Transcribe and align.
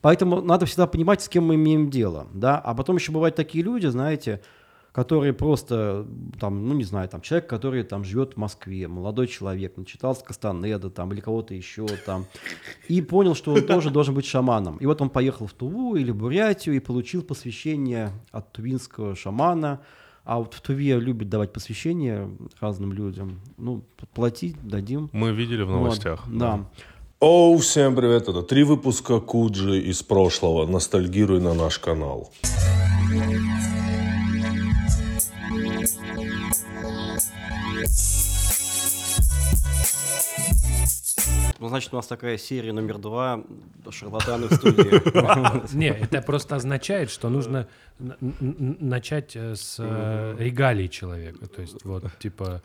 Поэтому 0.00 0.40
надо 0.40 0.66
всегда 0.66 0.86
понимать, 0.86 1.22
с 1.22 1.28
кем 1.28 1.44
мы 1.46 1.56
имеем 1.56 1.90
дело, 1.90 2.26
да. 2.32 2.58
А 2.58 2.74
потом 2.74 2.96
еще 2.96 3.12
бывают 3.12 3.36
такие 3.36 3.62
люди, 3.62 3.86
знаете, 3.86 4.40
которые 4.92 5.32
просто, 5.32 6.06
там, 6.40 6.66
ну, 6.66 6.74
не 6.74 6.84
знаю, 6.84 7.08
там, 7.08 7.20
человек, 7.20 7.48
который 7.48 7.84
там 7.84 8.02
живет 8.02 8.34
в 8.34 8.36
Москве, 8.38 8.88
молодой 8.88 9.28
человек, 9.28 9.76
начитался 9.76 10.24
Кастанеда 10.24 10.90
там 10.90 11.12
или 11.12 11.20
кого-то 11.20 11.54
еще 11.54 11.86
там, 12.06 12.26
и 12.88 13.00
понял, 13.00 13.34
что 13.34 13.52
он 13.52 13.62
тоже 13.62 13.90
должен 13.90 14.14
быть 14.14 14.26
шаманом. 14.26 14.78
И 14.78 14.86
вот 14.86 15.00
он 15.00 15.10
поехал 15.10 15.46
в 15.46 15.52
Туву 15.52 15.94
или 15.94 16.10
Бурятию 16.10 16.74
и 16.74 16.80
получил 16.80 17.22
посвящение 17.22 18.10
от 18.32 18.52
тувинского 18.52 19.14
шамана, 19.14 19.80
а 20.24 20.38
вот 20.38 20.54
в 20.54 20.60
Туве 20.60 20.98
любят 20.98 21.28
давать 21.28 21.52
посвящение 21.52 22.30
разным 22.60 22.92
людям. 22.92 23.40
Ну, 23.56 23.84
платить 24.12 24.56
дадим. 24.62 25.08
Мы 25.12 25.32
видели 25.32 25.62
в 25.62 25.70
новостях. 25.70 26.26
Вот, 26.26 26.38
да. 26.38 26.66
Оу, 27.22 27.58
всем 27.58 27.94
привет, 27.94 28.28
это 28.28 28.42
три 28.42 28.62
выпуска 28.62 29.20
Куджи 29.20 29.78
из 29.78 30.02
прошлого. 30.02 30.64
Ностальгируй 30.64 31.38
на 31.38 31.52
наш 31.52 31.78
канал. 31.78 32.32
Ну, 41.58 41.68
значит, 41.68 41.92
у 41.92 41.96
нас 41.96 42.06
такая 42.06 42.38
серия 42.38 42.72
номер 42.72 42.96
два 42.96 43.44
шарлатаны 43.90 44.46
в 44.46 44.54
студии. 44.54 45.74
Не, 45.76 45.88
это 45.88 46.22
просто 46.22 46.56
означает, 46.56 47.10
что 47.10 47.28
нужно 47.28 47.68
начать 47.98 49.36
э, 49.36 49.56
с 49.56 49.76
э, 49.78 50.36
регалий 50.38 50.88
человека. 50.88 51.46
То 51.48 51.60
есть 51.60 51.84
вот, 51.84 52.04
типа, 52.18 52.62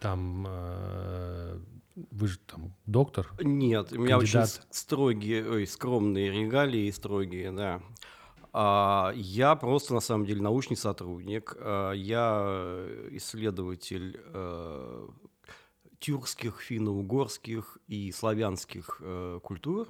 там 0.00 0.46
э, 0.48 1.58
вы 1.94 2.28
же 2.28 2.38
там 2.38 2.74
доктор? 2.86 3.32
Нет, 3.40 3.92
у 3.92 4.00
меня 4.00 4.18
очень 4.18 4.44
строгие, 4.70 5.48
ой, 5.48 5.66
скромные 5.66 6.30
регалии, 6.30 6.90
строгие, 6.90 7.52
да. 7.52 7.82
А, 8.52 9.12
я 9.16 9.56
просто, 9.56 9.94
на 9.94 10.00
самом 10.00 10.26
деле, 10.26 10.42
научный 10.42 10.76
сотрудник. 10.76 11.56
А, 11.58 11.92
я 11.92 12.86
исследователь 13.10 14.20
а, 14.32 15.08
тюркских, 15.98 16.60
финно-угорских 16.60 17.78
и 17.88 18.12
славянских 18.12 18.98
э, 19.00 19.40
культур. 19.42 19.88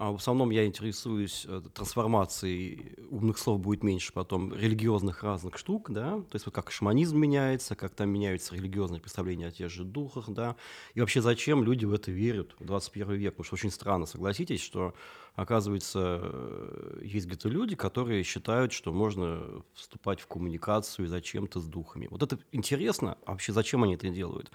А 0.00 0.12
в 0.12 0.14
основном 0.14 0.48
я 0.48 0.64
интересуюсь 0.64 1.44
э, 1.46 1.60
трансформацией, 1.74 2.94
умных 3.10 3.36
слов 3.36 3.60
будет 3.60 3.82
меньше 3.82 4.14
потом, 4.14 4.54
религиозных 4.54 5.22
разных 5.22 5.58
штук, 5.58 5.90
да, 5.90 6.12
то 6.12 6.36
есть 6.36 6.46
вот 6.46 6.54
как 6.54 6.70
шаманизм 6.70 7.18
меняется, 7.18 7.76
как 7.76 7.94
там 7.94 8.08
меняются 8.08 8.54
религиозные 8.54 9.02
представления 9.02 9.48
о 9.48 9.50
тех 9.50 9.68
же 9.68 9.84
духах, 9.84 10.30
да, 10.30 10.56
и 10.94 11.00
вообще 11.00 11.20
зачем 11.20 11.62
люди 11.62 11.84
в 11.84 11.92
это 11.92 12.10
верят 12.10 12.56
в 12.58 12.64
21 12.64 13.12
век, 13.12 13.34
потому 13.34 13.44
что 13.44 13.56
очень 13.56 13.70
странно, 13.70 14.06
согласитесь, 14.06 14.62
что, 14.62 14.94
оказывается, 15.34 16.18
э, 16.22 17.00
есть 17.02 17.26
где-то 17.26 17.50
люди, 17.50 17.76
которые 17.76 18.22
считают, 18.22 18.72
что 18.72 18.94
можно 18.94 19.42
вступать 19.74 20.20
в 20.22 20.26
коммуникацию 20.28 21.08
зачем-то 21.08 21.60
с 21.60 21.66
духами. 21.66 22.08
Вот 22.10 22.22
это 22.22 22.38
интересно, 22.52 23.18
а 23.26 23.32
вообще 23.32 23.52
зачем 23.52 23.84
они 23.84 23.96
это 23.96 24.08
делают? 24.08 24.50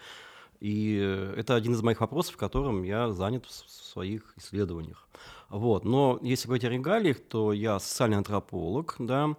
И 0.59 0.95
это 1.35 1.55
один 1.55 1.73
из 1.73 1.81
моих 1.81 2.01
вопросов, 2.01 2.37
которым 2.37 2.83
я 2.83 3.11
занят 3.11 3.45
в 3.45 3.51
своих 3.51 4.33
исследованиях. 4.37 5.07
Вот. 5.49 5.85
Но 5.85 6.19
если 6.21 6.47
говорить 6.47 6.65
о 6.65 6.69
регалиях, 6.69 7.19
то 7.19 7.53
я 7.53 7.79
социальный 7.79 8.17
антрополог, 8.17 8.95
да, 8.99 9.35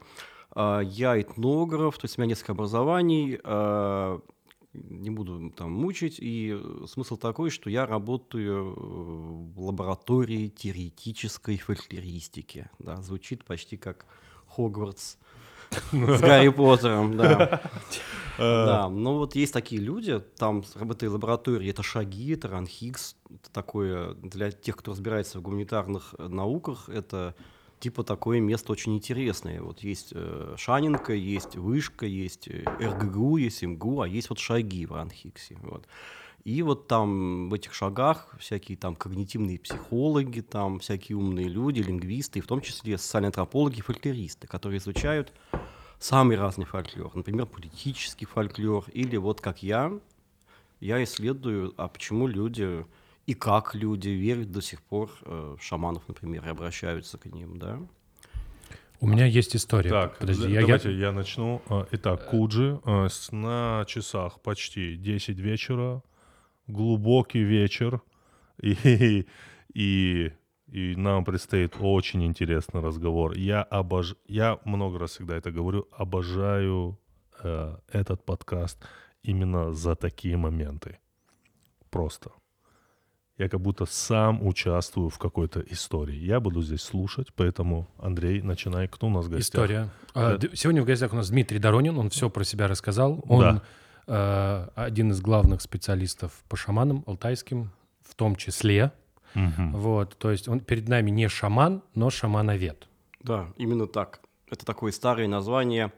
а, 0.51 0.81
я 0.81 1.21
этнограф, 1.21 1.99
то 1.99 2.07
есть 2.07 2.19
у 2.19 2.21
меня 2.21 2.31
несколько 2.31 2.53
образований, 2.53 3.39
а, 3.45 4.21
не 4.73 5.11
буду 5.11 5.51
там 5.51 5.73
мучить, 5.73 6.17
и 6.19 6.59
смысл 6.87 7.17
такой, 7.17 7.51
что 7.51 7.71
я 7.71 7.87
работаю 7.87 8.75
в 9.55 9.61
лаборатории 9.61 10.49
теоретической 10.49 11.57
фольклористики. 11.59 12.69
Да, 12.79 13.01
звучит 13.03 13.45
почти 13.45 13.77
как 13.77 14.07
Хогвартс 14.49 15.17
с 15.93 16.21
Гарри 16.21 16.49
Поттером, 16.49 17.17
да. 17.17 17.63
Да, 18.39 18.91
но 18.91 19.17
вот 19.17 19.35
есть 19.35 19.55
такие 19.55 19.81
люди, 19.81 20.21
там 20.37 20.63
этой 20.91 21.09
лаборатории 21.09 21.71
это 21.71 21.83
шаги, 21.83 22.35
это 22.35 22.49
ранхикс, 22.49 23.17
это 23.31 23.51
такое 23.51 24.13
для 24.13 24.51
тех, 24.51 24.77
кто 24.77 24.91
разбирается 24.91 25.39
в 25.39 25.43
гуманитарных 25.43 26.15
науках, 26.19 26.91
это 26.91 27.35
типа 27.81 28.05
такое 28.05 28.41
место 28.41 28.73
очень 28.73 28.95
интересное. 28.95 29.63
Вот 29.63 29.81
есть 29.81 30.13
э, 30.15 30.55
Шанинка, 30.57 31.13
есть 31.13 31.57
Вышка, 31.57 32.07
есть 32.07 32.49
э, 32.49 32.65
РГГУ, 32.81 33.37
есть 33.39 33.63
МГУ, 33.63 34.03
а 34.03 34.09
есть 34.09 34.29
вот 34.31 34.39
шаги 34.39 34.87
в 34.87 34.93
Ранхиксе. 34.93 35.57
Вот. 35.63 35.87
И 36.45 36.63
вот 36.63 36.87
там 36.87 37.49
в 37.49 37.55
этих 37.55 37.75
шагах 37.75 38.35
всякие 38.39 38.79
там 38.79 38.95
когнитивные 38.95 39.59
психологи, 39.59 40.41
там 40.41 40.79
всякие 40.79 41.19
умные 41.19 41.49
люди, 41.49 41.81
лингвисты, 41.81 42.39
и 42.39 42.43
в 42.43 42.47
том 42.47 42.61
числе 42.61 42.99
социальные 42.99 43.29
антропологи, 43.29 43.81
фольклористы, 43.81 44.47
которые 44.47 44.79
изучают 44.79 45.33
самый 45.99 46.37
разный 46.37 46.65
фольклор, 46.65 47.15
например, 47.15 47.47
политический 47.47 48.27
фольклор, 48.27 48.85
или 48.93 49.17
вот 49.17 49.41
как 49.41 49.63
я, 49.63 49.93
я 50.81 51.03
исследую, 51.03 51.75
а 51.77 51.89
почему 51.89 52.27
люди 52.27 52.85
и 53.27 53.35
как 53.35 53.75
люди 53.75 54.11
верят 54.11 54.53
до 54.53 54.63
сих 54.63 54.81
пор 54.83 55.11
э, 55.23 55.57
шаманов, 55.61 56.07
например, 56.07 56.47
и 56.47 56.49
обращаются 56.49 57.19
к 57.19 57.27
ним, 57.27 57.59
да? 57.59 57.81
У 59.01 59.07
меня 59.09 59.27
есть 59.27 59.55
история. 59.55 59.91
Так, 59.91 60.19
Подожди, 60.19 60.49
я, 60.51 60.61
давайте 60.61 60.91
я... 60.93 61.07
я 61.07 61.13
начну. 61.13 61.61
Э, 61.69 61.85
итак, 61.91 62.31
Куджи, 62.31 62.81
э, 62.85 63.09
на 63.33 63.85
часах 63.87 64.41
почти 64.41 64.97
10 64.97 65.39
вечера, 65.39 66.03
глубокий 66.67 67.43
вечер, 67.43 68.01
и, 68.63 69.27
и, 69.75 70.33
и 70.67 70.97
нам 70.97 71.25
предстоит 71.25 71.77
очень 71.81 72.25
интересный 72.25 72.81
разговор. 72.81 73.37
Я, 73.37 73.63
обож... 73.63 74.17
я 74.27 74.59
много 74.65 74.99
раз 74.99 75.13
всегда 75.13 75.37
это 75.37 75.51
говорю, 75.51 75.87
обожаю 75.93 76.99
э, 77.43 77.77
этот 77.93 78.25
подкаст 78.25 78.79
именно 79.23 79.73
за 79.73 79.95
такие 79.95 80.37
моменты. 80.37 80.99
Просто. 81.91 82.31
Я 83.39 83.49
как 83.49 83.61
будто 83.61 83.85
сам 83.85 84.47
участвую 84.47 85.09
в 85.09 85.19
какой-то 85.19 85.61
истории. 85.61 86.17
Я 86.17 86.41
буду 86.41 86.63
здесь 86.63 86.83
слушать, 86.83 87.29
поэтому, 87.35 87.87
Андрей, 87.99 88.41
начинай. 88.43 88.89
Кто 88.89 89.09
у 89.09 89.11
нас 89.11 89.27
в 89.27 89.29
гостях? 89.29 89.65
История. 89.65 89.91
А, 90.15 90.39
сегодня 90.55 90.83
в 90.83 90.87
гостях 90.87 91.13
у 91.13 91.17
нас 91.17 91.31
Дмитрий 91.31 91.59
Доронин, 91.59 91.99
он 91.99 92.09
все 92.11 92.31
про 92.31 92.45
себя 92.45 92.67
рассказал. 92.67 93.23
Он 93.29 93.41
да 93.41 93.63
Э, 94.07 94.69
один 94.77 95.11
из 95.11 95.21
главных 95.21 95.61
специалистов 95.61 96.45
по 96.49 96.57
шаманам 96.57 97.03
алтайским, 97.07 97.73
в 98.03 98.15
том 98.15 98.37
числе. 98.37 98.93
Угу. 99.37 99.79
Вот, 99.79 100.17
то 100.19 100.31
есть 100.31 100.49
он 100.49 100.61
перед 100.61 100.89
нами 100.89 101.11
не 101.11 101.29
шаман, 101.29 101.83
но 101.95 102.11
шамановед. 102.11 102.89
Да, 103.23 103.53
именно 103.57 103.87
так. 103.87 104.21
Это 104.51 104.65
такое 104.65 104.93
старое 104.93 105.29
название 105.29 105.93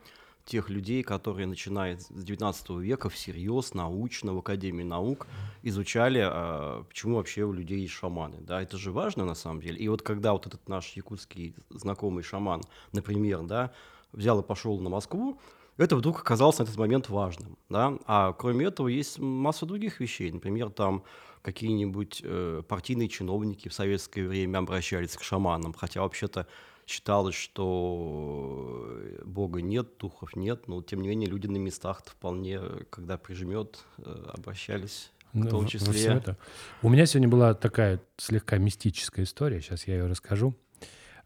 тех 0.45 0.71
людей, 0.71 1.03
которые, 1.03 1.47
начиная 1.47 1.99
с 1.99 2.09
19 2.09 2.71
века, 2.71 3.11
всерьез, 3.11 3.75
научно, 3.75 4.35
в 4.35 4.39
Академии 4.39 4.83
наук, 4.83 5.27
изучали, 5.63 6.23
а, 6.25 6.85
почему 6.89 7.17
вообще 7.17 7.45
у 7.45 7.53
людей 7.53 7.81
есть 7.81 7.93
шаманы. 7.93 8.39
Да, 8.41 8.63
это 8.63 8.79
же 8.79 8.91
важно 8.91 9.27
на 9.27 9.35
самом 9.35 9.61
деле. 9.61 9.77
И 9.77 9.89
вот 9.89 10.03
когда 10.03 10.33
вот 10.33 10.47
этот 10.47 10.67
наш 10.69 10.93
якутский 10.97 11.55
знакомый 11.69 12.25
шаман, 12.25 12.63
например, 12.93 13.43
да, 13.43 13.73
взял 14.13 14.41
и 14.41 14.43
пошел 14.43 14.81
на 14.81 14.89
Москву, 14.89 15.39
это 15.77 15.97
вдруг 15.97 16.21
оказалось 16.21 16.59
на 16.59 16.65
этот 16.65 16.77
момент 16.77 17.09
важным. 17.11 17.57
Да? 17.69 17.99
А 18.07 18.33
кроме 18.33 18.67
этого 18.67 18.89
есть 18.89 19.19
масса 19.19 19.67
других 19.67 20.01
вещей. 20.01 20.33
Например, 20.33 20.71
там 20.71 21.05
какие-нибудь 21.53 22.21
э, 22.23 22.63
партийные 22.69 23.09
чиновники 23.09 23.69
в 23.69 23.73
советское 23.73 24.27
время 24.27 24.59
обращались 24.59 25.17
к 25.17 25.23
шаманам, 25.23 25.73
хотя 25.73 26.03
вообще-то 26.03 26.47
считалось, 26.87 27.35
что 27.35 28.87
э, 28.87 29.23
Бога 29.25 29.63
нет, 29.63 29.89
духов 29.99 30.37
нет, 30.37 30.69
но 30.69 30.83
тем 30.83 31.01
не 31.01 31.09
менее 31.09 31.29
люди 31.31 31.47
на 31.47 31.57
местах 31.57 32.03
вполне, 32.05 32.61
когда 32.91 33.17
прижмет, 33.17 33.79
э, 33.99 34.31
обращались 34.35 35.11
в 35.33 35.39
ну, 35.39 35.49
том 35.49 35.67
числе. 35.67 36.05
это. 36.05 36.37
У 36.83 36.91
меня 36.91 37.07
сегодня 37.07 37.29
была 37.29 37.55
такая 37.55 38.01
слегка 38.19 38.59
мистическая 38.59 39.25
история, 39.25 39.63
сейчас 39.63 39.87
я 39.87 39.95
ее 39.95 40.07
расскажу. 40.07 40.55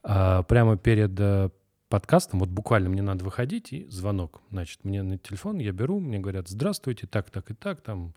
А, 0.05 0.45
прямо 0.45 0.77
перед 0.77 1.19
э, 1.19 1.51
подкастом, 1.89 2.39
вот 2.41 2.49
буквально 2.49 2.91
мне 2.91 3.03
надо 3.03 3.25
выходить, 3.25 3.73
и 3.73 3.87
звонок. 3.89 4.41
Значит, 4.51 4.85
мне 4.85 5.03
на 5.03 5.19
телефон, 5.19 5.59
я 5.59 5.73
беру, 5.73 5.99
мне 5.99 6.21
говорят, 6.21 6.49
здравствуйте, 6.49 7.09
так, 7.09 7.31
так 7.31 7.51
и 7.51 7.55
так, 7.55 7.81
там 7.81 8.15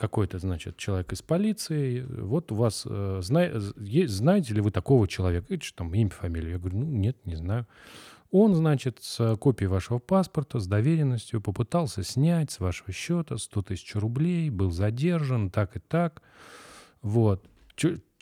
какой-то, 0.00 0.38
значит, 0.38 0.78
человек 0.78 1.12
из 1.12 1.20
полиции, 1.20 2.00
вот 2.08 2.50
у 2.52 2.54
вас, 2.54 2.86
э, 2.88 3.20
зна, 3.22 3.42
есть, 3.76 4.14
знаете 4.14 4.54
ли 4.54 4.62
вы 4.62 4.70
такого 4.70 5.06
человека? 5.06 5.52
И 5.52 5.60
что 5.60 5.78
там, 5.78 5.94
имя, 5.94 6.08
фамилия? 6.08 6.52
Я 6.52 6.58
говорю, 6.58 6.78
ну, 6.78 6.86
нет, 6.86 7.18
не 7.26 7.36
знаю. 7.36 7.66
Он, 8.30 8.54
значит, 8.54 8.98
с 9.02 9.36
копией 9.36 9.68
вашего 9.68 9.98
паспорта, 9.98 10.58
с 10.58 10.66
доверенностью 10.66 11.42
попытался 11.42 12.02
снять 12.02 12.50
с 12.50 12.60
вашего 12.60 12.92
счета 12.92 13.36
100 13.36 13.62
тысяч 13.62 13.94
рублей, 13.94 14.48
был 14.48 14.70
задержан, 14.70 15.50
так 15.50 15.76
и 15.76 15.80
так. 15.80 16.22
Вот 17.02 17.44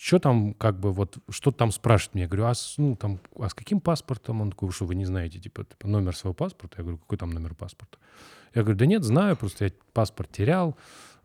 что 0.01 0.21
там, 0.21 0.55
как 0.55 0.79
бы, 0.79 0.93
вот, 0.93 1.19
что 1.29 1.51
там 1.51 1.73
спрашивает 1.73 2.15
меня? 2.15 2.25
Я 2.25 2.29
говорю, 2.29 2.47
а 2.47 2.55
с, 2.55 2.75
ну, 2.79 2.95
там, 2.95 3.19
а 3.37 3.49
с 3.49 3.55
каким 3.55 3.81
паспортом? 3.81 4.41
Он 4.41 4.51
такой, 4.51 4.71
что 4.71 4.85
вы 4.85 4.95
не 4.95 5.05
знаете, 5.05 5.41
типа, 5.41 5.65
типа, 5.65 5.89
номер 5.89 6.17
своего 6.17 6.35
паспорта? 6.35 6.77
Я 6.79 6.85
говорю, 6.85 6.99
какой 6.99 7.19
там 7.19 7.31
номер 7.31 7.55
паспорта? 7.55 7.99
Я 8.55 8.63
говорю, 8.63 8.79
да 8.79 8.87
нет, 8.87 9.03
знаю, 9.03 9.37
просто 9.37 9.67
я 9.67 9.73
паспорт 9.93 10.31
терял, 10.31 10.71
э, 10.71 10.75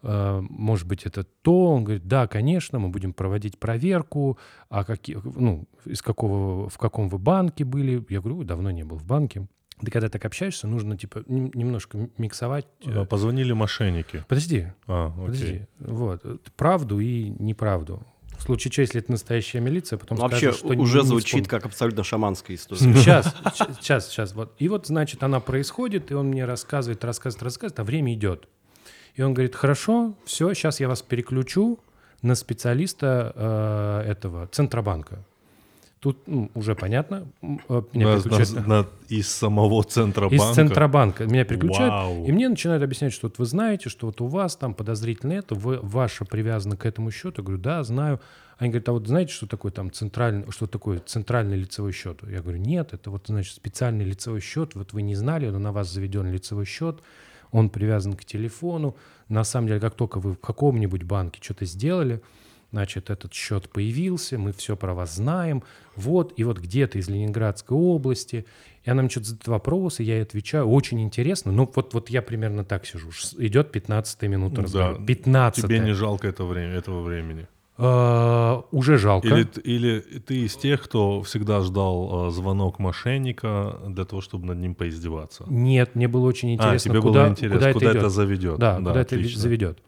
может 0.04 0.88
быть, 0.88 1.06
это 1.06 1.24
то. 1.24 1.72
Он 1.74 1.84
говорит, 1.86 2.06
да, 2.08 2.28
конечно, 2.28 2.78
мы 2.80 2.90
будем 2.90 3.14
проводить 3.14 3.58
проверку, 3.58 4.38
а 4.70 4.84
какие, 4.84 5.18
ну, 5.24 5.66
из 5.86 6.02
какого, 6.02 6.70
в 6.70 6.78
каком 6.78 7.10
вы 7.10 7.18
банке 7.18 7.64
были. 7.64 8.04
Я 8.10 8.20
говорю, 8.20 8.40
«Ой, 8.40 8.46
давно 8.46 8.70
не 8.72 8.84
был 8.84 8.98
в 8.98 9.06
банке. 9.06 9.48
Ты 9.84 9.92
когда 9.92 10.08
так 10.10 10.24
общаешься, 10.26 10.68
нужно, 10.68 10.98
типа, 10.98 11.24
нем- 11.28 11.52
немножко 11.54 12.10
миксовать. 12.18 12.68
э, 12.86 13.02
А, 13.02 13.06
Позвонили 13.06 13.54
мошенники. 13.54 14.24
Подожди, 14.28 14.68
А, 14.88 15.08
окей. 15.08 15.26
подожди. 15.26 15.62
Вот, 15.80 16.22
э, 16.24 16.38
правду 16.56 17.00
и 17.00 17.30
неправду. 17.40 18.04
В 18.38 18.42
случае 18.44 18.72
чего, 18.72 18.82
если 18.82 19.00
это 19.02 19.12
настоящая 19.12 19.62
милиция, 19.62 19.98
потом 19.98 20.18
Вообще 20.18 20.52
скажут, 20.52 20.58
что 20.58 20.68
уже 20.82 21.00
не 21.00 21.06
звучит 21.06 21.28
вспомнил. 21.28 21.50
как 21.50 21.66
абсолютно 21.66 22.04
шаманская 22.04 22.56
история. 22.58 22.80
Сейчас, 22.94 23.34
сейчас, 23.80 24.10
сейчас. 24.10 24.34
Вот. 24.36 24.54
И 24.60 24.68
вот, 24.70 24.88
значит, 24.88 25.24
она 25.24 25.40
происходит, 25.40 26.12
и 26.12 26.14
он 26.14 26.28
мне 26.28 26.46
рассказывает, 26.46 27.04
рассказывает, 27.04 27.44
рассказывает, 27.44 27.80
а 27.80 27.84
время 27.84 28.14
идет. 28.14 28.48
И 29.16 29.22
он 29.22 29.34
говорит, 29.34 29.56
хорошо, 29.56 30.14
все, 30.26 30.54
сейчас 30.54 30.80
я 30.80 30.88
вас 30.88 31.02
переключу 31.02 31.80
на 32.22 32.36
специалиста 32.36 33.32
э, 33.36 34.12
этого 34.12 34.48
Центробанка. 34.48 35.20
Тут 36.00 36.18
ну, 36.28 36.50
уже 36.54 36.76
понятно. 36.76 37.28
э, 37.42 37.46
Меня 37.94 38.08
На- 38.16 38.22
переключают 38.22 38.68
на- 38.68 38.82
на- 38.82 38.88
из 39.08 39.30
самого 39.30 39.84
Центробанка. 39.84 40.36
из 40.36 40.56
Центробанка. 40.56 41.26
Меня 41.26 41.46
переключают. 41.46 41.92
Вау. 41.92 42.26
И 42.26 42.32
мне 42.32 42.50
начинают 42.50 42.84
объяснять, 42.84 43.14
что 43.14 43.28
вот 43.28 43.38
вы 43.40 43.46
знаете, 43.46 43.90
что 43.90 44.08
вот 44.08 44.20
у 44.20 44.28
вас 44.28 44.56
там 44.58 44.74
подозрительно 44.74 45.34
это, 45.34 45.56
вы, 45.56 45.80
ваша 45.82 46.26
привязана 46.26 46.76
к 46.76 46.86
этому 46.86 47.10
счету. 47.12 47.36
Я 47.42 47.44
говорю, 47.44 47.62
да, 47.62 47.84
знаю. 47.84 48.20
Они 48.58 48.70
говорят, 48.70 48.90
а 48.90 48.92
вот 48.94 49.08
знаете, 49.08 49.32
что 49.34 49.48
такое 49.48 49.72
там 49.72 49.92
центральный, 49.92 50.46
что 50.52 50.68
такое 50.68 51.00
центральный 51.00 51.58
лицевой 51.58 51.92
счет? 51.94 52.20
Я 52.30 52.42
говорю, 52.42 52.60
нет, 52.60 52.94
это 52.94 53.10
вот, 53.10 53.24
значит, 53.28 53.56
специальный 53.56 54.04
лицевой 54.06 54.42
счет. 54.42 54.76
Вот 54.76 54.92
вы 54.94 55.04
не 55.04 55.16
знали, 55.16 55.50
но 55.50 55.60
на 55.60 55.72
вас 55.72 55.90
заведен 55.90 56.30
лицевой 56.32 56.66
счет. 56.66 57.00
Он 57.54 57.70
привязан 57.70 58.14
к 58.14 58.26
телефону. 58.26 58.98
На 59.30 59.46
самом 59.46 59.68
деле, 59.68 59.80
как 59.80 59.96
только 59.96 60.20
вы 60.20 60.34
в 60.34 60.40
каком-нибудь 60.40 61.04
банке 61.04 61.40
что-то 61.42 61.66
сделали, 61.66 62.22
значит, 62.72 63.12
этот 63.12 63.32
счет 63.34 63.70
появился, 63.70 64.40
мы 64.40 64.52
все 64.52 64.76
про 64.76 64.96
вас 64.96 65.16
знаем, 65.16 65.64
вот, 65.96 66.34
и 66.38 66.44
вот 66.44 66.58
где-то 66.58 66.98
из 66.98 67.08
Ленинградской 67.08 67.78
области, 67.78 68.46
и 68.84 68.90
она 68.90 69.04
мне 69.04 69.10
что-то 69.12 69.28
задает 69.28 69.48
вопросы, 69.48 70.02
я 70.02 70.16
ей 70.16 70.24
отвечаю, 70.24 70.66
очень 70.66 71.00
интересно, 71.00 71.52
ну, 71.52 71.72
вот, 71.74 71.94
вот 71.94 72.10
я 72.10 72.24
примерно 72.24 72.66
так 72.66 72.88
сижу, 72.88 73.12
идет 73.38 73.72
15 73.72 74.24
минута 74.24 74.56
Да. 74.56 74.62
разговора, 74.64 75.06
15 75.06 75.64
Тебе 75.64 75.80
не 75.80 75.94
жалко 75.94 76.28
это 76.28 76.46
время, 76.46 76.74
этого 76.74 77.04
времени? 77.04 77.48
Уже 77.78 78.98
жалко. 78.98 79.28
Или, 79.28 79.48
или 79.64 80.00
ты 80.00 80.46
из 80.46 80.56
тех, 80.56 80.82
кто 80.84 81.24
всегда 81.24 81.62
ждал 81.62 82.28
э, 82.28 82.32
звонок 82.32 82.78
мошенника 82.78 83.80
для 83.88 84.06
того, 84.06 84.22
чтобы 84.22 84.46
над 84.46 84.60
ним 84.60 84.76
поиздеваться? 84.76 85.46
Нет, 85.48 85.96
мне 85.96 86.08
было 86.08 86.28
очень 86.28 86.54
интересно, 86.54 86.92
а, 86.92 86.94
тебе 86.94 87.02
куда, 87.02 87.24
было 87.24 87.32
интересно, 87.32 87.58
куда, 87.58 87.74
куда, 87.74 87.86
это, 87.86 87.98
это 87.98 88.06
идет. 88.06 88.12
заведет. 88.12 88.60
Да, 88.60 88.78
куда 88.78 88.92
это 88.92 89.16
отлично. 89.16 89.42
заведет. 89.42 89.80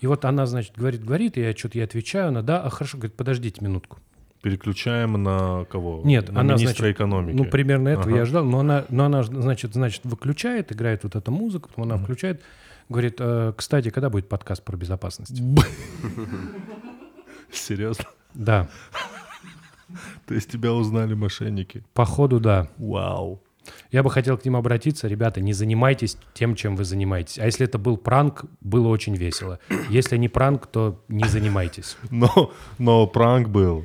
И 0.00 0.06
вот 0.06 0.24
она, 0.24 0.46
значит, 0.46 0.72
говорит, 0.76 1.04
говорит, 1.04 1.36
и 1.38 1.40
я 1.40 1.52
что-то 1.54 1.78
ей 1.78 1.84
отвечаю, 1.84 2.28
она, 2.28 2.42
да, 2.42 2.60
а 2.62 2.70
хорошо, 2.70 2.98
говорит, 2.98 3.16
подождите 3.16 3.64
минутку. 3.64 3.98
Переключаем 4.42 5.20
на 5.20 5.64
кого? 5.64 6.02
Нет, 6.04 6.30
на 6.30 6.40
она, 6.40 6.54
министра 6.54 6.82
значит, 6.82 6.96
экономики. 6.96 7.36
Ну, 7.36 7.44
примерно 7.44 7.88
этого 7.88 8.08
Ага. 8.08 8.18
я 8.18 8.24
ждал. 8.24 8.44
Но 8.44 8.60
она, 8.60 8.84
но 8.88 9.04
она, 9.04 9.24
значит, 9.24 9.74
значит, 9.74 10.02
выключает, 10.04 10.70
играет 10.70 11.02
вот 11.02 11.16
эта 11.16 11.30
музыка, 11.32 11.68
потом 11.68 11.84
она 11.84 11.98
включает, 11.98 12.40
говорит, 12.88 13.16
«Э, 13.18 13.52
кстати, 13.56 13.90
когда 13.90 14.10
будет 14.10 14.28
подкаст 14.28 14.62
про 14.62 14.76
безопасность? 14.76 15.42
Серьезно? 17.52 18.04
Да, 18.34 18.68
То 20.26 20.34
есть 20.34 20.50
тебя 20.50 20.72
узнали 20.72 21.14
мошенники? 21.14 21.82
походу, 21.94 22.40
да. 22.40 22.68
Вау. 22.78 23.40
Я 23.90 24.02
бы 24.02 24.10
хотел 24.10 24.36
к 24.38 24.44
ним 24.44 24.56
обратиться. 24.56 25.08
Ребята, 25.08 25.40
не 25.40 25.52
занимайтесь 25.52 26.16
тем, 26.34 26.54
чем 26.54 26.74
вы 26.76 26.84
занимаетесь. 26.84 27.38
А 27.38 27.44
если 27.46 27.66
это 27.66 27.78
был 27.78 27.96
пранк, 27.98 28.44
было 28.62 28.88
очень 28.88 29.14
весело. 29.14 29.58
Если 29.90 30.16
не 30.16 30.28
пранк, 30.28 30.66
то 30.66 31.02
не 31.08 31.24
занимайтесь. 31.28 31.96
Но, 32.10 32.50
но 32.78 33.06
пранк 33.06 33.48
был. 33.48 33.84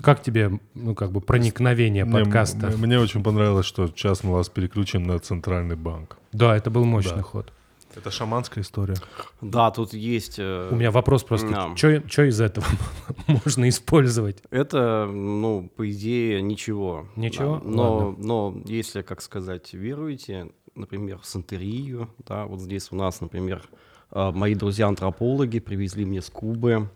Как 0.00 0.22
тебе, 0.22 0.58
ну, 0.74 0.94
как 0.94 1.10
бы, 1.12 1.20
проникновение 1.20 2.04
Мне- 2.04 2.24
подкаста? 2.24 2.66
м- 2.66 2.80
Мне 2.80 2.98
очень 2.98 3.22
понравилось, 3.22 3.64
что 3.66 3.86
сейчас 3.86 4.22
мы 4.24 4.32
вас 4.32 4.48
переключим 4.48 5.04
на 5.04 5.18
центральный 5.20 5.76
банк. 5.76 6.16
Да, 6.32 6.56
это 6.56 6.70
был 6.70 6.84
мощный 6.84 7.16
Да. 7.16 7.22
ход. 7.22 7.52
Это 7.96 8.10
шаманская 8.10 8.62
история. 8.62 8.96
Да, 9.40 9.70
тут 9.70 9.94
есть... 9.94 10.38
э, 10.38 10.68
У 10.70 10.74
меня 10.76 10.90
вопрос 10.90 11.24
просто, 11.24 11.48
Да. 11.48 11.76
что 11.76 12.22
из 12.24 12.40
этого 12.40 12.66
можно 13.26 13.68
использовать? 13.68 14.42
Это, 14.50 15.06
ну, 15.10 15.70
по 15.74 15.90
идее, 15.90 16.42
ничего. 16.42 17.08
Ничего? 17.16 17.56
Да. 17.56 17.68
Но, 17.70 17.96
Ладно. 17.96 18.24
но 18.24 18.62
если, 18.66 19.02
как 19.02 19.22
сказать, 19.22 19.72
веруете, 19.72 20.50
например, 20.74 21.18
в 21.18 21.26
сантерию, 21.26 22.10
да, 22.18 22.44
вот 22.44 22.60
здесь 22.60 22.92
у 22.92 22.96
нас, 22.96 23.20
например, 23.22 23.62
э, 24.10 24.30
мои 24.30 24.54
друзья-антропологи 24.54 25.58
привезли 25.60 26.04
мне 26.04 26.20
с 26.20 26.28
Кубы 26.30 26.90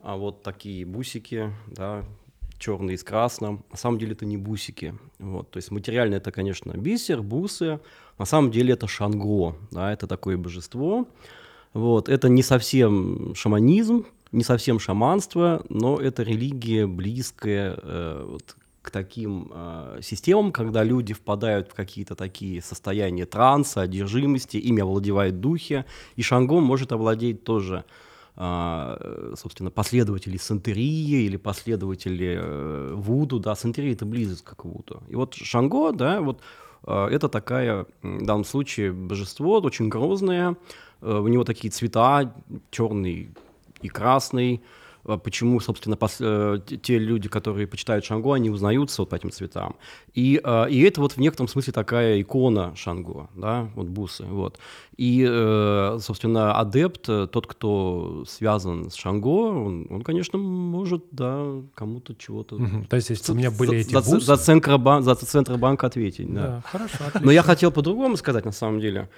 а 0.00 0.16
вот 0.16 0.44
такие 0.44 0.86
бусики, 0.86 1.52
да, 1.66 2.04
черные 2.58 2.98
с 2.98 3.04
красным. 3.04 3.64
На 3.70 3.76
самом 3.76 3.98
деле 3.98 4.12
это 4.12 4.26
не 4.26 4.36
бусики. 4.36 4.94
Вот. 5.18 5.50
То 5.50 5.58
есть 5.58 5.70
материально 5.70 6.16
это, 6.16 6.32
конечно, 6.32 6.72
бисер, 6.72 7.22
бусы. 7.22 7.80
На 8.18 8.24
самом 8.24 8.50
деле 8.50 8.74
это 8.74 8.86
шанго, 8.88 9.56
да, 9.70 9.92
это 9.92 10.06
такое 10.06 10.36
божество. 10.36 11.06
Вот. 11.72 12.08
Это 12.08 12.28
не 12.28 12.42
совсем 12.42 13.34
шаманизм, 13.34 14.06
не 14.32 14.44
совсем 14.44 14.78
шаманство, 14.78 15.64
но 15.68 15.98
это 15.98 16.22
религия 16.22 16.86
близкая 16.86 17.78
э, 17.80 18.26
вот 18.28 18.56
к 18.82 18.90
таким 18.90 19.50
э, 19.54 20.00
системам, 20.02 20.50
когда 20.50 20.82
люди 20.82 21.12
впадают 21.12 21.68
в 21.68 21.74
какие-то 21.74 22.14
такие 22.14 22.62
состояния 22.62 23.26
транса, 23.26 23.82
одержимости, 23.82 24.56
ими 24.56 24.82
овладевают 24.82 25.40
духи, 25.40 25.84
и 26.16 26.22
Шанго 26.22 26.60
может 26.60 26.92
овладеть 26.92 27.44
тоже 27.44 27.84
собственно, 28.38 29.70
последователи 29.70 30.36
сантерии 30.36 31.24
или 31.24 31.36
последователи 31.36 32.38
э, 32.40 32.92
вуду, 32.94 33.40
да, 33.40 33.56
сантерия 33.56 33.94
это 33.94 34.06
близость 34.06 34.44
к 34.44 34.64
вуду. 34.64 35.02
И 35.08 35.16
вот 35.16 35.34
Шанго, 35.34 35.90
да, 35.90 36.20
вот 36.20 36.40
э, 36.86 37.08
это 37.10 37.28
такая, 37.28 37.86
в 38.02 38.24
данном 38.24 38.44
случае, 38.44 38.92
божество, 38.92 39.58
очень 39.60 39.88
грозное, 39.88 40.56
э, 41.00 41.18
у 41.18 41.26
него 41.26 41.42
такие 41.42 41.72
цвета, 41.72 42.32
черный 42.70 43.34
и 43.82 43.88
красный, 43.88 44.54
А 44.54 44.60
почему, 45.16 45.60
собственно, 45.60 45.94
пос- 45.94 46.18
э, 46.20 46.60
те- 46.82 46.98
люди, 46.98 47.28
которые 47.28 47.66
почитают 47.66 48.04
Шанго, 48.04 48.34
они 48.34 48.50
узнаются 48.50 49.02
вот 49.02 49.08
по 49.08 49.14
этим 49.14 49.30
цветам. 49.30 49.76
И, 50.14 50.40
э, 50.42 50.70
и 50.70 50.80
это 50.82 51.00
вот 51.00 51.12
в 51.12 51.18
некотором 51.18 51.48
смысле 51.48 51.72
такая 51.72 52.20
икона 52.20 52.74
Шанго, 52.76 53.28
да, 53.34 53.70
вот 53.74 53.86
бусы, 53.86 54.24
вот. 54.24 54.58
И, 54.96 55.24
э, 55.28 55.98
собственно, 56.00 56.54
адепт, 56.58 57.08
э, 57.08 57.26
тот, 57.30 57.46
кто 57.46 58.24
связан 58.26 58.90
с 58.90 58.94
Шанго, 58.96 59.28
он, 59.28 59.86
он, 59.90 60.02
конечно, 60.02 60.38
может, 60.38 61.04
да, 61.12 61.46
кому-то 61.74 62.14
чего-то... 62.14 62.56
Мгм. 62.56 62.84
То 62.86 62.96
есть, 62.96 63.10
если 63.10 63.32
у 63.32 63.34
меня 63.36 63.50
были 63.50 63.78
эти 63.78 63.92
за, 63.92 63.98
бусы... 64.00 64.20
за, 64.20 64.36
за 64.36 65.14
Центробанк 65.14 65.84
ответить, 65.84 66.32
да. 66.34 66.40
Да, 66.46 66.62
хорошо, 66.70 66.96
Но 66.98 67.30
я 67.30 67.40
отлично. 67.40 67.42
хотел 67.42 67.70
по-другому 67.72 68.16
сказать, 68.16 68.44
на 68.44 68.52
самом 68.52 68.80
деле. 68.80 69.08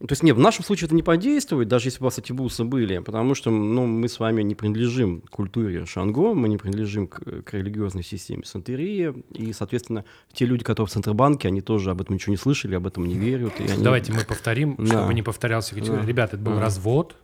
То 0.00 0.12
есть, 0.12 0.22
нет, 0.22 0.36
в 0.36 0.38
нашем 0.40 0.64
случае 0.64 0.86
это 0.86 0.94
не 0.94 1.02
подействует, 1.02 1.66
даже 1.66 1.88
если 1.88 1.98
бы 1.98 2.04
у 2.04 2.06
вас 2.06 2.18
эти 2.18 2.30
бусы 2.32 2.62
были, 2.62 2.98
потому 2.98 3.34
что 3.34 3.50
ну, 3.50 3.84
мы 3.84 4.08
с 4.08 4.20
вами 4.20 4.42
не 4.42 4.54
принадлежим 4.54 5.22
к 5.22 5.30
культуре 5.30 5.86
Шанго, 5.86 6.34
мы 6.34 6.48
не 6.48 6.56
принадлежим 6.56 7.08
к, 7.08 7.20
к 7.42 7.54
религиозной 7.54 8.04
системе 8.04 8.44
Сантерии, 8.44 9.12
и, 9.32 9.52
соответственно, 9.52 10.04
те 10.32 10.46
люди, 10.46 10.62
которые 10.62 10.88
в 10.88 10.92
Центробанке, 10.92 11.48
они 11.48 11.62
тоже 11.62 11.90
об 11.90 12.00
этом 12.00 12.14
ничего 12.14 12.30
не 12.30 12.36
слышали, 12.36 12.76
об 12.76 12.86
этом 12.86 13.06
не 13.06 13.14
верят. 13.14 13.60
И 13.60 13.64
они... 13.64 13.82
Давайте 13.82 14.12
мы 14.12 14.20
повторим, 14.24 14.76
Да. 14.78 14.86
чтобы 14.86 15.14
не 15.14 15.22
повторялся. 15.22 15.74
Да. 15.74 16.04
Ребята, 16.06 16.36
это 16.36 16.44
был 16.44 16.54
Да. 16.54 16.60
развод. 16.60 17.16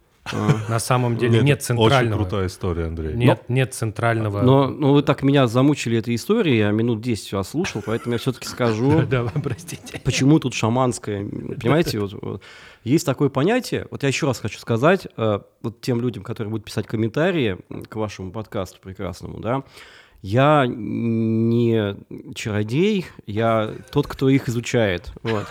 На 0.69 0.79
самом 0.79 1.17
деле 1.17 1.43
нет 1.43 1.59
Очень 1.59 1.67
центрального. 1.67 2.23
крутая 2.23 2.47
история, 2.47 2.87
Андрей. 2.87 3.15
Нет, 3.15 3.43
нет 3.49 3.75
центрального. 3.75 4.43
Но, 4.43 4.69
но 4.69 4.93
вы 4.95 5.03
так 5.03 5.23
меня 5.23 5.47
замучили 5.47 5.99
этой 5.99 6.15
историей, 6.15 6.59
я 6.59 6.71
минут 6.71 7.01
10 7.03 7.33
вас 7.35 7.51
слушал, 7.51 7.83
поэтому 7.85 8.15
я 8.15 8.19
все-таки 8.19 8.49
скажу, 8.49 9.03
Да, 9.11 9.25
простите. 9.43 10.01
почему 10.03 10.39
тут 10.39 10.55
шаманское, 10.55 11.25
понимаете, 11.25 11.99
вот, 11.99 12.15
вот. 12.21 12.43
есть 12.85 13.05
такое 13.05 13.29
понятие, 13.29 13.87
вот 13.91 14.03
я 14.03 14.09
еще 14.09 14.27
раз 14.27 14.41
хочу 14.41 14.59
сказать, 14.59 15.07
э, 15.17 15.41
вот 15.63 15.81
тем 15.81 16.01
людям, 16.01 16.23
которые 16.23 16.51
будут 16.51 16.65
писать 16.65 16.87
комментарии 16.87 17.59
к 17.89 17.97
вашему 17.97 18.33
подкасту 18.33 18.79
прекрасному, 18.81 19.41
да, 19.41 19.63
я 20.25 20.65
не 20.67 21.97
чародей, 22.35 23.05
я 23.27 23.75
тот, 23.93 24.07
кто 24.07 24.31
их 24.31 24.49
изучает, 24.49 25.13
вот. 25.23 25.45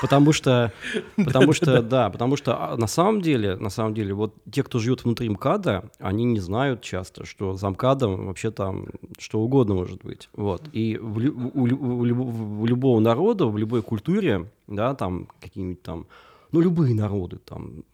Потому 0.00 0.32
что, 0.32 0.72
потому 1.16 1.52
что, 1.52 1.80
да, 1.80 2.10
потому 2.10 2.36
что 2.36 2.72
а, 2.72 2.76
на 2.76 2.88
самом 2.88 3.22
деле, 3.22 3.54
на 3.54 3.70
самом 3.70 3.94
деле, 3.94 4.14
вот 4.14 4.34
те, 4.50 4.64
кто 4.64 4.80
живет 4.80 5.04
внутри 5.04 5.28
МКАДа, 5.28 5.88
они 6.00 6.24
не 6.24 6.40
знают 6.40 6.82
часто, 6.82 7.24
что 7.24 7.54
за 7.54 7.70
МКАДом 7.70 8.26
вообще 8.26 8.50
там 8.50 8.88
что 9.16 9.38
угодно 9.38 9.74
может 9.74 10.02
быть, 10.02 10.28
вот. 10.32 10.64
И 10.72 10.98
в 11.00 11.18
у, 11.54 11.62
у 11.62 12.62
у 12.62 12.66
любого 12.66 12.98
народа, 12.98 13.46
в 13.46 13.56
любой 13.56 13.82
культуре, 13.82 14.50
да, 14.66 14.94
там 14.96 15.28
какие-нибудь 15.40 15.82
там, 15.82 16.06
ну 16.50 16.60
любые 16.60 16.96
народы, 16.96 17.38
там 17.38 17.84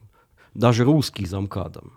даже 0.54 0.84
русские 0.84 1.28
за 1.28 1.40
МКАДом, 1.40 1.92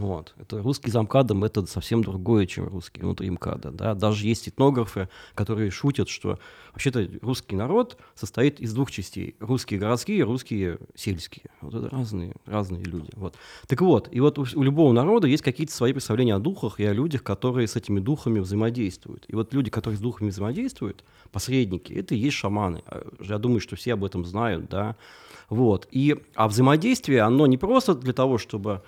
Вот. 0.00 0.34
Это 0.38 0.62
русский 0.62 0.90
замкадом 0.90 1.44
это 1.44 1.66
совсем 1.66 2.02
другое, 2.02 2.46
чем 2.46 2.66
русский 2.68 3.02
внутри 3.02 3.28
МКАДа. 3.28 3.70
Да? 3.70 3.94
Даже 3.94 4.26
есть 4.26 4.48
этнографы, 4.48 5.10
которые 5.34 5.70
шутят, 5.70 6.08
что 6.08 6.38
вообще-то 6.72 7.06
русский 7.20 7.54
народ 7.54 7.98
состоит 8.14 8.60
из 8.60 8.72
двух 8.72 8.90
частей. 8.90 9.36
Русские 9.40 9.78
городские 9.78 10.24
русские 10.24 10.78
сельские. 10.94 11.50
Вот 11.60 11.74
это 11.74 11.90
разные, 11.90 12.32
разные 12.46 12.82
люди. 12.82 13.10
Вот. 13.14 13.34
Так 13.66 13.82
вот, 13.82 14.08
и 14.10 14.20
вот 14.20 14.38
у, 14.38 14.46
у 14.54 14.62
любого 14.62 14.90
народа 14.92 15.26
есть 15.26 15.42
какие-то 15.42 15.74
свои 15.74 15.92
представления 15.92 16.34
о 16.34 16.38
духах 16.38 16.80
и 16.80 16.84
о 16.86 16.94
людях, 16.94 17.22
которые 17.22 17.68
с 17.68 17.76
этими 17.76 18.00
духами 18.00 18.38
взаимодействуют. 18.38 19.26
И 19.28 19.34
вот 19.34 19.52
люди, 19.52 19.68
которые 19.68 19.98
с 19.98 20.00
духами 20.00 20.30
взаимодействуют, 20.30 21.04
посредники, 21.30 21.92
это 21.92 22.14
и 22.14 22.18
есть 22.18 22.38
шаманы. 22.38 22.82
А, 22.86 23.06
я 23.20 23.36
думаю, 23.36 23.60
что 23.60 23.76
все 23.76 23.92
об 23.92 24.04
этом 24.04 24.24
знают, 24.24 24.70
да. 24.70 24.96
Вот. 25.50 25.88
И, 25.90 26.16
а 26.34 26.48
взаимодействие, 26.48 27.20
оно 27.20 27.46
не 27.46 27.58
просто 27.58 27.94
для 27.94 28.14
того, 28.14 28.38
чтобы 28.38 28.82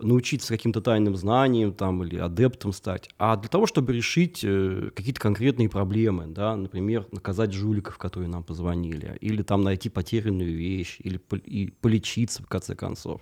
научиться 0.00 0.48
каким-то 0.48 0.80
тайным 0.80 1.16
знаниям 1.16 1.72
там, 1.72 2.02
или 2.04 2.16
адептом 2.16 2.72
стать, 2.72 3.08
а 3.18 3.36
для 3.36 3.48
того, 3.48 3.66
чтобы 3.66 3.92
решить 3.92 4.40
э, 4.42 4.90
какие-то 4.94 5.20
конкретные 5.20 5.68
проблемы, 5.68 6.26
да, 6.26 6.56
например, 6.56 7.06
наказать 7.12 7.52
жуликов, 7.52 7.98
которые 7.98 8.28
нам 8.28 8.42
позвонили, 8.42 9.16
или 9.20 9.42
там 9.42 9.62
найти 9.62 9.88
потерянную 9.88 10.56
вещь, 10.56 10.96
или 11.00 11.20
и 11.44 11.72
полечиться, 11.80 12.42
в 12.42 12.46
конце 12.46 12.74
концов. 12.74 13.20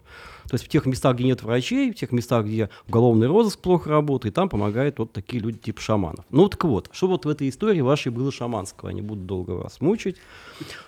То 0.48 0.54
есть 0.54 0.64
в 0.64 0.68
тех 0.68 0.86
местах, 0.86 1.16
где 1.16 1.24
нет 1.24 1.42
врачей, 1.42 1.92
в 1.92 1.94
тех 1.94 2.12
местах, 2.12 2.46
где 2.46 2.70
уголовный 2.88 3.26
розыск 3.26 3.60
плохо 3.60 3.90
работает, 3.90 4.34
там 4.34 4.48
помогают 4.48 4.98
вот 4.98 5.12
такие 5.12 5.42
люди 5.42 5.58
типа 5.58 5.80
шаманов. 5.80 6.24
Ну 6.30 6.48
так 6.48 6.64
вот, 6.64 6.88
что 6.92 7.08
вот 7.08 7.24
в 7.24 7.28
этой 7.28 7.48
истории 7.48 7.80
вашей 7.80 8.12
было 8.12 8.30
шаманского, 8.30 8.88
я 8.88 8.94
не 8.94 9.02
буду 9.02 9.22
долго 9.22 9.52
вас 9.52 9.80
мучить. 9.80 10.16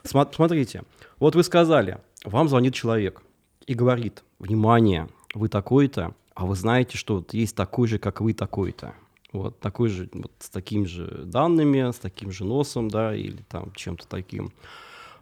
Смотрите, 0.04 0.82
вот 1.18 1.34
вы 1.34 1.42
сказали, 1.42 1.98
вам 2.24 2.48
звонит 2.48 2.74
человек 2.74 3.22
и 3.66 3.74
говорит, 3.74 4.24
внимание, 4.38 5.08
вы 5.34 5.48
такой-то, 5.48 6.14
а 6.34 6.46
вы 6.46 6.54
знаете, 6.54 6.96
что 6.96 7.16
вот 7.16 7.34
есть 7.34 7.56
такой 7.56 7.88
же, 7.88 7.98
как 7.98 8.20
вы 8.20 8.32
такой-то. 8.32 8.94
Вот 9.32 9.60
такой 9.60 9.88
же, 9.88 10.08
вот 10.12 10.32
с 10.38 10.48
такими 10.48 10.84
же 10.84 11.24
данными, 11.24 11.90
с 11.90 11.96
таким 11.96 12.32
же 12.32 12.44
носом, 12.44 12.88
да, 12.88 13.14
или 13.14 13.42
там 13.48 13.72
чем-то 13.74 14.08
таким. 14.08 14.52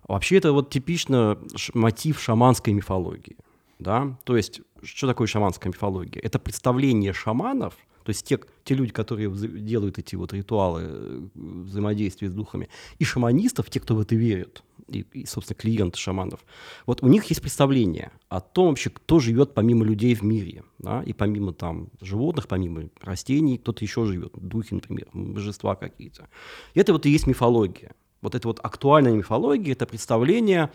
Вообще 0.07 0.37
это 0.37 0.53
вот 0.53 0.71
типично 0.71 1.39
мотив 1.75 2.21
шаманской 2.21 2.73
мифологии, 2.73 3.37
да. 3.79 4.17
То 4.25 4.37
есть, 4.37 4.61
что 4.83 5.09
такое 5.09 5.27
шаманская 5.27 5.71
мифология? 5.71 6.23
Это 6.23 6.39
представление 6.39 7.13
шаманов, 7.13 7.75
то 8.05 8.11
есть 8.11 8.25
те, 8.25 8.39
те 8.67 8.75
люди, 8.75 8.93
которые 8.93 9.31
делают 9.31 9.99
эти 9.99 10.17
вот 10.17 10.33
ритуалы 10.33 10.83
э, 10.85 11.27
взаимодействия 11.35 12.29
с 12.29 12.35
духами, 12.35 12.69
и 12.99 13.05
шаманистов, 13.05 13.71
те, 13.71 13.79
кто 13.79 13.95
в 13.95 14.01
это 14.01 14.17
верят, 14.17 14.65
и, 14.89 15.07
и, 15.13 15.25
собственно, 15.25 15.57
клиенты 15.57 15.99
шаманов, 15.99 16.45
вот 16.85 17.03
у 17.03 17.07
них 17.07 17.25
есть 17.27 17.41
представление 17.41 18.11
о 18.29 18.41
том 18.41 18.69
вообще, 18.69 18.91
кто 18.91 19.21
живет 19.21 19.55
помимо 19.55 19.85
людей 19.85 20.15
в 20.15 20.23
мире, 20.23 20.65
да, 20.79 21.03
и 21.07 21.13
помимо 21.13 21.53
там 21.53 21.89
животных, 22.01 22.49
помимо 22.49 22.91
растений, 23.01 23.59
кто-то 23.59 23.85
еще 23.85 24.05
живет, 24.05 24.33
духи, 24.35 24.75
например, 24.75 25.07
божества 25.13 25.77
какие-то. 25.77 26.29
И 26.75 26.81
это 26.81 26.93
вот 26.93 27.07
и 27.07 27.11
есть 27.11 27.29
мифология. 27.29 27.93
Вот 28.21 28.35
это 28.35 28.49
вот 28.49 28.59
актуальная 28.63 29.13
мифология, 29.13 29.73
это 29.73 29.87
представление 29.87 30.71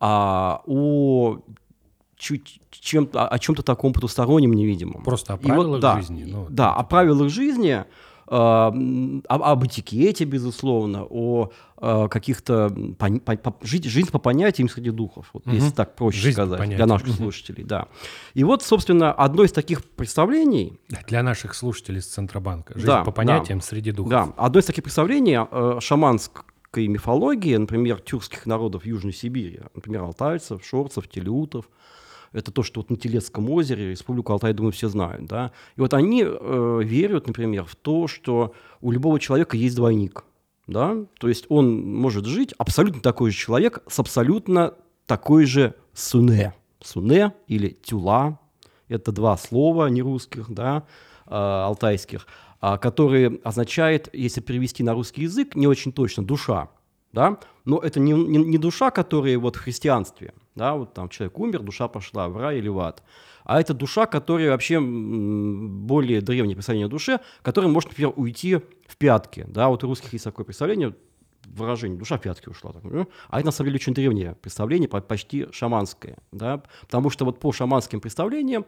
а, 0.00 0.62
о 0.66 1.38
чуть 2.22 2.60
чем 2.70 3.08
о, 3.14 3.26
о 3.26 3.38
чем-то 3.38 3.62
таком 3.62 3.92
потустороннем 3.92 4.52
невидимом. 4.52 5.02
Просто 5.02 5.34
о 5.34 5.36
правилах 5.36 5.68
вот, 5.68 5.80
да, 5.80 5.96
жизни. 5.96 6.24
Ну, 6.24 6.46
да, 6.48 6.72
о 6.72 6.84
правилах 6.84 7.28
жизни, 7.30 7.84
об, 8.26 9.24
об 9.28 9.66
этикете, 9.66 10.24
безусловно, 10.24 11.04
о, 11.04 11.50
о 11.76 12.08
каких-то 12.08 12.74
по, 12.96 13.10
по, 13.10 13.36
по, 13.36 13.56
жизнь, 13.66 13.88
жизнь 13.88 14.10
по 14.10 14.18
понятиям 14.18 14.68
среди 14.68 14.90
духов, 14.90 15.30
вот, 15.32 15.46
угу. 15.46 15.54
если 15.54 15.70
так 15.70 15.96
проще 15.96 16.18
жизнь 16.18 16.36
сказать, 16.36 16.68
для 16.68 16.86
наших 16.86 17.08
угу. 17.08 17.16
слушателей, 17.16 17.64
да. 17.64 17.88
И 18.34 18.44
вот, 18.44 18.62
собственно, 18.62 19.12
одно 19.12 19.42
из 19.42 19.52
таких 19.52 19.84
представлений... 19.84 20.78
Для 21.08 21.22
наших 21.24 21.54
слушателей 21.54 22.00
с 22.00 22.06
Центробанка. 22.06 22.74
Жизнь 22.74 22.86
да, 22.86 23.02
по 23.02 23.10
понятиям 23.10 23.58
да, 23.58 23.64
среди 23.64 23.90
духов. 23.90 24.10
Да, 24.10 24.32
одно 24.36 24.60
из 24.60 24.64
таких 24.64 24.84
представлений 24.84 25.38
э, 25.50 25.80
шаманской 25.80 26.86
мифологии, 26.86 27.56
например, 27.56 28.00
тюркских 28.00 28.46
народов 28.46 28.86
Южной 28.86 29.12
Сибири, 29.12 29.60
например, 29.74 30.02
алтайцев, 30.02 30.64
шорцев, 30.64 31.08
телеутов, 31.08 31.68
это 32.32 32.50
то, 32.50 32.62
что 32.62 32.80
вот 32.80 32.90
на 32.90 32.96
Телецком 32.96 33.48
озере, 33.50 33.90
Республику 33.90 34.32
Алтай, 34.32 34.52
думаю, 34.52 34.72
все 34.72 34.88
знают, 34.88 35.26
да. 35.26 35.52
И 35.76 35.80
вот 35.80 35.94
они 35.94 36.24
э, 36.24 36.80
верят, 36.82 37.26
например, 37.26 37.64
в 37.64 37.76
то, 37.76 38.06
что 38.08 38.54
у 38.80 38.90
любого 38.90 39.20
человека 39.20 39.56
есть 39.56 39.76
двойник, 39.76 40.24
да, 40.66 40.96
то 41.18 41.28
есть 41.28 41.46
он 41.48 41.82
может 41.82 42.24
жить 42.24 42.54
абсолютно 42.58 43.00
такой 43.00 43.30
же 43.30 43.36
человек 43.36 43.82
с 43.88 43.98
абсолютно 43.98 44.74
такой 45.06 45.44
же 45.44 45.74
суне. 45.92 46.54
Суне 46.80 47.34
или 47.46 47.68
тюла, 47.68 48.40
это 48.88 49.12
два 49.12 49.36
слова 49.36 49.86
нерусских, 49.88 50.50
да, 50.50 50.84
э, 51.26 51.34
алтайских, 51.34 52.26
э, 52.60 52.78
которые 52.78 53.40
означает, 53.44 54.08
если 54.12 54.40
перевести 54.40 54.82
на 54.82 54.94
русский 54.94 55.22
язык, 55.22 55.54
не 55.54 55.66
очень 55.66 55.92
точно, 55.92 56.24
душа, 56.24 56.70
да, 57.12 57.38
но 57.64 57.78
это 57.78 58.00
не, 58.00 58.12
не, 58.12 58.38
не 58.38 58.58
душа, 58.58 58.90
которая 58.90 59.38
вот 59.38 59.56
в 59.56 59.60
христианстве, 59.60 60.32
да, 60.54 60.74
вот 60.74 60.94
там 60.94 61.08
человек 61.08 61.38
умер, 61.38 61.62
душа 61.62 61.88
пошла 61.88 62.28
в 62.28 62.36
рай 62.36 62.58
или 62.58 62.68
в 62.68 62.78
ад, 62.78 63.02
а 63.44 63.60
это 63.60 63.74
душа, 63.74 64.06
которая 64.06 64.50
вообще 64.50 64.80
более 64.80 66.20
древнее 66.20 66.54
представление 66.54 66.86
о 66.86 66.90
душе, 66.90 67.20
которая 67.42 67.70
может, 67.70 67.90
например, 67.90 68.12
уйти 68.16 68.56
в 68.86 68.96
пятки, 68.96 69.44
да, 69.48 69.68
вот 69.68 69.84
у 69.84 69.88
русских 69.88 70.12
есть 70.12 70.24
такое 70.24 70.44
представление, 70.44 70.94
выражение 71.46 71.98
«душа 71.98 72.18
в 72.18 72.20
пятки 72.20 72.48
ушла». 72.48 72.72
Так, 72.72 72.82
а 73.28 73.38
это 73.38 73.46
на 73.46 73.52
самом 73.52 73.68
деле 73.68 73.76
очень 73.76 73.94
древнее 73.94 74.36
представление, 74.40 74.88
почти 74.88 75.48
шаманское, 75.52 76.18
да, 76.30 76.62
потому 76.82 77.10
что 77.10 77.24
вот 77.24 77.40
по 77.40 77.52
шаманским 77.52 78.00
представлениям 78.00 78.64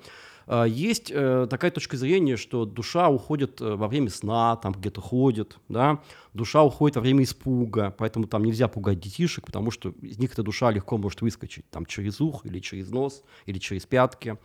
есть 0.66 1.10
э, 1.10 1.46
такая 1.48 1.70
точка 1.70 1.96
зрения, 1.96 2.36
что 2.36 2.64
душа 2.64 3.08
уходит 3.08 3.60
э, 3.60 3.74
во 3.74 3.88
время 3.88 4.10
сна, 4.10 4.56
там 4.56 4.72
где-то 4.72 5.00
ходит, 5.00 5.58
да, 5.68 6.02
душа 6.34 6.62
уходит 6.62 6.96
во 6.96 7.02
время 7.02 7.24
испуга, 7.24 7.94
поэтому 7.96 8.26
там 8.26 8.44
нельзя 8.44 8.68
пугать 8.68 9.00
детишек, 9.00 9.46
потому 9.46 9.70
что 9.70 9.90
из 10.02 10.18
них 10.18 10.32
эта 10.32 10.42
душа 10.42 10.70
легко 10.70 10.98
может 10.98 11.22
выскочить 11.22 11.68
там 11.70 11.86
через 11.86 12.20
ух 12.20 12.44
или 12.44 12.58
через 12.58 12.90
нос 12.90 13.22
или 13.46 13.58
через 13.58 13.86
пятки. 13.86 14.38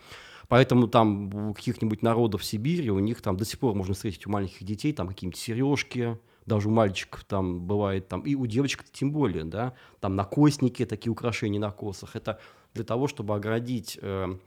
Поэтому 0.47 0.87
там 0.87 1.49
у 1.49 1.53
каких-нибудь 1.53 2.01
народов 2.01 2.43
Сибири, 2.43 2.89
у 2.89 2.99
них 2.99 3.21
там 3.21 3.37
до 3.37 3.45
сих 3.45 3.59
пор 3.59 3.75
можно 3.75 3.93
встретить 3.93 4.25
у 4.25 4.31
маленьких 4.31 4.63
детей 4.63 4.93
там 4.93 5.07
какие-нибудь 5.07 5.39
сережки, 5.39 6.17
даже 6.45 6.69
у 6.69 6.71
мальчиков 6.71 7.23
там 7.23 7.61
бывает, 7.61 8.07
там, 8.07 8.21
и 8.21 8.35
у 8.35 8.45
девочек 8.47 8.83
тем 8.91 9.11
более, 9.11 9.43
да, 9.43 9.73
там 9.99 10.15
накосники, 10.15 10.85
такие 10.85 11.11
украшения 11.11 11.59
на 11.59 11.71
косах. 11.71 12.15
Это 12.15 12.39
для 12.73 12.83
того, 12.83 13.07
чтобы 13.07 13.35
оградить 13.35 13.99
э, 14.01 14.37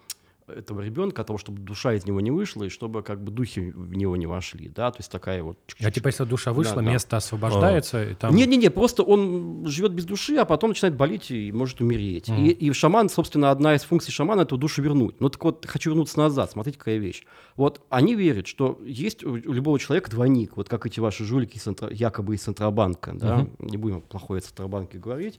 этого 0.53 0.81
ребенка, 0.81 1.25
того, 1.25 1.39
чтобы 1.39 1.61
душа 1.61 1.95
из 1.95 2.07
него 2.07 2.21
не 2.21 2.31
вышла, 2.31 2.65
и 2.65 2.69
чтобы 2.69 3.03
как 3.03 3.23
бы 3.23 3.31
духи 3.31 3.61
в 3.71 3.95
него 3.95 4.17
не 4.17 4.27
вошли, 4.27 4.69
да, 4.69 4.91
то 4.91 4.99
есть 4.99 5.11
такая 5.11 5.43
вот... 5.43 5.59
А 5.81 5.91
типа 5.91 6.09
если 6.09 6.25
душа 6.25 6.53
вышла, 6.53 6.77
да, 6.77 6.83
место 6.83 7.11
да. 7.13 7.17
освобождается, 7.19 7.99
а. 7.99 8.05
и 8.05 8.15
там... 8.15 8.35
Не-не-не, 8.35 8.71
просто 8.71 9.03
он 9.03 9.67
живет 9.67 9.93
без 9.93 10.05
души, 10.05 10.37
а 10.37 10.45
потом 10.45 10.71
начинает 10.71 10.97
болеть 10.97 11.31
и 11.31 11.51
может 11.53 11.81
умереть. 11.81 12.29
Mm. 12.29 12.47
И, 12.47 12.51
и 12.51 12.73
шаман, 12.73 13.09
собственно, 13.09 13.51
одна 13.51 13.75
из 13.75 13.83
функций 13.83 14.13
шамана— 14.13 14.41
это 14.43 14.57
душу 14.57 14.83
вернуть. 14.83 15.21
Ну 15.21 15.29
так 15.29 15.43
вот, 15.45 15.67
хочу 15.67 15.91
вернуться 15.91 16.19
назад, 16.19 16.51
смотрите, 16.51 16.79
какая 16.79 16.99
вещь. 16.99 17.25
Вот 17.57 17.81
они 17.91 18.15
верят, 18.15 18.47
что 18.47 18.79
есть 18.85 19.25
у, 19.25 19.33
у 19.33 19.53
любого 19.53 19.79
человека 19.79 20.11
двойник, 20.11 20.57
вот 20.57 20.69
как 20.69 20.87
эти 20.87 21.01
ваши 21.01 21.25
жулики 21.25 21.57
из 21.57 21.63
центра, 21.63 21.91
якобы 21.91 22.35
из 22.35 22.43
Центробанка, 22.43 23.13
да, 23.15 23.41
mm-hmm. 23.41 23.71
не 23.71 23.77
будем 23.77 24.01
плохое 24.03 24.39
о 24.39 24.43
Центробанке 24.43 24.99
говорить. 24.99 25.39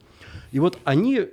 И 0.52 0.58
вот 0.58 0.78
они 0.84 1.28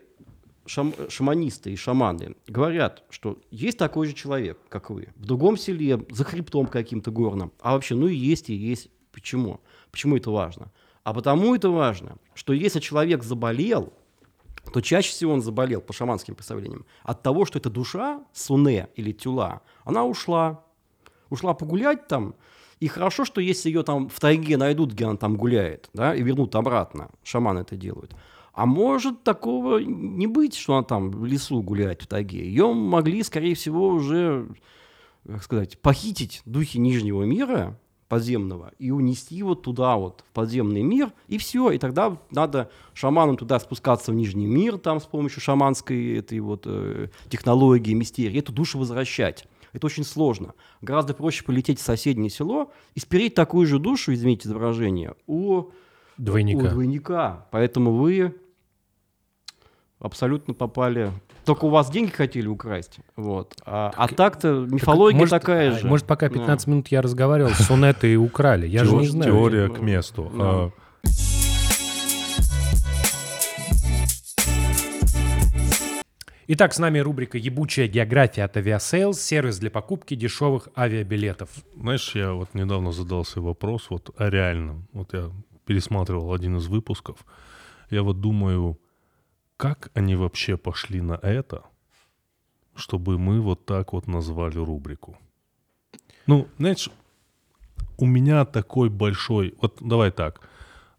шам, 0.72 0.94
шаманисты 1.10 1.72
и 1.72 1.76
шаманы 1.76 2.36
говорят, 2.48 3.04
что 3.10 3.38
есть 3.52 3.78
такой 3.78 4.08
же 4.08 4.14
человек, 4.14 4.58
как 4.70 4.90
вы, 4.90 5.10
в 5.16 5.26
другом 5.26 5.58
селе, 5.58 6.06
за 6.10 6.24
хребтом 6.24 6.68
каким-то 6.68 7.12
горным, 7.12 7.52
а 7.60 7.74
вообще, 7.74 7.96
ну 7.96 8.08
и 8.08 8.16
есть, 8.16 8.50
и 8.50 8.54
есть. 8.54 8.90
Почему? 9.12 9.60
Почему 9.92 10.16
это 10.16 10.32
важно? 10.32 10.72
А 11.04 11.14
потому 11.14 11.54
это 11.56 11.70
важно, 11.70 12.18
что 12.34 12.54
если 12.54 12.80
человек 12.80 13.24
заболел, 13.24 13.92
то 14.74 14.80
чаще 14.80 15.10
всего 15.10 15.34
он 15.34 15.42
заболел, 15.42 15.82
по 15.82 15.92
шаманским 15.92 16.36
представлениям, 16.36 16.86
от 17.04 17.22
того, 17.22 17.46
что 17.46 17.60
эта 17.60 17.70
душа, 17.70 18.24
суне 18.32 18.88
или 18.96 19.12
тюла, 19.12 19.62
она 19.84 20.06
ушла. 20.06 20.64
Ушла 21.30 21.54
погулять 21.54 22.08
там, 22.08 22.36
и 22.82 22.88
хорошо, 22.88 23.26
что 23.26 23.42
если 23.42 23.70
ее 23.70 23.84
там 23.84 24.10
в 24.10 24.20
тайге 24.20 24.58
найдут, 24.58 24.92
где 24.92 25.06
она 25.06 25.16
там 25.16 25.38
гуляет, 25.38 25.90
да, 25.94 26.16
и 26.16 26.22
вернут 26.24 26.56
обратно, 26.56 27.10
шаманы 27.24 27.60
это 27.60 27.76
делают. 27.76 28.16
А 28.54 28.66
может 28.66 29.24
такого 29.24 29.78
не 29.80 30.28
быть, 30.28 30.56
что 30.56 30.76
она 30.76 30.84
там 30.84 31.12
в 31.12 31.26
лесу 31.26 31.62
гуляет 31.62 32.02
в 32.02 32.08
тайге. 32.08 32.46
Ее 32.46 32.74
могли, 32.74 33.24
скорее 33.24 33.56
всего, 33.56 33.90
уже, 33.90 34.48
как 35.26 35.44
сказать, 35.44 35.80
похитить 35.80 36.42
духи 36.46 36.78
Нижнего 36.78 37.24
мира, 37.24 37.80
подземного, 38.10 38.74
и 38.78 38.92
унести 38.92 39.36
его 39.36 39.56
туда 39.56 39.96
вот, 39.96 40.26
в 40.28 40.34
подземный 40.34 40.82
мир, 40.82 41.14
и 41.30 41.38
все. 41.38 41.72
И 41.72 41.78
тогда 41.78 42.18
надо 42.30 42.70
шаманам 42.94 43.38
туда 43.38 43.58
спускаться 43.58 44.12
в 44.12 44.16
Нижний 44.16 44.48
мир, 44.48 44.78
там 44.78 45.00
с 45.00 45.06
помощью 45.06 45.40
шаманской 45.40 46.18
этой 46.18 46.42
вот 46.42 46.64
э, 46.66 47.08
технологии, 47.30 47.94
мистерии, 47.94 48.38
эту 48.38 48.52
душу 48.52 48.80
возвращать. 48.80 49.48
Это 49.72 49.88
очень 49.88 50.04
сложно. 50.04 50.56
Гораздо 50.82 51.14
проще 51.14 51.46
полететь 51.46 51.80
в 51.80 51.84
соседнее 51.84 52.30
село 52.30 52.74
и 52.96 53.00
спереть 53.00 53.34
такую 53.34 53.66
же 53.66 53.80
душу, 53.80 54.14
извините 54.14 54.50
за 54.50 54.56
выражение, 54.56 55.16
у 55.26 55.70
двойника. 56.18 56.66
У 56.66 56.70
двойника. 56.70 57.48
Поэтому 57.52 57.94
вы 57.94 58.36
абсолютно 60.02 60.54
попали. 60.54 61.12
Только 61.46 61.66
у 61.66 61.70
вас 61.70 61.90
деньги 61.90 62.12
хотели 62.12 62.48
украсть, 62.48 63.00
вот. 63.16 63.56
А 63.66 63.92
так, 63.92 64.12
а 64.12 64.16
так-то 64.16 64.68
мифология 64.70 65.18
может, 65.18 65.32
такая 65.32 65.72
же. 65.72 65.88
Может, 65.88 66.06
пока 66.06 66.30
15 66.30 66.66
да. 66.66 66.72
минут 66.72 66.88
я 66.90 67.02
разговаривал, 67.02 67.52
сонеты 67.52 68.14
и 68.14 68.16
украли. 68.16 68.68
Я 68.68 68.84
же 68.84 68.96
не 68.96 69.08
знаю. 69.08 69.32
Теория 69.32 69.70
к 69.70 69.80
месту. 69.80 70.32
А, 70.38 70.72
Итак, 76.54 76.74
с 76.74 76.80
нами 76.80 77.00
рубрика 77.00 77.38
«Ебучая 77.38 77.88
география» 77.88 78.44
от 78.44 78.58
Aviasales, 78.58 79.14
сервис 79.14 79.58
для 79.60 79.72
покупки 79.72 80.16
дешевых 80.16 80.68
авиабилетов. 80.76 81.50
Знаешь, 81.78 82.14
я 82.14 82.34
вот 82.34 82.54
недавно 82.54 82.92
задался 82.92 83.40
вопрос 83.40 83.88
вот 83.90 84.10
о 84.18 84.30
реальном. 84.30 84.86
Вот 84.92 85.14
я 85.14 85.32
пересматривал 85.66 86.34
один 86.34 86.58
из 86.58 86.68
выпусков. 86.68 87.20
Я 87.90 88.04
вот 88.04 88.20
думаю, 88.20 88.78
как 89.62 89.92
они 89.94 90.16
вообще 90.16 90.58
пошли 90.58 91.02
на 91.02 91.20
это, 91.22 91.62
чтобы 92.74 93.20
мы 93.20 93.40
вот 93.40 93.68
так 93.68 93.94
вот 93.94 94.08
назвали 94.08 94.58
рубрику? 94.58 95.20
Ну, 96.26 96.48
знаешь, 96.58 96.90
у 97.98 98.08
меня 98.08 98.46
такой 98.46 98.90
большой... 98.90 99.54
Вот 99.62 99.78
давай 99.80 100.10
так 100.10 100.42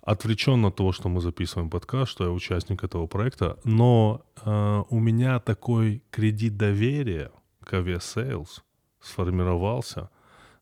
отвлечен 0.00 0.64
от 0.64 0.76
того, 0.76 0.92
что 0.92 1.08
мы 1.08 1.20
записываем 1.20 1.70
подкаст, 1.70 2.12
что 2.12 2.22
я 2.22 2.30
участник 2.30 2.84
этого 2.84 3.08
проекта, 3.08 3.58
но 3.64 4.24
э, 4.44 4.84
у 4.88 5.00
меня 5.00 5.40
такой 5.40 6.04
кредит 6.12 6.56
доверия 6.56 7.32
к 7.64 7.74
Aviasales 7.74 8.62
сформировался 9.00 10.08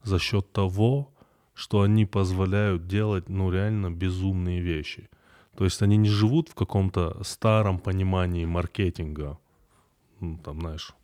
за 0.02 0.18
счет 0.18 0.50
того, 0.52 1.12
что 1.52 1.82
они 1.82 2.06
позволяют 2.06 2.86
делать, 2.86 3.28
ну, 3.28 3.50
реально 3.50 3.90
безумные 3.90 4.60
вещи. 4.60 5.10
То 5.56 5.64
есть 5.64 5.82
они 5.82 5.96
не 5.96 6.08
живут 6.08 6.48
в 6.48 6.54
каком-то 6.54 7.22
старом 7.22 7.78
понимании 7.78 8.44
маркетинга, 8.44 9.38
ну, 10.20 10.38
там, 10.38 10.60
знаешь, 10.60 10.94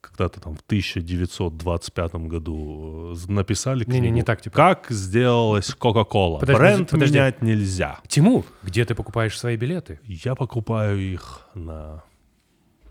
когда-то 0.00 0.40
там 0.40 0.54
в 0.54 0.60
1925 0.60 2.14
году 2.14 3.14
э, 3.14 3.32
написали 3.32 3.84
книгу. 3.84 4.02
Не, 4.02 4.10
не, 4.10 4.16
не 4.16 4.22
так, 4.22 4.42
типа. 4.42 4.56
Как 4.56 4.86
сделалась 4.90 5.74
Кока-Кола. 5.74 6.40
Бренд 6.40 6.90
подожди. 6.90 7.14
менять 7.14 7.42
нельзя. 7.42 8.00
Тимур, 8.06 8.44
где 8.62 8.84
ты 8.84 8.94
покупаешь 8.94 9.38
свои 9.38 9.56
билеты? 9.56 10.00
Я 10.04 10.34
покупаю 10.34 11.00
их 11.00 11.48
на... 11.54 12.02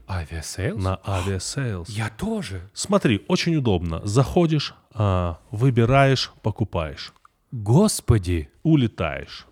Aviasales? 0.07 0.83
На 0.83 0.99
Aviasales. 1.05 1.89
Я 1.89 2.09
тоже. 2.09 2.69
Смотри, 2.73 3.23
очень 3.27 3.55
удобно. 3.55 4.01
Заходишь, 4.03 4.75
а, 4.93 5.39
выбираешь, 5.49 6.31
покупаешь. 6.41 7.13
Господи. 7.51 8.49
Улетаешь. 8.63 9.47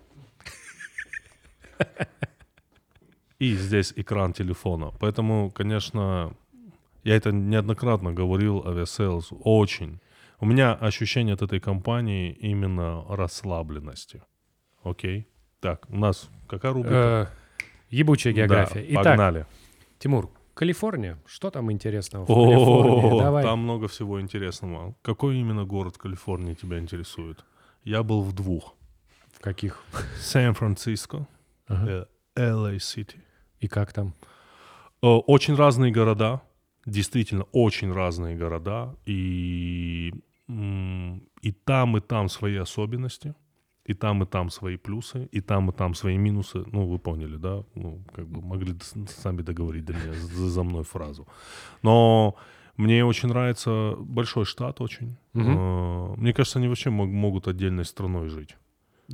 И 3.38 3.54
здесь 3.54 3.92
экран 3.96 4.32
телефона. 4.32 4.92
Поэтому, 5.00 5.50
конечно, 5.50 6.32
я 7.04 7.16
это 7.16 7.32
неоднократно 7.32 8.12
говорил, 8.12 8.62
Aviasales 8.66 9.32
очень. 9.44 9.98
У 10.38 10.46
меня 10.46 10.74
ощущение 10.74 11.34
от 11.34 11.42
этой 11.42 11.60
компании 11.60 12.32
именно 12.32 13.04
расслабленности. 13.08 14.22
Окей? 14.84 15.26
Так, 15.60 15.86
у 15.88 15.96
нас 15.96 16.28
какая 16.48 16.72
рубрика? 16.72 17.30
Э, 17.30 17.66
ебучая 17.90 18.32
география. 18.32 18.86
Да, 18.92 19.02
погнали. 19.02 19.46
Тимур, 19.98 20.30
Калифорния. 20.54 21.18
Что 21.26 21.50
там 21.50 21.70
интересного 21.72 22.24
в 22.24 22.26
Калифорнии? 22.26 23.18
Давай. 23.20 23.42
Там 23.44 23.60
много 23.60 23.88
всего 23.88 24.20
интересного. 24.20 24.94
Какой 25.02 25.38
именно 25.38 25.64
город 25.64 25.98
Калифорнии 25.98 26.54
тебя 26.54 26.78
интересует? 26.78 27.44
Я 27.84 28.02
был 28.02 28.22
в 28.22 28.32
двух. 28.32 28.74
В 29.32 29.40
каких? 29.40 29.82
Сан-Франциско, 30.20 31.26
ага. 31.66 32.08
Л.А.Сити. 32.36 33.22
И 33.60 33.68
как 33.68 33.92
там? 33.92 34.14
Очень 35.00 35.56
разные 35.56 35.92
города 35.92 36.42
действительно 36.86 37.44
очень 37.52 37.92
разные 37.92 38.36
города, 38.36 38.94
и, 39.06 40.12
и 40.48 41.52
там, 41.64 41.96
и 41.96 42.00
там 42.00 42.28
свои 42.28 42.56
особенности, 42.56 43.34
и 43.84 43.94
там, 43.94 44.22
и 44.22 44.26
там 44.26 44.50
свои 44.50 44.76
плюсы, 44.76 45.28
и 45.32 45.40
там, 45.40 45.70
и 45.70 45.72
там 45.72 45.94
свои 45.94 46.16
минусы. 46.16 46.64
Ну, 46.72 46.86
вы 46.86 46.98
поняли, 46.98 47.36
да? 47.36 47.64
Ну, 47.74 48.04
как 48.14 48.26
бы 48.26 48.40
могли 48.40 48.74
сами 49.08 49.42
договорить 49.42 49.84
до 49.84 49.92
меня 49.92 50.12
за, 50.12 50.48
за 50.48 50.62
мной 50.62 50.84
фразу. 50.84 51.26
Но 51.82 52.36
мне 52.76 53.04
очень 53.04 53.28
нравится 53.28 53.94
большой 53.98 54.44
штат 54.44 54.80
очень. 54.80 55.16
Угу. 55.34 56.16
Мне 56.16 56.32
кажется, 56.32 56.58
они 56.58 56.68
вообще 56.68 56.90
мог, 56.90 57.08
могут 57.08 57.48
отдельной 57.48 57.84
страной 57.84 58.28
жить. 58.28 58.56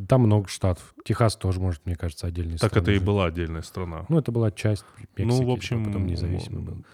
Там 0.09 0.23
много 0.23 0.49
штатов. 0.49 0.95
Техас 1.05 1.37
тоже 1.37 1.61
может, 1.61 1.85
мне 1.87 1.97
кажется, 1.97 2.27
отдельной 2.27 2.59
так 2.59 2.71
страной. 2.71 2.71
Так 2.71 2.83
это 2.83 2.93
жить. 2.93 3.03
и 3.03 3.05
была 3.05 3.27
отдельная 3.27 3.63
страна. 3.63 4.07
Ну, 4.09 4.19
это 4.19 4.31
была 4.31 4.51
часть 4.51 4.85
Мексики, 5.17 5.43
ну, 5.43 5.47
в 5.47 5.51
общем, 5.51 5.85
потом 5.85 6.07
независимый 6.07 6.63
был. 6.63 6.85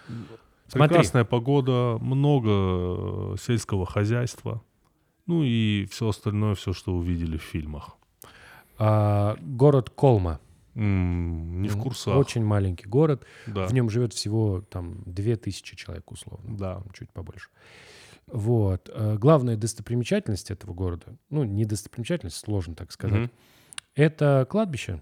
Смотри. 0.67 0.95
Прекрасная 0.95 1.25
погода, 1.25 1.97
много 2.01 2.49
э, 2.49 3.35
сельского 3.39 3.85
хозяйства, 3.85 4.63
ну 5.27 5.43
и 5.43 5.87
все 5.91 6.09
остальное, 6.09 6.55
все, 6.55 6.73
что 6.73 6.93
увидели 6.93 7.37
в 7.37 7.43
фильмах. 7.43 7.97
А, 8.77 9.37
город 9.41 9.89
Колма. 9.89 10.39
Mm, 10.75 11.61
не 11.61 11.69
в 11.69 11.77
курсах. 11.77 12.17
Очень 12.17 12.43
маленький 12.43 12.87
город. 12.87 13.25
Да. 13.47 13.65
В 13.65 13.73
нем 13.73 13.89
живет 13.89 14.13
всего 14.13 14.61
там 14.69 15.03
2000 15.05 15.75
человек 15.75 16.11
условно. 16.11 16.57
Да. 16.57 16.83
Чуть 16.93 17.09
побольше. 17.11 17.49
Вот. 18.27 18.89
А, 18.93 19.17
главная 19.17 19.55
достопримечательность 19.55 20.51
этого 20.51 20.73
города, 20.73 21.17
ну, 21.29 21.43
не 21.43 21.65
достопримечательность, 21.65 22.37
сложно 22.37 22.75
так 22.75 22.91
сказать, 22.91 23.29
mm-hmm. 23.29 23.31
это 23.95 24.47
кладбище. 24.49 25.01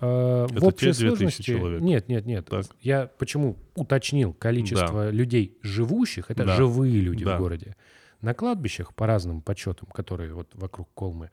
Э, 0.00 0.46
Это 0.50 0.60
в 0.60 0.64
общей 0.64 0.86
те 0.86 0.94
сложности... 0.94 1.42
человек? 1.42 1.80
Нет, 1.80 2.08
нет, 2.08 2.26
нет. 2.26 2.46
Так. 2.46 2.66
Я 2.80 3.06
почему 3.18 3.56
уточнил 3.74 4.32
количество 4.32 5.04
да. 5.04 5.10
людей 5.10 5.58
живущих, 5.62 6.30
это 6.30 6.44
да. 6.44 6.56
живые 6.56 7.00
люди 7.00 7.24
да. 7.24 7.36
в 7.36 7.40
городе. 7.40 7.76
На 8.20 8.34
кладбищах, 8.34 8.94
по 8.94 9.06
разным 9.06 9.40
подсчетам, 9.42 9.88
которые 9.88 10.34
вот 10.34 10.54
вокруг 10.54 10.88
Колмы, 10.94 11.30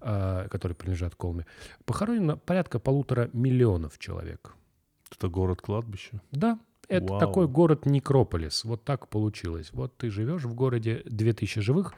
э, 0.00 0.48
которые 0.50 0.76
принадлежат 0.76 1.14
Колме, 1.14 1.46
похоронено 1.84 2.36
порядка 2.36 2.78
полутора 2.78 3.30
миллионов 3.32 3.98
человек. 3.98 4.54
Это 5.10 5.28
город-кладбище? 5.28 6.20
Да, 6.32 6.58
это 6.88 7.12
Вау. 7.12 7.20
такой 7.20 7.48
город-некрополис. 7.48 8.64
Вот 8.64 8.84
так 8.84 9.08
получилось. 9.08 9.70
Вот 9.72 9.96
ты 9.96 10.10
живешь 10.10 10.44
в 10.44 10.54
городе, 10.54 11.02
2000 11.04 11.60
живых, 11.60 11.94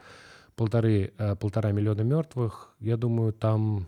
полторы, 0.55 1.13
э, 1.17 1.35
полтора 1.35 1.71
миллиона 1.71 2.01
мертвых. 2.01 2.73
Я 2.79 2.97
думаю, 2.97 3.33
там 3.33 3.87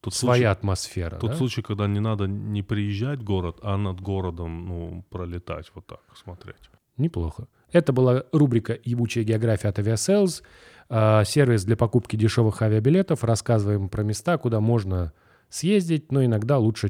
Тут 0.00 0.14
своя 0.14 0.34
случай, 0.34 0.44
атмосфера. 0.44 1.16
Тот 1.16 1.30
да? 1.30 1.36
случай, 1.36 1.62
когда 1.62 1.86
не 1.86 2.00
надо 2.00 2.26
не 2.26 2.62
приезжать 2.62 3.20
в 3.20 3.24
город, 3.24 3.58
а 3.62 3.76
над 3.76 4.00
городом 4.00 4.66
ну, 4.66 5.04
пролетать 5.10 5.70
вот 5.74 5.86
так, 5.86 6.00
смотреть. 6.14 6.70
Неплохо. 6.96 7.46
Это 7.70 7.92
была 7.92 8.24
рубрика 8.32 8.78
«Ебучая 8.84 9.24
география» 9.24 9.68
от 9.68 9.78
Aviasales. 9.78 10.42
Э, 10.88 11.24
сервис 11.24 11.64
для 11.64 11.76
покупки 11.76 12.16
дешевых 12.16 12.62
авиабилетов. 12.62 13.22
Рассказываем 13.22 13.88
про 13.88 14.02
места, 14.02 14.38
куда 14.38 14.60
можно 14.60 15.12
съездить, 15.50 16.10
но 16.10 16.24
иногда 16.24 16.58
лучше... 16.58 16.88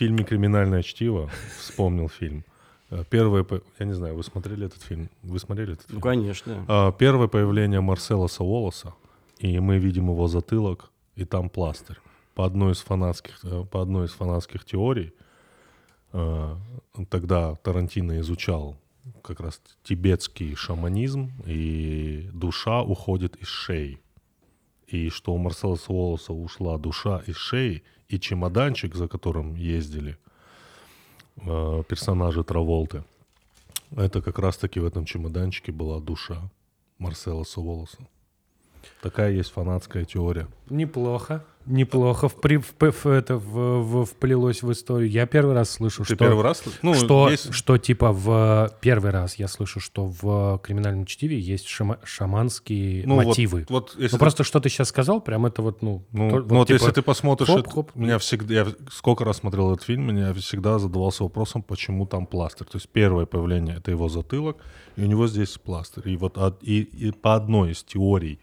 фильме 0.00 0.24
«Криминальное 0.24 0.82
чтиво» 0.82 1.30
вспомнил 1.58 2.08
фильм. 2.08 2.42
Э, 2.88 3.04
первое, 3.10 3.44
я 3.78 3.84
не 3.84 3.92
знаю, 3.92 4.14
вы 4.14 4.22
смотрели 4.22 4.64
этот 4.64 4.82
фильм? 4.82 5.10
Вы 5.22 5.38
смотрели 5.38 5.74
этот 5.74 5.88
фильм? 5.88 5.96
Ну, 5.96 6.00
конечно. 6.00 6.64
А, 6.68 6.90
первое 6.92 7.28
появление 7.28 7.82
Марсела 7.82 8.26
Саволоса, 8.26 8.94
и 9.38 9.60
мы 9.60 9.76
видим 9.76 10.08
его 10.08 10.26
затылок, 10.26 10.90
и 11.16 11.26
там 11.26 11.50
пластырь. 11.50 11.98
По 12.34 12.46
одной 12.46 12.72
из 12.72 12.78
фанатских, 12.78 13.40
э, 13.44 13.64
по 13.70 13.82
одной 13.82 14.06
из 14.06 14.12
фанатских 14.12 14.64
теорий, 14.64 15.12
э, 16.14 16.56
тогда 17.10 17.56
Тарантино 17.56 18.20
изучал 18.20 18.78
как 19.22 19.40
раз 19.40 19.60
тибетский 19.82 20.54
шаманизм, 20.54 21.30
и 21.44 22.30
душа 22.32 22.80
уходит 22.80 23.36
из 23.36 23.48
шеи. 23.48 24.00
И 24.86 25.10
что 25.10 25.34
у 25.34 25.36
Марсела 25.36 25.76
Саволоса 25.76 26.32
ушла 26.32 26.78
душа 26.78 27.22
из 27.26 27.36
шеи, 27.36 27.82
и 28.10 28.18
чемоданчик, 28.18 28.94
за 28.94 29.08
которым 29.08 29.54
ездили– 29.54 30.16
э, 31.46 31.82
персонажа 31.88 32.42
Траволты. 32.42 33.02
Это 33.96 34.22
как 34.22 34.38
раз-таки 34.38 34.80
в 34.80 34.84
этом 34.84 35.04
чемоданчике 35.04 35.72
была 35.72 36.00
душа 36.00 36.40
Марсела 36.98 37.44
Суволоса. 37.44 37.98
Такая 39.02 39.32
есть 39.32 39.52
фанатская 39.52 40.04
теория. 40.04 40.48
Неплохо. 40.68 41.44
Неплохо 41.66 42.28
в, 42.28 42.36
в, 42.42 42.90
в, 42.90 43.06
это, 43.06 43.36
в, 43.36 43.82
в, 43.82 44.04
вплелось 44.06 44.62
в 44.62 44.72
историю. 44.72 45.10
Я 45.10 45.26
первый 45.26 45.54
раз 45.54 45.70
слышу, 45.70 46.04
Ты 46.04 46.14
что... 46.14 46.24
первый 46.24 46.42
раз? 46.42 46.64
Ну, 46.80 46.94
что, 46.94 47.28
есть... 47.28 47.52
что 47.52 47.76
типа 47.76 48.12
в... 48.12 48.74
Первый 48.80 49.10
раз 49.10 49.34
я 49.34 49.46
слышу, 49.46 49.78
что 49.78 50.06
в 50.06 50.58
криминальном 50.64 51.04
чтиве 51.04 51.38
есть 51.38 51.66
шама, 51.66 51.98
шаманские 52.02 53.06
ну, 53.06 53.16
мотивы. 53.16 53.66
Вот, 53.68 53.92
вот, 53.92 54.02
если 54.02 54.14
ну, 54.14 54.18
ты... 54.18 54.18
просто 54.18 54.42
что 54.42 54.58
ты 54.60 54.70
сейчас 54.70 54.88
сказал, 54.88 55.20
прям 55.20 55.44
это 55.44 55.60
вот, 55.60 55.82
ну... 55.82 56.02
Ну, 56.12 56.30
то, 56.30 56.36
вот, 56.36 56.50
ну, 56.50 56.56
вот 56.56 56.68
типа, 56.68 56.78
если 56.80 56.92
ты 56.92 57.02
посмотришь... 57.02 57.48
Хоп, 57.48 57.70
хоп. 57.70 57.94
Меня 57.94 58.18
всегда... 58.18 58.54
Я 58.54 58.66
сколько 58.90 59.24
раз 59.24 59.36
смотрел 59.36 59.72
этот 59.72 59.84
фильм, 59.84 60.06
меня 60.06 60.32
всегда 60.34 60.78
задавался 60.78 61.24
вопросом, 61.24 61.62
почему 61.62 62.06
там 62.06 62.26
пластырь. 62.26 62.66
То 62.68 62.78
есть 62.78 62.88
первое 62.88 63.26
появление— 63.26 63.76
это 63.78 63.90
его 63.90 64.08
затылок, 64.08 64.56
и 64.96 65.02
у 65.02 65.06
него 65.06 65.28
здесь 65.28 65.58
пластырь. 65.58 66.08
И 66.08 66.16
вот 66.16 66.38
от, 66.38 66.62
и, 66.62 66.80
и 66.80 67.12
по 67.12 67.34
одной 67.34 67.72
из 67.72 67.82
теорий 67.82 68.40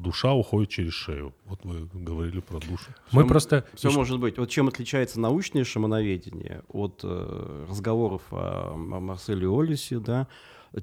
душа 0.00 0.32
уходит 0.32 0.70
через 0.70 0.92
шею. 0.92 1.32
Вот 1.46 1.60
вы 1.64 1.88
говорили 1.92 2.40
про 2.40 2.58
душу. 2.58 2.90
Мы 3.12 3.22
Всё- 3.22 3.28
просто... 3.28 3.64
Все 3.74 3.88
ещё- 3.88 3.98
может 3.98 4.18
быть. 4.20 4.38
Вот 4.38 4.48
чем 4.50 4.68
отличается 4.68 5.20
научное 5.20 5.64
шамановедение 5.64 6.62
от 6.68 7.00
э, 7.04 7.66
разговоров 7.68 8.22
о, 8.30 8.72
М- 8.74 9.04
Марселе 9.04 9.46
Олисе, 9.48 9.98
да, 9.98 10.26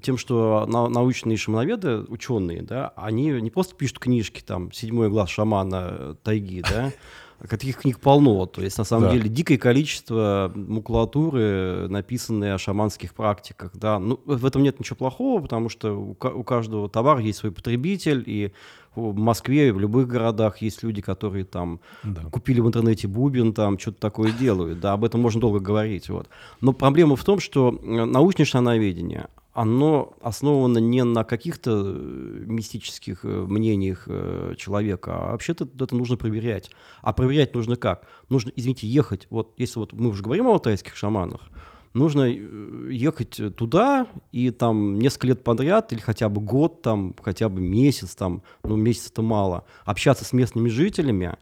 тем, 0.02 0.18
что 0.18 0.66
на- 0.68 0.88
научные 0.88 1.36
шамановеды, 1.38 2.00
ученые, 2.08 2.62
да, 2.62 2.92
они 2.96 3.26
не 3.40 3.50
просто 3.50 3.74
пишут 3.74 3.98
книжки, 3.98 4.42
там, 4.46 4.70
«Седьмой 4.72 5.08
глаз 5.08 5.30
шамана 5.30 6.14
тайги», 6.22 6.60
да, 6.62 6.92
а 7.40 7.46
таких 7.46 7.78
книг 7.78 7.98
полно. 8.00 8.44
То 8.46 8.60
есть, 8.60 8.76
на 8.76 8.84
самом 8.84 9.04
Да. 9.04 9.12
деле, 9.12 9.28
дикое 9.30 9.56
количество 9.56 10.52
макулатуры, 10.54 11.86
написанной 11.88 12.52
о 12.54 12.58
шаманских 12.58 13.14
практиках, 13.14 13.70
да. 13.74 13.98
Ну, 13.98 14.20
в 14.26 14.44
этом 14.44 14.62
нет 14.62 14.78
ничего 14.78 14.96
плохого, 14.96 15.40
потому 15.40 15.68
что 15.68 15.92
у 15.94 16.14
каждого 16.44 16.88
товара 16.88 17.20
есть 17.20 17.38
свой 17.38 17.52
потребитель, 17.52 18.22
и 18.26 18.52
в 18.94 19.16
Москве 19.16 19.72
в 19.72 19.78
любых 19.78 20.08
городах 20.08 20.58
есть 20.58 20.82
люди, 20.82 21.00
которые 21.00 21.44
там 21.44 21.80
Да. 22.02 22.22
купили 22.30 22.60
в 22.60 22.66
интернете 22.66 23.06
бубен, 23.08 23.52
там 23.52 23.78
что-то 23.78 24.00
такое 24.00 24.32
делают, 24.32 24.80
да, 24.80 24.92
об 24.92 25.04
этом 25.04 25.20
можно 25.20 25.40
долго 25.40 25.60
говорить, 25.60 26.08
вот. 26.08 26.28
Но 26.60 26.72
проблема 26.72 27.16
в 27.16 27.24
том, 27.24 27.40
что 27.40 27.78
э, 27.82 28.04
научное 28.04 28.44
шановедение, 28.46 29.28
оно 29.54 30.14
основано 30.20 30.78
не 30.78 31.02
на 31.04 31.24
каких-то 31.24 31.82
э, 31.84 32.44
мистических 32.46 33.24
э, 33.24 33.28
мнениях 33.28 34.08
человека, 34.56 35.16
а 35.16 35.32
вообще-то 35.32 35.68
это 35.80 35.96
нужно 35.96 36.16
проверять. 36.16 36.70
А 37.02 37.12
проверять 37.12 37.54
нужно 37.54 37.76
как? 37.76 38.06
Нужно, 38.28 38.52
извините, 38.56 38.86
ехать, 38.86 39.26
вот 39.30 39.54
если 39.56 39.78
вот 39.80 39.92
мы 39.92 40.10
уже 40.10 40.22
говорим 40.22 40.46
о 40.46 40.52
алтайских 40.52 40.96
шаманах, 40.96 41.40
нужно 41.98 42.22
э, 42.28 42.88
ехать 42.90 43.40
туда 43.56 44.06
и 44.32 44.50
там 44.50 44.98
несколько 44.98 45.26
лет 45.28 45.44
подряд 45.44 45.92
или 45.92 46.00
хотя 46.00 46.28
бы 46.28 46.40
год, 46.40 46.82
там 46.82 47.14
хотя 47.20 47.48
бы 47.48 47.60
месяц, 47.60 48.14
там, 48.14 48.42
ну 48.64 48.76
месяц 48.76 49.10
это 49.10 49.22
мало, 49.22 49.64
общаться 49.84 50.24
с 50.24 50.32
местными 50.32 50.68
жителями 50.68 51.36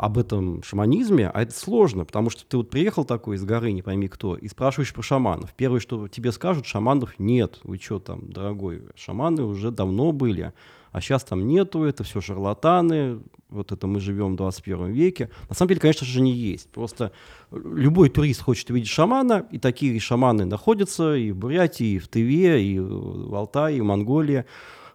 об 0.00 0.16
этом 0.16 0.62
шаманизме, 0.62 1.28
а 1.28 1.42
это 1.42 1.52
сложно, 1.52 2.06
потому 2.06 2.30
что 2.30 2.46
ты 2.46 2.56
вот 2.56 2.70
приехал 2.70 3.04
такой 3.04 3.36
из 3.36 3.44
горы, 3.44 3.70
не 3.72 3.82
пойми 3.82 4.08
кто, 4.08 4.34
и 4.34 4.48
спрашиваешь 4.48 4.94
про 4.94 5.02
шаманов. 5.02 5.52
Первое, 5.54 5.78
что 5.78 6.08
тебе 6.08 6.32
скажут, 6.32 6.64
шаманов 6.64 7.18
нет. 7.18 7.60
Вы 7.64 7.76
что 7.76 7.98
там, 7.98 8.32
дорогой, 8.32 8.82
шаманы 8.94 9.42
уже 9.42 9.70
давно 9.70 10.12
были, 10.12 10.54
а 10.92 11.00
сейчас 11.00 11.24
там 11.24 11.46
нету, 11.46 11.84
это 11.84 12.04
все 12.04 12.20
шарлатаны, 12.20 13.20
вот 13.48 13.72
это 13.72 13.86
мы 13.86 14.00
живем 14.00 14.34
в 14.34 14.36
21 14.36 14.92
веке. 14.92 15.30
На 15.48 15.54
самом 15.54 15.68
деле, 15.70 15.80
конечно 15.80 16.06
же, 16.06 16.20
не 16.20 16.32
есть. 16.32 16.68
Просто 16.70 17.12
любой 17.50 18.08
турист 18.08 18.42
хочет 18.42 18.70
увидеть 18.70 18.88
шамана, 18.88 19.46
и 19.50 19.58
такие 19.58 19.98
шаманы 20.00 20.44
находятся 20.44 21.14
и 21.14 21.32
в 21.32 21.36
Бурятии, 21.36 21.94
и 21.94 21.98
в 21.98 22.08
Тыве, 22.08 22.62
и 22.64 22.78
в 22.78 23.34
Алтае, 23.34 23.78
и 23.78 23.80
в 23.80 23.84
Монголии. 23.84 24.44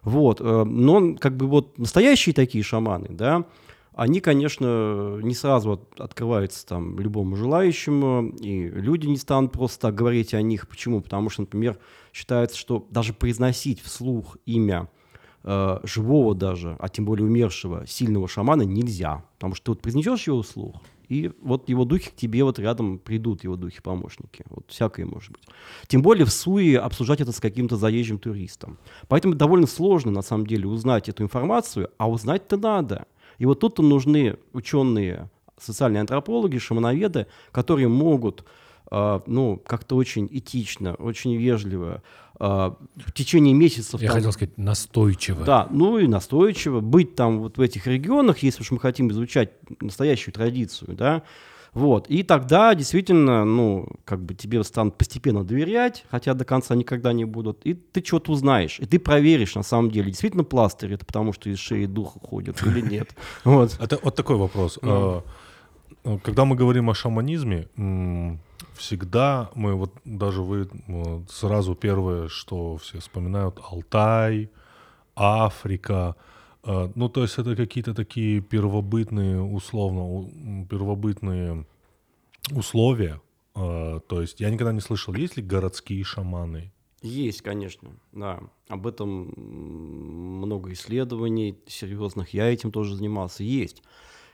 Вот. 0.02 0.40
э, 0.40 0.64
Но 0.64 1.16
как 1.16 1.36
бы 1.36 1.46
вот 1.46 1.78
настоящие 1.78 2.34
такие 2.34 2.62
шаманы, 2.64 3.08
да, 3.10 3.44
они, 3.94 4.20
конечно, 4.20 5.18
не 5.22 5.34
сразу 5.34 5.72
от- 5.72 6.00
открываются 6.00 6.66
там 6.66 6.98
любому 7.00 7.34
желающему, 7.34 8.28
и 8.40 8.68
люди 8.68 9.06
не 9.06 9.16
станут 9.16 9.52
просто 9.52 9.80
так 9.80 9.94
говорить 9.94 10.34
о 10.34 10.42
них. 10.42 10.68
Почему? 10.68 11.00
Потому 11.00 11.30
что, 11.30 11.42
например, 11.42 11.78
считается, 12.12 12.58
что 12.58 12.86
даже 12.90 13.14
произносить 13.14 13.80
вслух 13.80 14.36
имя 14.44 14.88
э, 15.46 15.78
живого 15.84 16.34
даже, 16.34 16.76
а 16.78 16.88
тем 16.88 17.06
более 17.06 17.26
умершего, 17.26 17.86
сильного 17.86 18.28
шамана 18.28 18.62
нельзя. 18.62 19.24
Потому 19.38 19.54
что 19.54 19.64
ты 19.64 19.70
вот 19.70 19.82
произнесешь 19.82 20.26
его 20.26 20.42
вслух, 20.42 20.82
и 21.08 21.30
вот 21.40 21.68
его 21.68 21.84
духи 21.84 22.10
к 22.10 22.16
тебе 22.16 22.42
вот 22.44 22.58
рядом 22.58 22.98
придут, 22.98 23.44
его 23.44 23.56
духи-помощники. 23.56 24.44
Вот 24.50 24.64
всякое 24.68 25.06
может 25.06 25.32
быть. 25.32 25.42
Тем 25.86 26.02
более 26.02 26.24
в 26.26 26.30
Суе 26.30 26.78
обсуждать 26.78 27.20
это 27.20 27.32
с 27.32 27.40
каким-то 27.40 27.76
заезжим 27.76 28.18
туристом. 28.18 28.78
Поэтому 29.08 29.34
довольно 29.34 29.66
сложно, 29.66 30.10
на 30.10 30.22
самом 30.22 30.46
деле, 30.46 30.66
узнать 30.66 31.08
эту 31.08 31.22
информацию, 31.22 31.90
а 31.96 32.10
узнать-то 32.10 32.56
надо. 32.56 33.06
И 33.38 33.46
вот 33.46 33.60
тут-то 33.60 33.82
нужны 33.82 34.36
ученые, 34.52 35.30
социальные 35.58 36.00
антропологи, 36.00 36.58
шамановеды, 36.58 37.26
которые 37.52 37.88
могут 37.88 38.44
ну, 38.90 39.62
как-то 39.66 39.96
очень 39.96 40.28
этично, 40.30 40.94
очень 40.94 41.36
вежливо 41.36 42.02
э, 42.38 42.44
в 42.44 43.12
течение 43.12 43.54
месяцев... 43.54 44.00
Я 44.00 44.08
там- 44.08 44.16
хотел 44.16 44.32
сказать 44.32 44.56
настойчиво. 44.58 45.44
да, 45.44 45.68
ну 45.70 45.98
и 45.98 46.06
настойчиво 46.06 46.80
быть 46.80 47.14
там 47.14 47.40
вот 47.40 47.58
в 47.58 47.60
этих 47.60 47.86
регионах, 47.86 48.38
если 48.38 48.62
уж 48.62 48.70
мы 48.70 48.78
хотим 48.78 49.10
изучать 49.10 49.50
настоящую 49.80 50.34
традицию, 50.34 50.94
да, 50.94 51.22
вот, 51.76 52.06
и 52.08 52.22
тогда 52.22 52.74
действительно, 52.74 53.44
ну, 53.44 53.86
как 54.06 54.22
бы 54.22 54.32
тебе 54.32 54.64
станут 54.64 54.96
постепенно 54.96 55.44
доверять, 55.44 56.06
хотя 56.10 56.32
до 56.32 56.46
конца 56.46 56.74
никогда 56.74 57.12
не 57.12 57.26
будут, 57.26 57.66
и 57.66 57.74
ты 57.74 58.02
что-то 58.02 58.32
узнаешь, 58.32 58.80
и 58.80 58.86
ты 58.86 58.98
проверишь, 58.98 59.56
на 59.56 59.62
самом 59.62 59.90
деле, 59.90 60.06
действительно 60.06 60.42
пластырь, 60.42 60.94
это 60.94 61.04
потому 61.04 61.34
что 61.34 61.50
из 61.50 61.58
шеи 61.58 61.84
дух 61.84 62.16
уходит 62.16 62.62
или 62.62 62.80
нет, 62.80 63.14
вот. 63.44 63.76
Это 63.78 63.98
вот 64.02 64.14
такой 64.14 64.36
вопрос. 64.36 64.78
Ну. 64.80 64.90
А, 64.90 65.24
а, 66.04 66.18
Когда 66.20 66.46
мы 66.46 66.56
говорим 66.56 66.88
о 66.88 66.94
шаманизме, 66.94 67.68
всегда 68.76 69.50
мы 69.54 69.74
вот 69.74 69.92
даже 70.04 70.42
вы 70.42 70.68
м, 70.88 71.26
сразу 71.28 71.74
первое, 71.74 72.28
что 72.28 72.76
все 72.76 72.98
вспоминают, 73.00 73.58
Алтай, 73.70 74.50
Африка. 75.14 76.16
А, 76.62 76.90
Ну, 76.94 77.08
то 77.08 77.22
есть 77.22 77.38
это 77.38 77.54
какие-то 77.56 77.94
такие 77.94 78.40
первобытные, 78.40 79.40
условно, 79.42 80.02
у- 80.04 80.66
первобытные 80.68 81.64
условия. 82.52 83.20
А, 83.54 84.00
То 84.00 84.20
есть 84.20 84.40
я 84.40 84.50
никогда 84.50 84.72
не 84.72 84.80
слышал, 84.80 85.14
есть 85.14 85.36
ли 85.36 85.42
городские 85.42 86.04
шаманы? 86.04 86.72
Есть, 87.02 87.42
конечно, 87.42 87.90
да. 88.12 88.40
Об 88.68 88.86
этом 88.86 89.32
много 90.40 90.72
исследований 90.72 91.56
серьезных. 91.66 92.34
Я 92.34 92.46
этим 92.52 92.72
тоже 92.72 92.96
занимался. 92.96 93.44
Есть. 93.44 93.82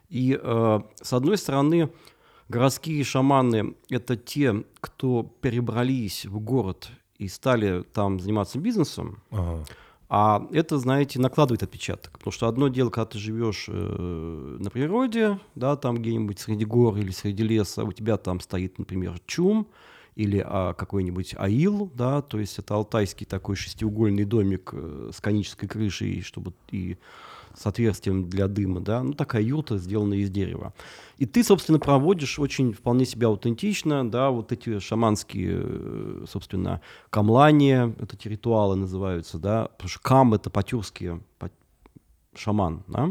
И 0.08 0.38
э, 0.40 0.80
с 1.00 1.12
одной 1.12 1.36
стороны, 1.38 1.90
городские 2.52 3.02
шаманы– 3.02 3.74
это 3.90 4.16
те, 4.16 4.64
кто 4.80 5.24
перебрались 5.40 6.26
в 6.26 6.38
город 6.38 6.90
и 7.18 7.28
стали 7.28 7.82
там 7.82 8.20
заниматься 8.20 8.58
бизнесом. 8.58 9.22
Ага. 9.30 9.64
А 10.14 10.46
это, 10.52 10.78
знаете, 10.78 11.18
накладывает 11.18 11.62
отпечаток. 11.62 12.18
Потому 12.18 12.32
что 12.32 12.46
одно 12.46 12.68
дело, 12.68 12.90
когда 12.90 13.06
ты 13.06 13.18
живешь 13.18 13.64
э, 13.68 14.56
на 14.60 14.70
природе, 14.70 15.38
да, 15.54 15.74
там 15.76 15.96
где-нибудь 15.96 16.38
среди 16.38 16.66
гор 16.66 16.98
или 16.98 17.10
среди 17.10 17.42
леса, 17.42 17.84
у 17.84 17.92
тебя 17.92 18.18
там 18.18 18.40
стоит, 18.40 18.78
например, 18.78 19.18
чум 19.26 19.66
или 20.14 20.44
а, 20.46 20.74
какой-нибудь 20.74 21.34
аил, 21.38 21.90
да, 21.94 22.20
то 22.20 22.38
есть 22.38 22.58
это 22.58 22.74
алтайский 22.74 23.24
такой 23.24 23.56
шестиугольный 23.56 24.26
домик 24.26 24.70
э, 24.74 25.10
с 25.14 25.22
конической 25.22 25.66
крышей, 25.66 26.20
чтобы 26.20 26.52
и 26.70 26.98
с 27.56 27.66
отверстием 27.66 28.28
для 28.28 28.48
дыма, 28.48 28.80
да, 28.80 29.02
ну 29.02 29.12
такая 29.12 29.42
юрта, 29.42 29.78
сделанная 29.78 30.18
из 30.18 30.30
дерева. 30.30 30.72
И 31.18 31.26
ты, 31.26 31.44
собственно, 31.44 31.78
проводишь 31.78 32.38
очень 32.38 32.72
вполне 32.72 33.04
себя 33.04 33.28
аутентично, 33.28 34.08
да, 34.10 34.30
вот 34.30 34.52
эти 34.52 34.78
шаманские, 34.78 35.60
э, 35.62 36.24
собственно, 36.28 36.80
камлания, 37.10 37.94
это 38.00 38.16
эти 38.16 38.28
ритуалы 38.28 38.76
называются, 38.76 39.38
да, 39.38 39.68
потому 39.68 39.88
что 39.88 40.00
кам— 40.00 40.34
это 40.34 40.50
по-тюркски 40.50 41.20
по- 41.38 41.50
шаман, 42.34 42.82
да, 42.88 43.10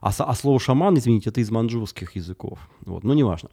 а, 0.00 0.10
а 0.18 0.34
слово 0.34 0.58
шаман, 0.60 0.96
извините, 0.98 1.30
это 1.30 1.40
из 1.40 1.50
маньчжурских 1.50 2.16
языков, 2.16 2.58
вот, 2.84 3.04
ну, 3.04 3.14
неважно. 3.14 3.50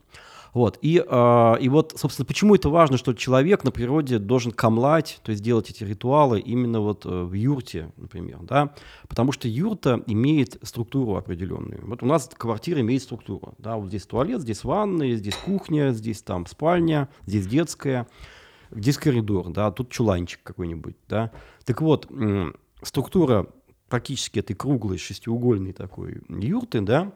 Вот, 0.53 0.77
и, 0.81 1.03
э, 1.05 1.55
и 1.59 1.69
вот, 1.69 1.93
собственно, 1.95 2.25
почему 2.25 2.55
это 2.55 2.69
важно, 2.69 2.97
что 2.97 3.13
человек 3.13 3.63
на 3.63 3.71
природе 3.71 4.19
должен 4.19 4.51
камлать, 4.51 5.19
то 5.23 5.31
есть 5.31 5.43
делать 5.43 5.69
эти 5.69 5.83
ритуалы 5.83 6.39
именно 6.39 6.79
вот 6.79 7.05
э, 7.05 7.09
в 7.09 7.33
юрте, 7.33 7.91
например, 7.97 8.39
да, 8.41 8.73
потому 9.07 9.31
что 9.31 9.47
юрта 9.47 10.01
имеет 10.07 10.57
структуру 10.63 11.15
определенную. 11.15 11.85
Вот 11.85 12.03
у 12.03 12.05
нас 12.05 12.29
квартира 12.35 12.81
имеет 12.81 13.03
структуру, 13.03 13.55
да, 13.57 13.77
вот 13.77 13.87
здесь 13.87 14.05
туалет, 14.05 14.41
здесь 14.41 14.63
ванная, 14.63 15.15
здесь 15.15 15.35
кухня, 15.35 15.91
здесь 15.91 16.21
там 16.21 16.45
спальня, 16.45 17.09
здесь 17.25 17.47
детская, 17.47 18.07
здесь 18.71 18.97
коридор, 18.97 19.49
да, 19.49 19.71
тут 19.71 19.89
чуланчик 19.89 20.41
какой-нибудь, 20.43 20.95
да. 21.07 21.31
Так 21.65 21.81
вот, 21.81 22.09
структура 22.81 23.47
практически 23.89 24.39
этой 24.39 24.55
круглой 24.55 24.97
шестиугольной 24.97 25.73
такой 25.73 26.21
юрты, 26.29 26.81
да, 26.81 27.13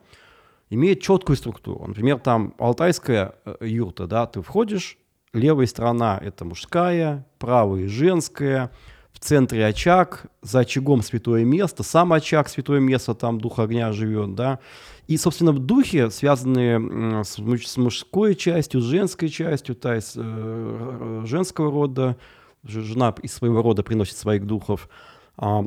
имеет 0.71 1.01
четкую 1.01 1.35
структуру. 1.35 1.85
Например, 1.85 2.17
там 2.17 2.55
алтайская 2.57 3.35
э, 3.45 3.67
юрта, 3.67 4.07
да, 4.07 4.25
ты 4.25 4.41
входишь, 4.41 4.97
левая 5.33 5.67
сторона– 5.67 6.17
это 6.23 6.45
мужская, 6.45 7.27
правая– 7.37 7.87
женская, 7.89 8.71
в 9.11 9.19
центре 9.19 9.65
очаг, 9.65 10.25
за 10.41 10.59
очагом 10.59 11.03
святое 11.03 11.43
место, 11.43 11.83
сам 11.83 12.13
очаг 12.13 12.47
святое 12.49 12.79
место, 12.79 13.13
там 13.13 13.39
дух 13.39 13.59
огня 13.59 13.91
живет, 13.91 14.33
да. 14.33 14.59
И, 15.07 15.17
собственно, 15.17 15.51
духи, 15.51 16.09
связанные 16.09 17.23
с, 17.23 17.35
с 17.35 17.77
мужской 17.77 18.33
частью, 18.33 18.79
с 18.79 18.85
женской 18.85 19.27
частью, 19.27 19.75
то 19.75 19.93
есть 19.93 20.13
э, 20.15 20.21
э, 20.23 21.25
женского 21.25 21.69
рода, 21.69 22.17
жена 22.63 23.13
из 23.21 23.33
своего 23.33 23.61
рода 23.61 23.83
приносит 23.83 24.15
своих 24.15 24.45
духов, 24.45 24.87
а, 25.35 25.65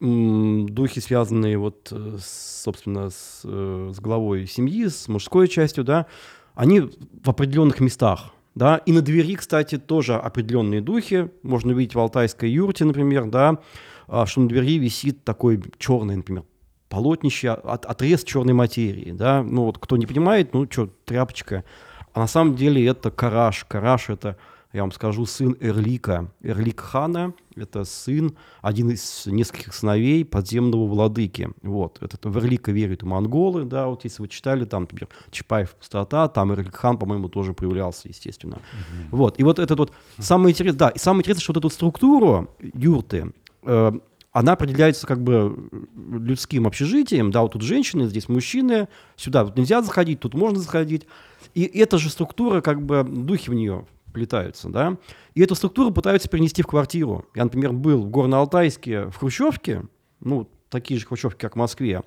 духи, 0.00 1.00
связанные 1.00 1.58
вот, 1.58 1.88
э, 1.90 2.18
собственно, 2.20 3.10
с, 3.10 3.42
э, 3.44 3.90
с 3.92 4.00
главой 4.00 4.46
семьи, 4.46 4.86
с 4.86 5.08
мужской 5.08 5.48
частью, 5.48 5.84
да, 5.84 6.06
они 6.54 6.80
в 6.80 7.28
определенных 7.28 7.80
местах, 7.80 8.32
да, 8.54 8.76
и 8.78 8.92
на 8.92 9.02
двери, 9.02 9.34
кстати, 9.34 9.76
тоже 9.76 10.14
определенные 10.14 10.80
духи, 10.80 11.30
можно 11.42 11.72
увидеть 11.72 11.94
в 11.94 11.98
алтайской 11.98 12.50
юрте, 12.50 12.84
например, 12.84 13.26
да, 13.26 13.58
а, 14.06 14.26
что 14.26 14.40
на 14.40 14.48
двери 14.48 14.78
висит 14.78 15.24
такой 15.24 15.60
черный, 15.78 16.16
например, 16.16 16.44
полотнище, 16.88 17.50
от, 17.50 17.84
отрез 17.84 18.22
черной 18.22 18.54
материи, 18.54 19.10
да, 19.12 19.42
ну 19.42 19.64
вот 19.64 19.78
кто 19.78 19.96
не 19.96 20.06
понимает, 20.06 20.54
ну 20.54 20.66
что, 20.70 20.88
тряпочка, 21.04 21.64
а 22.12 22.20
на 22.20 22.26
самом 22.28 22.54
деле 22.54 22.86
это 22.86 23.10
Караш, 23.10 23.64
Караш 23.64 24.10
это 24.10 24.36
я 24.72 24.82
вам 24.82 24.92
скажу, 24.92 25.24
сын 25.24 25.56
Эрлика. 25.60 26.30
Эрлик 26.42 26.80
хана– 26.80 27.32
это 27.56 27.84
сын, 27.84 28.36
один 28.60 28.90
из 28.90 29.24
нескольких 29.24 29.72
сыновей 29.72 30.26
подземного 30.26 30.86
владыки. 30.86 31.48
Вот. 31.62 31.98
Это 32.02 32.28
в 32.28 32.36
Эрлика 32.36 32.70
верят 32.70 33.02
монголы, 33.02 33.64
да, 33.64 33.86
вот 33.86 34.04
если 34.04 34.20
вы 34.20 34.28
читали, 34.28 34.66
там, 34.66 34.82
например, 34.82 35.08
Чапаев 35.30 35.74
«Пустота», 35.74 36.28
там 36.28 36.52
Эрлик 36.52 36.76
хан, 36.76 36.98
по-моему, 36.98 37.30
тоже 37.30 37.54
проявлялся, 37.54 38.08
естественно. 38.08 38.56
Угу. 38.56 39.16
Вот. 39.16 39.40
И 39.40 39.42
вот 39.42 39.58
это 39.58 39.74
вот 39.74 39.92
самое 40.18 40.52
интересное, 40.52 40.78
да, 40.78 40.88
и 40.90 40.98
самое 40.98 41.20
интересное, 41.20 41.42
что 41.42 41.52
вот 41.54 41.58
эту 41.58 41.70
структуру 41.70 42.50
юрты, 42.60 43.32
э, 43.62 43.92
она 44.32 44.52
определяется 44.52 45.06
как 45.06 45.22
бы 45.22 45.70
людским 45.96 46.66
общежитием, 46.66 47.30
да, 47.30 47.40
вот 47.40 47.52
тут 47.52 47.62
женщины, 47.62 48.06
здесь 48.06 48.28
мужчины, 48.28 48.88
сюда 49.16 49.46
тут 49.46 49.56
нельзя 49.56 49.80
заходить, 49.80 50.20
тут 50.20 50.34
можно 50.34 50.58
заходить. 50.58 51.06
И 51.54 51.62
эта 51.62 51.96
же 51.96 52.10
структура, 52.10 52.60
как 52.60 52.82
бы, 52.82 53.02
духи 53.02 53.48
в 53.48 53.54
нее 53.54 53.86
плетаются, 54.12 54.68
да, 54.68 54.96
и 55.34 55.42
эту 55.42 55.54
структуру 55.54 55.90
пытаются 55.90 56.28
перенести 56.28 56.62
в 56.62 56.66
квартиру. 56.66 57.26
Я, 57.34 57.44
например, 57.44 57.72
был 57.72 58.02
в 58.02 58.10
Горно-Алтайске 58.10 59.10
в 59.10 59.16
Хрущевке, 59.16 59.84
ну, 60.20 60.48
такие 60.70 60.98
же 60.98 61.06
хрущевки, 61.06 61.40
как 61.40 61.54
в 61.54 61.58
Москве, 61.58 62.02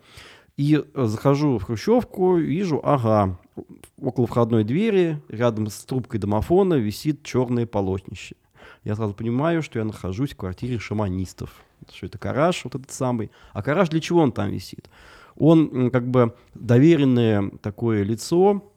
и 0.58 0.76
э, 0.76 1.06
захожу 1.06 1.58
в 1.58 1.64
хрущевку, 1.64 2.38
вижу, 2.38 2.82
ага, 2.84 3.40
около 4.00 4.28
входной 4.28 4.64
двери, 4.64 5.22
рядом 5.28 5.68
с 5.68 5.86
трубкой 5.86 6.20
домофона 6.20 6.76
висит 6.76 7.24
черное 7.24 7.66
полотнище. 7.66 8.36
Я 8.84 8.96
сразу 8.96 9.14
понимаю, 9.14 9.62
что 9.62 9.80
я 9.80 9.86
нахожусь 9.86 10.32
в 10.32 10.38
квартире 10.38 10.80
шаманистов. 10.80 11.64
Что 11.92 12.08
это 12.08 12.18
караж, 12.18 12.64
вот 12.64 12.76
этот 12.76 12.92
самый. 12.92 13.32
А 13.54 13.64
караж 13.64 13.90
для 13.90 14.00
чего 14.00 14.22
он 14.22 14.32
там 14.32 14.50
висит? 14.52 14.90
Он 15.36 15.90
как 15.90 16.08
бы 16.08 16.36
доверенное 16.54 17.50
такое 17.62 18.04
лицо 18.04 18.72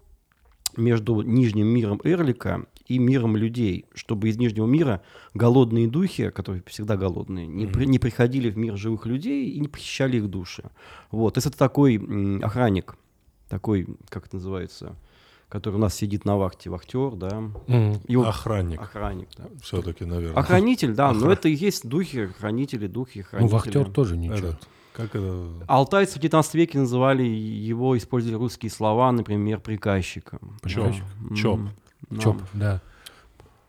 между 0.77 1.23
нижним 1.23 1.67
миром 1.67 2.01
Эрлика 2.05 2.67
и 2.87 2.99
миром 2.99 3.37
людей, 3.37 3.87
чтобы 3.95 4.29
из 4.29 4.37
Нижнего 4.37 4.67
мира 4.67 5.03
голодные 5.33 5.89
духи, 5.89 6.31
которые 6.31 6.63
всегда 6.67 6.97
голодные, 6.97 7.47
не, 7.47 7.67
при, 7.67 7.87
не 7.87 7.99
приходили 7.99 8.51
в 8.51 8.59
мир 8.59 8.77
живых 8.77 9.07
людей 9.07 9.51
и 9.51 9.61
не 9.61 9.69
похищали 9.69 10.19
их 10.19 10.29
души. 10.29 10.65
Вот. 11.11 11.35
То 11.35 11.39
есть 11.39 11.47
это 11.47 11.57
такой 11.57 11.97
м, 11.97 12.45
охранник, 12.45 12.97
такой, 13.49 13.87
как 14.09 14.27
это 14.27 14.37
называется, 14.37 14.97
который 15.49 15.77
у 15.77 15.79
нас 15.79 15.95
сидит 15.95 16.25
на 16.25 16.37
вахте, 16.37 16.69
вахтер, 16.69 17.13
да. 17.13 17.45
Mm. 17.69 18.01
Его... 18.09 18.27
Охранник. 18.27 18.81
Охранник, 18.81 19.29
да. 19.37 19.45
Все-таки, 19.63 20.05
наверное. 20.05 20.37
Охранитель, 20.37 20.95
да, 20.95 21.11
Охран... 21.11 21.23
но 21.23 21.33
это 21.33 21.49
и 21.49 21.55
есть 21.55 21.89
духи, 21.89 22.27
хранители, 22.39 22.87
духи, 22.87 23.23
хранители. 23.23 23.51
Ну, 23.51 23.57
вахтер 23.57 23.91
тоже 23.91 24.17
ничего. 24.17 24.49
Этот, 24.49 24.69
как 24.93 25.15
это? 25.15 25.49
Алтайцы 25.69 26.19
в 26.19 26.23
19 26.23 26.55
веке 26.55 26.79
называли 26.79 27.23
его, 27.23 27.97
используя 27.97 28.37
русские 28.37 28.71
слова, 28.71 29.11
например, 29.13 29.61
приказчиком. 29.61 30.59
Чоп. 30.67 30.95
Чоп. 31.35 31.61
Но... 32.11 32.21
Чоп, 32.21 32.43
да. 32.53 32.81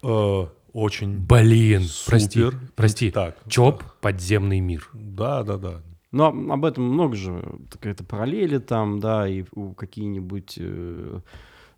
Э, 0.03 0.45
очень. 0.73 1.19
Блин, 1.19 1.83
супер. 1.83 2.09
прости, 2.09 2.45
прости. 2.75 3.11
Так. 3.11 3.37
Чоп, 3.47 3.79
да. 3.79 3.85
подземный 4.01 4.59
мир. 4.59 4.89
Да, 4.93 5.43
да, 5.43 5.57
да. 5.57 5.81
Но 6.11 6.27
об 6.27 6.63
этом 6.63 6.85
много 6.85 7.15
же 7.15 7.43
какая-то 7.69 8.03
параллели 8.03 8.57
там, 8.57 8.99
да, 8.99 9.27
и 9.27 9.43
у 9.51 9.73
какие-нибудь, 9.73 10.55
э, 10.59 11.19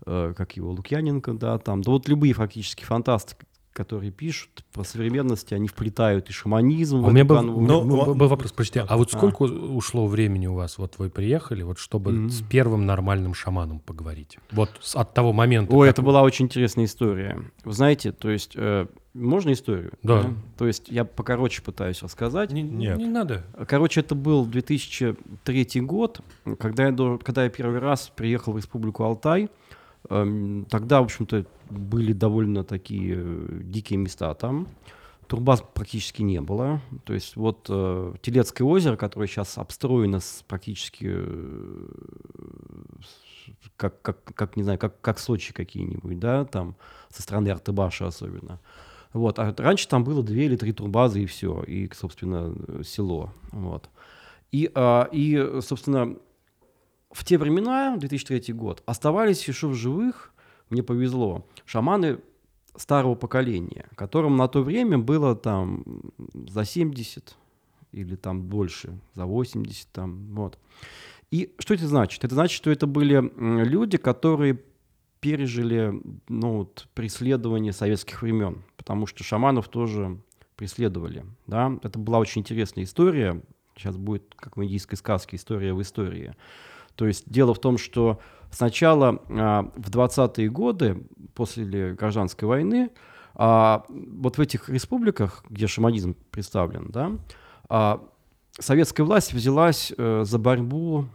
э, 0.05 0.33
как 0.37 0.57
его, 0.57 0.71
Лукьяненко, 0.71 1.33
да, 1.33 1.57
там, 1.57 1.81
да 1.81 1.91
вот 1.91 2.07
любые 2.07 2.33
фактически 2.33 2.83
фантасты, 2.83 3.35
которые 3.77 4.11
пишут 4.11 4.65
про 4.73 4.83
современность, 4.83 5.53
они 5.53 5.67
вплетают 5.67 6.31
и 6.31 6.33
шаманизм. 6.33 7.05
А 7.05 7.09
у 7.09 7.11
меня 7.11 7.25
был, 7.25 7.43
ну, 7.43 7.83
ну, 7.83 8.15
был 8.15 8.27
вопрос, 8.27 8.51
простите, 8.51 8.83
а 8.89 8.97
вот 8.97 9.11
сколько 9.11 9.43
а. 9.43 9.47
ушло 9.47 10.07
времени 10.07 10.47
у 10.47 10.55
вас, 10.55 10.79
вот 10.79 10.95
вы 10.97 11.11
приехали, 11.11 11.61
вот 11.61 11.77
чтобы 11.77 12.11
mm-hmm. 12.11 12.29
с 12.29 12.41
первым 12.41 12.87
нормальным 12.87 13.35
шаманом 13.35 13.79
поговорить? 13.79 14.39
Вот 14.51 14.71
с, 14.81 14.95
от 14.95 15.13
того 15.13 15.31
момента. 15.31 15.75
Ой, 15.75 15.89
это 15.89 16.01
была 16.01 16.23
очень 16.23 16.45
интересная 16.45 16.85
история. 16.85 17.39
Вы 17.63 17.73
знаете, 17.73 18.11
то 18.11 18.31
есть... 18.31 18.53
Э, 18.55 18.87
можно 19.13 19.51
историю? 19.51 19.93
Да. 20.03 20.23
да. 20.23 20.29
То 20.57 20.67
есть 20.67 20.89
я 20.89 21.03
покороче 21.03 21.61
пытаюсь 21.61 22.01
рассказать. 22.03 22.51
Не, 22.51 22.61
Нет. 22.61 22.97
не 22.97 23.07
надо. 23.07 23.43
Короче, 23.67 24.01
это 24.01 24.13
был 24.13 24.45
2003 24.45 25.81
год, 25.81 26.21
когда 26.59 26.87
я, 26.87 27.17
когда 27.23 27.43
я 27.43 27.49
первый 27.49 27.79
раз 27.79 28.11
приехал 28.15 28.53
в 28.53 28.57
Республику 28.57 29.03
Алтай. 29.03 29.49
Эм, 30.09 30.65
тогда, 30.69 31.01
в 31.01 31.05
общем-то, 31.05 31.45
были 31.69 32.13
довольно 32.13 32.63
такие 32.63 33.15
э, 33.17 33.59
дикие 33.63 33.97
места 33.97 34.33
там. 34.33 34.67
Турбаз 35.27 35.61
практически 35.73 36.21
не 36.21 36.39
было. 36.39 36.81
То 37.03 37.13
есть 37.13 37.35
вот 37.35 37.65
э, 37.69 38.13
Телецкое 38.21 38.65
озеро, 38.65 38.95
которое 38.95 39.27
сейчас 39.27 39.57
обстроено 39.57 40.19
с 40.19 40.43
практически 40.47 41.07
э, 41.09 41.87
как, 43.75 44.01
как, 44.01 44.23
как, 44.23 44.55
не 44.55 44.63
знаю, 44.63 44.79
как, 44.79 44.99
как 45.01 45.19
Сочи 45.19 45.53
какие-нибудь, 45.53 46.19
да, 46.19 46.45
там, 46.45 46.75
со 47.09 47.21
стороны 47.21 47.49
Артыбаша 47.49 48.07
особенно. 48.07 48.59
Вот. 49.13 49.39
А 49.39 49.53
раньше 49.57 49.87
там 49.87 50.03
было 50.03 50.23
две 50.23 50.45
или 50.45 50.55
три 50.55 50.71
турбазы 50.71 51.23
и 51.23 51.25
все, 51.25 51.61
и, 51.63 51.89
собственно, 51.93 52.55
село. 52.83 53.33
Вот. 53.51 53.89
И, 54.51 54.71
а, 54.75 55.09
и, 55.11 55.59
собственно, 55.61 56.15
в 57.17 57.23
те 57.23 57.39
времена, 57.39 57.97
2003 57.97 58.53
год, 58.53 58.83
оставались 58.85 59.47
еще 59.47 59.67
в 59.67 59.73
живых 59.73 60.31
мне 60.69 60.83
повезло, 60.83 61.47
шаманы 61.65 62.19
старого 62.75 63.15
поколения, 63.15 63.87
которым 63.95 64.35
на 64.37 64.47
то 64.47 64.61
время 64.61 64.99
было 64.99 65.35
там 65.35 65.83
за 66.33 66.63
70 66.63 67.35
или 67.91 68.15
там 68.15 68.43
больше, 68.43 68.99
за 69.15 69.25
80 69.25 69.87
там, 69.91 70.35
вот. 70.35 70.59
И 71.31 71.55
что 71.57 71.73
это 71.73 71.87
значит? 71.87 72.23
Это 72.23 72.35
значит, 72.35 72.55
что 72.55 72.69
это 72.69 72.85
были 72.85 73.31
люди, 73.63 73.97
которые 73.97 74.61
пережили 75.19 75.99
ну, 76.27 76.57
вот, 76.57 76.87
преследование 76.93 77.73
советских 77.73 78.21
времен, 78.21 78.63
потому 78.75 79.07
что 79.07 79.23
шаманов 79.23 79.69
тоже 79.69 80.19
преследовали. 80.55 81.25
Да? 81.47 81.77
Это 81.81 81.97
была 81.97 82.19
очень 82.19 82.41
интересная 82.41 82.83
история. 82.83 83.41
Сейчас 83.75 83.97
будет, 83.97 84.35
как 84.35 84.57
в 84.57 84.63
индийской 84.63 84.97
сказке, 84.97 85.37
история 85.37 85.73
в 85.73 85.81
истории. 85.81 86.33
То 86.97 87.07
есть 87.07 87.29
дело 87.29 87.53
в 87.53 87.59
том, 87.59 87.77
что 87.77 88.19
сначала 88.51 89.21
а, 89.29 89.71
в 89.75 89.89
20-е 89.89 90.49
годы, 90.49 91.07
после 91.33 91.93
гражданской 91.93 92.47
войны, 92.47 92.89
а, 93.35 93.85
вот 93.87 94.37
в 94.37 94.41
этих 94.41 94.67
республиках, 94.67 95.45
где 95.47 95.67
шаманизм 95.67 96.15
представлен, 96.31 96.87
да, 96.89 97.11
а, 97.69 98.03
советская 98.59 99.05
власть 99.05 99.31
взялась 99.31 99.93
а, 99.95 100.23
за 100.23 100.39
борьбу 100.39 101.05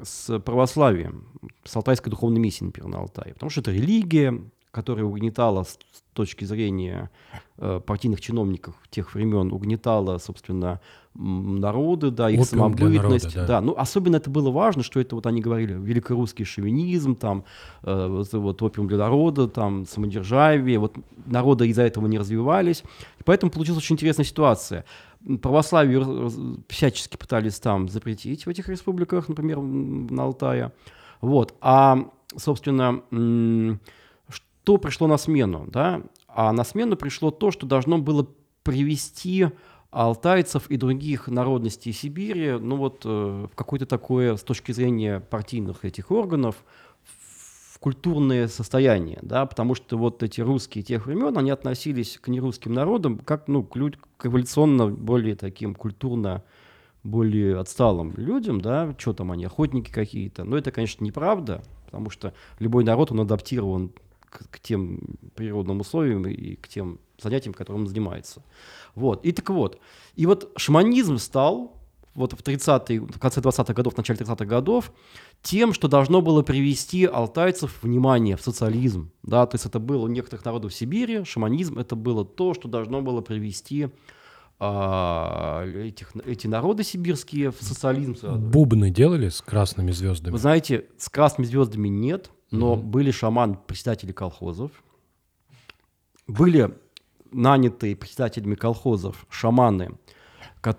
с 0.00 0.38
православием, 0.38 1.26
с 1.64 1.74
алтайской 1.74 2.08
духовной 2.08 2.38
миссией, 2.38 2.66
например, 2.66 2.88
на 2.88 2.98
Алтае. 3.00 3.34
Потому 3.34 3.50
что 3.50 3.62
это 3.62 3.72
религия, 3.72 4.40
которая 4.74 5.06
угнетала 5.06 5.62
с 5.62 5.78
точки 6.14 6.44
зрения 6.44 7.10
э, 7.58 7.80
партийных 7.86 8.20
чиновников 8.20 8.74
тех 8.90 9.14
времен, 9.14 9.52
угнетала, 9.52 10.18
собственно, 10.18 10.80
народы, 11.14 12.10
да, 12.10 12.28
их 12.28 12.40
Опиум 12.40 12.74
самобытность. 12.74 13.26
Народа, 13.26 13.34
да. 13.34 13.46
да, 13.46 13.60
ну 13.60 13.74
особенно 13.78 14.16
это 14.16 14.30
было 14.30 14.50
важно, 14.50 14.82
что 14.82 14.98
это 14.98 15.14
вот 15.14 15.26
они 15.26 15.40
говорили 15.40 15.74
великорусский 15.74 16.44
шовинизм, 16.44 17.14
там 17.14 17.44
э, 17.84 18.06
вот, 18.08 18.32
вот 18.32 18.62
опиум 18.62 18.88
для 18.88 18.98
народа, 18.98 19.46
там 19.46 19.86
самодержавие, 19.86 20.80
вот 20.80 20.96
народы 21.26 21.68
из-за 21.68 21.82
этого 21.82 22.08
не 22.08 22.18
развивались, 22.18 22.82
и 23.20 23.22
поэтому 23.24 23.52
получилась 23.52 23.78
очень 23.78 23.94
интересная 23.94 24.26
ситуация. 24.26 24.84
Православие 25.40 26.04
всячески 26.68 27.16
пытались 27.16 27.60
там 27.60 27.88
запретить 27.88 28.44
в 28.44 28.48
этих 28.48 28.68
республиках, 28.68 29.28
например, 29.28 29.60
на 29.60 30.24
Алтае, 30.24 30.72
вот, 31.20 31.54
а 31.60 32.10
собственно 32.36 33.78
что 34.64 34.78
пришло 34.78 35.06
на 35.06 35.18
смену, 35.18 35.66
да? 35.68 36.00
А 36.26 36.50
на 36.52 36.64
смену 36.64 36.96
пришло 36.96 37.30
то, 37.30 37.50
что 37.50 37.66
должно 37.66 37.98
было 37.98 38.26
привести 38.62 39.48
алтайцев 39.90 40.70
и 40.70 40.78
других 40.78 41.28
народностей 41.28 41.92
Сибири, 41.92 42.52
ну 42.52 42.76
вот 42.76 43.02
э, 43.04 43.46
в 43.52 43.54
какое-то 43.54 43.84
такое, 43.84 44.36
с 44.36 44.42
точки 44.42 44.72
зрения 44.72 45.20
партийных 45.20 45.84
этих 45.84 46.10
органов, 46.10 46.56
в 47.72 47.78
культурное 47.78 48.48
состояние, 48.48 49.18
да, 49.20 49.44
потому 49.44 49.74
что 49.74 49.98
вот 49.98 50.22
эти 50.22 50.40
русские 50.40 50.82
тех 50.82 51.04
времен, 51.04 51.36
они 51.36 51.50
относились 51.50 52.18
к 52.18 52.28
нерусским 52.28 52.72
народам 52.72 53.18
как, 53.18 53.46
ну, 53.48 53.62
к, 53.62 53.76
люд, 53.76 53.98
к 54.16 54.26
эволюционно 54.26 54.88
более 54.88 55.36
таким 55.36 55.74
культурно 55.74 56.42
более 57.02 57.58
отсталым 57.58 58.14
людям, 58.16 58.62
да, 58.62 58.94
что 58.96 59.12
там 59.12 59.30
они, 59.30 59.44
охотники 59.44 59.92
какие-то, 59.92 60.44
но 60.44 60.56
это, 60.56 60.72
конечно, 60.72 61.04
неправда, 61.04 61.62
потому 61.84 62.08
что 62.08 62.32
любой 62.58 62.82
народ, 62.82 63.12
он 63.12 63.20
адаптирован 63.20 63.92
к, 64.34 64.50
к 64.50 64.60
тем 64.60 65.00
природным 65.34 65.80
условиям 65.80 66.26
и 66.26 66.56
к 66.56 66.68
тем 66.68 66.98
занятиям, 67.22 67.54
которым 67.54 67.82
он 67.82 67.86
занимается. 67.86 68.42
Вот. 68.94 69.24
И 69.24 69.32
так 69.32 69.48
вот. 69.50 69.78
И 70.16 70.26
вот 70.26 70.52
шаманизм 70.56 71.18
стал 71.18 71.72
вот 72.14 72.32
в 72.32 72.42
30-е, 72.42 73.00
в 73.00 73.18
конце 73.18 73.40
20-х 73.40 73.74
годов, 73.74 73.94
в 73.94 73.96
начале 73.96 74.18
30-х 74.18 74.44
годов, 74.44 74.92
тем, 75.42 75.72
что 75.72 75.88
должно 75.88 76.22
было 76.22 76.42
привести 76.42 77.06
алтайцев, 77.06 77.82
внимание, 77.82 78.36
в 78.36 78.40
социализм. 78.40 79.10
Да? 79.22 79.46
То 79.46 79.56
есть 79.56 79.66
это 79.66 79.78
было 79.78 80.04
у 80.04 80.08
некоторых 80.08 80.44
народов 80.44 80.74
Сибири, 80.74 81.24
шаманизм, 81.24 81.78
это 81.78 81.96
было 81.96 82.24
то, 82.24 82.54
что 82.54 82.68
должно 82.68 83.02
было 83.02 83.20
привести 83.20 83.88
а, 84.60 85.66
этих, 85.66 86.12
эти 86.24 86.46
народы 86.46 86.84
сибирские 86.84 87.50
в 87.50 87.56
социализм. 87.60 88.16
Бубны 88.38 88.90
делали 88.90 89.28
с 89.28 89.42
красными 89.42 89.90
звездами? 89.90 90.32
Вы 90.32 90.38
знаете, 90.38 90.86
с 90.96 91.08
красными 91.08 91.46
звездами 91.46 91.88
нет, 91.88 92.30
но 92.54 92.76
Мгм. 92.76 92.90
были 92.90 93.10
шаман, 93.10 93.56
председатели 93.66 94.12
колхозов, 94.12 94.70
были 96.26 96.74
нанятые 97.32 97.96
председателями 97.96 98.54
колхозов 98.54 99.26
шаманы. 99.28 99.96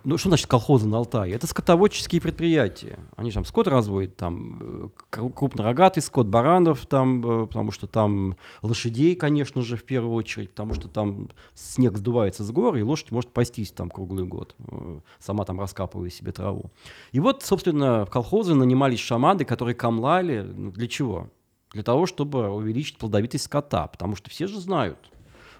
Ну, 0.04 0.18
что 0.18 0.30
значит 0.30 0.48
колхозы 0.48 0.88
на 0.88 0.98
Алтае? 0.98 1.34
Это 1.36 1.46
скотоводческие 1.46 2.20
предприятия. 2.20 2.98
Они 3.18 3.30
же 3.30 3.36
там 3.36 3.46
скот 3.46 3.68
разводят, 3.68 4.16
там 4.18 4.58
э, 4.60 4.90
кру- 5.12 5.32
крупнорогатый 5.32 6.02
скот, 6.02 6.26
баранов, 6.26 6.88
там, 6.88 7.44
э, 7.44 7.46
потому 7.46 7.72
что 7.72 7.86
там 7.86 8.36
лошадей, 8.64 9.16
конечно 9.16 9.62
же, 9.62 9.78
в 9.78 9.84
первую 9.84 10.16
очередь, 10.16 10.50
потому 10.50 10.74
что 10.74 10.88
там 10.88 11.30
снег 11.54 11.98
сдувается 12.00 12.44
с 12.44 12.50
гор, 12.52 12.76
и 12.78 12.82
лошадь 12.82 13.12
может 13.12 13.30
пастись 13.30 13.72
там 13.72 13.92
круглый 13.92 14.26
год, 14.26 14.56
э, 14.72 15.00
сама 15.20 15.46
там 15.46 15.60
раскапывая 15.60 16.10
себе 16.10 16.32
траву. 16.32 16.72
И 17.12 17.20
вот, 17.20 17.44
собственно, 17.44 18.06
в 18.06 18.10
колхозы 18.10 18.56
нанимались 18.56 19.00
шаманы, 19.02 19.46
которые 19.46 19.76
камлали. 19.76 20.42
Ну, 20.42 20.72
Для 20.72 20.88
чего? 20.88 21.30
Для 21.76 21.84
того, 21.84 22.06
чтобы 22.06 22.50
увеличить 22.50 22.98
плодовитость 22.98 23.44
скота. 23.44 23.88
Потому 23.88 24.16
что 24.16 24.30
все 24.30 24.48
же 24.48 24.62
знают, 24.62 24.98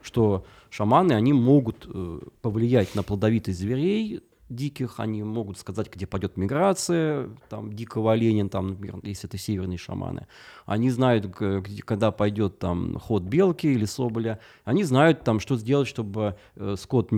что 0.02 0.46
шаманы, 0.70 1.12
они 1.12 1.34
могут 1.34 1.86
э, 1.94 2.20
повлиять 2.42 2.96
на 2.96 3.04
плодовитость 3.04 3.60
зверей 3.60 4.24
диких, 4.50 5.00
они 5.00 5.24
могут 5.24 5.58
сказать, 5.58 5.92
где 5.92 6.06
пойдет 6.06 6.38
миграция 6.38 7.30
там, 7.50 7.74
дикого 7.74 8.14
оленя, 8.14 8.48
там, 8.48 8.70
например, 8.70 9.00
если 9.04 9.28
это 9.28 9.38
северные 9.38 9.78
шаманы. 9.78 10.28
Они 10.66 10.90
знают, 10.90 11.26
где, 11.26 11.82
когда 11.82 12.12
пойдет 12.12 12.60
там 12.60 13.00
ход 13.00 13.24
белки 13.24 13.68
или 13.68 13.86
соболя. 13.86 14.40
Они 14.64 14.84
знают, 14.84 15.24
там, 15.24 15.40
что 15.40 15.58
сделать, 15.58 15.88
чтобы 15.88 16.36
э, 16.56 16.76
скот 16.78 17.12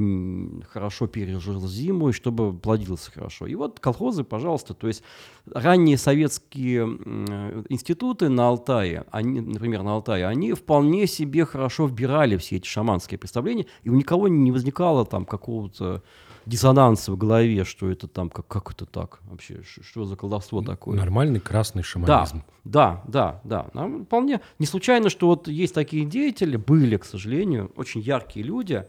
хорошо 0.70 1.08
пережил 1.08 1.68
зиму 1.68 2.10
и 2.10 2.14
чтобы 2.14 2.54
плодился 2.54 3.12
хорошо. 3.12 3.46
И 3.48 3.56
вот 3.56 3.80
колхозы, 3.80 4.24
пожалуйста, 4.24 4.74
то 4.74 4.88
есть 4.88 5.04
ранние 5.52 5.98
советские 5.98 6.82
м, 6.82 7.66
институты 7.70 8.30
на 8.30 8.48
Алтае, 8.48 9.06
они, 9.12 9.42
например, 9.42 9.84
на 9.84 9.94
Алтае, 9.94 10.28
они 10.28 10.54
вполне 10.54 11.08
себе 11.08 11.46
хорошо 11.46 11.88
вбирали 11.88 12.38
все 12.38 12.58
эти 12.58 12.68
шаманские 12.68 13.18
представления, 13.18 13.66
и 13.84 13.90
у 13.90 13.96
никого 13.96 14.28
не 14.28 14.52
возникало 14.52 15.06
там 15.06 15.26
какого-то 15.26 16.04
диссонанса 16.48 17.12
в 17.12 17.18
голове, 17.18 17.64
что 17.66 17.90
это 17.92 18.08
там, 18.08 18.30
как, 18.30 18.48
как 18.48 18.72
это 18.72 18.86
так 18.86 19.20
вообще, 19.30 19.62
что 19.64 20.06
за 20.06 20.16
колдовство 20.16 20.62
такое. 20.62 20.98
Нормальный 20.98 21.40
красный 21.40 21.82
Да, 21.82 21.88
шаманизм. 21.88 22.44
да, 22.64 23.04
да, 23.08 23.42
да. 23.44 23.68
Нам 23.74 24.06
вполне 24.06 24.40
не 24.60 24.66
случайно, 24.66 25.10
что 25.10 25.28
вот 25.28 25.48
есть 25.48 25.74
такие 25.76 26.06
деятели, 26.06 26.56
были, 26.58 26.98
к 26.98 27.06
сожалению, 27.06 27.72
очень 27.76 28.02
яркие 28.02 28.46
люди. 28.46 28.86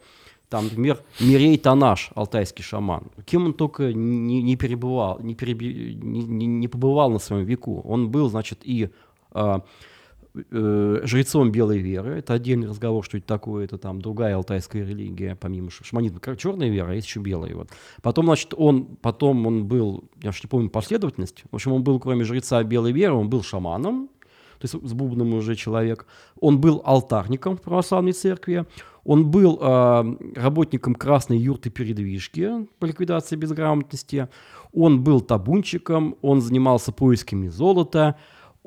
Там, 0.49 0.65
например, 0.65 1.01
Мирей 1.21 1.59
Танаш, 1.59 2.11
алтайский 2.15 2.65
шаман. 2.65 3.09
Кем 3.27 3.45
он 3.47 3.53
только 3.55 3.93
не, 3.93 4.41
не 4.43 4.57
перебывал, 4.57 5.19
не, 5.21 5.35
переби- 5.35 5.93
не, 5.95 6.23
не- 6.25 6.47
не 6.47 6.69
побывал 6.69 7.11
на 7.11 7.19
своем 7.19 7.45
веку. 7.45 7.83
Он 7.85 8.09
был, 8.11 8.31
значит, 8.31 8.61
и 8.63 8.89
а, 9.33 9.63
э, 10.51 11.01
жрецом 11.05 11.53
белой 11.53 11.79
веры. 11.79 12.19
Это 12.19 12.35
отдельный 12.35 12.69
разговор, 12.69 13.05
что 13.05 13.19
это 13.19 13.27
такое. 13.27 13.65
Это 13.65 13.79
там 13.79 14.01
другая 14.01 14.37
алтайская 14.37 14.85
религия, 14.85 15.37
помимо 15.37 15.71
шаманизма. 15.71 16.21
Черная 16.37 16.69
вера, 16.69 16.91
а 16.91 16.95
есть 16.95 17.07
еще 17.07 17.21
белая. 17.21 17.55
Вот. 17.55 17.71
Потом, 18.03 18.27
значит, 18.27 18.55
он, 18.57 18.97
потом 19.03 19.47
он 19.47 19.67
был, 19.67 20.05
я 20.23 20.31
уж 20.31 20.43
не 20.43 20.49
помню 20.49 20.71
последовательность. 20.71 21.45
В 21.51 21.55
общем, 21.55 21.73
он 21.73 21.83
был, 21.83 22.01
кроме 22.01 22.25
жреца 22.25 22.63
белой 22.63 22.93
веры, 22.93 23.15
он 23.15 23.29
был 23.31 23.43
шаманом, 23.43 24.09
то 24.59 24.65
есть 24.65 24.75
с 24.75 24.93
бубном 24.93 25.35
уже 25.35 25.55
человек. 25.55 26.07
Он 26.41 26.61
был 26.61 26.83
алтарником 26.85 27.57
в 27.57 27.63
православной 27.63 28.13
церкви. 28.13 28.67
Он 29.05 29.31
был 29.31 29.59
э, 29.61 30.17
работником 30.37 30.95
красной 30.95 31.39
юрты 31.39 31.71
передвижки 31.71 32.67
по 32.79 32.87
ликвидации 32.87 33.37
безграмотности. 33.37 34.29
Он 34.73 35.03
был 35.03 35.21
табунчиком, 35.21 36.17
он 36.23 36.41
занимался 36.41 36.93
поисками 36.93 37.49
золота. 37.49 38.17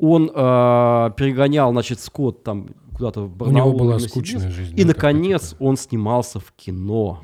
Он 0.01 0.31
э, 0.33 1.11
перегонял, 1.15 1.71
значит, 1.71 1.99
скот 1.99 2.43
там 2.43 2.69
куда-то 2.95 3.21
в 3.21 3.25
У 3.25 3.27
него 3.27 3.71
Барнаул, 3.71 3.77
была 3.77 3.99
скучная 3.99 4.49
жизнь. 4.49 4.79
И, 4.79 4.83
наконец, 4.83 5.55
он 5.59 5.77
снимался 5.77 6.39
в 6.39 6.51
кино. 6.53 7.21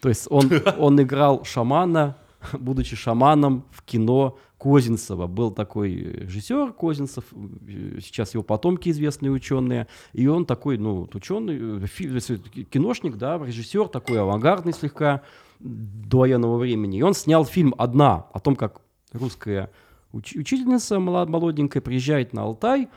То 0.00 0.08
есть 0.08 0.26
он, 0.28 0.50
он 0.78 1.00
играл 1.00 1.44
шамана, 1.44 2.16
будучи 2.52 2.96
шаманом 2.96 3.64
в 3.70 3.82
кино 3.82 4.36
Козинцева. 4.58 5.26
Был 5.26 5.50
такой 5.52 5.90
режиссер 5.92 6.72
Козинцев, 6.72 7.24
э, 7.32 7.98
сейчас 8.02 8.34
его 8.34 8.42
потомки 8.42 8.88
известные 8.88 9.30
ученые, 9.30 9.86
и 10.12 10.26
он 10.26 10.46
такой, 10.46 10.78
ну, 10.78 11.08
ученый, 11.12 11.84
э, 11.84 11.86
есть 11.98 12.68
киношник, 12.70 13.16
да, 13.16 13.38
режиссер 13.38 13.88
такой 13.88 14.20
авангардный 14.20 14.72
слегка 14.72 15.22
до 15.60 16.18
военного 16.18 16.58
времени. 16.58 16.98
И 16.98 17.02
он 17.02 17.14
снял 17.14 17.44
фильм 17.44 17.74
«Одна» 17.78 18.26
о 18.32 18.40
том, 18.40 18.56
как 18.56 18.80
русская 19.12 19.70
уч- 20.18 20.38
учительница 20.38 20.98
молоденькая 20.98 21.80
приезжает 21.80 22.32
на 22.32 22.42
Алтай, 22.42 22.88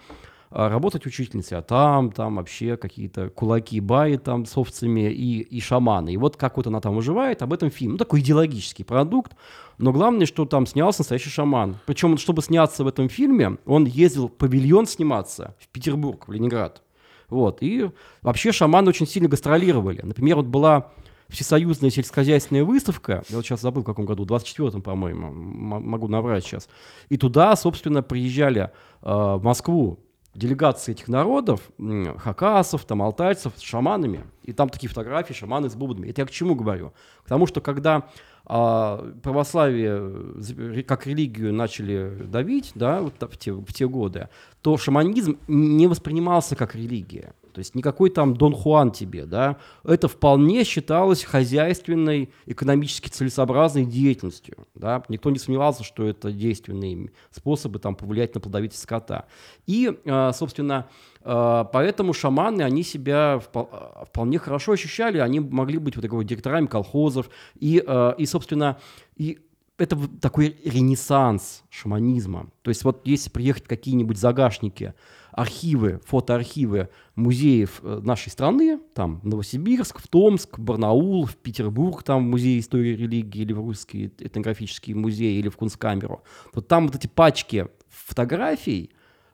а, 0.51 0.67
работать 0.67 1.05
учительницей, 1.05 1.57
а 1.57 1.61
там, 1.61 2.11
там 2.11 2.37
вообще 2.37 2.75
какие-то 2.75 3.29
кулаки, 3.29 3.79
баи 3.79 4.17
там 4.17 4.45
с 4.45 4.57
овцами 4.57 5.11
и, 5.11 5.41
и 5.41 5.59
шаманы. 5.61 6.13
И 6.13 6.17
вот 6.17 6.37
как 6.37 6.57
вот 6.57 6.65
она 6.65 6.81
там 6.81 6.95
выживает, 6.95 7.43
об 7.43 7.53
этом 7.53 7.69
фильм. 7.69 7.93
Ну, 7.93 7.97
такой 7.97 8.21
идеологический 8.21 8.83
продукт, 8.83 9.33
но 9.77 9.91
главное, 9.91 10.25
что 10.25 10.45
там 10.45 10.65
снялся 10.65 11.01
настоящий 11.01 11.29
шаман. 11.29 11.77
Причем, 11.85 12.17
чтобы 12.17 12.41
сняться 12.41 12.83
в 12.83 12.87
этом 12.87 13.09
фильме, 13.09 13.57
он 13.65 13.85
ездил 13.85 14.27
в 14.27 14.31
павильон 14.31 14.87
сниматься 14.87 15.55
в 15.59 15.67
Петербург, 15.67 16.27
в 16.27 16.31
Ленинград. 16.31 16.81
Вот. 17.29 17.59
И 17.61 17.91
вообще 18.23 18.51
шаманы 18.51 18.89
очень 18.89 19.05
сильно 19.05 19.29
гастролировали. 19.29 20.01
Например, 20.01 20.37
вот 20.37 20.47
была 20.47 20.91
всесоюзная 21.29 21.89
сельскохозяйственная 21.89 22.63
выставка, 22.63 23.23
я 23.29 23.35
вот 23.37 23.45
сейчас 23.45 23.61
забыл 23.61 23.83
в 23.83 23.85
каком 23.85 24.05
году, 24.05 24.25
в 24.25 24.27
24-м, 24.27 24.81
по-моему, 24.81 25.31
могу 25.31 26.07
наврать 26.07 26.43
сейчас. 26.43 26.67
И 27.09 27.17
туда, 27.17 27.55
собственно, 27.55 28.01
приезжали 28.01 28.63
э, 28.63 28.69
в 29.01 29.41
Москву 29.43 29.99
делегации 30.35 30.91
этих 30.91 31.07
народов, 31.07 31.71
хакасов, 32.17 32.85
там, 32.85 33.01
алтайцев 33.01 33.53
с 33.55 33.61
шаманами, 33.61 34.25
и 34.43 34.53
там 34.53 34.69
такие 34.69 34.89
фотографии, 34.89 35.33
шаманы 35.33 35.69
с 35.69 35.75
бубнами. 35.75 36.09
Это 36.09 36.21
я 36.21 36.27
к 36.27 36.31
чему 36.31 36.55
говорю? 36.55 36.93
К 37.23 37.29
тому, 37.29 37.45
что 37.47 37.61
когда 37.61 38.09
а, 38.45 39.13
православие 39.21 39.99
э, 40.01 40.83
как 40.83 41.05
религию 41.05 41.53
начали 41.53 42.25
давить, 42.25 42.71
да, 42.73 43.01
вот 43.01 43.13
в 43.19 43.37
те, 43.37 43.51
в 43.51 43.71
те 43.73 43.87
годы, 43.87 44.29
то 44.61 44.77
шаманизм 44.77 45.37
не 45.47 45.87
воспринимался 45.87 46.55
как 46.55 46.75
религия. 46.75 47.33
То 47.59 47.61
есть 47.61 47.75
никакой 47.75 48.09
там 48.09 48.37
Дон 48.37 48.55
Хуан 48.55 48.89
тебе, 48.89 49.25
да, 49.25 49.57
это 49.83 50.07
вполне 50.07 50.63
считалось 50.63 51.25
хозяйственной, 51.25 52.29
экономически 52.45 53.09
целесообразной 53.09 53.83
деятельностью, 53.83 54.65
да, 54.75 55.03
никто 55.09 55.29
не 55.29 55.39
сомневался, 55.39 55.83
что 55.83 56.07
это 56.07 56.31
действенные 56.31 57.11
способы 57.31 57.79
там 57.79 57.95
повлиять 57.95 58.33
на 58.33 58.39
плодовитость 58.39 58.81
скота. 58.81 59.25
И, 59.67 59.93
а, 60.05 60.31
собственно, 60.31 60.87
а, 61.21 61.65
поэтому 61.65 62.13
шаманы, 62.13 62.61
они 62.61 62.81
себя 62.81 63.41
а, 63.53 64.05
вполне 64.05 64.39
хорошо 64.39 64.71
ощущали, 64.71 65.17
они 65.17 65.41
могли 65.41 65.79
быть 65.79 65.97
вот 65.97 66.01
такой 66.01 66.19
вот 66.19 66.27
директорами 66.27 66.67
колхозов, 66.67 67.29
и, 67.59 67.83
и 68.17 68.25
собственно, 68.25 68.79
и 69.17 69.37
это 69.77 69.97
такой 70.21 70.55
ренессанс 70.63 71.63
шаманизма. 71.69 72.47
То 72.61 72.69
есть 72.69 72.85
вот 72.85 73.05
если 73.05 73.29
приехать 73.29 73.65
какие-нибудь 73.65 74.17
загашники, 74.17 74.93
архивы, 75.31 76.01
фотоархивы 76.05 76.89
музеев 77.15 77.81
э, 77.83 77.99
нашей 78.03 78.29
страны, 78.29 78.79
там 78.93 79.19
Новосибирск, 79.23 79.99
в 79.99 80.07
Томск, 80.07 80.57
в 80.57 80.61
Барнаул, 80.61 81.25
в 81.25 81.35
Петербург, 81.35 82.03
там 82.03 82.23
музей 82.23 82.59
истории 82.59 82.95
религии 82.95 83.41
или 83.41 83.53
в 83.53 83.59
русский 83.59 84.07
этнографический 84.17 84.93
музей 84.93 85.39
или 85.39 85.49
в 85.49 85.57
Кунсткамеру, 85.57 86.23
то 86.53 86.61
там 86.61 86.87
вот 86.87 86.95
эти 86.95 87.07
пачки 87.07 87.67
фотографий, 87.89 88.91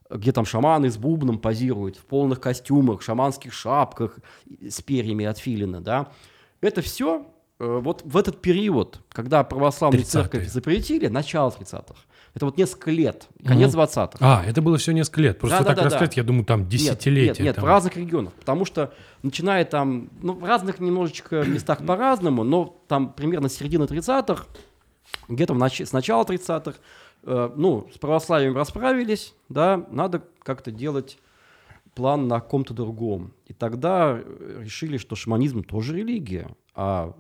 где 0.10 0.32
там 0.32 0.46
шаманы 0.46 0.90
с 0.90 0.98
бубном 0.98 1.40
позируют, 1.40 1.98
в 1.98 2.06
полных 2.06 2.40
костюмах, 2.40 3.02
шаманских 3.02 3.54
шапках 3.54 4.20
с 4.62 4.82
перьями 4.82 5.26
от 5.26 5.38
филина, 5.38 5.82
да, 5.82 6.12
это 6.62 6.82
все 6.82 7.26
вот 7.60 8.02
в 8.04 8.18
этот 8.18 8.42
период, 8.42 9.02
когда 9.10 9.44
православную 9.44 10.04
30-е. 10.04 10.10
церковь 10.10 10.48
запретили, 10.50 11.08
начало 11.08 11.50
30-х, 11.50 11.96
это 12.36 12.46
вот 12.46 12.58
несколько 12.58 12.92
лет, 12.92 13.30
конец 13.46 13.74
20-х. 13.74 14.18
А, 14.20 14.44
это 14.46 14.62
было 14.62 14.78
все 14.78 14.92
несколько 14.92 15.22
лет. 15.22 15.40
Просто 15.40 15.60
так 15.60 15.68
Да-да-да-да. 15.68 15.86
рассказать, 15.86 16.18
я 16.18 16.24
думаю, 16.24 16.44
там 16.44 16.62
Нет, 16.62 16.70
десятилетия. 16.70 17.30
Нет, 17.30 17.40
нет, 17.40 17.56
там. 17.56 17.64
в 17.64 17.68
разных 17.68 17.96
регионах. 17.96 18.34
Потому 18.34 18.66
что, 18.66 18.94
начиная 19.24 19.64
там, 19.64 20.10
ну, 20.22 20.34
в 20.34 20.44
разных 20.44 20.82
немножечко 20.82 21.44
местах 21.46 21.86
по-разному, 21.86 22.44
но 22.44 22.78
там 22.90 23.14
примерно 23.14 23.48
с 23.48 23.54
середины 23.54 23.86
30-х, 23.86 24.48
где-то 25.30 25.54
нач- 25.54 25.86
с 25.86 25.94
начала 25.94 26.26
30-х, 26.26 26.78
э, 27.24 27.52
ну, 27.56 27.88
с 27.94 27.98
православием 27.98 28.56
расправились, 28.58 29.34
да, 29.48 29.86
надо 29.90 30.22
как-то 30.44 30.72
делать 30.72 31.18
план 31.94 32.28
на 32.28 32.42
ком-то 32.42 32.74
другом. 32.74 33.32
И 33.48 33.54
тогда 33.54 34.20
э, 34.22 34.62
решили, 34.62 34.98
что 34.98 35.16
шаманизм 35.16 35.64
тоже 35.64 35.96
религия, 35.96 36.50
а 36.76 37.14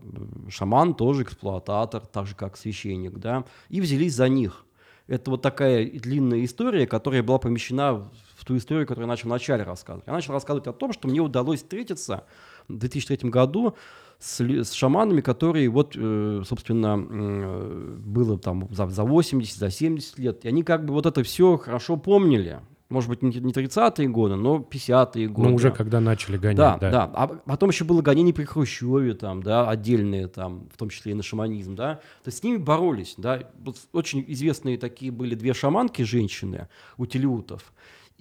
шаман 0.50 0.94
тоже 0.94 1.24
эксплуататор, 1.24 2.06
так 2.06 2.28
же 2.28 2.36
как 2.36 2.58
священник, 2.58 3.14
да, 3.18 3.46
и 3.70 3.80
взялись 3.80 4.14
за 4.14 4.28
них. 4.28 4.65
Это 5.08 5.30
вот 5.32 5.42
такая 5.42 5.86
длинная 5.90 6.44
история, 6.46 6.88
которая 6.88 7.22
была 7.22 7.38
помещена 7.38 7.94
в- 7.94 8.46
ту 8.46 8.58
историю, 8.58 8.86
которую 8.86 9.06
я 9.08 9.10
начал 9.10 9.28
вначале 9.30 9.64
рассказывать. 9.64 10.06
Я 10.08 10.14
начал 10.14 10.34
рассказывать 10.34 10.68
о 10.68 10.74
том, 10.74 10.94
что 10.94 11.08
мне 11.08 11.20
удалось 11.20 11.62
встретиться 11.62 12.26
в 12.68 12.78
2003 12.78 13.30
году 13.30 13.76
с, 14.20 14.40
с 14.40 14.72
шаманами, 14.72 15.22
которые 15.22 15.68
вот, 15.70 15.94
э, 15.96 16.44
собственно, 16.48 16.96
э, 17.10 17.98
было 18.06 18.38
там 18.38 18.68
за, 18.72 18.88
за 18.88 19.04
80, 19.04 19.58
за 19.58 19.70
70 19.72 20.20
лет, 20.20 20.46
и 20.46 20.48
они 20.48 20.64
как 20.64 20.86
бы 20.86 20.94
вот 20.94 21.06
это 21.06 21.24
все 21.24 21.58
хорошо 21.58 21.98
помнили. 21.98 22.60
Может 22.90 23.10
быть, 23.10 23.24
не 23.24 23.32
30-е 23.32 24.08
годы, 24.10 24.36
но 24.36 24.58
50-е 24.58 25.28
годы. 25.28 25.50
Ну, 25.50 25.56
уже 25.56 25.72
когда 25.72 26.00
начали 26.00 26.38
гонять, 26.38 26.58
да. 26.58 26.78
Да, 26.78 26.92
да. 26.92 27.12
А 27.16 27.28
потом 27.28 27.70
еще 27.70 27.84
было 27.84 28.04
гонение 28.04 28.34
при 28.34 28.44
Хрущеве, 28.44 29.16
там, 29.16 29.42
да, 29.42 29.68
отдельные, 29.68 30.28
там, 30.28 30.70
в 30.72 30.78
том 30.78 30.90
числе 30.90 31.14
и 31.14 31.16
на 31.16 31.24
шаманизм, 31.24 31.76
да. 31.76 31.96
То 32.24 32.28
есть 32.28 32.40
с 32.40 32.44
ними 32.44 32.58
боролись, 32.58 33.16
да. 33.18 33.50
Вот 33.64 33.78
очень 33.92 34.24
известные 34.28 34.78
такие 34.78 35.12
были 35.12 35.34
две 35.34 35.56
шаманки, 35.56 36.04
женщины, 36.04 36.68
у 36.98 37.08
телеутов. 37.08 37.74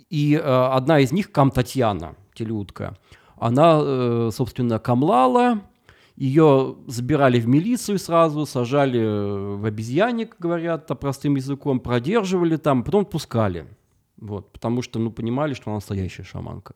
И 0.09 0.35
э, 0.35 0.41
одна 0.41 1.01
из 1.01 1.13
них, 1.13 1.31
Кам 1.31 1.51
Татьяна, 1.51 2.17
телеутка, 2.33 2.97
она, 3.37 3.81
э, 3.83 4.31
собственно, 4.33 4.79
камлала, 4.79 5.61
ее 6.17 6.77
забирали 6.87 7.39
в 7.39 7.49
милицию 7.49 7.99
сразу, 7.99 8.47
сажали 8.47 9.57
в 9.57 9.65
обезьянник, 9.67 10.37
говорят, 10.39 10.87
простым 10.99 11.35
языком, 11.35 11.81
продерживали 11.81 12.57
там, 12.57 12.83
потом 12.83 13.03
отпускали. 13.03 13.67
Вот, 14.17 14.53
потому 14.53 14.83
что, 14.83 14.99
ну, 14.99 15.11
понимали, 15.11 15.55
что 15.55 15.71
она 15.71 15.77
настоящая 15.77 16.23
шаманка. 16.23 16.75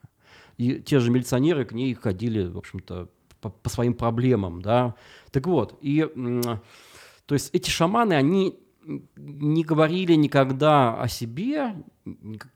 И 0.56 0.80
те 0.80 0.98
же 0.98 1.10
милиционеры 1.10 1.64
к 1.64 1.72
ней 1.72 1.94
ходили, 1.94 2.46
в 2.46 2.58
общем-то, 2.58 3.08
по, 3.40 3.50
по 3.50 3.68
своим 3.68 3.94
проблемам, 3.94 4.60
да. 4.60 4.94
Так 5.30 5.46
вот, 5.46 5.78
и, 5.80 6.06
то 7.26 7.34
есть 7.34 7.50
эти 7.52 7.70
шаманы, 7.70 8.14
они 8.14 8.58
не 9.16 9.64
говорили 9.64 10.14
никогда 10.14 11.00
о 11.00 11.08
себе 11.08 11.76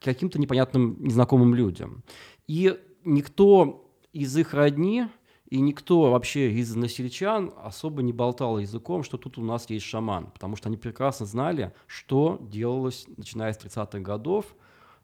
каким-то 0.00 0.38
непонятным, 0.38 0.96
незнакомым 1.00 1.54
людям. 1.54 2.02
И 2.48 2.76
никто 3.04 3.90
из 4.12 4.36
их 4.36 4.54
родни 4.54 5.06
и 5.52 5.60
никто 5.60 6.10
вообще 6.10 6.50
из 6.52 6.74
насельчан 6.74 7.52
особо 7.62 8.00
не 8.00 8.14
болтал 8.14 8.58
языком, 8.58 9.02
что 9.02 9.18
тут 9.18 9.36
у 9.36 9.42
нас 9.42 9.68
есть 9.68 9.84
шаман, 9.84 10.30
потому 10.30 10.56
что 10.56 10.70
они 10.70 10.78
прекрасно 10.78 11.26
знали, 11.26 11.74
что 11.86 12.38
делалось, 12.40 13.04
начиная 13.18 13.52
с 13.52 13.58
30-х 13.58 13.98
годов, 13.98 14.56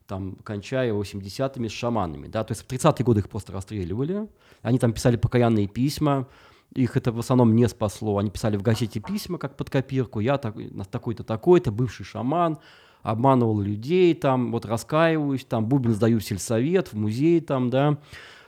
там, 0.09 0.37
кончая 0.43 0.93
80-ми 0.93 1.69
с 1.69 1.73
шаманами. 1.73 2.27
Да? 2.27 2.43
То 2.43 2.53
есть 2.53 2.63
в 2.63 2.67
30-е 2.67 3.05
годы 3.05 3.21
их 3.21 3.29
просто 3.29 3.53
расстреливали, 3.53 4.27
они 4.63 4.79
там 4.79 4.93
писали 4.93 5.17
покаянные 5.17 5.69
письма, 5.69 6.27
их 6.75 6.97
это 6.97 7.13
в 7.13 7.19
основном 7.19 7.55
не 7.55 7.69
спасло. 7.69 8.19
Они 8.19 8.31
писали 8.31 8.57
в 8.57 8.63
газете 8.63 9.01
письма, 9.01 9.39
как 9.39 9.57
под 9.57 9.71
копирку, 9.71 10.21
я 10.21 10.39
так, 10.39 10.55
такой-то, 10.91 11.25
такой-то, 11.25 11.71
бывший 11.71 12.05
шаман, 12.05 12.59
обманывал 13.03 13.61
людей, 13.61 14.15
там, 14.15 14.51
вот 14.51 14.65
раскаиваюсь, 14.65 15.45
там, 15.45 15.67
бубен 15.67 15.95
сдаю 15.95 16.19
в 16.21 16.25
сельсовет, 16.25 16.89
в 16.89 16.95
музей, 16.95 17.41
там, 17.41 17.71
да. 17.71 17.99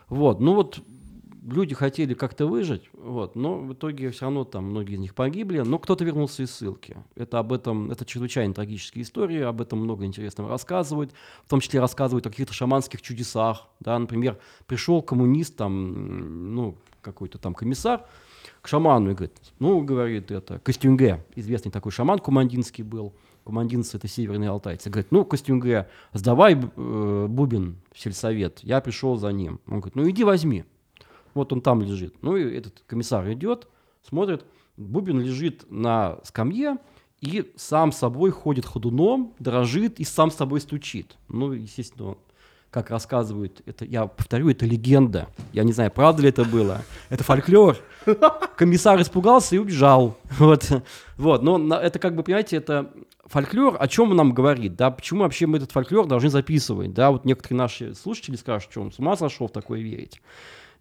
Вот, 0.09 0.39
ну 0.39 0.55
вот 0.55 0.81
люди 1.41 1.75
хотели 1.75 2.13
как-то 2.13 2.45
выжить, 2.45 2.89
вот, 2.93 3.35
но 3.35 3.59
в 3.59 3.73
итоге 3.73 4.11
все 4.11 4.25
равно 4.25 4.43
там 4.43 4.65
многие 4.65 4.95
из 4.95 4.99
них 4.99 5.15
погибли, 5.15 5.59
но 5.59 5.79
кто-то 5.79 6.03
вернулся 6.03 6.43
из 6.43 6.51
ссылки. 6.51 6.97
Это 7.15 7.39
об 7.39 7.53
этом, 7.53 7.91
это 7.91 8.05
чрезвычайно 8.05 8.53
трагические 8.53 9.03
истории, 9.03 9.41
об 9.41 9.61
этом 9.61 9.79
много 9.79 10.05
интересного 10.05 10.49
рассказывают, 10.49 11.11
в 11.45 11.49
том 11.49 11.59
числе 11.59 11.79
рассказывают 11.79 12.25
о 12.27 12.29
каких-то 12.29 12.53
шаманских 12.53 13.01
чудесах, 13.01 13.67
да, 13.79 13.97
например, 13.97 14.37
пришел 14.67 15.01
коммунист, 15.01 15.55
там, 15.55 16.53
ну, 16.55 16.77
какой-то 17.01 17.37
там 17.37 17.53
комиссар, 17.53 18.05
к 18.61 18.67
шаману 18.67 19.11
и 19.11 19.13
говорит, 19.13 19.33
ну, 19.59 19.81
говорит, 19.81 20.31
это 20.31 20.59
Костюнге, 20.59 21.25
известный 21.35 21.71
такой 21.71 21.91
шаман 21.91 22.19
кумандинский 22.19 22.83
был, 22.83 23.13
кумандинцы 23.43 23.97
это 23.97 24.07
северные 24.07 24.49
алтайцы, 24.49 24.89
говорит, 24.89 25.11
ну, 25.11 25.25
Костюнге, 25.25 25.89
сдавай 26.13 26.53
э, 26.53 27.25
бубен 27.27 27.77
в 27.91 27.99
сельсовет, 27.99 28.59
я 28.61 28.81
пришел 28.81 29.17
за 29.17 29.31
ним. 29.31 29.59
Он 29.67 29.79
говорит, 29.79 29.95
ну, 29.95 30.09
иди 30.09 30.23
возьми. 30.23 30.63
Вот 31.33 31.53
он 31.53 31.61
там 31.61 31.81
лежит. 31.81 32.15
Ну 32.21 32.35
и 32.35 32.43
этот 32.55 32.83
комиссар 32.87 33.31
идет, 33.31 33.67
смотрит, 34.07 34.45
Бубин 34.77 35.19
лежит 35.19 35.65
на 35.69 36.19
скамье 36.23 36.77
и 37.19 37.51
сам 37.55 37.91
собой 37.91 38.31
ходит 38.31 38.65
ходуном, 38.65 39.33
дрожит 39.39 39.99
и 39.99 40.03
сам 40.03 40.31
собой 40.31 40.59
стучит. 40.59 41.17
Ну, 41.29 41.51
естественно, 41.51 42.15
как 42.71 42.89
рассказывают, 42.89 43.61
это, 43.65 43.85
я 43.85 44.07
повторю, 44.07 44.49
это 44.49 44.65
легенда. 44.65 45.27
Я 45.51 45.63
не 45.63 45.73
знаю, 45.73 45.91
правда 45.91 46.23
ли 46.23 46.29
это 46.29 46.45
было. 46.45 46.81
Это 47.09 47.23
фольклор. 47.23 47.77
Комиссар 48.55 48.99
испугался 49.01 49.55
и 49.55 49.59
убежал. 49.59 50.17
Вот. 50.39 50.69
Вот. 51.17 51.43
Но 51.43 51.75
это 51.75 51.99
как 51.99 52.15
бы, 52.15 52.23
понимаете, 52.23 52.55
это 52.55 52.91
фольклор, 53.25 53.75
о 53.79 53.87
чем 53.87 54.11
он 54.11 54.17
нам 54.17 54.33
говорит, 54.33 54.75
да, 54.75 54.89
почему 54.89 55.21
вообще 55.21 55.47
мы 55.47 55.57
этот 55.57 55.71
фольклор 55.71 56.07
должны 56.07 56.29
записывать, 56.29 56.93
да, 56.93 57.11
вот 57.11 57.25
некоторые 57.25 57.57
наши 57.57 57.93
слушатели 57.93 58.35
скажут, 58.35 58.71
что 58.71 58.81
он 58.81 58.91
с 58.91 58.99
ума 58.99 59.15
сошел 59.15 59.47
в 59.47 59.51
такое 59.51 59.81
верить. 59.81 60.21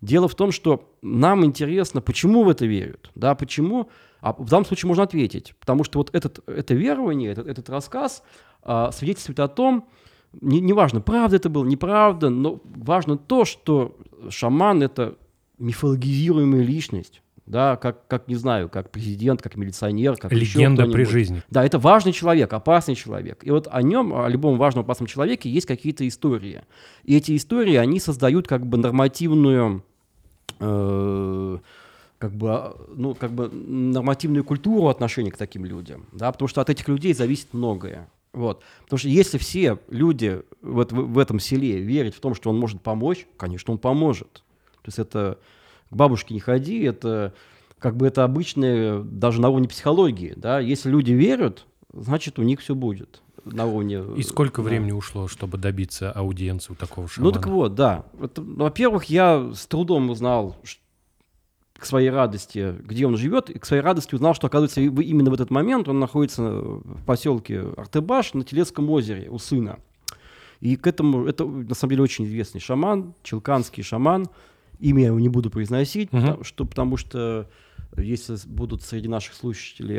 Дело 0.01 0.28
в 0.28 0.34
том, 0.34 0.51
что 0.51 0.90
нам 1.03 1.44
интересно, 1.44 2.01
почему 2.01 2.42
в 2.42 2.48
это 2.48 2.64
верят, 2.64 3.11
да, 3.14 3.34
почему, 3.34 3.90
а 4.20 4.32
в 4.32 4.48
данном 4.48 4.64
случае 4.64 4.88
можно 4.88 5.03
ответить, 5.03 5.55
потому 5.61 5.84
что 5.84 5.98
вот 5.98 6.14
этот, 6.14 6.40
это 6.48 6.74
верование, 6.74 7.32
этот, 7.32 7.46
этот 7.46 7.68
рассказ 7.68 8.22
а, 8.62 8.92
свидетельствует 8.92 9.40
о 9.40 9.48
том, 9.48 9.88
не, 10.40 10.61
неважно, 10.61 11.01
правда 11.01 11.36
это 11.36 11.51
было, 11.51 11.64
неправда, 11.64 12.30
но 12.30 12.61
важно 12.64 13.18
то, 13.18 13.44
что 13.44 13.98
шаман– 14.30 14.82
это 14.82 15.16
мифологизируемая 15.59 16.62
личность, 16.62 17.22
да, 17.44 17.76
как, 17.76 18.07
как, 18.07 18.28
не 18.28 18.36
знаю, 18.36 18.68
как 18.68 18.90
президент, 18.90 19.42
как 19.42 19.57
милиционер, 19.57 20.16
как 20.16 20.32
Легенда 20.32 20.86
при 20.86 21.05
жизни. 21.05 21.42
Да, 21.51 21.64
это 21.64 21.78
важный 21.78 22.12
человек, 22.12 22.53
опасный 22.53 22.94
человек. 22.94 23.40
И 23.42 23.51
вот 23.51 23.68
о 23.70 23.82
нем, 23.82 24.14
о 24.14 24.28
любом 24.28 24.57
важном 24.57 24.84
опасном 24.84 25.09
человеке 25.09 25.51
есть 25.51 25.66
какие-то 25.66 26.07
истории. 26.07 26.62
И 27.03 27.16
эти 27.16 27.36
истории, 27.36 27.74
они 27.74 27.98
создают 27.98 28.46
как 28.46 28.66
бы 28.66 28.78
нормативную 28.78 29.84
Э, 30.59 31.59
как 32.18 32.32
бы, 32.32 32.76
ну, 32.94 33.14
как 33.14 33.32
бы 33.32 33.48
нормативную 33.48 34.44
культуру 34.44 34.88
отношения 34.88 35.30
к 35.30 35.38
таким 35.38 35.64
людям, 35.64 36.05
да, 36.12 36.30
потому 36.30 36.48
что 36.48 36.61
от 36.61 36.68
этих 36.68 36.86
людей 36.86 37.14
зависит 37.14 37.55
многое. 37.55 38.11
Вот. 38.32 38.62
Потому 38.84 38.98
что 38.98 39.09
если 39.09 39.38
все 39.38 39.78
люди 39.88 40.42
вот 40.61 40.92
в, 40.92 41.14
в 41.14 41.18
этом 41.18 41.40
селе 41.40 41.80
верят 41.80 42.14
в 42.14 42.20
том, 42.20 42.34
что 42.34 42.51
он 42.51 42.59
может 42.59 42.82
помочь, 42.82 43.26
конечно, 43.38 43.72
он 43.72 43.78
поможет. 43.78 44.44
То 44.82 44.88
есть 44.88 44.98
это 44.98 45.38
к 45.88 45.96
бабушке 45.96 46.34
не 46.34 46.40
ходи, 46.40 46.82
это 46.82 47.32
как 47.78 47.96
бы 47.96 48.07
это 48.07 48.22
обычная 48.22 49.01
даже 49.01 49.40
на 49.40 49.48
уровне 49.48 49.68
психологии. 49.68 50.34
Да? 50.36 50.61
Если 50.61 50.90
люди 50.90 51.12
верят, 51.12 51.66
значит 51.92 52.38
у 52.38 52.42
них 52.42 52.61
все 52.61 52.74
будет 52.74 53.22
на 53.45 53.66
уровне... 53.66 54.03
И 54.16 54.22
сколько 54.22 54.62
да. 54.62 54.68
времени 54.68 54.93
ушло, 54.93 55.28
чтобы 55.28 55.59
добиться 55.59 56.12
аудиенции 56.12 56.72
у 56.72 56.76
такого 56.76 57.09
шамана? 57.09 57.32
Ну 57.32 57.41
так 57.41 57.47
вот, 57.51 57.74
да. 57.74 58.05
Это, 58.20 58.43
во-первых, 58.43 59.05
я 59.05 59.53
с 59.55 59.66
трудом 59.66 60.11
узнал 60.11 60.57
к 61.76 61.86
своей 61.86 62.11
радости, 62.11 62.74
где 62.84 63.07
он 63.07 63.16
живет, 63.16 63.49
и 63.49 63.59
к 63.59 63.64
своей 63.64 63.82
радости 63.82 64.14
узнал, 64.14 64.34
что, 64.34 64.47
оказывается, 64.47 64.80
именно 64.80 65.30
в 65.30 65.34
этот 65.34 65.51
момент 65.51 65.88
он 65.88 65.99
находится 65.99 66.43
в 66.43 67.05
поселке 67.07 67.64
Артебаш 67.76 68.34
на 68.34 68.45
Телецком 68.45 68.91
озере 68.91 69.30
у 69.30 69.38
сына. 69.38 69.78
И 70.61 70.76
к 70.76 70.86
этому, 70.86 71.26
это 71.26 71.47
на 71.47 71.74
самом 71.74 71.91
деле 71.91 72.03
очень 72.03 72.26
известный 72.26 72.61
шаман, 72.61 73.14
челканский 73.22 73.82
шаман, 73.82 74.28
имя 74.78 75.01
я 75.01 75.07
его 75.09 75.18
не 75.18 75.30
буду 75.30 75.49
произносить, 75.49 76.12
угу. 76.12 76.20
потому, 76.20 76.45
что, 76.45 76.64
потому 76.66 76.97
что 76.99 77.49
если 77.97 78.36
будут 78.47 78.82
среди 78.82 79.09
наших 79.09 79.34
слушателей 79.34 79.97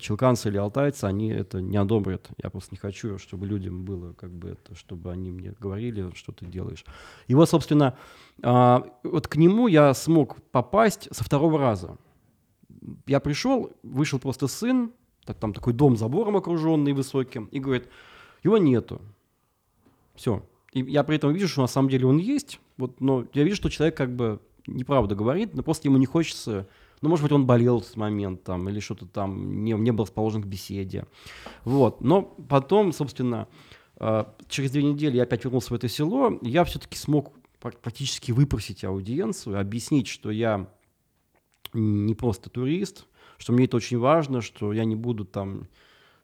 челканцы 0.00 0.48
или 0.48 0.56
алтайцы, 0.56 1.04
они 1.04 1.28
это 1.28 1.60
не 1.60 1.76
одобрят. 1.76 2.28
Я 2.42 2.50
просто 2.50 2.74
не 2.74 2.78
хочу, 2.78 3.18
чтобы 3.18 3.46
людям 3.46 3.84
было 3.84 4.12
как 4.14 4.30
бы 4.30 4.50
это, 4.50 4.74
чтобы 4.74 5.12
они 5.12 5.30
мне 5.30 5.54
говорили, 5.60 6.10
что 6.14 6.32
ты 6.32 6.46
делаешь. 6.46 6.84
И 7.26 7.34
вот, 7.34 7.48
собственно, 7.48 7.96
а, 8.42 8.86
вот 9.02 9.28
к 9.28 9.36
нему 9.36 9.66
я 9.68 9.92
смог 9.94 10.42
попасть 10.50 11.08
со 11.10 11.22
второго 11.22 11.58
раза. 11.58 11.98
Я 13.06 13.20
пришел, 13.20 13.72
вышел 13.82 14.18
просто 14.18 14.46
сын, 14.46 14.92
так, 15.24 15.38
там 15.38 15.52
такой 15.52 15.72
дом 15.72 15.96
забором 15.96 16.36
окруженный 16.36 16.92
высоким, 16.92 17.46
и 17.46 17.60
говорит, 17.60 17.88
его 18.42 18.58
нету. 18.58 19.00
Все. 20.14 20.44
И 20.72 20.80
я 20.80 21.04
при 21.04 21.16
этом 21.16 21.32
вижу, 21.32 21.48
что 21.48 21.62
на 21.62 21.66
самом 21.66 21.88
деле 21.88 22.06
он 22.06 22.18
есть, 22.18 22.60
вот, 22.76 23.00
но 23.00 23.26
я 23.32 23.44
вижу, 23.44 23.56
что 23.56 23.70
человек 23.70 23.96
как 23.96 24.14
бы 24.14 24.40
неправду 24.66 25.14
говорит, 25.14 25.54
но 25.54 25.62
просто 25.62 25.88
ему 25.88 25.98
не 25.98 26.06
хочется 26.06 26.66
ну, 27.00 27.08
может 27.08 27.22
быть, 27.22 27.32
он 27.32 27.46
болел 27.46 27.80
в 27.80 27.82
этот 27.82 27.96
момент 27.96 28.44
там, 28.44 28.68
или 28.68 28.80
что-то 28.80 29.06
там, 29.06 29.64
не, 29.64 29.72
не 29.72 29.90
был 29.90 30.04
расположен 30.04 30.42
к 30.42 30.46
беседе. 30.46 31.06
Вот. 31.64 32.00
Но 32.00 32.22
потом, 32.22 32.92
собственно, 32.92 33.48
э, 33.96 34.24
через 34.48 34.70
две 34.70 34.82
недели 34.82 35.16
я 35.16 35.24
опять 35.24 35.44
вернулся 35.44 35.72
в 35.72 35.76
это 35.76 35.88
село, 35.88 36.38
я 36.42 36.64
все-таки 36.64 36.96
смог 36.96 37.32
практически 37.60 38.32
выпросить 38.32 38.84
аудиенцию, 38.84 39.58
объяснить, 39.58 40.06
что 40.06 40.30
я 40.30 40.68
не 41.72 42.14
просто 42.14 42.50
турист, 42.50 43.06
что 43.38 43.52
мне 43.52 43.64
это 43.64 43.76
очень 43.76 43.98
важно, 43.98 44.40
что 44.40 44.72
я 44.72 44.84
не 44.84 44.96
буду 44.96 45.24
там 45.24 45.68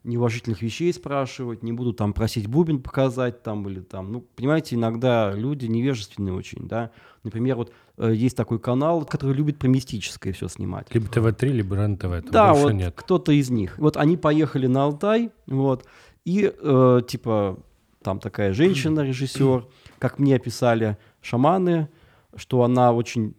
неуважительных 0.04 0.62
вещей 0.62 0.92
спрашивать, 0.92 1.62
не 1.62 1.72
буду 1.72 1.92
там 1.92 2.12
просить 2.12 2.46
бубен 2.46 2.82
показать 2.82 3.42
там 3.42 3.68
или 3.68 3.80
там, 3.80 4.12
ну, 4.12 4.20
понимаете, 4.34 4.76
иногда 4.76 5.32
люди 5.32 5.66
невежественные 5.66 6.34
очень, 6.34 6.66
да. 6.66 6.90
Например, 7.22 7.56
вот 7.56 7.72
э, 7.98 8.12
есть 8.14 8.36
такой 8.36 8.58
канал, 8.58 9.04
который 9.04 9.34
любит 9.34 9.58
про 9.58 9.68
мистическое 9.68 10.32
все 10.32 10.48
снимать. 10.48 10.92
Либо 10.94 11.06
ТВ-3, 11.06 11.48
либо 11.48 11.76
РЕН-ТВ. 11.76 12.30
Да, 12.30 12.54
вот 12.54 12.72
нет. 12.72 12.94
кто-то 12.96 13.32
из 13.32 13.50
них. 13.50 13.78
Вот 13.78 13.96
они 13.98 14.16
поехали 14.16 14.66
на 14.66 14.84
Алтай, 14.84 15.30
вот, 15.46 15.84
и 16.24 16.50
э, 16.56 17.00
типа 17.06 17.58
там 18.02 18.20
такая 18.20 18.54
женщина, 18.54 19.00
режиссер, 19.00 19.66
как 19.98 20.18
мне 20.18 20.36
описали 20.36 20.96
шаманы, 21.20 21.88
что 22.34 22.62
она 22.62 22.92
очень 22.92 23.34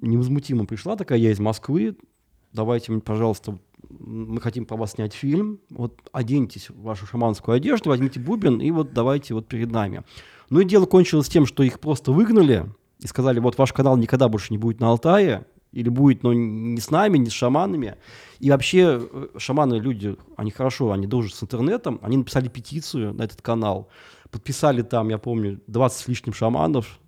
невозмутимо 0.00 0.66
пришла 0.66 0.94
такая, 0.96 1.18
я 1.18 1.32
из 1.32 1.40
Москвы, 1.40 1.96
давайте, 2.52 2.92
пожалуйста, 3.00 3.58
мы 3.90 4.40
хотим 4.40 4.66
про 4.66 4.76
вас 4.76 4.92
снять 4.92 5.14
фильм, 5.14 5.60
вот 5.70 6.00
оденьтесь 6.12 6.70
в 6.70 6.82
вашу 6.82 7.06
шаманскую 7.06 7.56
одежду, 7.56 7.90
возьмите 7.90 8.20
бубен 8.20 8.60
и 8.60 8.70
вот 8.70 8.92
давайте 8.92 9.34
вот 9.34 9.48
перед 9.48 9.70
нами. 9.70 10.02
Ну 10.50 10.60
и 10.60 10.64
дело 10.64 10.86
кончилось 10.86 11.28
тем, 11.28 11.46
что 11.46 11.62
их 11.62 11.80
просто 11.80 12.12
выгнали 12.12 12.66
и 13.00 13.06
сказали, 13.06 13.38
вот 13.38 13.58
ваш 13.58 13.72
канал 13.72 13.96
никогда 13.96 14.28
больше 14.28 14.52
не 14.52 14.58
будет 14.58 14.80
на 14.80 14.88
Алтае, 14.88 15.46
или 15.72 15.88
будет, 15.88 16.22
но 16.22 16.32
не 16.32 16.80
с 16.80 16.90
нами, 16.90 17.18
не 17.18 17.28
с 17.28 17.32
шаманами. 17.32 17.96
И 18.40 18.50
вообще 18.50 19.00
э, 19.00 19.28
шаманы, 19.36 19.74
люди, 19.74 20.16
они 20.36 20.50
хорошо, 20.50 20.92
они 20.92 21.06
дружат 21.06 21.34
с 21.34 21.42
интернетом, 21.42 21.98
они 22.02 22.16
написали 22.16 22.48
петицию 22.48 23.12
на 23.14 23.22
этот 23.22 23.42
канал, 23.42 23.88
подписали 24.30 24.82
там, 24.82 25.08
я 25.10 25.18
помню, 25.18 25.60
20 25.66 25.98
с 25.98 26.08
лишним 26.08 26.32
шаманов, 26.32 26.98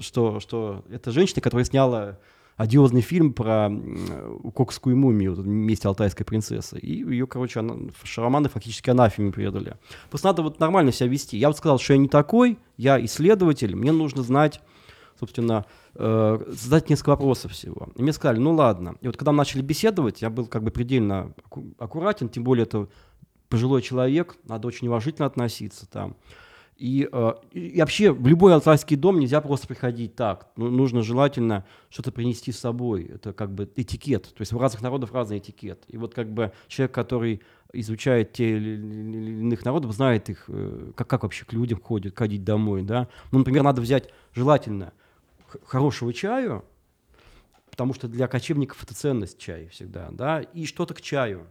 что, 0.00 0.40
что 0.40 0.84
это 0.90 1.10
женщина, 1.10 1.40
которая 1.42 1.64
сняла 1.64 2.18
одиозный 2.60 3.00
фильм 3.00 3.32
про 3.32 3.70
кокскую 4.54 4.94
мумию 4.94 5.34
вместе 5.34 5.88
алтайской 5.88 6.26
принцессы. 6.26 6.78
И 6.78 6.92
ее, 6.92 7.26
короче, 7.26 7.60
она, 7.60 7.74
шаманы 8.04 8.50
фактически 8.50 8.90
анафеме 8.90 9.32
предали. 9.32 9.76
Просто 10.10 10.26
надо 10.28 10.42
вот 10.42 10.60
нормально 10.60 10.92
себя 10.92 11.08
вести. 11.08 11.38
Я 11.38 11.48
вот 11.48 11.56
сказал, 11.56 11.78
что 11.78 11.94
я 11.94 11.98
не 11.98 12.08
такой, 12.08 12.58
я 12.76 13.02
исследователь, 13.02 13.74
мне 13.74 13.92
нужно 13.92 14.22
знать, 14.22 14.60
собственно, 15.18 15.64
э, 15.94 16.38
задать 16.48 16.90
несколько 16.90 17.10
вопросов 17.10 17.52
всего. 17.52 17.88
И 17.96 18.02
мне 18.02 18.12
сказали, 18.12 18.38
ну 18.38 18.52
ладно. 18.52 18.96
И 19.00 19.06
вот 19.06 19.16
когда 19.16 19.32
мы 19.32 19.38
начали 19.38 19.62
беседовать, 19.62 20.20
я 20.20 20.28
был 20.28 20.46
как 20.46 20.62
бы 20.62 20.70
предельно 20.70 21.32
аккуратен, 21.78 22.28
тем 22.28 22.44
более 22.44 22.64
это 22.64 22.88
пожилой 23.48 23.80
человек, 23.80 24.36
надо 24.44 24.68
очень 24.68 24.88
уважительно 24.88 25.24
относиться 25.24 25.88
там. 25.88 26.14
И, 26.80 27.06
э, 27.12 27.32
и 27.52 27.78
вообще 27.78 28.10
в 28.10 28.26
любой 28.26 28.54
алтайский 28.54 28.96
дом 28.96 29.20
нельзя 29.20 29.42
просто 29.42 29.68
приходить 29.68 30.16
так. 30.16 30.48
Ну, 30.56 30.70
нужно 30.70 31.02
желательно 31.02 31.66
что-то 31.90 32.10
принести 32.10 32.52
с 32.52 32.58
собой. 32.58 33.04
Это 33.04 33.34
как 33.34 33.52
бы 33.52 33.70
этикет. 33.76 34.32
То 34.34 34.40
есть 34.40 34.54
у 34.54 34.58
разных 34.58 34.80
народов 34.80 35.12
разный 35.12 35.38
этикет. 35.38 35.84
И 35.88 35.98
вот 35.98 36.14
как 36.14 36.32
бы 36.32 36.52
человек, 36.68 36.94
который 36.94 37.42
изучает 37.74 38.32
те 38.32 38.56
или 38.56 38.76
иных 38.76 39.62
народов, 39.66 39.92
знает 39.92 40.30
их, 40.30 40.46
э, 40.48 40.92
как, 40.96 41.06
как 41.06 41.22
вообще 41.24 41.44
к 41.44 41.52
людям 41.52 41.78
ходят, 41.82 42.16
ходить 42.16 42.44
домой. 42.44 42.80
Да? 42.80 43.08
Ну, 43.30 43.40
например, 43.40 43.62
надо 43.62 43.82
взять 43.82 44.08
желательно 44.32 44.94
хорошего 45.66 46.14
чаю, 46.14 46.64
потому 47.70 47.92
что 47.92 48.08
для 48.08 48.26
кочевников 48.26 48.82
это 48.82 48.94
ценность 48.94 49.36
чай 49.36 49.68
всегда, 49.68 50.08
да, 50.12 50.40
и 50.40 50.64
что-то 50.64 50.94
к 50.94 51.02
чаю. 51.02 51.46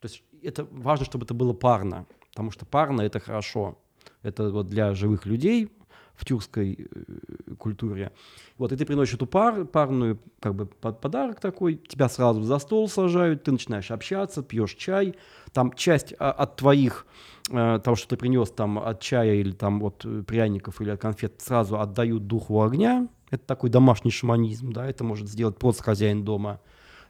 То 0.00 0.06
есть 0.06 0.22
это 0.40 0.68
важно, 0.70 1.04
чтобы 1.04 1.24
это 1.24 1.34
было 1.34 1.52
парно, 1.52 2.06
потому 2.30 2.52
что 2.52 2.64
парно– 2.64 3.00
это 3.02 3.18
хорошо. 3.18 3.76
Это 4.22 4.50
вот 4.50 4.66
для 4.66 4.94
живых 4.94 5.26
людей 5.26 5.70
в 6.18 6.24
тюркской 6.24 6.76
э, 6.78 7.54
культуре. 7.54 8.12
Вот, 8.58 8.72
и 8.72 8.76
ты 8.76 8.84
приносишь 8.84 9.14
эту 9.14 9.26
пар, 9.26 9.64
парную 9.64 10.18
как 10.40 10.54
бы 10.54 10.66
подарок 10.66 11.40
такой, 11.40 11.76
тебя 11.76 12.08
сразу 12.08 12.42
за 12.42 12.58
стол 12.58 12.88
сажают, 12.88 13.44
ты 13.44 13.52
начинаешь 13.52 13.90
общаться, 13.92 14.42
пьешь 14.42 14.74
чай, 14.74 15.14
там 15.52 15.72
часть 15.74 16.14
а, 16.18 16.32
от 16.32 16.56
твоих, 16.56 17.06
э, 17.50 17.80
того, 17.84 17.94
что 17.94 18.08
ты 18.08 18.16
принес 18.16 18.50
там 18.50 18.78
от 18.78 19.00
чая 19.00 19.34
или 19.34 19.52
там 19.52 19.82
от 19.84 20.04
пряников 20.26 20.80
или 20.80 20.90
от 20.90 21.00
конфет, 21.00 21.40
сразу 21.40 21.78
отдают 21.78 22.26
духу 22.26 22.62
огня, 22.62 23.08
это 23.30 23.44
такой 23.46 23.70
домашний 23.70 24.10
шаманизм, 24.10 24.72
да, 24.72 24.86
это 24.86 25.04
может 25.04 25.28
сделать 25.28 25.56
просто 25.56 25.84
хозяин 25.84 26.24
дома, 26.24 26.60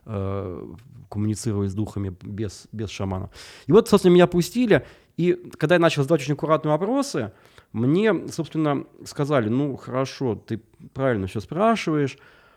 э, 0.04 0.74
коммуницируя 1.08 1.68
с 1.68 1.74
духами 1.74 2.14
без, 2.20 2.68
без 2.72 2.90
шамана. 2.90 3.30
И 3.66 3.72
вот, 3.72 3.88
собственно, 3.88 4.12
меня 4.12 4.26
пустили, 4.26 4.84
и 5.18 5.32
когда 5.56 5.74
я 5.74 5.80
начал 5.80 6.02
задавать 6.02 6.22
очень 6.22 6.34
аккуратные 6.34 6.70
вопросы, 6.70 7.32
мне, 7.72 8.28
собственно, 8.28 8.84
сказали, 9.04 9.48
ну, 9.48 9.76
хорошо, 9.76 10.36
ты 10.36 10.62
правильно 10.94 11.26
все 11.26 11.40
спрашиваешь, 11.40 12.16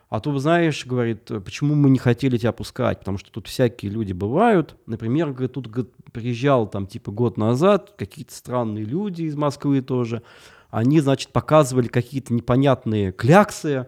а 0.09 0.19
то, 0.19 0.37
знаешь, 0.37 0.85
говорит, 0.85 1.23
почему 1.43 1.73
мы 1.73 1.89
не 1.89 1.97
хотели 1.97 2.37
тебя 2.37 2.51
пускать, 2.51 2.99
потому 2.99 3.17
что 3.17 3.31
тут 3.31 3.47
всякие 3.47 3.91
люди 3.91 4.13
бывают. 4.13 4.75
Например, 4.85 5.31
говорит, 5.31 5.53
тут 5.53 5.67
говорит, 5.67 5.91
приезжал 6.13 6.67
там 6.67 6.85
типа 6.85 7.11
год 7.11 7.35
назад 7.35 7.95
какие-то 7.97 8.35
странные 8.35 8.85
люди 8.85 9.23
из 9.23 9.35
Москвы 9.35 9.81
тоже. 9.81 10.21
Они, 10.69 10.99
значит, 10.99 11.31
показывали 11.31 11.87
какие-то 11.87 12.31
непонятные 12.31 13.11
кляксы 13.11 13.87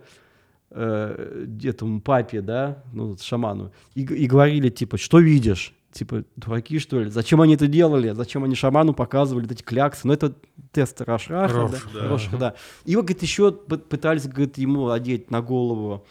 э, 0.71 1.45
этому 1.63 2.01
папе, 2.01 2.41
да, 2.41 2.83
ну, 2.91 3.15
шаману, 3.21 3.71
и, 3.93 4.01
и 4.01 4.25
говорили, 4.25 4.69
типа, 4.69 4.97
что 4.97 5.19
видишь? 5.19 5.75
Типа, 5.93 6.23
дураки, 6.35 6.79
что 6.79 6.99
ли? 6.99 7.09
Зачем 7.09 7.41
они 7.41 7.55
это 7.55 7.67
делали? 7.67 8.11
Зачем 8.11 8.43
они 8.43 8.55
шаману 8.55 8.93
показывали 8.93 9.49
эти 9.51 9.63
кляксы? 9.63 10.07
Ну, 10.07 10.13
это 10.13 10.33
тест 10.71 11.01
Рашраха, 11.01 11.53
Рош, 11.53 11.71
да? 11.71 11.79
Да. 11.93 12.07
Роша, 12.07 12.37
да. 12.37 12.55
И 12.85 12.95
вот, 12.95 13.05
говорит, 13.05 13.21
еще 13.21 13.51
пытались, 13.51 14.27
говорит, 14.27 14.57
ему 14.57 14.89
одеть 14.89 15.31
на 15.31 15.41
голову 15.41 16.05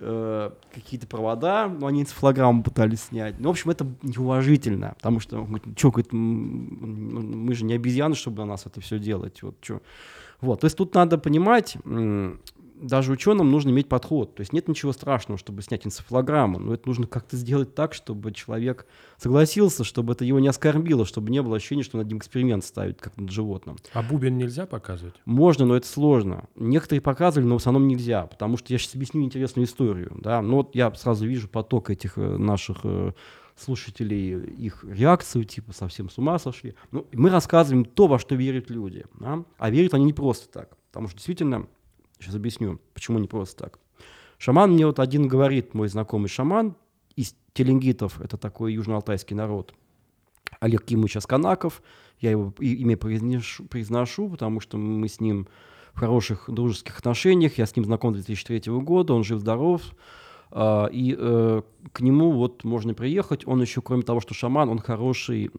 э, 0.00 0.50
какие-то 0.74 1.06
провода, 1.06 1.68
но 1.68 1.86
они 1.86 2.02
энцефалограмму 2.02 2.62
пытались 2.62 3.02
снять. 3.02 3.38
Ну, 3.38 3.48
в 3.48 3.52
общем, 3.52 3.70
это 3.70 3.86
неуважительно, 4.02 4.94
потому 4.96 5.20
что, 5.20 5.42
говорит, 5.44 5.78
что, 5.78 5.90
говорит, 5.90 6.12
мы 6.12 7.54
же 7.54 7.64
не 7.64 7.74
обезьяны, 7.74 8.14
чтобы 8.14 8.38
на 8.38 8.46
нас 8.46 8.66
это 8.66 8.80
все 8.80 8.98
делать. 8.98 9.42
Вот, 9.42 9.56
что. 9.60 9.80
вот, 10.40 10.60
то 10.60 10.64
есть 10.66 10.76
тут 10.76 10.94
надо 10.94 11.18
понимать, 11.18 11.76
даже 12.80 13.12
ученым 13.12 13.50
нужно 13.50 13.70
иметь 13.70 13.88
подход. 13.88 14.34
То 14.34 14.40
есть 14.40 14.52
нет 14.52 14.68
ничего 14.68 14.92
страшного, 14.92 15.38
чтобы 15.38 15.62
снять 15.62 15.86
энцефалограмму, 15.86 16.58
но 16.58 16.74
это 16.74 16.86
нужно 16.86 17.06
как-то 17.06 17.36
сделать 17.36 17.74
так, 17.74 17.94
чтобы 17.94 18.32
человек 18.32 18.86
согласился, 19.18 19.84
чтобы 19.84 20.12
это 20.12 20.24
его 20.24 20.38
не 20.40 20.48
оскорбило, 20.48 21.06
чтобы 21.06 21.30
не 21.30 21.42
было 21.42 21.56
ощущения, 21.56 21.82
что 21.82 21.98
над 21.98 22.08
ним 22.08 22.18
эксперимент 22.18 22.64
ставит, 22.64 23.00
как 23.00 23.16
над 23.16 23.30
животным. 23.30 23.76
А 23.92 24.02
бубен 24.02 24.36
нельзя 24.36 24.66
показывать? 24.66 25.14
Можно, 25.24 25.66
но 25.66 25.76
это 25.76 25.86
сложно. 25.86 26.48
Некоторые 26.54 27.00
показывали, 27.00 27.46
но 27.46 27.54
в 27.54 27.60
основном 27.60 27.88
нельзя, 27.88 28.26
потому 28.26 28.56
что 28.56 28.72
я 28.72 28.78
сейчас 28.78 28.94
объясню 28.94 29.22
интересную 29.22 29.66
историю. 29.66 30.12
Да? 30.20 30.42
Ну 30.42 30.56
вот 30.56 30.74
я 30.74 30.92
сразу 30.94 31.26
вижу 31.26 31.48
поток 31.48 31.90
этих 31.90 32.18
э, 32.18 32.36
наших 32.36 32.78
э, 32.84 33.12
слушателей, 33.56 34.38
их 34.38 34.84
реакцию, 34.84 35.44
типа 35.44 35.72
совсем 35.72 36.10
с 36.10 36.18
ума 36.18 36.38
сошли. 36.38 36.74
Ну, 36.90 37.06
мы 37.12 37.30
рассказываем 37.30 37.84
то, 37.84 38.06
во 38.06 38.18
что 38.18 38.34
верят 38.34 38.70
люди. 38.70 39.04
Да? 39.18 39.44
А 39.58 39.70
верят 39.70 39.94
они 39.94 40.04
не 40.04 40.12
просто 40.12 40.48
так. 40.48 40.76
Потому 40.90 41.08
что 41.08 41.16
действительно 41.16 41.66
Сейчас 42.18 42.34
объясню, 42.34 42.80
почему 42.94 43.18
не 43.18 43.28
просто 43.28 43.64
так. 43.64 43.78
Шаман 44.38 44.72
мне 44.72 44.86
вот 44.86 44.98
один 44.98 45.28
говорит, 45.28 45.74
мой 45.74 45.88
знакомый 45.88 46.28
шаман, 46.28 46.76
из 47.14 47.34
теленгитов, 47.54 48.20
это 48.20 48.36
такой 48.36 48.74
южноалтайский 48.74 49.34
народ, 49.34 49.74
Олег 50.60 50.84
Кимович 50.84 51.16
Асканаков, 51.16 51.82
я 52.20 52.30
его 52.30 52.52
имя 52.60 52.96
произношу, 52.96 53.64
произношу, 53.64 54.28
потому 54.28 54.60
что 54.60 54.76
мы 54.78 55.08
с 55.08 55.20
ним 55.20 55.48
в 55.94 56.00
хороших 56.00 56.44
дружеских 56.48 56.98
отношениях, 56.98 57.58
я 57.58 57.66
с 57.66 57.74
ним 57.74 57.84
знаком 57.84 58.14
с 58.14 58.24
2003 58.24 58.72
года, 58.80 59.14
он 59.14 59.24
жив-здоров, 59.24 59.82
и 60.54 61.16
э, 61.18 61.62
к 61.92 62.00
нему 62.00 62.30
вот 62.32 62.64
можно 62.64 62.94
приехать. 62.94 63.46
Он 63.46 63.60
еще, 63.60 63.82
кроме 63.82 64.02
того, 64.02 64.20
что 64.20 64.32
шаман, 64.32 64.68
он 64.68 64.78
хороший 64.78 65.50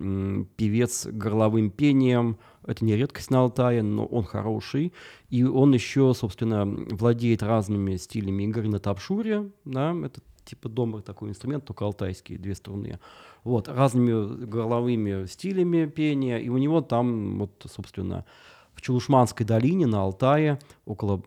певец 0.55 1.07
горловым 1.07 1.71
пением. 1.71 2.37
Это 2.65 2.83
не 2.83 2.95
редкость 2.95 3.29
на 3.29 3.41
Алтае, 3.41 3.83
но 3.83 4.05
он 4.05 4.23
хороший. 4.23 4.93
И 5.29 5.43
он 5.43 5.73
еще, 5.73 6.13
собственно, 6.13 6.65
владеет 6.65 7.43
разными 7.43 7.97
стилями 7.97 8.43
игры 8.43 8.69
на 8.69 8.79
тапшуре. 8.79 9.51
Да, 9.65 9.93
это 10.03 10.21
типа 10.45 10.69
домбр 10.69 11.01
такой 11.01 11.29
инструмент, 11.29 11.65
только 11.65 11.85
алтайский, 11.85 12.37
две 12.37 12.55
струны. 12.55 12.99
Вот, 13.43 13.67
разными 13.67 14.45
горловыми 14.45 15.25
стилями 15.25 15.85
пения. 15.85 16.37
И 16.37 16.49
у 16.49 16.57
него 16.57 16.81
там, 16.81 17.39
вот, 17.39 17.65
собственно, 17.69 18.25
в 18.77 18.81
Чулушманской 18.81 19.43
долине 19.43 19.87
на 19.87 20.03
Алтае, 20.03 20.59
около, 20.85 21.23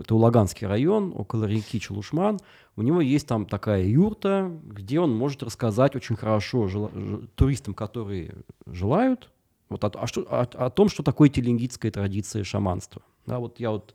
это 0.00 0.14
Улаганский 0.14 0.66
район, 0.66 1.12
около 1.14 1.44
реки 1.44 1.78
Чулушман, 1.78 2.40
у 2.74 2.82
него 2.82 3.02
есть 3.02 3.26
там 3.26 3.44
такая 3.44 3.84
юрта, 3.84 4.50
где 4.64 4.98
он 4.98 5.14
может 5.14 5.42
рассказать 5.42 5.94
очень 5.94 6.16
хорошо 6.16 6.68
жел, 6.68 6.90
туристам, 7.34 7.74
которые 7.74 8.34
желают, 8.64 9.30
вот 9.68 9.84
о, 9.84 9.88
о, 9.88 10.06
о, 10.30 10.40
о 10.66 10.70
том, 10.70 10.88
что 10.88 11.02
такое 11.02 11.28
теленгитская 11.28 11.92
традиция 11.92 12.44
шаманства. 12.44 13.02
Да, 13.26 13.38
вот 13.38 13.60
я 13.60 13.72
вот 13.72 13.94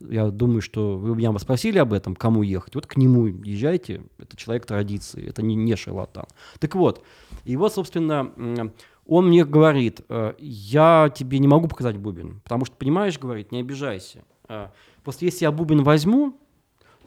я 0.00 0.30
думаю, 0.30 0.62
что 0.62 0.96
вы 0.96 1.14
меня 1.14 1.38
спросили 1.38 1.78
об 1.78 1.92
этом, 1.92 2.16
кому 2.16 2.42
ехать. 2.42 2.74
Вот 2.74 2.86
к 2.86 2.96
нему 2.96 3.26
езжайте, 3.26 4.02
это 4.18 4.36
человек 4.36 4.66
традиции, 4.66 5.24
это 5.28 5.42
не, 5.42 5.54
не 5.54 5.76
шарлатан. 5.76 6.24
Так 6.58 6.74
вот, 6.74 7.04
и 7.44 7.56
вот, 7.56 7.72
собственно, 7.72 8.72
он 9.06 9.28
мне 9.28 9.44
говорит, 9.44 10.00
«Э, 10.08 10.34
я 10.38 11.12
тебе 11.14 11.38
не 11.38 11.48
могу 11.48 11.68
показать 11.68 11.96
бубен, 11.96 12.40
потому 12.44 12.64
что, 12.64 12.76
понимаешь, 12.76 13.18
говорит, 13.18 13.52
не 13.52 13.60
обижайся. 13.60 14.24
Э, 14.48 14.68
просто 15.02 15.24
если 15.24 15.44
я 15.44 15.52
бубен 15.52 15.82
возьму, 15.82 16.38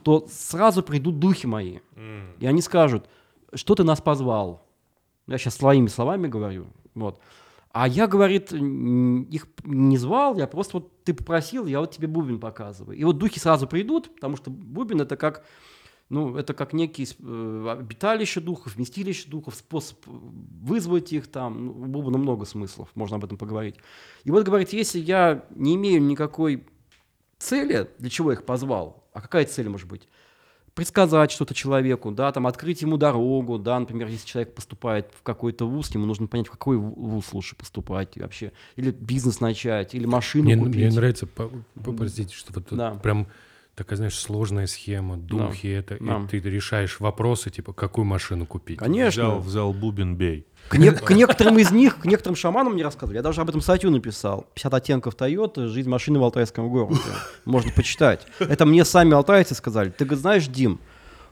то 0.04 0.28
сразу 0.30 0.84
придут 0.84 1.20
духи 1.20 1.48
мои. 1.48 1.80
Mm. 1.96 2.38
И 2.40 2.46
они 2.46 2.62
скажут, 2.62 3.10
что 3.54 3.76
ты 3.76 3.84
нас 3.84 4.02
позвал. 4.02 4.68
Я 5.28 5.38
сейчас 5.38 5.56
своими 5.56 5.88
словами 5.88 6.28
говорю. 6.28 6.68
Вот. 6.94 7.20
А 7.72 7.88
я, 7.88 8.08
говорит, 8.08 8.54
их 8.54 9.48
не 9.64 9.98
звал, 9.98 10.38
я 10.38 10.48
просто 10.48 10.78
вот 10.78 11.04
ты 11.04 11.14
попросил, 11.14 11.66
я 11.66 11.80
вот 11.80 11.92
тебе 11.92 12.08
бубен 12.08 12.40
показываю. 12.40 12.98
И 12.98 13.04
вот 13.04 13.18
духи 13.18 13.40
сразу 13.40 13.68
придут, 13.68 14.16
потому 14.16 14.38
что 14.38 14.50
бубен 14.50 15.02
это 15.02 15.18
как 15.18 15.44
ну, 16.10 16.38
это 16.38 16.54
как 16.54 16.74
некие 16.74 17.08
э, 17.08 17.78
обиталище 17.80 18.40
духов, 18.40 18.76
вместилище 18.76 19.28
духов, 19.28 19.56
способ 19.56 19.98
вызвать 20.06 21.12
их 21.14 21.28
там. 21.28 21.66
Ну, 21.66 21.74
было 21.86 22.10
бы 22.10 22.18
много 22.18 22.46
смыслов, 22.46 22.90
можно 22.96 23.18
об 23.18 23.26
этом 23.26 23.38
поговорить. 23.38 23.76
И 24.24 24.32
вот 24.32 24.46
говорит, 24.46 24.72
если 24.74 25.00
я 25.00 25.46
не 25.50 25.76
имею 25.76 26.02
никакой 26.02 26.64
цели, 27.40 27.90
для 27.98 28.10
чего 28.10 28.32
их 28.32 28.46
позвал, 28.46 29.04
а 29.14 29.22
какая 29.22 29.46
цель 29.46 29.70
может 29.70 29.88
быть? 29.88 30.08
предсказать 30.76 31.32
что-то 31.32 31.54
человеку, 31.54 32.12
да, 32.12 32.34
там 32.34 32.46
открыть 32.48 32.82
ему 32.82 32.98
дорогу, 32.98 33.58
да, 33.58 33.80
например, 33.80 34.10
если 34.10 34.28
человек 34.28 34.54
поступает 34.54 35.10
в 35.18 35.24
какой-то 35.24 35.66
вуз, 35.66 35.90
ему 35.96 36.06
нужно 36.06 36.28
понять, 36.28 36.48
в 36.48 36.52
какой 36.52 36.76
вуз 36.76 37.32
лучше 37.32 37.56
поступать 37.56 38.18
вообще, 38.18 38.52
или 38.76 38.92
бизнес 38.92 39.40
начать, 39.40 39.96
или 39.96 40.06
машину 40.06 40.44
мне, 40.44 40.58
купить. 40.58 40.76
Мне 40.76 40.92
нравится, 40.92 41.28
простите, 41.98 42.36
что 42.36 42.52
вот 42.54 42.66
да. 42.72 42.92
прям 42.96 43.28
такая, 43.76 43.98
знаешь, 43.98 44.18
сложная 44.18 44.68
схема, 44.68 45.18
духи, 45.18 45.74
да. 45.74 45.80
это, 45.80 45.98
да. 46.04 46.28
и 46.32 46.40
ты 46.40 46.50
решаешь 46.50 47.00
вопросы, 47.00 47.50
типа, 47.50 47.74
какую 47.74 48.06
машину 48.06 48.46
купить. 48.46 48.80
Конечно. 48.80 49.24
Взял, 49.24 49.40
взял 49.40 49.74
бубен, 49.74 50.16
бей. 50.16 50.48
К, 50.70 50.78
не, 50.78 50.92
к 50.92 51.12
некоторым 51.12 51.60
из 51.60 51.72
них, 51.72 52.00
к 52.00 52.06
некоторым 52.06 52.36
шаманам 52.36 52.74
мне 52.74 52.84
рассказывали. 52.84 53.18
Я 53.18 53.22
даже 53.22 53.42
об 53.42 53.50
этом 53.50 53.62
статью 53.62 53.92
написал. 53.92 54.48
50 54.56 54.74
оттенков 54.74 55.16
Тойоты, 55.16 55.68
жизнь 55.68 55.90
машины 55.90 56.20
в 56.20 56.24
Алтайском 56.24 56.70
городе. 56.70 57.02
Можно 57.44 57.72
почитать. 57.72 58.26
Это 58.40 58.66
мне 58.66 58.86
сами 58.86 59.14
алтайцы 59.14 59.54
сказали. 59.56 59.90
Ты 59.90 60.16
знаешь, 60.16 60.48
Дим, 60.48 60.80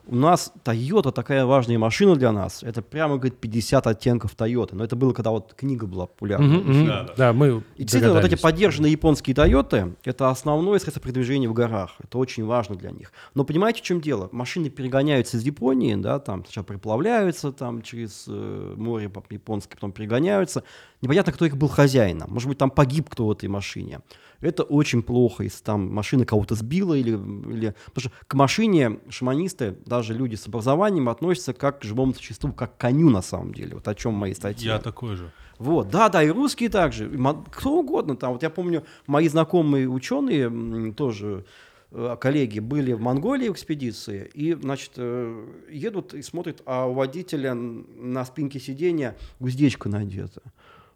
у 0.08 0.16
нас 0.16 0.52
Toyota 0.64 1.12
такая 1.12 1.46
важная 1.46 1.78
машина 1.78 2.16
для 2.16 2.32
нас. 2.32 2.64
Это 2.64 2.82
прямо, 2.82 3.18
говорит, 3.18 3.38
50 3.40 3.88
оттенков 3.88 4.36
Toyota. 4.36 4.70
Но 4.74 4.84
это 4.84 4.96
было, 4.96 5.14
когда 5.14 5.32
вот 5.32 5.54
книга 5.54 5.86
была 5.88 6.08
популярна. 6.08 6.46
Mm-hmm, 6.46 6.66
mm-hmm. 6.66 6.88
Да, 6.88 7.14
да. 7.16 7.34
мы 7.34 7.64
И 7.78 7.84
действительно, 7.84 8.14
вот 8.14 8.26
эти 8.26 8.36
поддержанные 8.36 8.92
японские 8.92 9.36
Toyota, 9.36 9.96
это 10.04 10.30
основное 10.30 10.80
средство 10.80 11.02
передвижения 11.02 11.48
в 11.48 11.54
горах. 11.54 11.96
Это 12.00 12.18
очень 12.18 12.46
важно 12.46 12.76
для 12.76 12.92
них. 12.92 13.14
Но 13.34 13.44
понимаете, 13.44 13.80
в 13.80 13.84
чем 13.84 14.02
дело? 14.02 14.30
Машины 14.32 14.70
перегоняются 14.70 15.38
из 15.38 15.44
Японии, 15.44 15.96
да, 15.96 16.20
там 16.20 16.44
сначала 16.46 16.66
приплавляются 16.66 17.52
там 17.52 17.82
через 17.82 18.26
э, 18.28 18.74
море 18.78 19.12
японское, 19.30 19.76
потом 19.76 19.92
перегоняются. 19.92 20.64
Непонятно, 21.04 21.34
кто 21.34 21.46
их 21.46 21.58
был 21.58 21.68
хозяином. 21.68 22.32
Может 22.32 22.48
быть, 22.48 22.58
там 22.58 22.72
погиб 22.72 23.10
кто 23.10 23.28
в 23.28 23.32
этой 23.32 23.50
машине. 23.50 24.00
Это 24.40 24.64
очень 24.64 25.04
плохо, 25.04 25.44
если 25.44 25.62
там 25.62 25.94
машина 25.94 26.26
кого-то 26.26 26.56
сбила 26.56 26.94
или, 26.94 27.10
или... 27.12 27.76
Потому 27.88 28.10
что 28.10 28.12
к 28.26 28.34
машине 28.36 29.00
шаманисты, 29.10 29.76
даже 29.86 30.14
люди 30.14 30.36
с 30.36 30.48
образованием, 30.48 31.10
относятся 31.10 31.52
как 31.52 31.82
к 31.82 31.84
живому 31.84 32.14
существу, 32.14 32.54
как 32.54 32.78
к 32.78 32.80
коню 32.80 33.10
на 33.10 33.22
самом 33.22 33.54
деле. 33.54 33.76
Вот 33.76 33.88
о 33.90 33.96
чем 33.96 34.14
мои 34.14 34.34
статьи. 34.34 34.66
Я 34.66 34.80
такой 34.80 35.18
же. 35.18 35.30
Вот, 35.60 35.90
да, 35.90 36.08
да, 36.08 36.24
и 36.24 36.30
русские 36.30 36.70
также, 36.70 37.12
кто 37.52 37.80
угодно 37.80 38.16
там. 38.16 38.32
Вот 38.32 38.42
я 38.42 38.50
помню, 38.50 38.86
мои 39.06 39.28
знакомые 39.28 39.90
ученые 39.90 40.94
тоже 40.94 41.44
э, 41.92 42.16
коллеги 42.18 42.60
были 42.60 42.94
в 42.94 43.02
Монголии 43.02 43.50
в 43.50 43.52
экспедиции, 43.52 44.32
и, 44.34 44.54
значит, 44.54 44.92
э, 44.96 45.48
едут 45.70 46.14
и 46.14 46.22
смотрят, 46.22 46.62
а 46.66 46.86
у 46.86 46.94
водителя 46.94 47.54
на 47.54 48.24
спинке 48.24 48.62
сиденья 48.62 49.18
уздечка 49.42 49.90
надета. 49.90 50.42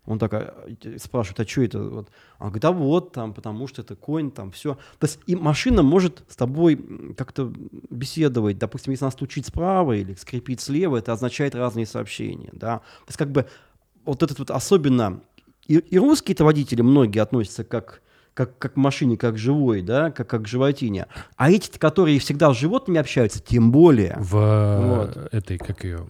Он 0.08 0.20
так 0.20 0.34
а, 0.34 0.56
спрашивает, 0.98 1.42
а 1.42 1.48
что 1.48 1.62
это? 1.62 1.80
Вот. 1.84 2.08
Он 2.40 2.48
говорит, 2.48 2.66
а 2.66 2.72
вот 2.72 3.12
там, 3.12 3.34
потому 3.34 3.68
что 3.68 3.82
это 3.82 3.96
конь, 3.96 4.32
там 4.32 4.52
все. 4.52 4.76
То 5.00 5.06
есть 5.06 5.20
и 5.28 5.36
машина 5.36 5.84
может 5.84 6.24
с 6.30 6.36
тобой 6.38 6.80
как-то 7.18 7.54
беседовать. 7.90 8.58
Допустим, 8.58 8.92
если 8.92 9.04
она 9.04 9.12
стучит 9.12 9.46
справа 9.46 9.94
или 9.94 10.14
скрипит 10.14 10.62
слева, 10.62 10.98
это 10.98 11.12
означает 11.12 11.56
разные 11.56 11.86
сообщения. 11.86 12.50
Да? 12.54 12.78
То 12.78 13.10
есть 13.10 13.18
как 13.18 13.32
бы 13.32 13.46
вот 14.06 14.24
этот 14.24 14.40
вот 14.40 14.50
особенно... 14.50 15.22
И, 15.68 15.76
и 15.76 16.00
русские-то 16.00 16.46
водители 16.46 16.82
многие 16.82 17.20
относятся 17.20 17.66
как 17.66 18.02
как, 18.34 18.56
как 18.60 18.74
к 18.76 18.78
машине, 18.78 19.18
как 19.18 19.36
живой, 19.36 19.82
да, 19.82 20.12
как, 20.12 20.28
как 20.30 20.44
к 20.44 20.48
животине. 20.48 21.08
А 21.38 21.50
эти, 21.50 21.76
которые 21.80 22.20
всегда 22.20 22.54
с 22.54 22.58
животными 22.58 23.00
общаются, 23.00 23.42
тем 23.42 23.72
более. 23.72 24.16
В 24.20 25.08
вот. 25.16 25.34
этой, 25.34 25.58
как 25.58 25.84
ее, 25.84 26.08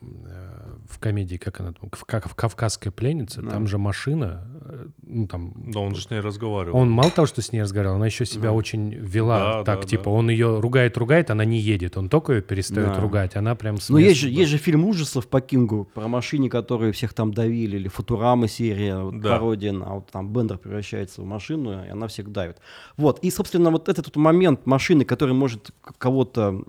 в 0.97 0.99
комедии, 0.99 1.37
как 1.37 1.61
она 1.61 1.73
там, 1.73 1.89
как 1.89 2.27
в 2.27 2.35
«Кавказская 2.35 2.91
пленница», 2.91 3.41
да. 3.41 3.51
там 3.51 3.67
же 3.67 3.77
машина, 3.77 4.47
э, 4.65 4.87
ну 5.03 5.27
там... 5.27 5.53
Да, 5.71 5.79
он 5.79 5.95
же 5.95 6.01
с 6.01 6.09
ней 6.09 6.19
разговаривал. 6.19 6.77
Он 6.77 6.89
мало 6.89 7.11
того, 7.11 7.27
что 7.27 7.41
с 7.41 7.51
ней 7.51 7.61
разговаривал, 7.61 7.97
она 7.97 8.07
еще 8.07 8.25
себя 8.25 8.49
да. 8.49 8.53
очень 8.53 8.93
вела 8.93 9.39
да, 9.39 9.63
так, 9.63 9.81
да, 9.81 9.87
типа, 9.87 10.05
да. 10.05 10.09
он 10.09 10.29
ее 10.29 10.59
ругает-ругает, 10.59 11.29
она 11.29 11.45
не 11.45 11.59
едет, 11.59 11.97
он 11.97 12.09
только 12.09 12.33
ее 12.33 12.41
перестает 12.41 12.95
да. 12.95 12.99
ругать, 12.99 13.35
она 13.35 13.55
прям... 13.55 13.77
Ну, 13.89 13.97
есть 13.97 14.19
же, 14.19 14.29
есть 14.29 14.49
же 14.49 14.57
фильм 14.57 14.85
ужасов 14.85 15.27
по 15.27 15.39
Кингу 15.39 15.87
про 15.93 16.07
машине, 16.07 16.49
которые 16.49 16.91
всех 16.91 17.13
там 17.13 17.33
давили, 17.33 17.77
или 17.77 17.87
Футурама 17.87 18.47
серия, 18.47 18.97
вот, 18.97 19.21
да. 19.21 19.31
пародия 19.31 19.71
на, 19.71 19.95
вот 19.95 20.09
там 20.11 20.33
Бендер 20.33 20.57
превращается 20.57 21.21
в 21.21 21.25
машину, 21.25 21.85
и 21.85 21.89
она 21.89 22.07
всех 22.07 22.31
давит. 22.31 22.57
Вот, 22.97 23.19
и, 23.19 23.29
собственно, 23.29 23.69
вот 23.69 23.87
этот 23.87 24.07
вот 24.07 24.15
момент 24.15 24.65
машины, 24.65 25.05
который 25.05 25.35
может 25.35 25.69
кого-то 25.99 26.63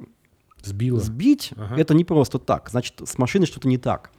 Сбила. 0.63 0.99
Сбить 0.99 1.53
ага. 1.57 1.77
это 1.77 1.95
не 1.95 2.05
просто 2.05 2.39
так. 2.39 2.69
Значит, 2.71 3.01
с 3.05 3.19
машиной 3.19 3.47
что-то 3.47 3.69
не 3.69 3.79
так. 3.79 4.11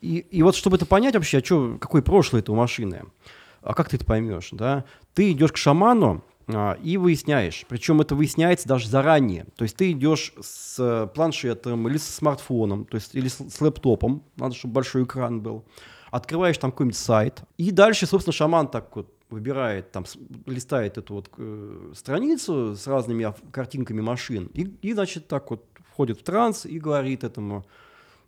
И, 0.00 0.18
и 0.18 0.42
вот 0.42 0.56
чтобы 0.56 0.76
это 0.76 0.86
понять 0.86 1.14
вообще, 1.14 1.38
а 1.38 1.44
что, 1.44 1.76
какое 1.80 2.02
прошлое 2.02 2.40
это 2.40 2.52
у 2.52 2.54
машины, 2.54 3.04
а 3.62 3.74
как 3.74 3.88
ты 3.88 3.96
это 3.96 4.04
поймешь, 4.04 4.48
да? 4.52 4.84
Ты 5.14 5.32
идешь 5.32 5.52
к 5.52 5.56
шаману 5.56 6.24
а, 6.48 6.78
и 6.82 6.96
выясняешь. 6.96 7.64
Причем 7.68 8.00
это 8.00 8.14
выясняется 8.14 8.68
даже 8.68 8.88
заранее. 8.88 9.46
То 9.56 9.64
есть 9.64 9.76
ты 9.76 9.92
идешь 9.92 10.32
с 10.40 11.10
планшетом 11.14 11.86
или 11.88 11.98
с 11.98 12.04
смартфоном, 12.04 12.84
то 12.86 12.96
есть 12.96 13.14
или 13.14 13.28
с, 13.28 13.36
с 13.36 13.60
лэптопом, 13.60 14.22
надо, 14.36 14.54
чтобы 14.54 14.74
большой 14.74 15.04
экран 15.04 15.40
был. 15.40 15.64
Открываешь 16.10 16.58
там 16.58 16.72
какой-нибудь 16.72 16.96
сайт. 16.96 17.42
И 17.56 17.70
дальше, 17.70 18.06
собственно, 18.06 18.32
шаман 18.32 18.68
так 18.68 18.96
вот 18.96 19.14
выбирает, 19.30 19.92
там, 19.92 20.04
листает 20.46 20.98
эту 20.98 21.14
вот 21.14 21.30
э, 21.36 21.92
страницу 21.94 22.74
с 22.74 22.86
разными 22.86 23.32
картинками 23.52 24.00
машин, 24.00 24.50
и, 24.54 24.62
и, 24.82 24.92
значит, 24.92 25.28
так 25.28 25.50
вот 25.50 25.64
входит 25.92 26.18
в 26.18 26.24
транс 26.24 26.66
и 26.66 26.80
говорит 26.80 27.22
этому, 27.22 27.64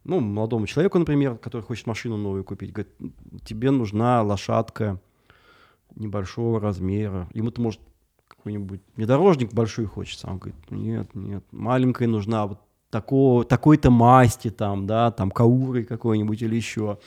ну, 0.04 0.20
молодому 0.20 0.66
человеку, 0.66 0.98
например, 0.98 1.36
который 1.36 1.62
хочет 1.62 1.86
машину 1.86 2.16
новую 2.16 2.44
купить, 2.44 2.72
говорит, 2.72 2.92
тебе 3.44 3.70
нужна 3.70 4.22
лошадка 4.22 5.00
небольшого 5.94 6.60
размера. 6.60 7.28
Ему-то, 7.34 7.60
может, 7.60 7.80
какой-нибудь 8.28 8.80
внедорожник 8.96 9.52
большой 9.52 9.86
хочется. 9.86 10.28
Он 10.28 10.38
говорит, 10.38 10.70
нет, 10.70 11.14
нет, 11.14 11.44
маленькая 11.52 12.08
нужна 12.08 12.46
вот 12.46 12.60
такого, 12.90 13.44
такой-то 13.44 13.90
масти 13.90 14.50
там, 14.50 14.86
да, 14.86 15.10
там 15.10 15.30
кауры 15.30 15.84
какой-нибудь 15.84 16.42
или 16.42 16.56
еще. 16.56 16.98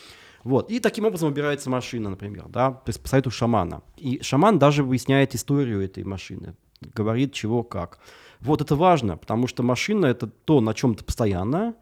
Вот. 0.44 0.72
И 0.72 0.80
таким 0.80 1.06
образом 1.06 1.30
выбирается 1.30 1.70
машина, 1.70 2.10
например, 2.10 2.46
да, 2.48 2.72
то 2.72 2.90
есть 2.90 3.02
по 3.02 3.10
совету 3.10 3.32
шамана. 3.32 3.82
И 3.98 4.22
шаман 4.22 4.60
даже 4.60 4.84
выясняет 4.84 5.36
историю 5.36 5.82
этой 5.82 6.04
машины, 6.04 6.56
говорит 6.94 7.34
чего 7.34 7.64
как. 7.64 8.00
Вот 8.40 8.62
это 8.62 8.76
важно, 8.76 9.18
потому 9.18 9.48
что 9.48 9.64
машина 9.64 10.06
это 10.06 10.28
то, 10.28 10.62
на 10.62 10.74
чем 10.74 10.96
ты 10.96 11.04
постоянно, 11.04 11.76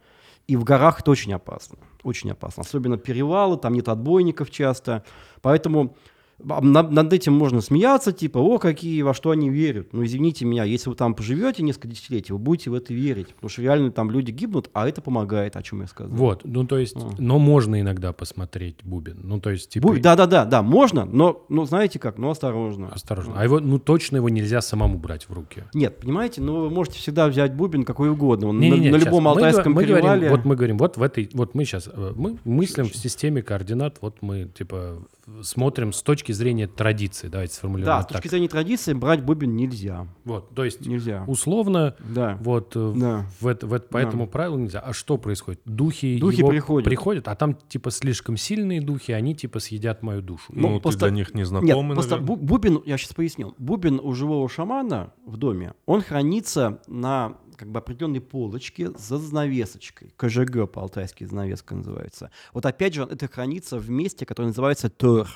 и 0.48 0.56
в 0.56 0.64
горах 0.64 1.02
это 1.02 1.12
очень 1.12 1.34
опасно. 1.34 1.78
Очень 2.04 2.32
опасно. 2.32 2.62
Особенно 2.62 2.98
перевалы, 2.98 3.58
там 3.58 3.74
нет 3.74 3.88
отбойников 3.88 4.52
часто. 4.52 5.04
Поэтому 5.42 5.96
над, 6.44 6.92
над 6.92 7.14
этим 7.14 7.34
можно 7.34 7.62
смеяться, 7.62 8.12
типа, 8.12 8.38
о, 8.38 8.58
какие, 8.58 9.02
во 9.02 9.14
что 9.14 9.32
они 9.32 9.50
верят. 9.50 9.94
Ну, 9.94 10.04
извините 10.04 10.46
меня, 10.46 10.64
если 10.64 10.90
вы 10.90 10.96
там 10.96 11.16
поживете 11.16 11.64
несколько 11.64 11.88
десятилетий, 11.88 12.34
вы 12.34 12.40
будете 12.40 12.70
в 12.70 12.74
это 12.74 12.94
верить. 12.94 13.34
Потому 13.36 13.50
что 13.50 13.62
реально 13.62 13.92
там 13.92 14.12
люди 14.12 14.32
гибнут, 14.32 14.70
а 14.74 14.88
это 14.88 15.02
помогает, 15.02 15.56
о 15.56 15.64
чем 15.64 15.82
я 15.82 15.88
сказал. 15.88 16.16
Вот, 16.16 16.42
ну, 16.44 16.66
то 16.66 16.78
есть, 16.78 16.96
а. 16.96 17.12
но 17.18 17.40
можно 17.40 17.80
иногда 17.80 18.14
посмотреть 18.14 18.78
бубен. 18.84 19.20
Ну, 19.24 19.40
то 19.40 19.52
есть, 19.52 19.70
типа... 19.70 19.96
Да-да-да, 20.00 20.46
да, 20.46 20.62
можно, 20.62 21.06
но, 21.06 21.46
ну, 21.50 21.66
знаете 21.66 22.00
как, 22.00 22.18
ну, 22.18 22.30
осторожно. 22.30 22.90
Осторожно. 22.90 23.34
А 23.38 23.44
его, 23.44 23.60
ну, 23.60 23.80
точно 23.80 24.18
его 24.18 24.30
нельзя 24.30 24.62
самому 24.62 24.98
брать 24.98 25.30
в 25.30 25.34
руки. 25.34 25.64
Нет, 25.74 26.00
понимаете, 26.00 26.42
ну, 26.42 26.62
вы 26.62 26.70
можете 26.70 26.98
всегда 26.98 27.28
взять 27.28 27.54
бубен 27.54 27.84
какой 27.84 28.10
угодно. 28.10 28.48
Он 28.50 28.60
не, 28.60 28.70
на, 28.70 28.76
не, 28.76 28.90
на 28.90 28.98
любом 28.98 29.28
алтайском 29.28 29.74
мы, 29.74 29.84
перевале... 29.84 30.04
Говорим, 30.04 30.30
вот 30.30 30.46
мы 30.46 30.56
говорим, 30.56 30.78
вот 30.78 30.98
в 30.98 31.04
этой, 31.04 31.30
вот 31.34 31.56
мы 31.56 31.66
сейчас, 31.66 31.88
э, 31.88 32.14
мы 32.16 32.38
мыслим 32.44 32.86
в 32.86 32.96
системе 32.96 33.42
координат, 33.42 33.98
вот 34.02 34.18
мы, 34.22 34.46
типа, 34.46 35.04
смотрим 35.42 35.94
с 35.94 36.02
точки 36.02 36.32
зрения 36.32 36.68
традиции, 36.68 37.28
давайте 37.28 37.56
сформулируем. 37.56 37.98
Да, 37.98 38.04
с 38.04 38.08
точки 38.08 38.24
так. 38.24 38.32
зрения 38.32 38.50
традиции 38.50 38.94
брать 38.94 39.24
бубен 39.24 39.56
нельзя. 39.56 40.08
Вот, 40.26 40.54
то 40.54 40.64
есть 40.64 40.86
нельзя. 40.86 41.24
условно, 41.28 41.96
да. 42.00 42.38
вот 42.42 42.74
э, 42.76 42.94
да. 42.96 43.26
В, 43.40 43.54
в, 43.54 43.62
в, 43.62 43.80
по 43.80 44.02
да. 44.02 44.08
этому 44.08 44.28
правилу 44.28 44.58
нельзя. 44.58 44.80
А 44.80 44.94
что 44.94 45.18
происходит? 45.18 45.62
Духи, 45.66 46.20
духи 46.20 46.40
его 46.40 46.50
приходят. 46.50 46.86
приходят, 46.86 47.28
а 47.28 47.36
там 47.36 47.56
типа 47.56 47.92
слишком 47.92 48.38
сильные 48.38 48.82
духи, 48.82 49.12
они 49.12 49.36
типа 49.36 49.60
съедят 49.60 50.04
мою 50.04 50.22
душу. 50.22 50.46
Ну, 50.50 50.70
ну 50.70 50.80
просто... 50.80 51.00
ты 51.00 51.06
для 51.08 51.16
них 51.16 51.34
не 51.34 51.46
знакомый, 51.46 51.96
Нет, 51.96 52.08
просто 52.08 52.18
бубен, 52.18 52.82
я 52.86 52.98
сейчас 52.98 53.14
пояснил, 53.14 53.56
бубен 53.58 54.00
у 54.04 54.14
живого 54.14 54.48
шамана 54.50 55.14
в 55.26 55.38
доме, 55.38 55.74
он 55.86 56.02
хранится 56.02 56.82
на 56.88 57.38
как 57.56 57.70
бы 57.70 57.80
определенной 57.80 58.22
полочке 58.22 58.90
за 58.92 59.18
занавесочкой. 59.18 60.14
КЖГ 60.18 60.70
по-алтайски 60.72 61.24
занавеска 61.24 61.76
называется. 61.76 62.32
Вот 62.54 62.66
опять 62.66 62.94
же 62.94 63.04
это 63.04 63.28
хранится 63.28 63.78
в 63.78 63.90
месте, 63.90 64.26
которое 64.26 64.48
называется 64.48 64.90
Тор 64.90 65.28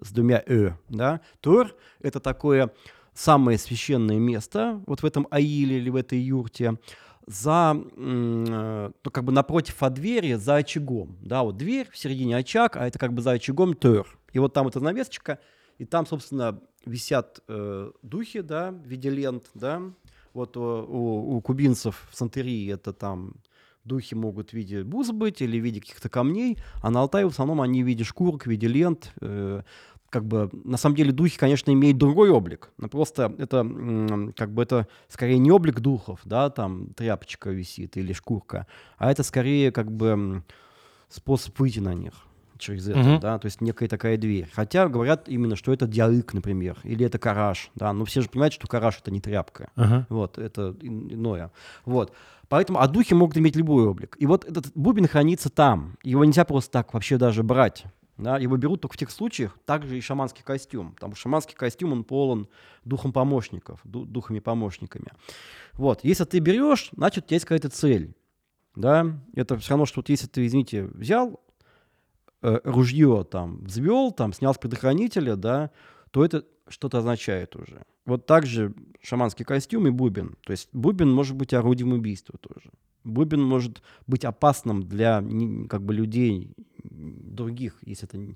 с 0.00 0.12
двумя 0.12 0.42
«э». 0.46 0.72
Да? 0.88 1.20
Тор— 1.40 1.74
это 2.00 2.20
такое 2.20 2.72
самое 3.14 3.58
священное 3.58 4.18
место 4.18 4.82
вот 4.86 5.02
в 5.02 5.06
этом 5.06 5.26
аиле 5.30 5.78
или 5.78 5.90
в 5.90 5.96
этой 5.96 6.18
юрте, 6.18 6.78
за, 7.26 7.74
ну, 7.74 8.92
как 9.10 9.24
бы 9.24 9.32
напротив 9.32 9.82
от 9.82 9.94
двери, 9.94 10.34
за 10.34 10.56
очагом. 10.56 11.18
Да, 11.22 11.42
вот 11.42 11.56
дверь, 11.56 11.88
в 11.90 11.96
середине 11.96 12.36
очаг, 12.36 12.76
а 12.76 12.86
это 12.86 12.98
как 12.98 13.12
бы 13.12 13.22
за 13.22 13.32
очагом 13.32 13.74
тер. 13.74 14.06
И 14.32 14.38
вот 14.38 14.52
там 14.52 14.68
эта 14.68 14.80
навесочка, 14.80 15.40
и 15.78 15.84
там, 15.84 16.06
собственно, 16.06 16.60
висят 16.84 17.42
э, 17.48 17.90
духи, 18.02 18.42
да, 18.42 18.70
в 18.70 18.86
виде 18.86 19.10
лент, 19.10 19.44
да, 19.54 19.82
вот 20.36 20.56
у, 20.56 20.60
у, 20.62 21.36
у 21.36 21.40
кубинцев 21.40 22.06
в 22.10 22.16
Сантерии 22.16 22.72
это 22.72 22.92
там 22.92 23.34
духи 23.84 24.14
могут 24.14 24.50
в 24.50 24.52
виде 24.52 24.84
буз 24.84 25.10
быть 25.10 25.40
или 25.40 25.58
в 25.58 25.64
виде 25.64 25.80
каких-то 25.80 26.08
камней, 26.08 26.58
а 26.82 26.90
на 26.90 27.00
Алтае 27.00 27.26
в 27.26 27.30
основном 27.30 27.60
они 27.60 27.82
в 27.82 27.86
виде 27.86 28.04
шкурок, 28.04 28.44
в 28.44 28.46
виде 28.46 28.68
лент. 28.68 29.12
Э, 29.20 29.62
как 30.10 30.24
бы, 30.24 30.50
на 30.52 30.76
самом 30.76 30.94
деле 30.94 31.10
духи, 31.10 31.36
конечно, 31.36 31.72
имеют 31.72 31.98
другой 31.98 32.30
облик, 32.30 32.70
но 32.78 32.88
просто 32.88 33.34
это, 33.38 33.66
как 34.36 34.52
бы, 34.52 34.62
это 34.62 34.86
скорее 35.08 35.38
не 35.38 35.50
облик 35.50 35.80
духов, 35.80 36.20
да, 36.24 36.48
там 36.48 36.94
тряпочка 36.94 37.50
висит 37.50 37.96
или 37.96 38.12
шкурка, 38.12 38.66
а 38.98 39.10
это 39.10 39.24
скорее, 39.24 39.72
как 39.72 39.90
бы, 39.90 40.44
способ 41.08 41.58
выйти 41.58 41.80
на 41.80 41.92
них 41.92 42.14
через 42.58 42.88
это, 42.88 42.98
uh-huh. 42.98 43.20
да, 43.20 43.38
то 43.38 43.46
есть 43.46 43.60
некая 43.60 43.88
такая 43.88 44.16
дверь. 44.16 44.48
Хотя 44.52 44.88
говорят 44.88 45.28
именно, 45.28 45.56
что 45.56 45.72
это 45.72 45.86
диалык, 45.86 46.34
например, 46.34 46.78
или 46.84 47.04
это 47.04 47.18
караж, 47.18 47.70
да, 47.74 47.92
но 47.92 48.04
все 48.04 48.20
же 48.20 48.28
понимают, 48.28 48.54
что 48.54 48.66
караж 48.66 48.98
это 49.00 49.10
не 49.10 49.20
тряпка, 49.20 49.70
uh-huh. 49.76 50.04
вот, 50.08 50.38
это 50.38 50.74
иное, 50.80 51.50
вот. 51.84 52.12
Поэтому, 52.48 52.80
а 52.80 52.86
духи 52.86 53.12
могут 53.12 53.36
иметь 53.36 53.56
любой 53.56 53.86
облик. 53.86 54.16
И 54.20 54.26
вот 54.26 54.44
этот 54.44 54.70
бубен 54.74 55.08
хранится 55.08 55.50
там, 55.50 55.96
его 56.02 56.24
нельзя 56.24 56.44
просто 56.44 56.70
так 56.70 56.94
вообще 56.94 57.18
даже 57.18 57.42
брать. 57.42 57.84
Да, 58.18 58.38
его 58.38 58.56
берут 58.56 58.80
только 58.80 58.94
в 58.94 58.96
тех 58.96 59.10
случаях, 59.10 59.58
также 59.66 59.98
и 59.98 60.00
шаманский 60.00 60.42
костюм. 60.42 60.92
Потому 60.94 61.14
что 61.14 61.22
шаманский 61.22 61.54
костюм, 61.54 61.92
он 61.92 62.04
полон 62.04 62.48
духом 62.84 63.12
помощников, 63.12 63.80
духами-помощниками. 63.84 65.08
Вот, 65.74 66.02
если 66.02 66.24
ты 66.24 66.38
берешь, 66.38 66.88
значит, 66.96 67.24
у 67.24 67.26
тебя 67.26 67.34
есть 67.34 67.44
какая-то 67.44 67.68
цель. 67.68 68.14
Да, 68.74 69.18
это 69.34 69.58
все 69.58 69.70
равно, 69.70 69.86
что 69.86 70.00
вот 70.00 70.08
если 70.08 70.26
ты, 70.26 70.46
извините, 70.46 70.84
взял 70.84 71.40
э, 72.46 72.60
ружье, 72.64 73.26
там, 73.30 73.64
взвел, 73.64 74.12
там, 74.12 74.32
снял 74.32 74.54
с 74.54 74.58
предохранителя, 74.58 75.36
да, 75.36 75.70
то 76.10 76.24
это 76.24 76.44
что-то 76.68 76.98
означает 76.98 77.56
уже. 77.56 77.82
Вот 78.06 78.26
так 78.26 78.46
же 78.46 78.72
шаманский 79.02 79.44
костюм 79.44 79.86
и 79.88 79.90
бубен. 79.90 80.36
То 80.44 80.52
есть 80.52 80.68
бубен 80.72 81.12
может 81.12 81.36
быть 81.36 81.52
орудием 81.52 81.92
убийства 81.92 82.38
тоже. 82.38 82.70
Бубен 83.04 83.42
может 83.42 83.82
быть 84.06 84.24
опасным 84.24 84.82
для 84.82 85.24
как 85.68 85.82
бы 85.82 85.94
людей 85.94 86.54
других, 86.84 87.78
если 87.84 88.08
это... 88.08 88.34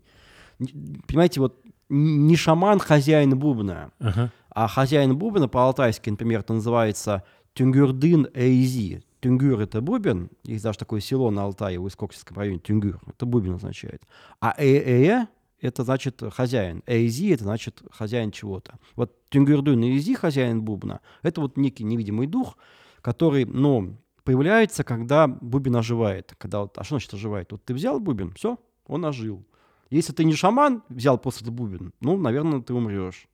Понимаете, 1.07 1.41
вот 1.41 1.63
не 1.89 2.37
шаман 2.37 2.79
хозяин 2.79 3.39
бубна, 3.39 3.91
uh-huh. 3.99 4.29
а 4.51 4.69
хозяин 4.69 5.17
бубна 5.17 5.49
по-алтайски, 5.49 6.11
например, 6.11 6.41
это 6.41 6.53
называется 6.53 7.25
Тюнгюрдын 7.55 8.29
Эйзи. 8.35 9.03
Тюнгюр— 9.21 9.61
это 9.61 9.81
бубен, 9.81 10.31
есть 10.45 10.65
даже 10.65 10.79
такое 10.79 11.01
село 11.01 11.31
на 11.31 11.45
Алтае, 11.45 11.79
в 11.79 11.87
Искокском 11.87 12.37
районе, 12.37 12.59
Тюнгюр, 12.59 13.01
это 13.07 13.27
бубен 13.27 13.55
означает. 13.55 14.03
А 14.41 14.55
э— 14.59 15.27
это 15.61 15.85
значит 15.85 16.23
хозяин, 16.33 16.83
Эйзи— 16.87 17.31
это 17.35 17.45
значит 17.45 17.83
хозяин 17.91 18.31
чего-то. 18.31 18.79
Вот 18.97 19.15
Тюнгюрдын 19.29 19.83
Эйзи, 19.83 20.15
хозяин 20.15 20.63
бубна, 20.63 21.01
это 21.23 21.41
вот 21.41 21.57
некий 21.57 21.85
невидимый 21.85 22.27
дух, 22.27 22.57
который, 23.03 23.45
ну, 23.45 23.97
появляется, 24.25 24.85
когда 24.85 25.27
бубен 25.27 25.77
оживает. 25.77 26.35
Когда 26.39 26.61
вот, 26.61 26.79
а 26.79 26.85
что 26.85 26.95
значит 26.95 27.15
оживает? 27.15 27.53
Вот 27.53 27.65
ты 27.65 27.75
взял 27.75 28.01
бубен, 28.01 28.33
все, 28.33 28.59
он 28.87 29.05
ожил. 29.05 29.45
Если 29.91 30.13
ты 30.13 30.25
не 30.25 30.35
шаман, 30.35 30.83
взял 30.89 31.19
просто 31.19 31.51
бубен, 31.51 31.93
ну, 32.01 32.17
наверное, 32.17 32.63
ты 32.63 32.73
умрешь 32.73 33.29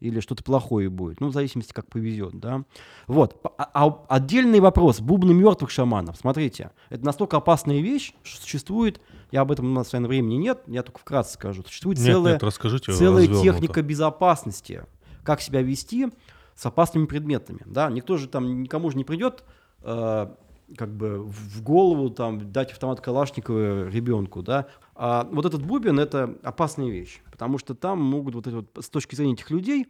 или 0.00 0.20
что-то 0.20 0.44
плохое 0.44 0.88
будет. 0.90 1.20
Ну, 1.20 1.28
в 1.28 1.32
зависимости, 1.32 1.72
как 1.72 1.88
повезет, 1.88 2.38
да. 2.38 2.64
Вот. 3.06 3.40
А, 3.58 3.70
а 3.72 4.04
отдельный 4.08 4.60
вопрос. 4.60 5.00
Бубны 5.00 5.32
мертвых 5.32 5.70
шаманов. 5.70 6.16
Смотрите, 6.16 6.70
это 6.90 7.04
настолько 7.04 7.36
опасная 7.36 7.80
вещь, 7.80 8.14
что 8.22 8.42
существует, 8.42 9.00
я 9.30 9.42
об 9.42 9.52
этом 9.52 9.66
у 9.66 9.74
нас 9.74 9.92
наверное, 9.92 10.08
времени 10.08 10.34
нет, 10.36 10.62
я 10.66 10.82
только 10.82 10.98
вкратце 10.98 11.34
скажу. 11.34 11.62
Существует 11.62 11.98
нет, 11.98 12.06
целая, 12.06 12.32
нет, 12.34 12.42
расскажите 12.42 12.92
целая 12.92 13.26
техника 13.26 13.82
безопасности. 13.82 14.84
Как 15.22 15.40
себя 15.40 15.62
вести 15.62 16.08
с 16.54 16.66
опасными 16.66 17.06
предметами, 17.06 17.60
да. 17.64 17.88
Никто 17.88 18.16
же 18.16 18.28
там, 18.28 18.62
никому 18.62 18.90
же 18.90 18.96
не 18.98 19.04
придет 19.04 19.42
э, 19.82 20.28
как 20.76 20.94
бы 20.94 21.22
в 21.22 21.62
голову 21.62 22.10
там 22.10 22.52
дать 22.52 22.72
автомат 22.72 23.00
Калашникова 23.00 23.88
ребенку, 23.88 24.42
да. 24.42 24.66
А 24.96 25.28
вот 25.30 25.44
этот 25.44 25.64
бубен 25.64 25.98
это 25.98 26.38
опасная 26.42 26.88
вещь, 26.88 27.20
потому 27.30 27.58
что 27.58 27.74
там 27.74 28.00
могут 28.00 28.34
вот, 28.34 28.46
это 28.46 28.56
вот 28.56 28.78
с 28.80 28.88
точки 28.88 29.14
зрения 29.14 29.34
этих 29.34 29.50
людей, 29.50 29.86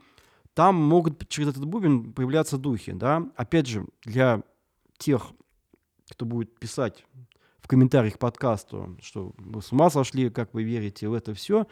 там 0.54 0.76
могут 0.76 1.28
через 1.28 1.48
этот 1.48 1.66
бубен 1.66 2.12
появляться 2.12 2.58
духи, 2.58 2.92
да. 2.92 3.28
Опять 3.36 3.66
же, 3.66 3.86
для 4.04 4.42
тех, 4.98 5.32
кто 6.10 6.24
будет 6.24 6.58
писать 6.58 7.04
в 7.60 7.68
комментариях 7.68 8.14
к 8.14 8.18
подкасту, 8.18 8.96
что 9.02 9.32
вы 9.36 9.60
с 9.60 9.72
ума 9.72 9.90
сошли, 9.90 10.30
как 10.30 10.54
вы 10.54 10.62
верите 10.62 11.08
в 11.08 11.12
это 11.12 11.34
все, 11.34 11.66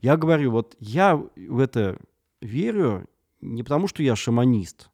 я 0.00 0.16
говорю, 0.16 0.50
вот 0.50 0.76
я 0.80 1.16
в 1.16 1.58
это 1.58 1.98
верю 2.40 3.06
не 3.40 3.62
потому, 3.62 3.88
что 3.88 4.02
я 4.02 4.16
шаманист, 4.16 4.90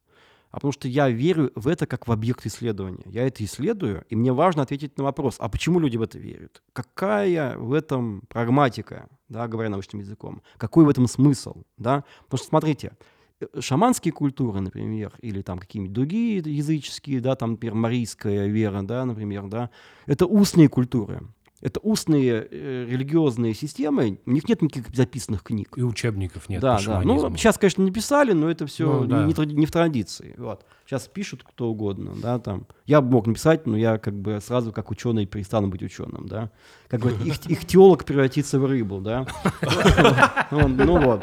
а 0.51 0.57
потому 0.57 0.72
что 0.72 0.88
я 0.88 1.09
верю 1.09 1.53
в 1.55 1.68
это 1.68 1.86
как 1.86 2.09
в 2.09 2.12
объект 2.12 2.44
исследования. 2.46 3.05
Я 3.07 3.26
это 3.26 3.44
исследую, 3.44 4.05
и 4.09 4.16
мне 4.16 4.32
важно 4.32 4.62
ответить 4.62 4.98
на 4.98 5.05
вопрос, 5.05 5.36
а 5.38 5.48
почему 5.48 5.78
люди 5.78 5.96
в 5.96 6.03
это 6.03 6.18
верят? 6.18 6.62
Какая 6.72 7.57
в 7.57 7.72
этом 7.72 8.22
прагматика, 8.28 9.09
да, 9.28 9.46
говоря 9.46 9.68
научным 9.68 10.01
языком? 10.01 10.42
Какой 10.57 10.84
в 10.84 10.88
этом 10.88 11.07
смысл? 11.07 11.62
Да? 11.78 12.05
Потому 12.24 12.38
что, 12.38 12.48
смотрите, 12.48 12.92
э, 13.40 13.46
шаманские 13.61 14.12
культуры, 14.12 14.61
например, 14.61 15.12
или 15.20 15.42
там 15.42 15.59
какие-нибудь 15.59 15.94
другие 15.94 16.38
языческие, 16.38 17.20
да, 17.20 17.36
там, 17.36 17.53
например, 17.53 17.74
марийская 17.76 18.46
вера, 18.46 18.82
да, 18.82 19.05
например, 19.05 19.46
да, 19.46 19.70
это 20.07 20.26
устные 20.26 20.68
культуры. 20.68 21.22
Это 21.61 21.78
устные 21.80 22.48
э, 22.50 22.86
религиозные 22.88 23.52
системы, 23.52 24.18
у 24.24 24.30
них 24.30 24.48
нет 24.48 24.62
никаких 24.62 24.94
записанных 24.94 25.42
книг. 25.42 25.76
И 25.76 25.82
учебников 25.82 26.48
нет. 26.48 26.62
Да, 26.62 26.80
да. 26.84 27.02
Ну, 27.02 27.36
сейчас, 27.36 27.58
конечно, 27.58 27.82
не 27.82 27.90
писали, 27.90 28.32
но 28.32 28.50
это 28.50 28.66
все 28.66 29.00
ну, 29.00 29.04
да. 29.04 29.24
не, 29.24 29.54
не 29.54 29.66
в 29.66 29.70
традиции. 29.70 30.34
Вот. 30.38 30.64
Сейчас 30.86 31.06
пишут 31.06 31.44
кто 31.44 31.68
угодно, 31.68 32.14
да, 32.16 32.38
там. 32.38 32.66
Я 32.86 33.00
мог 33.00 33.26
написать, 33.26 33.66
но 33.66 33.76
я 33.76 33.98
как 33.98 34.14
бы 34.14 34.40
сразу 34.40 34.72
как 34.72 34.90
ученый 34.90 35.26
перестану 35.26 35.68
быть 35.68 35.82
ученым, 35.82 36.26
да. 36.26 36.50
Как 36.88 37.00
бы 37.00 37.12
их, 37.24 37.46
их 37.46 37.64
теолог 37.66 38.04
превратится 38.04 38.58
в 38.58 38.64
рыбу, 38.64 39.00
да. 39.00 39.26
Ну 40.50 40.98
вот. 40.98 41.22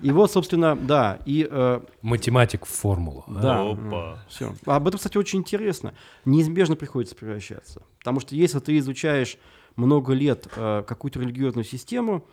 И 0.00 0.10
вот, 0.10 0.32
собственно, 0.32 0.76
да. 0.76 1.18
И, 1.26 1.46
э, 1.50 1.80
Математик 2.00 2.64
в 2.64 2.70
формулу. 2.70 3.24
Да. 3.28 3.62
Опа. 3.62 4.18
Все. 4.28 4.54
Об 4.64 4.88
этом, 4.88 4.98
кстати, 4.98 5.18
очень 5.18 5.40
интересно. 5.40 5.92
Неизбежно 6.24 6.76
приходится 6.76 7.14
превращаться. 7.14 7.82
Потому 7.98 8.20
что 8.20 8.34
если 8.34 8.60
ты 8.60 8.78
изучаешь 8.78 9.36
много 9.76 10.12
лет 10.12 10.46
э, 10.56 10.82
какую-то 10.86 11.20
религиозную 11.20 11.64
систему, 11.64 12.26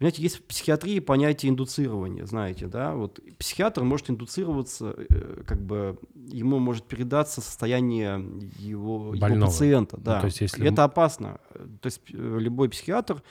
Понимаете, 0.00 0.22
есть 0.22 0.36
в 0.38 0.44
психиатрии 0.44 0.98
понятие 0.98 1.50
индуцирования, 1.50 2.24
знаете, 2.24 2.68
да, 2.68 2.94
вот 2.94 3.20
психиатр 3.38 3.82
может 3.82 4.08
индуцироваться, 4.08 4.94
э, 4.96 5.42
как 5.46 5.60
бы 5.60 5.98
ему 6.14 6.58
может 6.58 6.86
передаться 6.86 7.42
состояние 7.42 8.12
его, 8.56 9.14
его 9.14 9.44
пациента, 9.44 9.98
да, 9.98 10.14
ну, 10.14 10.20
то 10.22 10.26
есть, 10.28 10.40
если... 10.40 10.66
это 10.66 10.84
опасно, 10.84 11.38
то 11.52 11.86
есть 11.86 12.00
э, 12.14 12.14
любой 12.14 12.70
психиатр, 12.70 13.22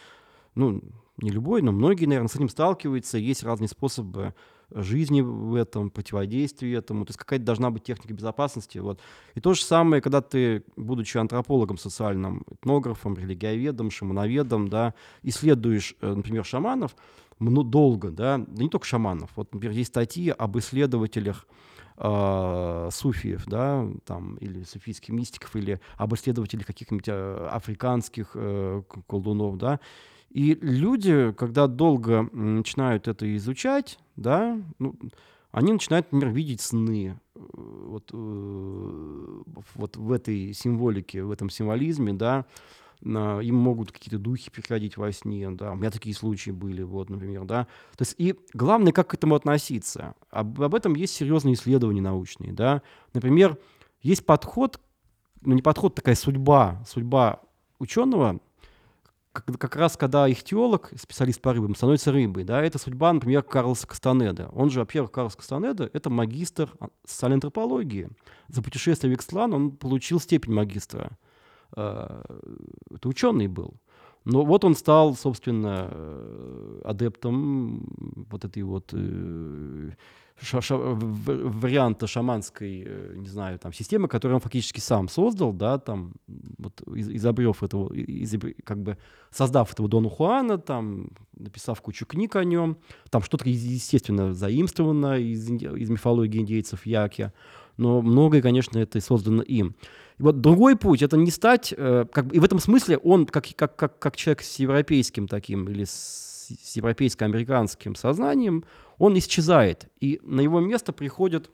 ну, 0.54 0.84
не 1.18 1.32
любой, 1.32 1.64
но 1.64 1.72
многие, 1.72 2.06
наверное, 2.06 2.30
с 2.30 2.36
этим 2.36 2.50
сталкиваются, 2.50 3.18
есть 3.18 3.42
разные 3.42 3.68
способы 3.68 4.36
жизни 4.72 5.22
в 5.22 5.56
этом, 5.56 5.90
противодействии 5.90 6.78
этому. 6.78 7.06
То 7.06 7.12
есть 7.12 7.20
какая-то 7.20 7.46
должна 7.46 7.72
быть 7.72 7.84
техника 7.84 8.14
безопасности. 8.14 8.78
Вот. 8.78 9.00
И 9.36 9.40
то 9.40 9.54
же 9.54 9.64
самое, 9.64 10.02
когда 10.02 10.22
ты, 10.22 10.64
будучи 10.76 11.18
антропологом 11.18 11.78
социальным, 11.78 12.44
этнографом, 12.52 13.18
религиоведом, 13.18 13.92
шамановедом, 13.92 14.68
да, 14.68 14.94
исследуешь, 15.24 15.96
э, 16.02 16.14
например, 16.14 16.46
шаманов, 16.46 16.96
ну, 17.40 17.64
долго, 17.64 18.12
да, 18.12 18.38
да 18.38 18.64
не 18.64 18.70
только 18.70 18.86
шаманов. 18.86 19.30
Вот, 19.36 19.54
например, 19.54 19.76
есть 19.76 19.90
статьи 19.90 20.30
об 20.30 20.58
исследователях 20.58 21.48
э, 21.98 22.90
суфиев, 22.92 23.46
да, 23.46 23.88
там, 24.06 24.36
или 24.36 24.64
суфийских 24.64 25.10
мистиков, 25.10 25.56
или 25.56 25.80
об 25.98 26.14
исследователях 26.14 26.66
каких-нибудь 26.66 27.08
э, 27.08 27.48
африканских 27.52 28.32
э, 28.36 28.84
колдунов, 29.08 29.58
да, 29.58 29.80
и 30.30 30.58
люди, 30.62 31.34
когда 31.38 31.68
долго 31.68 32.30
начинают 32.34 33.08
это 33.08 33.36
изучать, 33.36 33.98
да, 34.16 34.62
ну, 34.78 34.96
они 35.52 35.74
начинают, 35.74 36.12
например, 36.12 36.36
видеть 36.36 36.62
сны 36.62 37.20
э, 37.36 37.40
вот, 37.40 38.12
э, 38.14 39.42
вот 39.76 39.98
в 39.98 40.12
этой 40.12 40.54
символике, 40.54 41.24
в 41.24 41.32
этом 41.32 41.50
символизме, 41.50 42.14
да, 42.14 42.46
им 43.02 43.56
могут 43.56 43.94
какие-то 43.94 44.20
духи 44.20 44.52
приходить 44.52 44.98
во 44.98 45.12
сне, 45.14 45.50
да, 45.52 45.72
у 45.72 45.76
меня 45.76 45.90
такие 45.90 46.14
случаи 46.14 46.52
были, 46.52 46.84
вот, 46.84 47.10
например, 47.10 47.46
да. 47.46 47.66
То 47.96 48.02
есть 48.02 48.16
и 48.18 48.36
главное, 48.54 48.92
как 48.92 49.08
к 49.08 49.14
этому 49.14 49.36
относиться. 49.36 50.16
Об, 50.30 50.62
об 50.62 50.76
этом 50.76 50.96
есть 50.96 51.16
серьезные 51.16 51.54
исследования 51.54 52.02
научные, 52.02 52.52
да. 52.52 52.82
Например, 53.14 53.58
есть 54.02 54.26
подход, 54.26 54.82
ну 55.42 55.56
не 55.56 55.62
подход, 55.62 55.96
такая 55.96 56.16
судьба, 56.16 56.84
судьба 56.86 57.40
ученого, 57.80 58.42
как, 59.32 59.46
как 59.58 59.76
раз 59.76 59.98
когда 59.98 60.28
их 60.28 60.44
теолог, 60.44 60.92
специалист 60.96 61.42
по 61.42 61.54
рыбам, 61.54 61.76
становится 61.76 62.12
рыбой, 62.12 62.44
да, 62.44 62.62
это 62.62 62.78
судьба, 62.78 63.14
например, 63.14 63.44
Карлоса 63.44 63.88
Кастанеда. 63.88 64.50
Он 64.54 64.70
же, 64.70 64.80
во-первых, 64.80 65.12
Карлос 65.12 65.36
Кастанеда— 65.36 65.90
это 65.94 66.10
магистр 66.10 66.72
социальной 67.06 67.36
антропологии. 67.36 68.10
За 68.48 68.62
путешествие 68.62 69.16
в 69.16 69.18
Икслан 69.18 69.54
он 69.54 69.72
получил 69.72 70.20
степень 70.20 70.54
магистра. 70.54 71.18
Э, 71.76 72.22
это 72.94 73.08
ученый 73.08 73.48
был. 73.48 73.76
Но 74.26 74.44
вот 74.44 74.64
он 74.66 74.76
стал, 74.76 75.16
собственно, 75.16 75.90
э, 75.92 76.82
адептом 76.86 78.26
вот 78.30 78.46
этой 78.46 78.64
вот 78.64 78.90
э, 78.94 79.92
ша 80.42 80.62
ша 80.62 80.78
варианта 80.78 82.08
шаманской, 82.08 82.84
э, 82.86 83.14
не 83.16 83.28
знаю, 83.28 83.60
там, 83.60 83.74
системы, 83.74 84.08
которую 84.08 84.36
он 84.36 84.42
фактически 84.42 84.80
сам 84.80 85.08
создал, 85.08 85.54
да, 85.54 85.78
там, 85.78 86.14
вот, 86.58 86.82
из 86.96 87.10
изобрев 87.10 87.64
этого, 87.64 87.92
изобр 87.94 88.50
как 88.64 88.82
бы 88.82 88.98
создав 89.32 89.72
этого 89.72 89.90
Дона 89.90 90.10
Хуана, 90.10 90.58
там, 90.58 91.10
написав 91.38 91.82
кучу 91.82 92.06
книг 92.06 92.36
о 92.36 92.44
нем, 92.44 92.78
там 93.10 93.22
что-то, 93.22 93.50
естественно, 93.50 94.34
заимствовано 94.34 95.20
из, 95.20 95.50
из 95.50 95.90
мифологии 95.90 96.40
индейцев 96.40 96.86
Яки, 96.86 97.32
но 97.78 98.02
многое, 98.02 98.42
конечно, 98.42 98.78
это 98.78 99.00
создано 99.02 99.42
им. 99.42 99.76
И 100.20 100.24
вот 100.24 100.42
другой 100.42 100.76
путь— 100.76 101.02
это 101.04 101.16
не 101.16 101.32
стать, 101.32 101.74
э, 101.76 102.06
как 102.12 102.34
и 102.34 102.40
в 102.40 102.44
этом 102.44 102.60
смысле 102.60 102.98
он, 102.98 103.26
как, 103.26 103.46
как, 103.56 103.76
как, 103.76 104.00
как 104.00 104.16
человек 104.18 104.42
с 104.42 104.60
европейским 104.60 105.28
таким 105.28 105.70
или 105.70 105.86
с, 105.86 106.29
с 106.56 106.76
европейско-американским 106.76 107.96
сознанием, 107.96 108.64
он 108.98 109.18
исчезает, 109.18 109.90
и 110.00 110.20
на 110.24 110.42
его 110.42 110.60
место 110.60 110.94
приходит, 110.94 111.50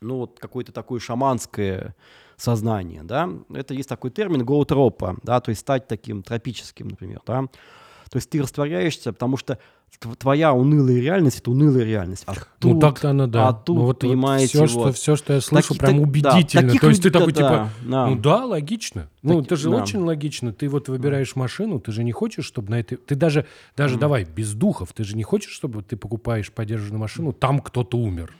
ну, 0.00 0.18
вот 0.18 0.38
какое-то 0.38 0.72
такое 0.72 1.00
шаманское 1.00 1.94
сознание, 2.36 3.02
да, 3.02 3.30
это 3.52 3.74
есть 3.74 3.88
такой 3.88 4.10
термин 4.10 4.44
гоутропа, 4.44 5.16
да, 5.22 5.40
то 5.40 5.50
есть 5.50 5.60
стать 5.60 5.86
таким 5.86 6.22
тропическим, 6.22 6.88
например, 6.88 7.22
да, 7.26 7.42
то 8.10 8.16
есть 8.16 8.30
ты 8.30 8.42
растворяешься, 8.42 9.12
потому 9.12 9.36
что 9.36 9.58
твоя 10.18 10.52
унылая 10.52 11.00
реальность 11.00 11.38
это 11.38 11.50
унылая 11.50 11.84
реальность. 11.84 12.24
А 12.26 12.34
ну 12.62 12.78
так-то 12.78 13.10
она, 13.10 13.26
да. 13.26 13.48
А 13.48 13.52
тут, 13.52 13.76
ну, 13.76 13.82
вот, 13.82 14.00
понимаете, 14.00 14.58
вот, 14.58 14.68
все, 14.68 14.78
вот, 14.78 14.84
что, 14.84 14.92
все, 14.92 15.16
что 15.16 15.32
я 15.34 15.40
слышу, 15.40 15.68
таки, 15.68 15.80
прям 15.80 15.98
так, 15.98 16.06
убедительно. 16.08 16.72
Да, 16.72 16.78
то 16.78 16.88
есть 16.88 17.02
ты 17.02 17.10
такой, 17.10 17.32
да, 17.32 17.36
типа, 17.36 17.70
да. 17.82 18.06
ну 18.06 18.16
да, 18.16 18.44
логично. 18.44 19.08
Ну, 19.22 19.40
это 19.40 19.56
же 19.56 19.70
да. 19.70 19.76
очень 19.76 20.00
логично. 20.00 20.52
Ты 20.52 20.68
вот 20.68 20.88
выбираешь 20.88 21.36
машину, 21.36 21.80
ты 21.80 21.92
же 21.92 22.04
не 22.04 22.12
хочешь, 22.12 22.44
чтобы 22.44 22.70
на 22.70 22.80
этой... 22.80 22.96
Ты 22.96 23.14
даже, 23.14 23.46
даже 23.76 23.96
mm. 23.96 23.98
давай, 23.98 24.24
без 24.24 24.54
духов, 24.54 24.92
ты 24.92 25.04
же 25.04 25.16
не 25.16 25.22
хочешь, 25.22 25.52
чтобы 25.52 25.82
ты 25.82 25.96
покупаешь 25.96 26.52
подержанную 26.52 27.00
машину, 27.00 27.32
там 27.32 27.60
кто-то 27.60 27.98
умер. 27.98 28.34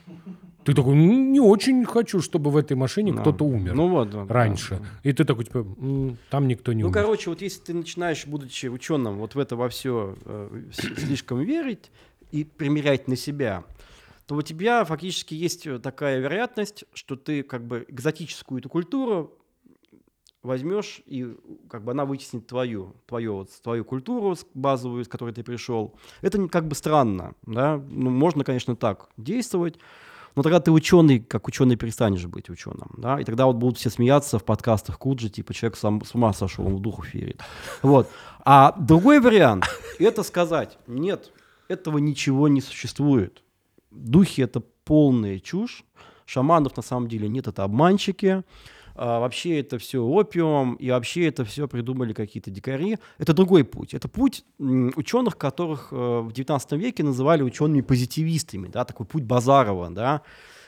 Ты 0.65 0.73
такой, 0.73 0.95
ну, 0.95 1.31
не 1.31 1.39
очень 1.39 1.85
хочу, 1.85 2.21
чтобы 2.21 2.49
в 2.49 2.57
этой 2.57 2.75
машине 2.75 3.13
да. 3.13 3.21
кто-то 3.21 3.45
умер 3.45 3.75
ну, 3.75 3.87
вот, 3.87 4.09
да, 4.09 4.25
раньше. 4.27 4.79
Да. 4.79 5.09
И 5.09 5.13
ты 5.13 5.23
такой, 5.23 5.45
типа, 5.45 5.63
там 6.29 6.47
никто 6.47 6.73
не 6.73 6.81
ну, 6.81 6.89
умер. 6.89 6.97
Ну, 6.97 7.03
короче, 7.03 7.29
вот 7.29 7.41
если 7.41 7.61
ты 7.61 7.73
начинаешь, 7.75 8.25
будучи 8.25 8.65
ученым, 8.65 9.17
вот 9.19 9.35
в 9.35 9.39
это 9.39 9.55
во 9.55 9.69
все 9.69 10.15
э, 10.25 10.63
слишком 10.71 11.41
верить 11.41 11.91
и 12.31 12.43
примерять 12.43 13.07
на 13.07 13.15
себя, 13.15 13.63
то 14.25 14.35
у 14.35 14.41
тебя 14.41 14.83
фактически 14.85 15.35
есть 15.35 15.67
такая 15.83 16.19
вероятность, 16.19 16.85
что 16.93 17.15
ты 17.15 17.43
как 17.43 17.63
бы 17.63 17.85
экзотическую 17.87 18.59
эту 18.59 18.69
культуру 18.69 19.37
возьмешь, 20.41 21.01
и 21.05 21.35
как 21.69 21.83
бы 21.83 21.91
она 21.91 22.05
вытеснит 22.05 22.47
твою, 22.47 22.95
твою, 23.05 23.35
вот, 23.35 23.49
твою 23.61 23.85
культуру 23.85 24.35
базовую, 24.53 25.05
с 25.05 25.07
которой 25.07 25.33
ты 25.33 25.43
пришел. 25.43 25.95
Это 26.21 26.47
как 26.47 26.67
бы 26.67 26.75
странно, 26.75 27.35
да? 27.45 27.81
Ну, 27.89 28.09
можно, 28.09 28.43
конечно, 28.43 28.75
так 28.75 29.09
действовать, 29.17 29.77
но 30.35 30.43
тогда 30.43 30.59
ты 30.59 30.71
ученый, 30.71 31.19
как 31.19 31.47
ученый 31.47 31.75
перестанешь 31.75 32.25
быть 32.25 32.49
ученым, 32.49 32.91
да, 32.97 33.19
и 33.19 33.23
тогда 33.23 33.45
вот 33.45 33.55
будут 33.55 33.77
все 33.77 33.89
смеяться 33.89 34.37
в 34.37 34.43
подкастах 34.43 34.99
Куджи, 34.99 35.29
типа 35.29 35.53
человек 35.53 35.77
сам 35.77 36.03
с 36.03 36.13
ума 36.13 36.33
сошел, 36.33 36.65
он 36.67 36.75
в 36.75 36.81
духу 36.81 37.03
верит. 37.13 37.41
Вот. 37.81 38.09
А 38.43 38.73
другой 38.77 39.19
вариант— 39.19 39.65
это 39.99 40.23
сказать, 40.23 40.77
нет, 40.87 41.31
этого 41.67 41.97
ничего 41.97 42.47
не 42.47 42.61
существует. 42.61 43.43
Духи— 43.91 44.41
это 44.43 44.61
полная 44.83 45.39
чушь, 45.39 45.83
шаманов 46.25 46.75
на 46.77 46.83
самом 46.83 47.07
деле 47.07 47.27
нет, 47.27 47.47
это 47.47 47.63
обманщики, 47.63 48.43
а, 48.95 49.19
вообще 49.19 49.59
это 49.59 49.77
все 49.77 50.01
опиум, 50.01 50.75
и 50.75 50.89
вообще 50.89 51.27
это 51.27 51.43
все 51.43 51.67
придумали 51.67 52.13
какие-то 52.13 52.49
дикари. 52.49 52.97
Это 53.17 53.33
другой 53.33 53.63
путь. 53.63 53.93
Это 53.93 54.07
путь 54.07 54.45
ученых, 54.57 55.37
которых 55.37 55.89
э, 55.91 55.95
в 55.95 56.31
19 56.31 56.71
веке 56.73 57.03
называли 57.03 57.43
учеными-позитивистами, 57.43 58.67
да, 58.67 58.85
такой 58.85 59.05
путь 59.05 59.23
Базарова, 59.23 59.89
да, 59.89 60.21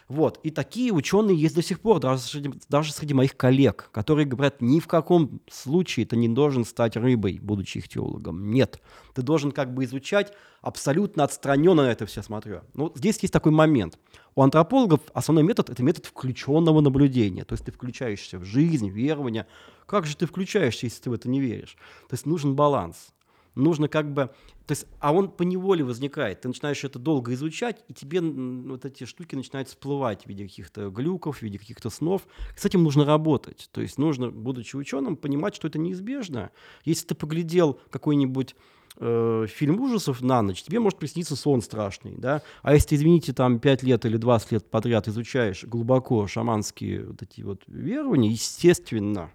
вот. 0.07 0.39
И 0.43 0.51
такие 0.51 0.93
ученые 0.93 1.35
есть 1.37 1.55
до 1.55 1.61
сих 1.61 1.81
пор, 1.81 1.99
даже 1.99 2.21
среди, 2.21 2.53
даже 2.69 2.93
среди 2.93 3.13
моих 3.13 3.35
коллег, 3.35 3.89
которые 3.91 4.25
говорят, 4.25 4.61
ни 4.61 4.79
в 4.79 4.87
каком 4.87 5.41
случае 5.51 6.05
ты 6.05 6.15
не 6.15 6.29
должен 6.29 6.63
стать 6.63 6.95
рыбой, 6.95 7.39
будучи 7.41 7.79
ихтиологом. 7.79 8.51
Нет. 8.51 8.81
Ты 9.13 9.21
должен 9.21 9.51
как 9.51 9.73
бы 9.73 9.83
изучать 9.83 10.31
абсолютно 10.61 11.25
отстраненно 11.25 11.83
на 11.83 11.91
это 11.91 12.05
все 12.05 12.23
смотрю. 12.23 12.61
Ну, 12.73 12.91
здесь 12.95 13.19
есть 13.19 13.33
такой 13.33 13.51
момент. 13.51 13.99
У 14.35 14.41
антропологов 14.41 15.01
основной 15.13 15.43
метод– 15.43 15.69
это 15.71 15.83
метод 15.83 16.05
включенного 16.05 16.79
наблюдения. 16.79 17.43
То 17.43 17.53
есть 17.53 17.65
ты 17.65 17.71
включаешься 17.73 18.39
в 18.39 18.45
жизнь, 18.45 18.89
в 18.89 18.93
верование. 18.93 19.45
Как 19.85 20.05
же 20.05 20.15
ты 20.15 20.25
включаешься, 20.25 20.85
если 20.85 21.01
ты 21.01 21.09
в 21.09 21.13
это 21.13 21.27
не 21.27 21.41
веришь? 21.41 21.75
То 22.07 22.13
есть 22.13 22.25
нужен 22.25 22.55
баланс 22.55 23.09
нужно 23.57 23.87
как 23.87 24.13
бы... 24.13 24.29
То 24.65 24.71
есть, 24.71 24.85
а 24.99 25.13
он 25.13 25.29
по 25.29 25.43
неволе 25.43 25.83
возникает. 25.83 26.41
Ты 26.41 26.49
начинаешь 26.49 26.83
это 26.83 26.99
долго 26.99 27.33
изучать, 27.33 27.83
и 27.87 27.93
тебе 27.93 28.21
вот 28.21 28.85
эти 28.85 29.05
штуки 29.05 29.35
начинают 29.35 29.69
всплывать 29.69 30.23
в 30.23 30.27
виде 30.27 30.45
каких-то 30.45 30.89
глюков, 30.89 31.39
в 31.39 31.41
виде 31.41 31.57
каких-то 31.57 31.89
снов. 31.89 32.27
С 32.55 32.65
этим 32.65 32.83
нужно 32.83 33.05
работать. 33.05 33.69
То 33.71 33.81
есть 33.81 33.97
нужно, 33.97 34.29
будучи 34.29 34.75
ученым, 34.75 35.15
понимать, 35.15 35.55
что 35.55 35.67
это 35.67 35.79
неизбежно. 35.79 36.51
Если 36.83 37.07
ты 37.07 37.15
поглядел 37.15 37.79
какой-нибудь 37.89 38.55
э, 38.97 39.45
фильм 39.47 39.79
ужасов 39.79 40.21
на 40.21 40.41
ночь, 40.41 40.63
тебе 40.63 40.79
может 40.79 40.99
присниться 40.99 41.35
сон 41.35 41.61
страшный, 41.61 42.15
да, 42.17 42.41
а 42.61 42.73
если, 42.73 42.95
извините, 42.95 43.33
там 43.33 43.59
5 43.59 43.83
лет 43.83 44.05
или 44.05 44.17
20 44.17 44.51
лет 44.53 44.69
подряд 44.69 45.07
изучаешь 45.07 45.63
глубоко 45.63 46.27
шаманские 46.27 47.05
вот 47.05 47.21
эти 47.21 47.41
вот 47.41 47.63
верования, 47.67 48.31
естественно, 48.31 49.31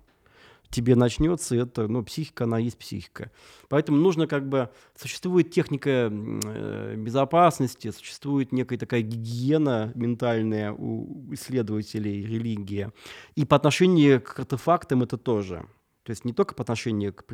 тебе 0.72 0.96
начнется, 0.96 1.54
это, 1.54 1.86
ну, 1.86 2.02
психика, 2.02 2.44
она 2.44 2.58
есть 2.58 2.78
психика. 2.78 3.30
Поэтому 3.68 3.98
нужно 3.98 4.26
как 4.26 4.48
бы, 4.48 4.70
существует 4.96 5.50
техника 5.50 6.10
э, 6.10 6.94
безопасности, 6.96 7.92
существует 7.92 8.52
некая 8.52 8.78
такая 8.78 9.02
гигиена 9.02 9.92
ментальная 9.94 10.72
у 10.72 11.32
исследователей 11.32 12.24
религии. 12.24 12.90
И 13.36 13.44
по 13.44 13.56
отношению 13.56 14.20
к 14.20 14.38
артефактам 14.38 15.02
это 15.02 15.18
тоже. 15.18 15.66
То 16.02 16.10
есть 16.10 16.24
не 16.24 16.32
только 16.32 16.54
по 16.54 16.62
отношению 16.62 17.12
к, 17.12 17.24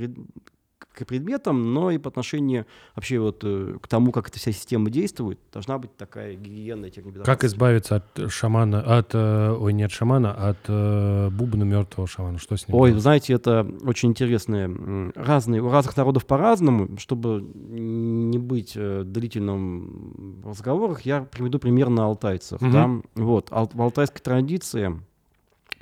предметам, 1.07 1.75
но 1.75 1.91
и 1.91 1.99
по 1.99 2.09
отношению 2.09 2.67
вообще 2.95 3.19
вот 3.19 3.43
э, 3.45 3.77
к 3.81 3.89
тому, 3.89 4.13
как 4.13 4.29
эта 4.29 4.39
вся 4.39 4.53
система 4.53 4.91
действует, 4.91 5.39
должна 5.53 5.79
быть 5.79 5.97
такая 5.97 6.35
гигиена 6.35 6.91
техники 6.91 7.19
Как 7.25 7.45
избавиться 7.45 7.97
от 7.97 8.33
шамана, 8.33 8.81
от, 8.81 9.11
э, 9.15 9.57
ой, 9.59 9.73
не 9.73 9.85
от 9.85 9.93
шамана, 9.93 10.35
а 10.37 10.51
от 10.51 10.59
э, 10.69 11.31
бубна 11.31 11.65
мертвого 11.65 12.09
шамана? 12.09 12.39
Что 12.39 12.57
с 12.57 12.69
ним? 12.69 12.77
Ой, 12.77 12.91
делать? 12.91 13.03
знаете, 13.03 13.33
это 13.35 13.67
очень 13.83 14.11
интересно. 14.11 15.13
Разные, 15.15 15.63
у 15.63 15.71
разных 15.71 15.97
народов 15.97 16.27
по-разному. 16.27 16.97
Чтобы 16.99 17.43
не 17.43 18.39
быть 18.39 18.75
длительным 18.75 20.41
в 20.43 20.49
разговорах, 20.49 21.03
я 21.03 21.23
приведу 21.23 21.59
пример 21.59 21.89
на 21.89 22.05
алтайцев. 22.05 22.61
Угу. 22.61 22.71
Да? 22.71 22.91
Вот, 23.15 23.49
ал- 23.53 23.71
в 23.73 23.83
алтайской 23.83 24.21
традиции 24.21 25.01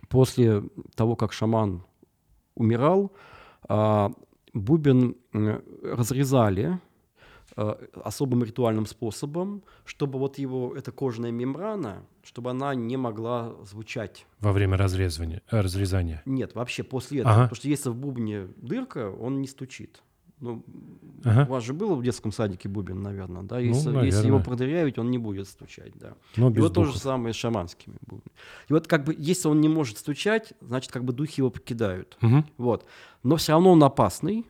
после 0.08 0.62
того, 0.94 1.16
как 1.16 1.32
шаман 1.32 1.82
умирал, 2.54 3.12
а, 3.68 4.12
бубен 4.56 5.16
разрезали 5.82 6.80
э, 7.56 7.74
особым 8.04 8.42
ритуальным 8.42 8.86
способом, 8.86 9.62
чтобы 9.84 10.18
вот 10.18 10.38
его, 10.38 10.74
эта 10.74 10.92
кожаная 10.92 11.30
мембрана, 11.30 12.04
чтобы 12.22 12.50
она 12.50 12.74
не 12.74 12.96
могла 12.96 13.54
звучать. 13.64 14.26
Во 14.40 14.52
время 14.52 14.76
разрезания? 14.76 15.42
Э, 15.50 15.60
разрезания? 15.60 16.22
Нет, 16.24 16.54
вообще 16.54 16.82
после 16.82 17.20
этого. 17.20 17.34
Ага. 17.34 17.42
Потому 17.44 17.56
что 17.56 17.68
если 17.68 17.90
в 17.90 17.96
бубне 17.96 18.48
дырка, 18.56 19.10
он 19.10 19.40
не 19.40 19.46
стучит. 19.46 20.02
Ну, 20.40 20.62
ага. 21.24 21.46
У 21.48 21.52
вас 21.52 21.64
же 21.64 21.72
было 21.72 21.94
в 21.94 22.02
детском 22.02 22.30
садике 22.30 22.68
бубен, 22.68 23.02
наверное, 23.02 23.42
да? 23.42 23.58
Если, 23.58 23.88
ну, 23.88 24.04
если 24.04 24.26
его 24.26 24.40
продырявить, 24.40 24.98
он 24.98 25.10
не 25.10 25.18
будет 25.18 25.48
стучать, 25.48 25.92
да. 25.94 26.14
Но 26.36 26.50
и 26.50 26.60
вот 26.60 26.74
то 26.74 26.84
же 26.84 26.98
самое 26.98 27.32
с 27.32 27.36
шаманскими 27.36 27.96
бубнами. 28.02 28.36
И 28.68 28.72
вот 28.72 28.86
как 28.86 29.04
бы, 29.04 29.14
если 29.18 29.48
он 29.48 29.60
не 29.60 29.68
может 29.68 29.96
стучать, 29.96 30.52
значит, 30.60 30.92
как 30.92 31.04
бы 31.04 31.14
духи 31.14 31.40
его 31.40 31.50
покидают. 31.50 32.18
Угу. 32.20 32.44
Вот. 32.58 32.86
Но 33.22 33.36
все 33.36 33.52
равно 33.52 33.72
он 33.72 33.82
опасный, 33.82 34.44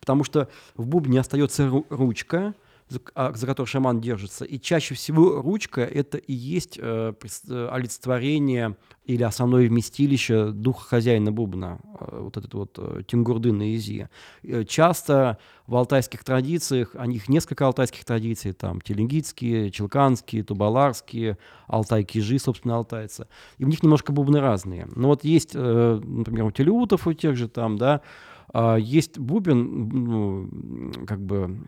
потому 0.00 0.24
что 0.24 0.48
в 0.76 0.86
бубне 0.86 1.20
остается 1.20 1.70
ручка, 1.88 2.54
за, 2.88 3.00
а, 3.14 3.32
за 3.34 3.46
которой 3.46 3.66
шаман 3.66 4.00
держится. 4.00 4.44
И 4.44 4.58
чаще 4.58 4.94
всего 4.94 5.40
ручка— 5.42 5.80
это 5.82 6.18
и 6.18 6.32
есть 6.32 6.78
э, 6.80 7.12
э, 7.48 7.68
олицетворение 7.70 8.76
или 9.04 9.22
основное 9.22 9.68
вместилище 9.68 10.50
духа 10.52 10.84
хозяина 10.86 11.32
бубна, 11.32 11.78
э, 12.00 12.20
вот 12.22 12.36
этот 12.36 12.54
вот 12.54 12.78
э, 12.78 13.02
Тингурды 13.06 13.52
на 13.52 13.74
Изи. 13.74 14.06
Э, 14.42 14.64
часто 14.64 15.38
в 15.66 15.76
алтайских 15.76 16.24
традициях, 16.24 16.90
а 16.94 17.06
них 17.06 17.28
несколько 17.28 17.66
алтайских 17.66 18.04
традиций, 18.04 18.52
там 18.52 18.80
теленгитские, 18.80 19.70
челканские, 19.70 20.42
тубаларские, 20.42 21.36
алтай-кижи, 21.66 22.38
собственно, 22.38 22.76
алтайцы. 22.76 23.26
И 23.58 23.64
в 23.64 23.68
них 23.68 23.82
немножко 23.82 24.12
бубны 24.12 24.40
разные. 24.40 24.88
Но 24.94 25.08
вот 25.08 25.24
есть, 25.24 25.50
э, 25.54 26.00
например, 26.02 26.44
у 26.46 26.50
телеутов, 26.50 27.06
у 27.06 27.12
тех 27.12 27.36
же 27.36 27.48
там, 27.48 27.76
да, 27.76 28.00
э, 28.54 28.76
есть 28.80 29.18
бубен, 29.18 29.88
ну, 29.88 31.06
как 31.06 31.20
бы 31.20 31.58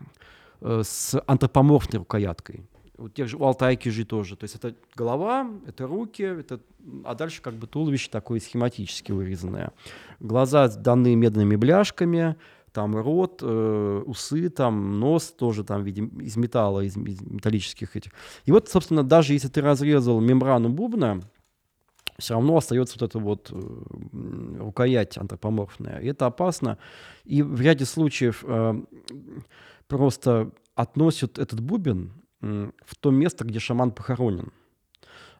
с 0.61 1.21
антропоморфной 1.27 1.99
рукояткой. 1.99 2.65
У 2.97 3.09
тех 3.09 3.27
же 3.27 3.37
у 3.37 3.43
алтайки 3.43 3.89
же 3.89 4.05
тоже. 4.05 4.35
То 4.35 4.43
есть 4.43 4.55
это 4.55 4.75
голова, 4.95 5.49
это 5.65 5.87
руки, 5.87 6.21
это, 6.21 6.59
а 7.03 7.15
дальше 7.15 7.41
как 7.41 7.55
бы 7.55 7.65
туловище 7.65 8.09
такое 8.11 8.39
схематически 8.39 9.11
вырезанное. 9.11 9.71
Глаза 10.19 10.67
даны 10.67 11.15
медными 11.15 11.55
бляшками, 11.55 12.35
там 12.71 12.95
рот, 12.95 13.39
э, 13.41 14.03
усы, 14.05 14.49
там 14.49 14.99
нос 14.99 15.33
тоже 15.37 15.63
там, 15.63 15.83
видим, 15.83 16.07
из 16.19 16.37
металла, 16.37 16.81
из, 16.81 16.95
из 16.95 17.21
металлических 17.21 17.95
этих. 17.95 18.11
И 18.45 18.51
вот, 18.51 18.69
собственно, 18.69 19.03
даже 19.03 19.33
если 19.33 19.47
ты 19.47 19.61
разрезал 19.61 20.21
мембрану 20.21 20.69
бубна, 20.69 21.21
все 22.17 22.35
равно 22.35 22.57
остается 22.57 22.97
вот 22.99 23.09
эта 23.09 23.19
вот 23.19 23.51
э, 23.51 24.57
рукоять 24.59 25.17
антропоморфная. 25.17 25.99
И 25.99 26.07
это 26.07 26.27
опасно. 26.27 26.77
И 27.25 27.41
в 27.41 27.59
ряде 27.59 27.85
случаев 27.85 28.43
э, 28.47 28.81
просто 29.91 30.51
относят 30.73 31.37
этот 31.37 31.59
бубен 31.59 32.13
в 32.39 32.95
то 32.97 33.11
место, 33.11 33.43
где 33.43 33.59
шаман 33.59 33.91
похоронен. 33.91 34.53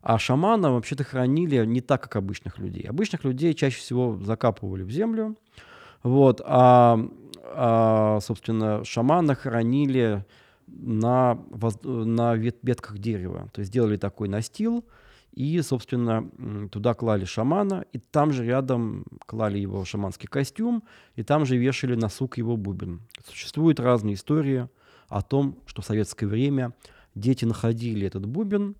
А 0.02 0.20
шамана 0.20 0.74
вообще-то 0.74 1.06
хранили 1.06 1.66
не 1.66 1.80
так, 1.80 2.04
как 2.04 2.18
обычных 2.18 2.60
людей. 2.60 2.84
Обычных 2.84 3.24
людей 3.24 3.54
чаще 3.54 3.80
всего 3.80 4.20
закапывали 4.22 4.84
в 4.84 4.92
землю, 4.92 5.38
вот, 6.04 6.42
а, 6.44 7.00
а 7.46 8.20
собственно, 8.20 8.84
шамана 8.84 9.36
хранили 9.36 10.26
на, 10.68 11.40
на 11.84 12.36
ветках 12.36 12.98
дерева. 12.98 13.50
То 13.54 13.62
есть 13.62 13.72
делали 13.72 13.96
такой 13.96 14.28
настил, 14.28 14.84
и, 15.34 15.62
собственно, 15.62 16.30
туда 16.70 16.94
клали 16.94 17.26
шамана, 17.26 17.86
и 17.94 18.00
там 18.00 18.32
же 18.32 18.46
рядом 18.46 19.06
клали 19.26 19.60
его 19.60 19.86
шаманский 19.86 20.28
костюм, 20.28 20.84
и 21.16 21.24
там 21.24 21.46
же 21.46 21.58
вешали 21.58 21.96
на 21.96 22.10
сук 22.10 22.38
его 22.38 22.58
бубен. 22.58 23.02
Существуют 23.26 23.80
разные 23.80 24.16
истории 24.16 24.68
о 25.08 25.22
том, 25.22 25.58
что 25.66 25.82
в 25.82 25.86
советское 25.86 26.28
время 26.28 26.74
дети 27.16 27.46
находили 27.46 28.08
этот 28.08 28.26
бубен, 28.26 28.76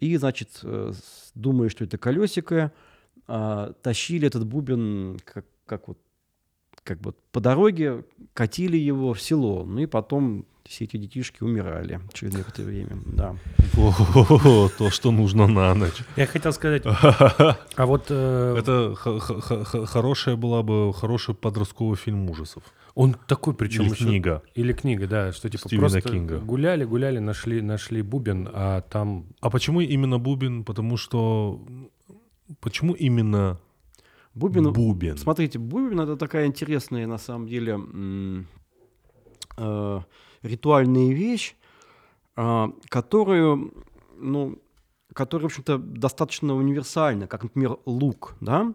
и, 0.00 0.16
значит, 0.16 0.60
э, 0.62 0.92
думая, 1.34 1.68
что 1.68 1.84
это 1.84 1.98
колесико, 1.98 2.72
а, 3.26 3.72
тащили 3.82 4.26
этот 4.26 4.46
бубен, 4.46 5.18
как, 5.24 5.44
как 5.66 5.88
вот 5.88 5.98
как 6.90 7.00
бы 7.00 7.14
по 7.30 7.38
дороге 7.40 8.04
катили 8.34 8.76
его 8.76 9.14
в 9.14 9.22
село, 9.22 9.64
ну 9.64 9.78
и 9.78 9.86
потом 9.86 10.44
все 10.64 10.86
эти 10.86 10.96
детишки 10.96 11.44
умирали 11.44 12.00
через 12.12 12.34
некоторое 12.34 12.66
время, 12.66 12.98
да. 13.06 13.36
О, 13.78 14.68
то, 14.76 14.90
что 14.90 15.12
нужно 15.12 15.46
на 15.46 15.72
ночь. 15.74 16.02
Я 16.16 16.26
хотел 16.26 16.52
сказать, 16.52 16.82
а 16.84 17.86
вот... 17.86 18.06
Э, 18.10 18.56
Это 18.58 18.96
хорошая 19.86 20.34
была 20.34 20.64
бы, 20.64 20.92
хороший 20.92 21.36
подростковый 21.36 21.96
фильм 21.96 22.28
ужасов. 22.28 22.64
Он 22.96 23.14
такой, 23.28 23.54
причем 23.54 23.84
Или 23.84 23.94
книга. 23.94 24.42
Или 24.56 24.72
книга, 24.72 25.06
да, 25.06 25.32
что 25.32 25.48
типа 25.48 25.68
Стивена 25.68 25.88
просто 25.90 26.00
Кинга. 26.00 26.38
гуляли, 26.40 26.84
гуляли, 26.84 27.20
нашли, 27.20 27.62
нашли 27.62 28.02
бубен, 28.02 28.48
а 28.52 28.80
там... 28.80 29.26
А 29.40 29.48
почему 29.48 29.80
именно 29.80 30.18
бубен? 30.18 30.64
Потому 30.64 30.96
что... 30.96 31.64
Почему 32.60 32.94
именно 32.94 33.60
Бубен, 34.34 34.72
бубен. 34.72 35.16
Смотрите, 35.16 35.58
бубен 35.58 36.00
это 36.00 36.16
такая 36.16 36.46
интересная 36.46 37.06
на 37.06 37.18
самом 37.18 37.48
деле 37.48 37.80
э, 39.56 40.00
ритуальная 40.42 41.12
вещь, 41.12 41.56
э, 42.36 42.66
которую, 42.88 43.74
ну, 44.16 44.58
которая, 45.12 45.48
в 45.48 45.50
общем-то, 45.52 45.78
достаточно 45.78 46.54
универсальна, 46.54 47.26
как, 47.26 47.42
например, 47.42 47.78
лук, 47.86 48.36
да. 48.40 48.72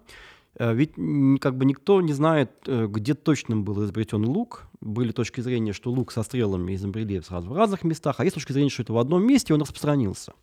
Э, 0.58 0.74
ведь 0.74 0.94
как 1.40 1.58
бы 1.58 1.66
никто 1.66 2.02
не 2.02 2.14
знает, 2.14 2.52
э, 2.68 2.88
где 2.88 3.14
точно 3.14 3.58
был 3.58 3.84
изобретен 3.84 4.26
лук. 4.26 4.68
Были 4.82 5.12
точки 5.12 5.42
зрения, 5.42 5.74
что 5.74 5.92
лук 5.92 6.12
со 6.12 6.24
стрелами 6.24 6.76
изобрели 6.76 7.22
сразу 7.22 7.50
в 7.50 7.54
разных 7.54 7.84
местах, 7.84 8.20
а 8.20 8.24
есть 8.24 8.36
точки 8.36 8.52
зрения, 8.52 8.70
что 8.70 8.84
это 8.84 8.94
в 8.94 8.98
одном 8.98 9.26
месте, 9.26 9.54
он 9.54 9.62
распространился. 9.62 10.34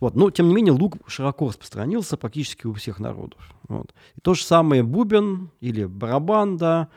Вот. 0.00 0.14
Но, 0.14 0.30
тем 0.30 0.48
не 0.48 0.54
менее, 0.54 0.72
лук 0.72 0.96
широко 1.06 1.48
распространился 1.48 2.16
практически 2.16 2.66
у 2.66 2.72
всех 2.74 2.98
народов. 3.00 3.52
Вот. 3.68 3.94
И 4.16 4.20
то 4.20 4.34
же 4.34 4.44
самое 4.44 4.82
бубен 4.82 5.50
или 5.60 5.84
барабан, 5.84 6.56
да, 6.56 6.88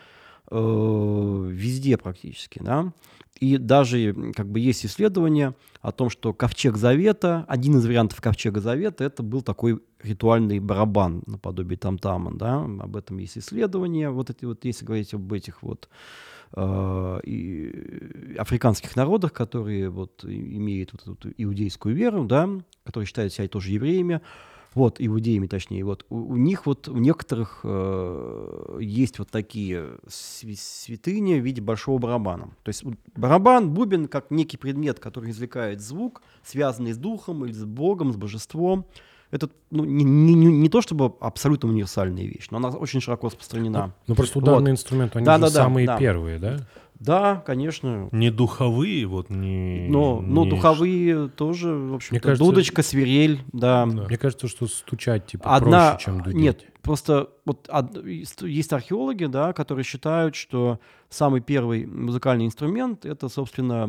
э, 0.50 1.48
везде 1.52 1.98
практически, 1.98 2.60
да. 2.60 2.94
И 3.40 3.58
даже 3.58 4.34
как 4.36 4.48
бы 4.48 4.60
есть 4.60 4.86
исследования 4.86 5.56
о 5.82 5.92
том, 5.92 6.12
что 6.12 6.32
ковчег 6.32 6.78
Завета, 6.78 7.44
один 7.48 7.78
из 7.78 7.86
вариантов 7.86 8.22
ковчега 8.22 8.62
Завета, 8.62 9.04
это 9.04 9.24
был 9.24 9.42
такой 9.42 9.82
ритуальный 10.04 10.60
барабан 10.60 11.24
наподобие 11.26 11.78
там-тама, 11.78 12.32
да, 12.36 12.64
об 12.64 12.96
этом 12.96 13.18
есть 13.18 13.40
исследования, 13.40 14.12
вот 14.12 14.30
эти 14.30 14.46
вот, 14.46 14.64
если 14.64 14.86
говорить 14.86 15.14
об 15.16 15.34
этих 15.34 15.64
вот 15.64 15.90
э, 16.54 17.20
и 17.24 18.36
африканских 18.38 18.96
народах, 18.96 19.34
которые 19.34 19.90
вот 19.90 20.24
имеют 20.26 20.94
вот 20.94 21.18
эту 21.18 21.34
иудейскую 21.38 21.96
веру, 21.96 22.26
да, 22.26 22.50
которые 22.84 23.08
считают 23.08 23.34
себя 23.34 23.48
тоже 23.48 23.72
евреями, 23.72 24.22
вот, 24.74 24.98
иудеями 25.00 25.48
точнее, 25.48 25.84
вот, 25.84 26.06
у, 26.10 26.16
у 26.16 26.38
них 26.38 26.66
вот, 26.66 26.88
у 26.88 26.98
некоторых 26.98 27.60
э, 27.64 28.78
есть 28.80 29.20
вот 29.20 29.30
такие 29.30 29.98
святыни 30.08 31.40
в 31.40 31.44
виде 31.44 31.62
большого 31.62 31.98
барабана. 31.98 32.52
То 32.64 32.70
есть 32.70 32.84
барабан, 33.16 33.72
бубен, 33.72 34.08
как 34.08 34.32
некий 34.32 34.56
предмет, 34.56 35.00
который 35.00 35.32
извлекает 35.32 35.82
звук, 35.82 36.22
связанный 36.44 36.94
с 36.94 36.98
духом 36.98 37.46
или 37.46 37.52
с 37.52 37.66
Богом, 37.66 38.14
с 38.14 38.16
божеством, 38.16 38.86
это 39.32 39.50
ну, 39.72 39.86
не, 39.86 40.04
не, 40.04 40.46
не 40.46 40.70
то 40.70 40.82
чтобы 40.82 41.14
абсолютно 41.22 41.70
универсальная 41.70 42.26
вещь, 42.26 42.48
но 42.52 42.58
она 42.58 42.70
очень 42.70 43.02
широко 43.02 43.28
распространена. 43.28 43.88
Ну, 43.88 43.94
ну 44.08 44.16
просто 44.16 44.40
ударные 44.40 44.74
вот. 44.74 44.80
инструменты, 44.80 45.20
они 45.20 45.26
да, 45.26 45.38
же 45.38 45.44
да, 45.44 45.50
самые 45.50 45.88
да. 45.88 45.98
первые, 45.98 46.38
да? 46.38 46.60
Да, 47.02 47.42
конечно. 47.48 48.10
Не 48.12 48.30
духовые, 48.30 49.08
вот 49.08 49.32
не. 49.32 49.88
Но, 49.90 50.22
не... 50.22 50.28
но 50.28 50.46
духовые 50.46 51.30
тоже, 51.30 51.74
в 51.74 51.96
общем 51.96 52.20
кажется, 52.20 52.46
дудочка, 52.46 52.84
свирель, 52.84 53.42
да. 53.52 53.88
да. 53.88 54.04
Мне 54.04 54.18
кажется, 54.18 54.48
что 54.48 54.68
стучать 54.68 55.26
типа 55.26 55.56
Одна... 55.56 55.92
проще, 55.92 56.06
чем 56.06 56.22
дудеть. 56.22 56.40
Нет, 56.40 56.66
просто 56.84 57.30
вот 57.44 57.68
есть 58.04 58.72
археологи, 58.74 59.26
да, 59.26 59.52
которые 59.54 59.84
считают, 59.84 60.36
что 60.36 60.80
самый 61.10 61.42
первый 61.42 61.88
музыкальный 61.88 62.46
инструмент 62.46 63.04
это, 63.04 63.30
собственно, 63.30 63.88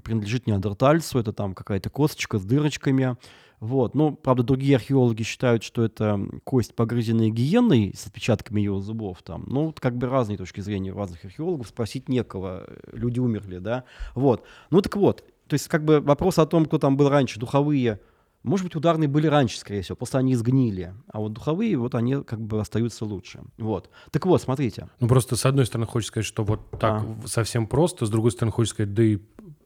принадлежит 0.00 0.46
неандертальцу, 0.46 1.18
это 1.18 1.32
там 1.32 1.52
какая-то 1.52 1.90
косточка 1.90 2.38
с 2.38 2.44
дырочками. 2.44 3.16
Вот. 3.60 3.94
Ну, 3.94 4.14
правда, 4.14 4.42
другие 4.42 4.76
археологи 4.76 5.22
считают, 5.22 5.62
что 5.62 5.84
это 5.84 6.20
кость, 6.44 6.74
погрызенная 6.74 7.30
гиеной 7.30 7.94
с 7.96 8.06
отпечатками 8.06 8.60
ее 8.60 8.80
зубов. 8.80 9.22
Там. 9.22 9.44
Ну, 9.46 9.66
вот 9.66 9.80
как 9.80 9.96
бы 9.96 10.08
разные 10.08 10.36
точки 10.36 10.60
зрения 10.60 10.92
разных 10.92 11.24
археологов, 11.24 11.68
спросить 11.68 12.08
некого, 12.08 12.66
люди 12.92 13.18
умерли, 13.18 13.58
да. 13.58 13.84
Вот. 14.14 14.44
Ну, 14.70 14.80
так 14.82 14.96
вот, 14.96 15.24
то 15.46 15.54
есть 15.54 15.68
как 15.68 15.84
бы 15.84 16.00
вопрос 16.00 16.38
о 16.38 16.46
том, 16.46 16.66
кто 16.66 16.78
там 16.78 16.96
был 16.96 17.08
раньше, 17.08 17.40
духовые, 17.40 18.00
может 18.46 18.64
быть, 18.64 18.76
ударные 18.76 19.08
были 19.08 19.26
раньше, 19.26 19.58
скорее 19.58 19.82
всего, 19.82 19.96
просто 19.96 20.18
они 20.18 20.36
сгнили. 20.36 20.94
А 21.12 21.18
вот 21.18 21.32
духовые, 21.32 21.76
вот 21.76 21.96
они 21.96 22.22
как 22.22 22.40
бы 22.40 22.60
остаются 22.60 23.04
лучше. 23.04 23.40
Вот. 23.58 23.90
Так 24.12 24.24
вот, 24.24 24.40
смотрите. 24.40 24.88
Ну, 25.00 25.08
просто 25.08 25.34
с 25.34 25.44
одной 25.44 25.66
стороны 25.66 25.86
хочется 25.86 26.12
сказать, 26.12 26.26
что 26.26 26.44
вот 26.44 26.60
так 26.78 27.02
а. 27.02 27.26
совсем 27.26 27.66
просто, 27.66 28.06
с 28.06 28.10
другой 28.10 28.30
стороны 28.30 28.52
хочется 28.52 28.74
сказать, 28.74 28.94
да 28.94 29.02
и 29.02 29.18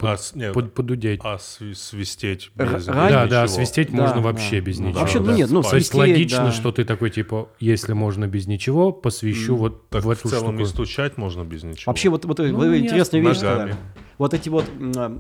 а, 0.02 0.16
нет, 0.34 0.54
под, 0.54 0.74
подудеть. 0.74 1.20
А 1.22 1.38
свистеть 1.38 2.50
без, 2.54 2.86
Да, 2.86 3.26
да, 3.26 3.48
свистеть 3.48 3.90
да, 3.90 4.02
можно 4.02 4.20
вообще 4.20 4.60
без 4.60 4.78
ну, 4.78 4.88
ничего. 4.88 5.00
Вообще, 5.00 5.20
ну 5.20 5.32
нет, 5.32 5.50
ну 5.50 5.62
То 5.62 5.76
есть 5.76 5.94
логично, 5.94 6.46
да. 6.46 6.52
что 6.52 6.72
ты 6.72 6.84
такой, 6.84 7.10
типа, 7.10 7.48
если 7.58 7.92
можно 7.92 8.26
без 8.26 8.46
ничего, 8.46 8.92
посвящу 8.92 9.54
mm. 9.54 9.58
вот 9.58 9.88
так 9.88 10.04
в 10.04 10.10
эту 10.10 10.28
в 10.28 10.30
целом 10.30 10.54
штуку. 10.54 10.62
и 10.62 10.66
стучать 10.66 11.16
можно 11.16 11.44
без 11.44 11.62
ничего. 11.62 11.90
Вообще, 11.90 12.08
вот, 12.08 12.24
вот 12.24 12.38
ну, 12.38 12.76
интересная 12.76 13.20
вещь. 13.20 13.38
Да. 13.40 13.70
Вот 14.18 14.34
эти 14.34 14.48
вот 14.48 14.66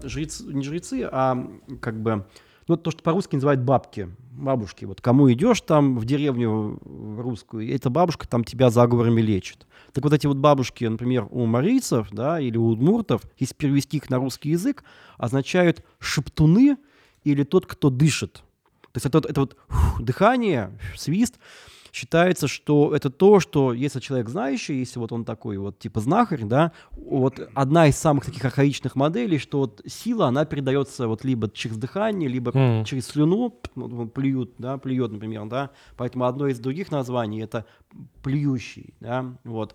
жрецы, 0.04 0.44
не 0.44 0.62
жрецы, 0.62 1.08
а 1.10 1.48
как 1.80 2.00
бы, 2.02 2.26
ну, 2.68 2.76
то, 2.76 2.90
что 2.90 3.02
по-русски 3.02 3.36
называют 3.36 3.62
бабки, 3.62 4.10
бабушки. 4.32 4.84
Вот 4.84 5.00
кому 5.00 5.32
идешь 5.32 5.60
там 5.62 5.98
в 5.98 6.04
деревню 6.04 6.78
русскую, 7.18 7.74
эта 7.74 7.90
бабушка 7.90 8.28
там 8.28 8.44
тебя 8.44 8.70
заговорами 8.70 9.20
лечит. 9.20 9.66
Так 9.92 10.04
вот 10.04 10.12
эти 10.12 10.26
вот 10.26 10.36
бабушки, 10.36 10.84
например, 10.84 11.26
у 11.30 11.46
марийцев, 11.46 12.08
да, 12.12 12.40
или 12.40 12.56
у 12.56 12.68
удмуртов, 12.68 13.22
если 13.38 13.54
перевести 13.54 13.96
их 13.96 14.10
на 14.10 14.18
русский 14.18 14.50
язык, 14.50 14.84
означают 15.18 15.84
шептуны 15.98 16.76
или 17.24 17.42
тот, 17.42 17.66
кто 17.66 17.90
дышит. 17.90 18.42
То 18.92 18.96
есть 18.96 19.06
это, 19.06 19.18
это 19.18 19.40
вот 19.40 19.56
фух, 19.68 20.02
дыхание, 20.02 20.76
свист, 20.96 21.38
считается, 21.92 22.48
что 22.48 22.94
это 22.94 23.10
то, 23.10 23.40
что 23.40 23.72
если 23.72 24.00
человек 24.00 24.28
знающий, 24.28 24.78
если 24.78 24.98
вот 24.98 25.12
он 25.12 25.24
такой 25.24 25.58
вот 25.58 25.78
типа 25.78 26.00
знахарь, 26.00 26.44
да, 26.44 26.72
вот 26.92 27.40
одна 27.54 27.86
из 27.86 27.96
самых 27.96 28.24
таких 28.24 28.44
архаичных 28.44 28.96
моделей, 28.96 29.38
что 29.38 29.60
вот 29.60 29.82
сила, 29.86 30.26
она 30.28 30.44
передается 30.44 31.08
вот 31.08 31.24
либо 31.24 31.50
через 31.50 31.76
дыхание, 31.76 32.28
либо 32.28 32.50
mm. 32.50 32.84
через 32.84 33.06
слюну, 33.06 33.54
вот, 33.74 34.14
плюют, 34.14 34.52
да, 34.58 34.78
плюет, 34.78 35.12
например, 35.12 35.46
да, 35.46 35.70
поэтому 35.96 36.24
одно 36.24 36.48
из 36.48 36.58
других 36.58 36.90
названий 36.90 37.42
это 37.42 37.66
плюющий, 38.22 38.94
да, 39.00 39.36
вот. 39.44 39.74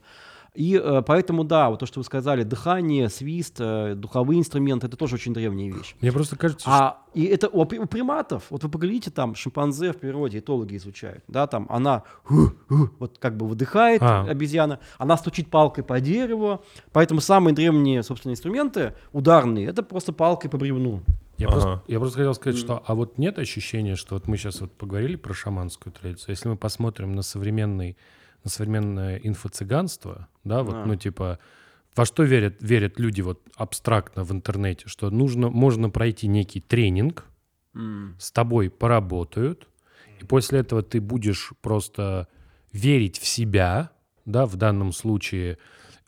И 0.56 0.82
э, 0.82 1.02
поэтому, 1.06 1.44
да, 1.44 1.70
вот 1.70 1.80
то, 1.80 1.86
что 1.86 2.00
вы 2.00 2.04
сказали, 2.06 2.44
дыхание, 2.44 3.10
свист, 3.10 3.58
э, 3.60 3.94
духовые 3.96 4.40
инструменты, 4.40 4.88
это 4.88 4.96
тоже 4.96 5.16
очень 5.16 5.34
древняя 5.34 5.72
вещь. 5.72 5.96
Мне 6.02 6.12
просто 6.12 6.38
кажется, 6.38 6.66
а, 6.68 7.02
что... 7.12 7.20
И 7.20 7.26
это 7.26 7.50
у, 7.50 7.62
у 7.62 7.86
приматов, 7.86 8.44
вот 8.50 8.64
вы 8.64 8.70
поглядите, 8.70 9.12
там 9.12 9.36
шимпанзе 9.36 9.92
в 9.92 9.98
природе, 9.98 10.40
этологи 10.40 10.78
изучают, 10.78 11.24
да, 11.28 11.48
там 11.48 11.68
она 11.70 12.04
вот 12.70 13.18
как 13.20 13.36
бы 13.38 13.48
выдыхает, 13.48 14.02
а. 14.02 14.24
обезьяна, 14.24 14.80
она 14.98 15.18
стучит 15.18 15.50
палкой 15.50 15.84
по 15.84 16.00
дереву, 16.00 16.64
поэтому 16.94 17.20
самые 17.20 17.54
древние, 17.54 18.02
собственно, 18.04 18.32
инструменты 18.32 18.94
ударные, 19.12 19.68
это 19.68 19.84
просто 19.84 20.14
палкой 20.14 20.50
по 20.50 20.58
бревну. 20.58 21.02
Я, 21.38 21.48
ага. 21.48 21.54
просто, 21.54 21.84
я 21.88 22.00
просто 22.00 22.18
хотел 22.18 22.34
сказать, 22.34 22.58
что 22.58 22.82
а 22.86 22.96
вот 22.96 23.18
нет 23.18 23.40
ощущения, 23.40 23.96
что 23.96 24.16
вот 24.16 24.28
мы 24.28 24.38
сейчас 24.38 24.62
вот 24.62 24.72
поговорили 24.72 25.18
про 25.18 25.34
шаманскую 25.34 25.92
традицию, 25.92 26.32
если 26.32 26.48
мы 26.48 26.56
посмотрим 26.56 27.14
на 27.14 27.24
современный 27.24 27.98
на 28.46 28.50
современное 28.50 29.18
инфо-цыганство, 29.18 30.30
да, 30.46 30.64
вот, 30.64 30.76
а. 30.76 30.86
ну, 30.86 30.96
типа, 30.96 31.40
во 31.96 32.06
что 32.06 32.24
верят, 32.24 32.56
верят 32.62 33.00
люди 33.00 33.22
вот 33.22 33.42
абстрактно 33.56 34.24
в 34.24 34.32
интернете, 34.32 34.88
что 34.88 35.10
нужно, 35.10 35.50
можно 35.50 35.90
пройти 35.90 36.28
некий 36.28 36.62
тренинг, 36.62 37.26
с 38.20 38.32
тобой 38.32 38.70
поработают, 38.70 39.68
и 40.22 40.24
после 40.24 40.60
этого 40.60 40.82
ты 40.82 41.02
будешь 41.02 41.52
просто 41.62 42.30
верить 42.72 43.20
в 43.20 43.28
себя, 43.28 43.92
да, 44.24 44.46
в 44.46 44.56
данном 44.56 44.94
случае 44.94 45.58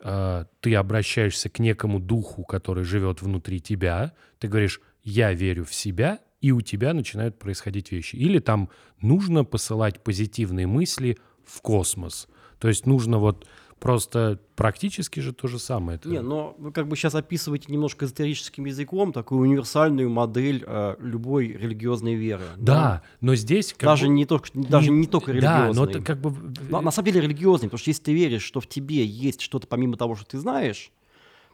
э, 0.00 0.44
ты 0.60 0.74
обращаешься 0.76 1.50
к 1.50 1.58
некому 1.58 2.00
духу, 2.00 2.44
который 2.44 2.84
живет 2.84 3.20
внутри 3.20 3.60
тебя, 3.60 4.14
ты 4.38 4.48
говоришь, 4.48 4.80
я 5.02 5.34
верю 5.34 5.66
в 5.66 5.74
себя, 5.74 6.20
и 6.40 6.52
у 6.52 6.60
тебя 6.60 6.94
начинают 6.94 7.38
происходить 7.38 7.92
вещи. 7.92 8.16
Или 8.16 8.38
там 8.38 8.70
нужно 9.00 9.44
посылать 9.44 10.02
позитивные 10.02 10.66
мысли 10.66 11.18
в 11.48 11.60
космос. 11.62 12.28
То 12.58 12.68
есть 12.68 12.86
нужно 12.86 13.18
вот 13.18 13.46
Просто 13.78 14.40
практически 14.56 15.20
же 15.20 15.32
то 15.32 15.46
же 15.46 15.60
самое. 15.60 15.96
Это... 15.96 16.08
Не, 16.08 16.20
но 16.20 16.56
вы 16.58 16.72
как 16.72 16.88
бы 16.88 16.96
сейчас 16.96 17.14
описываете 17.14 17.70
немножко 17.70 18.06
эзотерическим 18.06 18.64
языком 18.64 19.12
такую 19.12 19.42
универсальную 19.42 20.10
модель 20.10 20.64
э, 20.66 20.96
любой 20.98 21.48
религиозной 21.48 22.14
веры. 22.14 22.42
Да, 22.56 22.74
да? 22.74 23.02
но 23.20 23.36
здесь... 23.36 23.74
даже, 23.78 24.06
бы... 24.06 24.12
не 24.12 24.26
только, 24.26 24.48
даже 24.52 24.90
не, 24.90 25.00
не 25.00 25.06
только 25.06 25.30
религиозной. 25.30 25.72
Да, 25.72 25.72
но 25.74 25.84
это 25.84 26.00
как 26.02 26.20
бы... 26.20 26.34
На, 26.68 26.80
на 26.80 26.90
самом 26.90 27.06
деле 27.06 27.20
религиозный, 27.20 27.68
потому 27.68 27.78
что 27.78 27.90
если 27.90 28.02
ты 28.02 28.14
веришь, 28.14 28.42
что 28.42 28.60
в 28.60 28.66
тебе 28.66 29.04
есть 29.04 29.40
что-то 29.40 29.68
помимо 29.68 29.96
того, 29.96 30.16
что 30.16 30.26
ты 30.26 30.38
знаешь, 30.38 30.90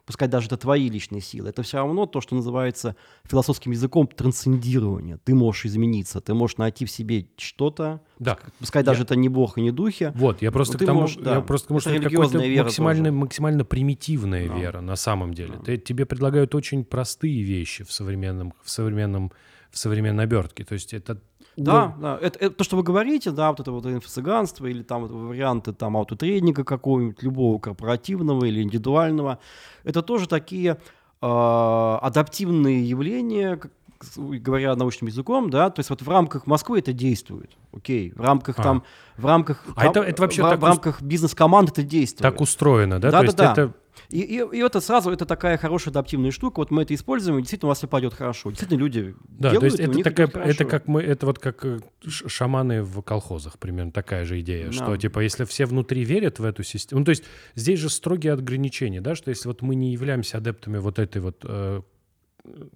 пускай 0.07 0.29
даже 0.29 0.47
это 0.47 0.57
твои 0.57 0.89
личные 0.89 1.21
силы, 1.21 1.49
это 1.49 1.63
все 1.63 1.79
равно 1.79 2.07
то, 2.07 2.21
что 2.21 2.35
называется 2.35 2.97
философским 3.25 3.73
языком 3.73 4.07
трансцендирование. 4.07 5.19
Ты 5.25 5.35
можешь 5.35 5.67
измениться, 5.67 6.21
ты 6.21 6.35
можешь 6.35 6.57
найти 6.59 6.85
в 6.85 6.91
себе 6.91 7.27
что-то, 7.37 8.03
да. 8.19 8.39
пускай 8.59 8.83
я... 8.83 8.87
даже 8.87 9.05
это 9.05 9.17
не 9.17 9.29
бог 9.29 9.59
и 9.59 9.63
не 9.63 9.71
духи. 9.71 10.13
Вот, 10.15 10.43
я 10.43 10.53
просто 10.53 10.79
к 10.79 10.85
тому, 10.85 11.03
можешь, 11.03 11.17
да. 11.17 11.37
я 11.37 11.41
просто 11.41 11.67
к 11.67 11.69
тому, 11.69 11.81
что 11.81 11.91
это, 11.91 12.09
это 12.09 12.63
максимально, 12.63 13.13
максимально 13.13 13.65
примитивная 13.65 14.49
да. 14.49 14.55
вера 14.55 14.81
на 14.81 14.97
самом 14.97 15.35
деле. 15.35 15.55
Да. 15.59 15.65
Ты, 15.65 15.79
тебе 15.79 16.07
предлагают 16.07 16.55
очень 16.55 16.85
простые 16.85 17.43
вещи 17.43 17.85
в 17.85 17.93
современном, 17.93 18.55
в 18.63 18.71
современном, 18.71 19.33
в 19.71 19.79
современной 19.79 20.25
обертке. 20.25 20.65
То 20.65 20.75
есть 20.75 20.93
это 20.93 21.21
да, 21.57 21.95
да. 22.01 22.19
Это, 22.21 22.39
это 22.39 22.51
то, 22.57 22.65
что 22.65 22.77
вы 22.77 22.83
говорите, 22.83 23.31
да, 23.31 23.51
вот 23.51 23.61
это 23.61 23.71
вот 23.73 23.87
инфо-цыганство 23.87 24.67
или 24.67 24.83
там 24.83 25.03
вот 25.03 25.11
варианты 25.11 25.73
там 25.73 25.97
аутотрейдинга 25.97 26.65
какого-нибудь, 26.65 27.23
любого 27.23 27.59
корпоративного 27.59 28.45
или 28.45 28.63
индивидуального, 28.63 29.39
это 29.85 30.03
тоже 30.03 30.29
такие 30.29 30.79
э, 31.23 31.27
адаптивные 31.27 32.89
явления, 32.89 33.57
как, 33.57 33.71
говоря 34.17 34.75
научным 34.75 35.09
языком, 35.09 35.51
да, 35.51 35.71
то 35.71 35.81
есть 35.81 35.91
вот 35.91 36.03
в 36.03 36.09
рамках 36.09 36.47
Москвы 36.47 36.81
это 36.81 36.93
действует, 36.93 37.51
окей, 37.73 38.13
в 38.15 38.21
рамках 38.21 38.59
а. 38.59 38.63
там, 38.63 38.83
в 39.17 39.27
рамках, 39.27 39.65
а 39.77 39.87
это, 39.87 40.01
это 40.01 40.23
вообще 40.23 40.43
в, 40.43 40.51
так 40.51 40.61
в 40.61 40.65
рамках 40.65 41.03
бизнес-команд 41.03 41.71
это 41.71 41.83
действует. 41.83 42.23
Так 42.23 42.41
устроено, 42.41 43.01
да? 43.01 43.11
Да, 43.11 43.21
то 43.21 43.23
да, 43.23 43.25
есть 43.25 43.37
да. 43.37 43.53
Это 43.53 43.75
и, 44.11 44.21
и, 44.21 44.57
и 44.57 44.59
это 44.61 44.81
сразу, 44.81 45.11
это 45.11 45.27
такая 45.27 45.57
хорошая 45.57 45.93
адаптивная 45.93 46.31
штука, 46.31 46.61
вот 46.61 46.71
мы 46.71 46.83
это 46.83 46.95
используем, 46.95 47.39
и 47.39 47.43
действительно 47.43 47.69
у 47.69 47.71
вас 47.71 47.79
все 47.79 47.89
пойдет 47.89 48.15
хорошо. 48.15 48.51
Действительно 48.51 48.79
люди 48.79 49.15
Да, 49.29 49.51
делают, 49.51 49.77
то 49.77 49.83
есть 49.83 49.99
это, 49.99 50.11
такая, 50.11 50.45
это 50.45 50.65
как 50.65 50.87
мы, 50.87 51.03
это 51.03 51.27
вот 51.27 51.39
как 51.39 51.65
э, 51.65 51.81
шаманы 52.05 52.83
в 52.83 53.03
колхозах, 53.03 53.59
примерно 53.59 53.93
такая 53.93 54.25
же 54.25 54.41
идея, 54.41 54.67
да. 54.67 54.73
что 54.73 54.97
типа 54.97 55.21
если 55.21 55.45
все 55.45 55.67
внутри 55.67 56.05
верят 56.05 56.39
в 56.39 56.45
эту 56.45 56.63
систему, 56.63 57.01
ну 57.01 57.05
то 57.05 57.11
есть 57.11 57.25
здесь 57.55 57.81
же 57.81 57.89
строгие 57.89 58.33
ограничения, 58.33 59.01
да, 59.01 59.15
что 59.15 59.31
если 59.31 59.49
вот 59.49 59.63
мы 59.63 59.75
не 59.75 59.93
являемся 59.93 60.39
адептами 60.39 60.79
вот 60.79 60.99
этой 60.99 61.21
вот, 61.21 61.45
э, 61.45 61.83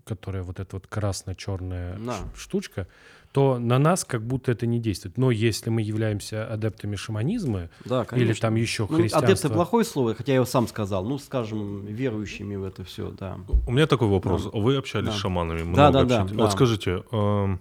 которая 0.04 0.42
вот 0.42 0.60
эта 0.60 0.76
вот 0.76 0.86
красно-черная 0.86 1.98
да. 1.98 2.16
штучка, 2.36 2.88
то 3.32 3.58
на 3.58 3.78
нас 3.78 4.04
как 4.04 4.22
будто 4.22 4.52
это 4.52 4.66
не 4.66 4.78
действует. 4.78 5.18
Но 5.18 5.30
если 5.30 5.70
мы 5.70 5.82
являемся 5.82 6.46
адептами 6.46 6.96
шаманизма 6.96 7.68
да, 7.84 8.06
или 8.12 8.32
там 8.32 8.54
еще 8.54 8.86
ну, 8.88 8.96
христианства... 8.96 9.28
Адепты 9.28 9.48
плохое 9.50 9.84
слово, 9.84 10.14
хотя 10.14 10.32
я 10.32 10.36
его 10.36 10.46
сам 10.46 10.66
сказал. 10.66 11.04
Ну, 11.04 11.18
скажем, 11.18 11.84
верующими 11.86 12.56
в 12.56 12.64
это 12.64 12.84
все, 12.84 13.10
да. 13.10 13.38
У 13.66 13.72
меня 13.72 13.86
такой 13.86 14.08
вопрос. 14.08 14.44
Да. 14.44 14.58
Вы 14.58 14.76
общались 14.76 15.08
да. 15.08 15.12
с 15.12 15.16
шаманами? 15.16 15.62
Много 15.62 15.76
да, 15.76 15.90
да, 15.90 16.04
да, 16.04 16.24
да. 16.24 16.42
Вот 16.44 16.52
скажите, 16.52 17.04
э, 17.10 17.56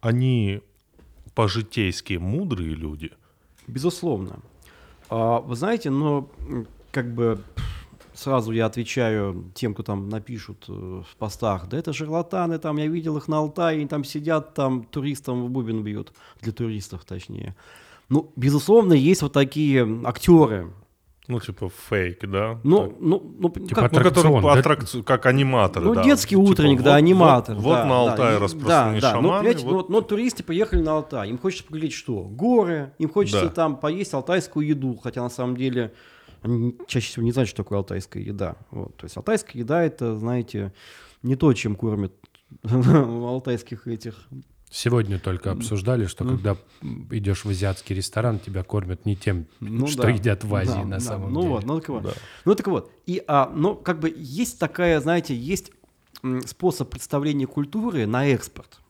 они 0.00 0.60
по-житейски 1.34 2.14
мудрые 2.14 2.74
люди? 2.74 3.12
Безусловно. 3.66 4.40
А, 5.08 5.40
вы 5.40 5.54
знаете, 5.56 5.90
но 5.90 6.28
как 6.90 7.14
бы 7.14 7.40
сразу 8.14 8.52
я 8.52 8.66
отвечаю 8.66 9.50
тем, 9.54 9.74
кто 9.74 9.82
там 9.82 10.08
напишут 10.08 10.66
э, 10.68 10.72
в 10.72 11.16
постах, 11.16 11.68
да 11.68 11.78
это 11.78 11.92
шарлатаны, 11.92 12.58
там 12.58 12.76
я 12.76 12.86
видел 12.86 13.16
их 13.16 13.28
на 13.28 13.38
Алтае, 13.38 13.78
они 13.78 13.88
там 13.88 14.04
сидят, 14.04 14.54
там 14.54 14.84
туристам 14.84 15.44
в 15.44 15.50
бубен 15.50 15.82
бьют, 15.82 16.12
для 16.40 16.52
туристов 16.52 17.04
точнее. 17.04 17.56
Ну, 18.08 18.30
безусловно, 18.36 18.92
есть 18.92 19.22
вот 19.22 19.32
такие 19.32 19.86
актеры, 20.04 20.72
ну, 21.28 21.38
типа 21.38 21.70
фейк, 21.88 22.28
да? 22.28 22.58
Ну, 22.64 22.88
так. 22.88 22.96
ну, 23.00 23.34
ну, 23.38 23.48
типа 23.48 23.82
как, 23.82 23.92
ну, 23.92 24.02
который 24.02 24.42
да? 24.42 24.52
аттракцию, 24.52 25.04
как 25.04 25.26
аниматоры, 25.26 25.86
ну, 25.86 25.94
да. 25.94 26.02
детский 26.02 26.30
типа, 26.34 26.40
утренник, 26.40 26.78
вот, 26.78 26.84
да, 26.84 26.94
аниматор. 26.96 27.54
Вот, 27.54 27.62
да, 27.62 27.80
вот 27.82 27.88
на 27.88 28.00
Алтае 28.00 28.38
да, 28.38 28.44
распространены 28.44 29.00
да, 29.00 29.10
шаманы. 29.12 29.54
Да, 29.54 29.60
но, 29.60 29.70
вот... 29.70 29.88
но, 29.88 29.96
но 29.96 30.00
туристы 30.00 30.42
поехали 30.42 30.82
на 30.82 30.96
Алтай, 30.96 31.30
им 31.30 31.38
хочется 31.38 31.64
поглядеть 31.64 31.92
что? 31.92 32.24
Горы, 32.24 32.92
им 32.98 33.08
хочется 33.08 33.44
да. 33.44 33.50
там 33.50 33.76
поесть 33.76 34.12
алтайскую 34.12 34.66
еду, 34.66 34.98
хотя 35.00 35.22
на 35.22 35.30
самом 35.30 35.56
деле 35.56 35.94
они 36.42 36.76
чаще 36.86 37.08
всего 37.08 37.24
не 37.24 37.32
знают, 37.32 37.48
что 37.48 37.62
такое 37.62 37.78
алтайская 37.78 38.22
еда. 38.22 38.56
Вот. 38.70 38.96
То 38.96 39.04
есть 39.04 39.16
алтайская 39.16 39.62
еда 39.62 39.82
это, 39.82 40.18
знаете, 40.18 40.72
не 41.22 41.36
то, 41.36 41.52
чем 41.52 41.76
кормят 41.76 42.12
алтайских 42.64 43.86
этих 43.86 44.28
Сегодня 44.74 45.18
только 45.18 45.50
обсуждали, 45.50 46.06
что 46.06 46.24
когда 46.24 46.56
идешь 47.10 47.44
в 47.44 47.50
азиатский 47.50 47.94
ресторан, 47.94 48.38
тебя 48.38 48.62
кормят 48.62 49.04
не 49.04 49.16
тем, 49.16 49.44
ну, 49.60 49.86
что 49.86 50.04
да. 50.04 50.08
едят 50.08 50.44
в 50.44 50.54
Азии 50.54 50.70
да, 50.70 50.84
на 50.84 50.96
да. 50.96 51.00
самом 51.00 51.30
ну 51.30 51.42
деле. 51.42 51.52
Вот, 51.52 51.64
ну 51.66 51.78
так 51.78 51.88
вот. 51.90 52.02
Да. 52.04 52.10
Ну 52.46 52.54
так 52.54 52.66
вот. 52.68 52.90
И, 53.04 53.22
а, 53.28 53.52
ну, 53.54 53.74
как 53.74 54.00
бы 54.00 54.10
есть 54.16 54.58
такая, 54.58 54.98
знаете, 55.00 55.36
есть 55.36 55.72
способ 56.46 56.88
представления 56.88 57.46
культуры 57.46 58.06
на 58.06 58.26
экспорт. 58.28 58.80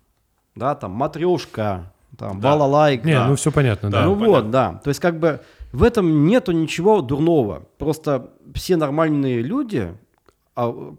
Да, 0.55 0.76
там 0.76 0.92
матрешка, 0.92 1.92
там 2.16 2.40
да. 2.40 2.50
балалайка. 2.50 3.05
Не, 3.05 3.26
ну 3.26 3.34
все 3.34 3.50
понятно, 3.50 3.90
да. 3.90 4.05
Ну 4.05 4.14
понятно. 4.14 4.34
вот, 4.34 4.50
да. 4.53 4.80
То 4.84 4.88
есть 4.88 5.00
как 5.00 5.18
бы 5.18 5.40
в 5.72 5.82
этом 5.82 6.26
нету 6.26 6.52
ничего 6.52 7.00
дурного. 7.00 7.66
Просто 7.78 8.30
все 8.54 8.76
нормальные 8.76 9.42
люди, 9.42 9.96
а, 10.54 10.94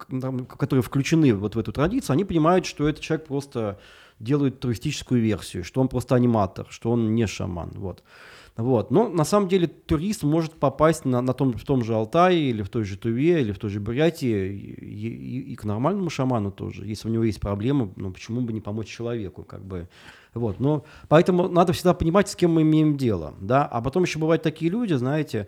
которые 0.57 0.81
включены 0.81 1.33
вот 1.33 1.55
в 1.55 1.59
эту 1.59 1.71
традицию, 1.71 2.13
они 2.13 2.25
понимают, 2.25 2.65
что 2.65 2.87
этот 2.87 3.01
человек 3.01 3.27
просто 3.27 3.79
делает 4.19 4.59
туристическую 4.59 5.21
версию, 5.21 5.63
что 5.63 5.81
он 5.81 5.87
просто 5.87 6.15
аниматор, 6.15 6.67
что 6.69 6.91
он 6.91 7.13
не 7.13 7.27
шаман. 7.27 7.71
Вот. 7.75 8.03
Вот. 8.55 8.91
Но 8.91 9.09
на 9.09 9.25
самом 9.25 9.47
деле 9.47 9.67
турист 9.67 10.23
может 10.23 10.53
попасть 10.53 11.05
на, 11.05 11.21
на 11.21 11.33
том, 11.33 11.53
в 11.53 11.63
том 11.63 11.83
же 11.83 11.95
Алтае 11.95 12.49
или 12.49 12.61
в 12.61 12.69
той 12.69 12.83
же 12.83 12.97
Туве 12.97 13.41
или 13.41 13.51
в 13.51 13.57
той 13.57 13.71
же 13.71 13.79
Бурятии 13.79 14.53
и, 14.53 14.85
и, 14.85 15.53
и 15.53 15.55
к 15.55 15.63
нормальному 15.63 16.09
шаману 16.09 16.51
тоже. 16.51 16.85
Если 16.85 17.07
у 17.07 17.11
него 17.11 17.23
есть 17.23 17.39
проблемы, 17.39 17.91
ну 17.95 18.11
почему 18.11 18.41
бы 18.41 18.53
не 18.53 18.61
помочь 18.61 18.87
человеку, 18.87 19.43
как 19.43 19.65
бы. 19.65 19.87
Вот. 20.33 20.59
Но 20.59 20.83
поэтому 21.07 21.47
надо 21.47 21.73
всегда 21.73 21.93
понимать, 21.93 22.29
с 22.29 22.35
кем 22.35 22.53
мы 22.53 22.61
имеем 22.63 22.97
дело, 22.97 23.33
да. 23.39 23.65
А 23.65 23.81
потом 23.81 24.03
еще 24.03 24.19
бывают 24.19 24.41
такие 24.41 24.71
люди, 24.71 24.93
знаете, 24.93 25.47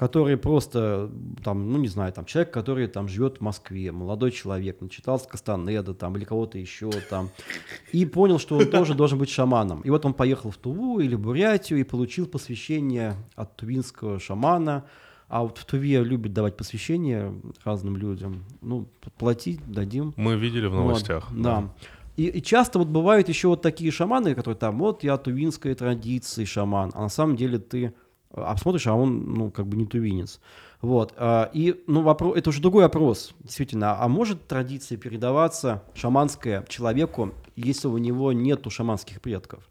которые 0.00 0.38
просто, 0.38 1.10
там, 1.44 1.70
ну 1.70 1.78
не 1.78 1.88
знаю, 1.88 2.10
там 2.14 2.24
человек, 2.24 2.50
который 2.50 2.86
там 2.86 3.06
живет 3.06 3.36
в 3.36 3.40
Москве, 3.42 3.92
молодой 3.92 4.30
человек, 4.30 4.80
начитался 4.80 5.28
Кастанеда 5.28 5.92
там 5.92 6.16
или 6.16 6.24
кого-то 6.24 6.56
еще 6.56 6.90
там, 7.10 7.28
и 7.92 8.06
понял, 8.06 8.38
что 8.38 8.56
он 8.56 8.66
тоже 8.70 8.94
должен 8.94 9.18
быть 9.18 9.28
шаманом. 9.28 9.82
И 9.82 9.90
вот 9.90 10.06
он 10.06 10.14
поехал 10.14 10.50
в 10.52 10.56
Туву 10.56 11.00
или 11.00 11.16
Бурятию 11.16 11.80
и 11.80 11.84
получил 11.84 12.26
посвящение 12.26 13.14
от 13.34 13.56
тувинского 13.56 14.18
шамана, 14.18 14.86
а 15.28 15.42
вот 15.42 15.58
в 15.58 15.66
Туве 15.66 16.02
любят 16.02 16.32
давать 16.32 16.56
посвящение 16.56 17.34
разным 17.62 17.98
людям. 17.98 18.44
Ну, 18.62 18.88
платить 19.18 19.60
дадим. 19.70 20.14
Мы 20.16 20.34
видели 20.36 20.66
в 20.66 20.74
новостях. 20.74 21.30
Вот, 21.30 21.42
да. 21.42 21.60
да. 21.60 21.70
И, 22.20 22.26
и 22.26 22.42
часто 22.42 22.78
вот 22.78 22.88
бывают 22.88 23.30
еще 23.30 23.48
вот 23.48 23.62
такие 23.62 23.90
шаманы, 23.90 24.34
которые 24.34 24.58
там, 24.58 24.78
вот 24.78 25.02
я 25.02 25.16
тувинской 25.16 25.74
традиции 25.74 26.44
шаман, 26.44 26.90
а 26.94 27.00
на 27.00 27.08
самом 27.08 27.34
деле 27.34 27.58
ты 27.58 27.94
обсмотришь, 28.30 28.86
а 28.88 28.94
он, 28.94 29.32
ну, 29.32 29.50
как 29.50 29.66
бы 29.66 29.78
не 29.78 29.86
тувинец. 29.86 30.38
Вот. 30.82 31.14
А, 31.16 31.50
и, 31.54 31.82
ну, 31.86 32.02
вопрос, 32.02 32.36
это 32.36 32.50
уже 32.50 32.60
другой 32.60 32.82
вопрос, 32.82 33.32
действительно. 33.40 33.98
А 33.98 34.06
может 34.08 34.46
традиция 34.46 34.98
передаваться 34.98 35.82
шаманская 35.94 36.62
человеку, 36.68 37.32
если 37.56 37.88
у 37.88 37.96
него 37.96 38.34
нету 38.34 38.68
шаманских 38.68 39.22
предков? 39.22 39.66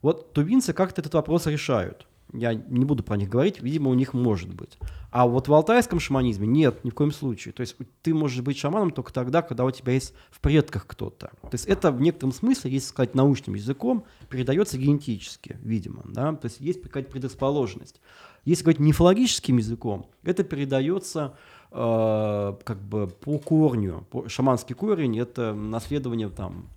Вот 0.00 0.32
тувинцы 0.32 0.72
как-то 0.72 1.02
этот 1.02 1.14
вопрос 1.14 1.46
решают. 1.46 2.08
Я 2.32 2.54
не 2.54 2.84
буду 2.84 3.02
про 3.02 3.16
них 3.16 3.28
говорить, 3.28 3.60
видимо, 3.60 3.90
у 3.90 3.94
них 3.94 4.14
может 4.14 4.54
быть. 4.54 4.78
А 5.10 5.26
вот 5.26 5.48
в 5.48 5.52
алтайском 5.54 6.00
шаманизме 6.00 6.46
нет, 6.46 6.84
ни 6.84 6.90
в 6.90 6.94
коем 6.94 7.12
случае. 7.12 7.52
То 7.52 7.60
есть 7.60 7.76
ты 8.02 8.14
можешь 8.14 8.40
быть 8.40 8.56
шаманом 8.56 8.90
только 8.90 9.12
тогда, 9.12 9.42
когда 9.42 9.64
у 9.64 9.70
тебя 9.70 9.92
есть 9.92 10.14
в 10.30 10.40
предках 10.40 10.86
кто-то. 10.86 11.32
То 11.42 11.50
есть 11.52 11.66
это 11.66 11.92
в 11.92 12.00
некотором 12.00 12.32
смысле, 12.32 12.70
если 12.70 12.88
сказать 12.88 13.14
научным 13.14 13.54
языком, 13.54 14.04
передается 14.30 14.78
генетически, 14.78 15.58
видимо. 15.62 16.02
Да? 16.06 16.34
То 16.34 16.46
есть 16.46 16.60
есть 16.60 16.82
какая-то 16.82 17.10
предрасположенность. 17.10 18.00
Если 18.44 18.64
говорить 18.64 18.80
мифологическим 18.80 19.58
языком, 19.58 20.06
это 20.24 20.42
передается 20.42 21.36
э, 21.70 22.54
как 22.64 22.80
бы 22.80 23.06
по 23.06 23.38
корню. 23.38 24.04
По, 24.10 24.28
шаманский 24.28 24.74
корень– 24.74 25.18
это 25.20 25.54
наследование 25.54 26.28
там, 26.28 26.68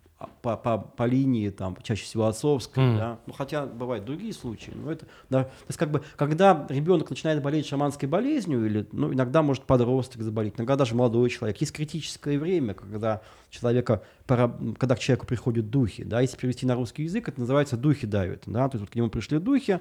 по, 0.42 0.58
по, 0.58 0.78
по 0.78 1.04
линии, 1.04 1.50
там, 1.50 1.78
чаще 1.84 2.04
всего 2.04 2.26
отцовской, 2.28 2.80
Мгм. 2.84 2.98
да, 2.98 3.20
ну, 3.26 3.34
хотя 3.34 3.66
бывают 3.66 4.06
другие 4.06 4.34
случаи, 4.34 4.72
но 4.76 4.92
это, 4.92 5.06
да, 5.30 5.44
то 5.46 5.52
есть, 5.68 5.78
как 5.80 5.92
бы, 5.92 6.04
когда 6.16 6.66
ребенок 6.70 7.10
начинает 7.10 7.42
болеть 7.42 7.66
шаманской 7.68 8.08
болезнью, 8.08 8.66
или, 8.66 8.88
ну, 8.92 9.14
иногда 9.14 9.42
может 9.42 9.64
подросток 9.64 10.22
заболеть, 10.22 10.54
иногда 10.58 10.76
даже 10.76 10.96
молодой 10.96 11.30
человек, 11.30 11.58
есть 11.62 11.72
критическое 11.74 12.38
время, 12.40 12.74
когда 12.74 13.22
человека, 13.50 14.04
когда 14.28 14.96
к 14.96 15.00
человеку 15.00 15.26
приходят 15.26 15.70
духи, 15.70 16.04
да, 16.04 16.22
если 16.22 16.38
перевести 16.38 16.66
на 16.66 16.76
русский 16.76 17.04
язык, 17.04 17.28
это 17.30 17.40
называется 17.40 17.78
духи 17.78 18.06
давят, 18.08 18.44
да, 18.46 18.68
то 18.70 18.76
есть 18.78 18.82
вот 18.82 18.90
к 18.92 18.96
нему 18.96 19.10
пришли 19.10 19.40
духи, 19.40 19.80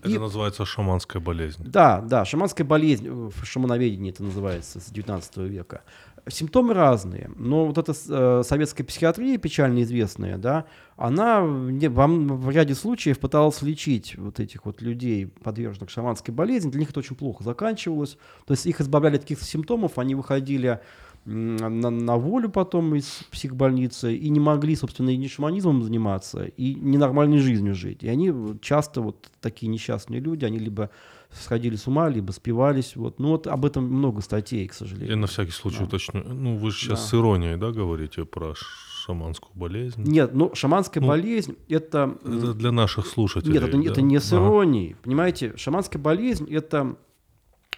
Это 0.00 0.10
и- 0.10 0.18
называется 0.18 0.64
шаманская 0.64 1.20
болезнь. 1.22 1.62
да, 1.64 2.00
да, 2.00 2.24
шаманская 2.24 2.64
болезнь, 2.66 3.06
э, 3.06 3.10
в 3.12 3.44
шамановедении 3.44 4.10
это 4.10 4.24
называется 4.24 4.80
с 4.80 4.90
19 4.90 5.46
века. 5.46 5.82
Симптомы 6.28 6.72
разные, 6.72 7.32
но 7.34 7.66
вот 7.66 7.78
эта 7.78 7.92
э, 7.92 8.42
советская 8.44 8.86
психиатрия, 8.86 9.38
печально 9.38 9.82
известная, 9.82 10.38
да, 10.38 10.66
она 10.96 11.40
не- 11.40 11.88
во 11.88 12.06
в 12.06 12.48
ряде 12.48 12.76
случаев 12.76 13.18
пыталась 13.18 13.60
лечить 13.62 14.16
вот 14.16 14.38
этих 14.38 14.64
вот 14.64 14.80
людей, 14.82 15.26
подверженных 15.26 15.90
шаманской 15.90 16.32
болезни. 16.32 16.70
Для 16.70 16.78
них 16.78 16.90
это 16.90 17.00
очень 17.00 17.16
плохо 17.16 17.42
заканчивалось. 17.42 18.18
То 18.46 18.52
есть 18.52 18.66
их 18.66 18.80
избавляли 18.80 19.16
от 19.16 19.22
каких-то 19.22 19.44
симптомов, 19.44 19.98
они 19.98 20.14
выходили 20.14 20.78
на, 21.24 21.68
на 21.68 22.16
волю 22.16 22.48
потом 22.50 22.94
из 22.94 23.24
психбольницы 23.30 24.14
и 24.14 24.28
не 24.28 24.40
могли, 24.40 24.76
собственно, 24.76 25.10
и 25.10 25.16
ни 25.16 25.26
шаманизмом 25.26 25.82
заниматься, 25.82 26.44
и 26.44 26.74
ненормальной 26.74 27.38
жизнью 27.38 27.74
жить. 27.74 28.02
И 28.02 28.08
они 28.08 28.30
вот 28.30 28.60
часто 28.60 29.00
вот 29.00 29.30
такие 29.40 29.68
несчастные 29.68 30.20
люди, 30.20 30.44
они 30.44 30.58
либо 30.58 30.90
сходили 31.34 31.76
с 31.76 31.86
ума, 31.86 32.08
либо 32.08 32.32
спивались. 32.32 32.96
Вот. 32.96 33.18
Ну 33.18 33.28
вот 33.30 33.46
об 33.46 33.64
этом 33.64 33.84
много 33.84 34.20
статей, 34.20 34.66
к 34.68 34.72
Я 34.72 34.76
сожалению. 34.78 35.18
на 35.18 35.26
всякий 35.26 35.52
случай 35.52 35.78
Да. 35.78 35.84
уточню. 35.84 36.22
Ну, 36.24 36.56
вы 36.56 36.70
же 36.70 36.78
сейчас 36.78 37.00
Да. 37.00 37.06
с 37.06 37.14
иронией, 37.14 37.56
да, 37.56 37.70
говорите 37.70 38.24
про 38.24 38.54
шаманскую 38.56 39.50
болезнь? 39.54 40.02
Нет, 40.04 40.32
ну 40.34 40.54
шаманская 40.54 41.00
Ну, 41.00 41.08
болезнь 41.08 41.56
это... 41.68 42.16
Это 42.24 42.54
для 42.54 42.70
наших 42.72 43.06
слушателей. 43.06 43.54
Нет, 43.54 43.64
это, 43.64 43.76
не- 43.76 43.86
да? 43.86 43.92
это 43.92 44.02
не 44.02 44.20
с 44.20 44.32
Ага. 44.32 44.42
иронией. 44.44 44.96
Понимаете, 45.02 45.54
шаманская 45.56 45.98
болезнь 46.00 46.52
это, 46.52 46.96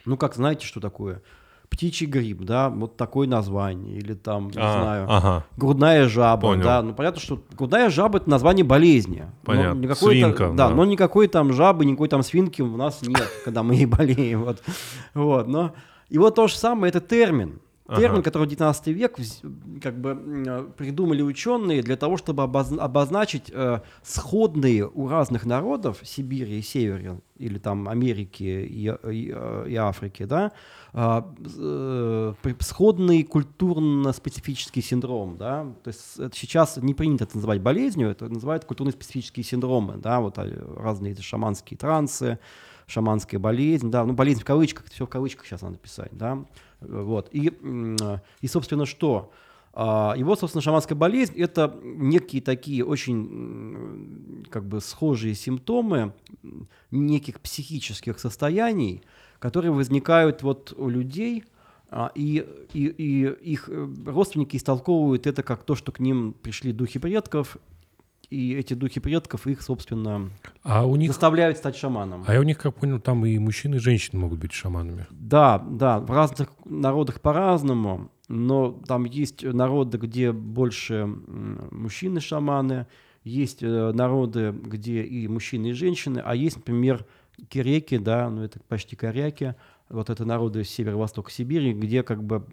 ну 0.05 0.17
как 0.17 0.35
знаете, 0.35 0.67
что 0.67 0.81
такое? 0.81 1.23
Птичий 1.75 2.07
грипп, 2.07 2.43
да, 2.43 2.69
вот 2.71 2.97
такое 2.97 3.27
название, 3.27 3.97
или 3.99 4.15
там, 4.15 4.47
не 4.49 4.59
А, 4.59 4.73
знаю, 4.81 5.07
Ага. 5.09 5.45
грудная 5.57 6.07
жаба, 6.09 6.41
Понял. 6.49 6.63
да, 6.63 6.83
ну 6.83 6.95
понятно, 6.95 7.21
что 7.21 7.43
грудная 7.57 7.91
жаба 7.91 8.19
это 8.19 8.31
название 8.31 8.65
болезни. 8.65 9.25
Но 9.27 9.33
Понятно. 9.45 9.79
никакой 9.81 10.15
Свинка, 10.15 10.49
да, 10.51 10.69
да. 10.69 10.75
но 10.75 10.85
никакой 10.85 11.27
там 11.27 11.53
жабы, 11.53 11.85
никакой 11.85 12.09
там 12.09 12.23
свинки 12.23 12.63
у 12.63 12.77
нас 12.77 13.03
нет, 13.03 13.29
когда 13.45 13.63
мы 13.65 13.75
ей 13.75 13.87
болеем, 13.87 14.45
вот, 14.45 14.63
вот, 15.15 15.49
но 15.49 15.73
и 16.11 16.19
вот 16.19 16.35
то 16.37 16.47
же 16.47 16.55
самое, 16.57 16.91
это 16.91 17.01
термин. 17.01 17.61
Термин, 17.87 18.13
Ага. 18.15 18.23
который 18.23 18.45
в 18.45 18.51
19 18.51 18.87
век 18.95 19.17
как 19.83 20.01
бы 20.01 20.19
э, 20.47 20.67
придумали 20.79 21.21
ученые 21.21 21.83
для 21.83 21.97
того, 21.99 22.17
чтобы 22.17 22.43
обоз- 22.45 22.79
обозначить 22.79 23.51
э, 23.53 23.81
сходные 24.03 24.89
у 24.89 25.07
разных 25.07 25.45
народов 25.45 25.99
Сибири 26.03 26.59
и 26.61 26.63
Севера, 26.63 27.19
или 27.37 27.59
там 27.59 27.87
Америки 27.89 28.43
и, 28.43 28.91
и, 29.11 29.35
э, 29.35 29.67
и 29.69 29.77
Африки, 29.77 30.23
да, 30.25 30.53
сходный 32.61 33.25
культурно-специфический 33.25 34.81
синдром, 34.81 35.37
да, 35.37 35.67
то 35.83 35.89
есть 35.89 36.19
это 36.19 36.37
сейчас 36.37 36.77
не 36.77 36.95
принято 36.95 37.25
это 37.25 37.37
называть 37.37 37.61
болезнью, 37.61 38.11
это 38.11 38.29
называют 38.29 38.65
культурно-специфические 38.65 39.43
синдромы, 39.43 39.97
да, 39.97 40.21
вот 40.21 40.39
а, 40.39 40.47
разные 40.77 41.17
шаманские 41.17 41.79
трансы, 41.79 42.39
шаманская 42.87 43.41
болезнь, 43.41 43.91
да, 43.91 44.05
ну 44.05 44.13
болезнь 44.13 44.43
в 44.43 44.45
кавычках, 44.45 44.87
все 44.89 45.05
в 45.05 45.09
кавычках 45.09 45.47
сейчас 45.47 45.63
надо 45.63 45.79
писать, 45.79 46.13
да, 46.13 46.45
вот, 46.81 47.29
и, 47.33 47.53
и 48.41 48.47
собственно, 48.47 48.87
что? 48.87 49.33
А, 49.77 50.15
вот, 50.17 50.39
собственно, 50.39 50.63
шаманская 50.63 50.95
болезнь– 50.95 51.35
это 51.37 51.77
некие 51.83 52.41
такие 52.41 52.85
очень 52.85 54.47
как 54.49 54.65
бы 54.65 54.81
схожие 54.81 55.35
симптомы 55.35 56.15
неких 56.93 57.41
психических 57.41 58.21
состояний, 58.21 59.03
которые 59.45 59.73
возникают 59.73 60.43
вот 60.43 60.73
у 60.75 60.89
людей, 60.89 61.45
а, 61.91 62.11
и, 62.15 62.47
и, 62.73 62.87
и 62.87 63.53
их 63.53 63.69
э, 63.69 63.89
родственники 64.07 64.57
истолковывают 64.57 65.27
это 65.27 65.43
как 65.43 65.65
то, 65.65 65.75
что 65.75 65.93
к 65.93 66.01
ним 66.01 66.33
пришли 66.33 66.73
духи 66.73 66.99
предков, 66.99 67.59
и 68.31 68.55
эти 68.55 68.73
духи 68.73 69.01
предков 69.01 69.47
их, 69.47 69.61
собственно, 69.61 70.31
А 70.63 70.87
у 70.87 70.97
них, 70.97 71.11
заставляют 71.11 71.59
стать 71.59 71.77
шаманом. 71.77 72.25
а 72.27 72.33
я 72.33 72.41
у 72.41 72.43
них, 72.43 72.57
как 72.57 72.75
понял, 72.75 72.99
там 73.01 73.27
и 73.27 73.39
мужчины, 73.39 73.75
и 73.75 73.81
женщины 73.81 74.19
могут 74.19 74.39
быть 74.39 74.53
шаманами. 74.53 75.07
Да, 75.11 75.59
да, 75.59 76.01
в 76.01 76.11
разных 76.11 76.49
народах 76.65 77.21
по-разному, 77.21 78.11
но 78.29 78.73
там 78.89 79.05
есть 79.05 79.45
народы, 79.45 79.99
где 79.99 80.33
больше 80.33 81.05
мужчины-шаманы, 81.05 82.87
есть 83.25 83.63
э, 83.63 83.93
народы, 83.93 84.55
где 84.59 85.03
и 85.03 85.29
мужчины, 85.29 85.67
и 85.67 85.73
женщины, 85.73 86.23
а 86.25 86.35
есть, 86.35 86.57
например, 86.57 87.05
киреки, 87.49 87.99
да, 87.99 88.29
ну 88.31 88.43
это 88.43 88.59
почти 88.69 88.97
коряки, 88.97 89.55
вот 89.89 90.09
это 90.11 90.25
народы 90.25 90.65
северо-востока 90.65 91.31
Сибири, 91.31 91.73
где 91.73 92.03
как 92.03 92.23
бы 92.23 92.45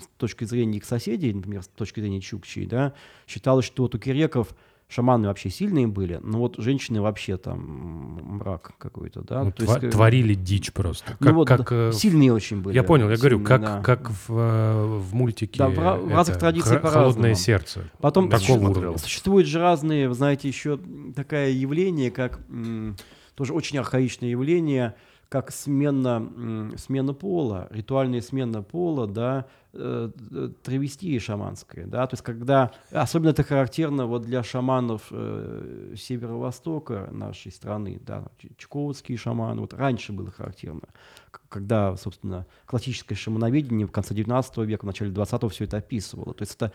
с 0.00 0.08
точки 0.16 0.44
зрения 0.44 0.78
их 0.78 0.84
соседей, 0.84 1.32
например, 1.32 1.62
с 1.62 1.68
точки 1.68 2.00
зрения 2.00 2.20
чукчей, 2.20 2.66
да, 2.66 2.94
считалось, 3.26 3.64
что 3.66 3.82
вот 3.82 3.94
у 3.94 3.98
киреков 3.98 4.54
шаманы 4.90 5.28
вообще 5.28 5.50
сильные 5.50 5.86
были, 5.86 6.18
но 6.22 6.38
вот 6.38 6.54
женщины 6.56 7.02
вообще 7.02 7.36
там 7.36 7.58
мрак 8.38 8.72
какой-то, 8.78 9.20
да. 9.20 9.44
Ну, 9.44 9.52
то 9.52 9.64
тва- 9.64 9.72
есть, 9.74 9.84
э, 9.84 9.90
творили 9.90 10.32
дичь 10.32 10.72
просто. 10.72 11.14
ну 11.20 11.26
Как, 11.26 11.34
вот, 11.36 11.46
как, 11.48 11.68
да, 11.68 11.88
э, 11.90 11.92
сильные 11.92 12.32
очень 12.32 12.62
были. 12.62 12.74
я 12.74 12.82
понял, 12.82 13.10
я 13.10 13.16
говорю, 13.18 13.36
сильные, 13.36 13.46
как, 13.46 13.60
да. 13.60 13.82
как 13.82 14.10
в, 14.10 14.30
э, 14.30 14.84
в 14.98 15.14
мультике. 15.14 15.58
Да, 15.58 15.68
в 15.68 15.78
ра- 15.78 15.98
в 16.00 16.08
разных 16.10 16.38
традициях 16.38 16.76
«Хо- 16.80 16.88
по-разному. 16.88 17.04
Холодное 17.12 17.34
сердце. 17.34 17.84
Потом 18.00 18.30
Такого 18.30 18.46
суще- 18.46 18.66
уровня. 18.80 18.96
существуют 18.98 19.46
же 19.46 19.58
разные, 19.58 20.08
вы 20.08 20.14
знаете, 20.14 20.48
еще 20.48 20.80
такое 21.14 21.50
явление, 21.50 22.10
как 22.10 22.40
тоже 23.38 23.52
очень 23.52 23.78
архаичное 23.78 24.30
явление, 24.30 24.96
как 25.28 25.52
смена, 25.52 26.72
смена 26.76 27.14
пола, 27.14 27.68
ритуальная 27.70 28.20
смена 28.20 28.64
пола, 28.64 29.06
да, 29.06 29.46
э, 29.72 30.10
э, 30.32 30.50
травестия 30.64 31.20
шаманская, 31.20 31.86
да, 31.86 32.04
то 32.08 32.14
есть 32.14 32.24
когда, 32.24 32.72
особенно 32.90 33.30
это 33.30 33.44
характерно 33.44 34.06
вот 34.06 34.22
для 34.22 34.42
шаманов 34.42 35.02
э, 35.12 35.94
северо-востока 35.96 37.10
нашей 37.12 37.52
страны, 37.52 38.00
да, 38.04 38.24
чукотские 38.56 39.18
шаманы, 39.18 39.60
вот 39.60 39.72
раньше 39.72 40.12
было 40.12 40.32
характерно, 40.32 40.88
когда, 41.48 41.96
собственно, 41.96 42.44
классическое 42.66 43.16
шамановедение 43.16 43.86
в 43.86 43.92
конце 43.92 44.14
19 44.14 44.56
века, 44.66 44.82
в 44.82 44.86
начале 44.86 45.12
20 45.12 45.52
все 45.52 45.64
это 45.64 45.76
описывало, 45.76 46.34
то 46.34 46.42
есть 46.42 46.56
это 46.56 46.72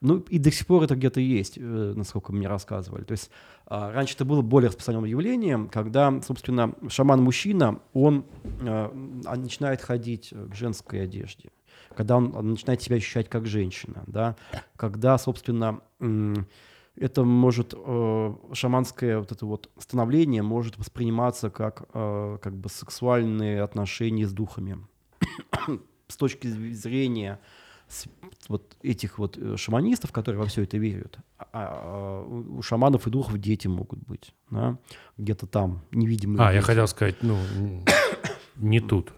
ну, 0.00 0.18
и 0.18 0.38
до 0.38 0.50
сих 0.50 0.66
пор 0.66 0.84
это 0.84 0.94
где-то 0.94 1.20
есть, 1.20 1.56
э, 1.56 1.92
насколько 1.96 2.32
мне 2.32 2.48
рассказывали. 2.48 3.04
То 3.04 3.12
есть 3.12 3.30
а, 3.66 3.92
раньше 3.92 4.14
это 4.14 4.24
было 4.24 4.42
более 4.42 4.68
распространенным 4.68 5.08
явлением, 5.08 5.68
когда, 5.68 6.20
собственно, 6.22 6.74
шаман-мужчина, 6.88 7.80
он 7.94 8.24
а, 8.62 8.92
а, 9.24 9.36
начинает 9.36 9.80
ходить 9.80 10.32
в 10.32 10.54
женской 10.54 11.02
одежде, 11.02 11.50
когда 11.96 12.18
он, 12.18 12.50
начинает 12.50 12.82
себя 12.82 12.96
ощущать 12.96 13.28
как 13.28 13.46
женщина, 13.46 14.04
да, 14.06 14.36
когда, 14.76 15.16
собственно, 15.18 15.80
это 16.96 17.24
может, 17.24 17.74
э, 17.76 18.34
шаманское 18.52 19.18
вот 19.18 19.32
это 19.32 19.44
вот 19.46 19.70
становление 19.78 20.42
может 20.42 20.78
восприниматься 20.78 21.50
как, 21.50 21.88
э, 21.92 22.38
как 22.40 22.56
бы 22.56 22.68
сексуальные 22.68 23.62
отношения 23.62 24.26
с 24.26 24.32
духами. 24.32 24.78
С 26.08 26.16
точки 26.16 26.46
зрения 26.46 27.40
вот 28.48 28.76
этих 28.82 29.18
вот 29.18 29.38
э, 29.38 29.56
шаманистов, 29.56 30.12
которые 30.12 30.40
во 30.40 30.46
все 30.46 30.62
это 30.62 30.76
верят, 30.78 31.18
а- 31.38 31.46
а, 31.52 32.24
у 32.24 32.62
шаманов 32.62 33.06
и 33.06 33.10
духов 33.10 33.38
дети 33.38 33.66
могут 33.68 34.00
быть, 34.00 34.34
да, 34.50 34.78
где-то 35.18 35.46
там 35.46 35.82
невидимые. 35.90 36.40
А, 36.40 36.52
я 36.52 36.58
дети. 36.58 36.66
хотел 36.66 36.86
сказать, 36.88 37.16
ну, 37.22 37.38
не 38.56 38.80
тут. 38.80 39.12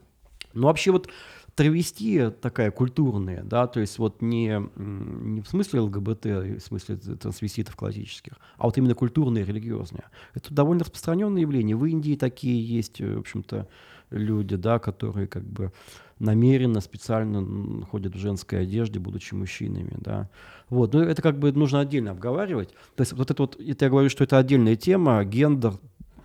Ну, 0.55 0.67
вообще 0.67 0.91
вот 0.91 1.09
травестия 1.55 2.31
такая 2.31 2.71
культурная, 2.71 3.43
да, 3.43 3.67
то 3.67 3.81
есть 3.81 3.99
вот 3.99 4.23
не, 4.23 4.63
не 4.77 5.41
в 5.41 5.49
смысле 5.49 5.81
ЛГБТ, 5.81 6.25
в 6.25 6.61
смысле 6.61 6.97
трансвеститов 6.97 7.75
классических, 7.75 8.35
а 8.57 8.67
вот 8.67 8.79
именно 8.79 8.95
культурная, 8.95 9.45
религиозная. 9.45 10.05
Это 10.35 10.55
довольно 10.55 10.85
распространенное 10.85 11.43
явление. 11.43 11.75
В 11.75 11.85
Индии 11.85 12.15
такие 12.15 12.65
есть, 12.65 13.01
э, 13.01 13.17
в 13.17 13.21
общем-то, 13.21 13.67
люди, 14.11 14.57
да, 14.57 14.79
которые 14.79 15.27
как 15.27 15.43
бы 15.45 15.73
намеренно, 16.19 16.81
специально 16.81 17.85
ходят 17.87 18.15
в 18.15 18.19
женской 18.19 18.63
одежде, 18.63 18.99
будучи 18.99 19.35
мужчинами, 19.35 19.93
да. 19.97 20.29
Вот, 20.69 20.93
но 20.93 21.03
это 21.03 21.23
как 21.23 21.39
бы 21.39 21.53
нужно 21.53 21.81
отдельно 21.81 22.11
обговаривать. 22.11 22.71
То 22.97 23.03
есть 23.03 23.13
вот 23.13 23.31
это 23.31 23.43
вот, 23.43 23.59
это 23.61 23.85
я 23.85 23.91
говорю, 23.91 24.09
что 24.11 24.25
это 24.25 24.39
отдельная 24.39 24.77
тема, 24.77 25.25
гендер 25.25 25.75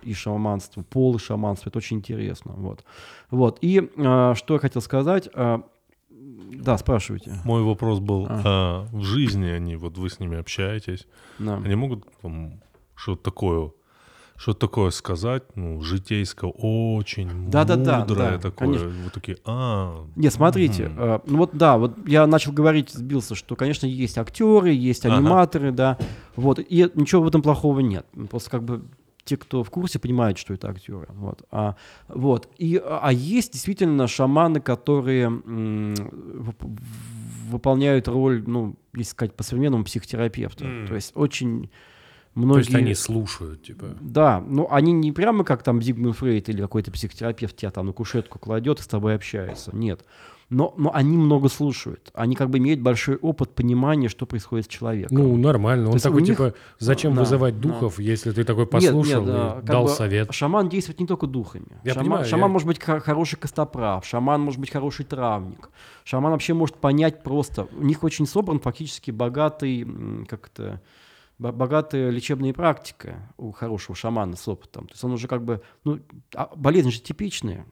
и 0.02 0.12
шаманство, 0.12 0.82
пол 0.82 1.16
и 1.16 1.18
шаманство, 1.18 1.70
это 1.70 1.78
очень 1.78 1.98
интересно, 1.98 2.52
вот. 2.56 2.84
Вот, 3.30 3.58
и 3.62 3.90
а, 3.96 4.34
что 4.34 4.54
я 4.54 4.60
хотел 4.60 4.82
сказать, 4.82 5.28
а, 5.34 5.62
да, 6.10 6.78
спрашивайте. 6.78 7.32
Мой 7.44 7.62
вопрос 7.62 8.00
был, 8.00 8.26
А. 8.28 8.42
а 8.44 8.88
в 8.92 9.02
жизни 9.02 9.46
они, 9.46 9.76
вот 9.76 9.96
вы 9.98 10.10
с 10.10 10.20
ними 10.20 10.38
общаетесь, 10.38 11.06
Да. 11.38 11.56
они 11.56 11.74
могут 11.74 12.04
там, 12.20 12.60
что-то 12.94 13.22
такое 13.22 13.72
что 14.36 14.52
такое 14.52 14.90
сказать, 14.90 15.42
ну, 15.54 15.80
житейское, 15.80 16.50
очень 16.50 17.50
Да-да-да, 17.50 18.00
мудрое 18.00 18.32
да, 18.36 18.50
такое. 18.50 18.78
конечно. 18.78 19.02
Вот 19.04 19.12
такие, 19.12 19.38
а, 19.44 20.06
Нет, 20.16 20.32
смотрите, 20.32 20.88
мгм. 20.88 21.00
э, 21.00 21.20
ну 21.26 21.38
вот 21.38 21.50
да, 21.52 21.78
вот 21.78 21.92
я 22.06 22.26
начал 22.26 22.52
говорить, 22.52 22.90
сбился, 22.90 23.34
что, 23.34 23.56
конечно, 23.56 23.86
есть 23.86 24.18
актеры, 24.18 24.70
есть 24.72 25.06
Ага. 25.06 25.16
аниматоры, 25.16 25.70
да, 25.72 25.98
вот, 26.36 26.58
и 26.58 26.90
ничего 26.94 27.22
в 27.22 27.28
этом 27.28 27.42
плохого 27.42 27.80
нет. 27.80 28.06
Просто 28.30 28.50
как 28.50 28.64
бы 28.64 28.82
те, 29.24 29.36
кто 29.38 29.64
в 29.64 29.70
курсе, 29.70 29.98
понимают, 29.98 30.36
что 30.36 30.52
это 30.52 30.68
актеры. 30.68 31.06
Вот. 31.10 31.44
А, 31.50 31.76
вот. 32.08 32.48
И, 32.58 32.78
а 32.84 33.10
есть 33.10 33.52
действительно 33.54 34.06
шаманы, 34.06 34.60
которые 34.60 35.24
м, 35.28 35.94
вып- 35.94 36.78
выполняют 37.48 38.06
роль, 38.06 38.42
ну, 38.46 38.74
если 38.94 39.12
сказать 39.12 39.34
по-современному, 39.34 39.84
психотерапевта. 39.84 40.66
М. 40.66 40.86
То 40.86 40.94
есть 40.94 41.12
очень 41.14 41.70
То 42.34 42.40
многие... 42.40 42.58
есть 42.60 42.74
они 42.74 42.94
слушают, 42.94 43.62
типа. 43.62 43.96
Да, 44.00 44.40
но 44.46 44.66
они 44.70 44.92
не 44.92 45.12
прямо 45.12 45.44
как 45.44 45.62
там 45.62 45.80
Зигмунд 45.80 46.16
Фрейд 46.16 46.48
или 46.48 46.60
какой-то 46.60 46.90
психотерапевт 46.90 47.56
тебя 47.56 47.70
там 47.70 47.86
на 47.86 47.92
кушетку 47.92 48.38
кладет 48.38 48.80
и 48.80 48.82
с 48.82 48.86
тобой 48.86 49.14
общается. 49.14 49.70
Нет. 49.74 50.04
Но, 50.50 50.74
но 50.76 50.90
они 50.94 51.16
много 51.16 51.48
слушают. 51.48 52.10
Они 52.12 52.36
как 52.36 52.50
бы 52.50 52.58
имеют 52.58 52.80
большой 52.80 53.16
опыт 53.16 53.54
понимания, 53.54 54.08
что 54.10 54.26
происходит 54.26 54.66
с 54.66 54.68
человеком. 54.68 55.16
Ну, 55.16 55.36
нормально. 55.38 55.86
Он 55.86 55.92
есть 55.94 56.04
такой, 56.04 56.20
них- 56.20 56.32
типа, 56.36 56.54
зачем 56.78 57.14
Да, 57.14 57.20
вызывать 57.20 57.58
да. 57.60 57.68
духов, 57.68 57.98
если 57.98 58.30
ты 58.30 58.44
такой 58.44 58.64
Нет, 58.64 58.70
послушал 58.70 59.24
нет, 59.24 59.32
да, 59.34 59.58
и 59.62 59.66
дал 59.66 59.84
бы 59.84 59.88
совет? 59.90 60.34
Шаман 60.34 60.68
действует 60.68 61.00
не 61.00 61.06
только 61.06 61.26
духами. 61.26 61.66
Я 61.82 61.94
шаман 61.94 62.04
понимаю, 62.04 62.24
шаман 62.26 62.48
я- 62.50 62.52
может 62.52 62.68
быть 62.68 62.78
хороший 62.80 63.36
костоправ, 63.36 64.04
шаман 64.04 64.42
может 64.42 64.60
быть 64.60 64.70
хороший 64.70 65.06
травник. 65.06 65.70
Шаман 66.04 66.32
вообще 66.32 66.52
может 66.52 66.76
понять 66.76 67.22
просто. 67.22 67.66
У 67.76 67.82
них 67.82 68.04
очень 68.04 68.26
собран 68.26 68.60
фактически 68.60 69.10
богатый, 69.10 69.82
м, 69.82 70.26
как 70.28 70.50
это, 70.52 70.62
бо- 70.64 70.80
богатая 71.38 72.10
лечебная 72.10 72.52
практика 72.52 73.32
у 73.36 73.50
хорошего 73.50 73.96
шамана 73.96 74.36
с 74.36 74.46
опытом. 74.48 74.86
То 74.86 74.92
есть 74.92 75.04
он 75.04 75.12
уже 75.12 75.28
как 75.28 75.44
бы, 75.44 75.62
ну, 75.84 76.00
а 76.34 76.52
болезни 76.54 76.90
же 76.90 77.00
типичные, 77.00 77.66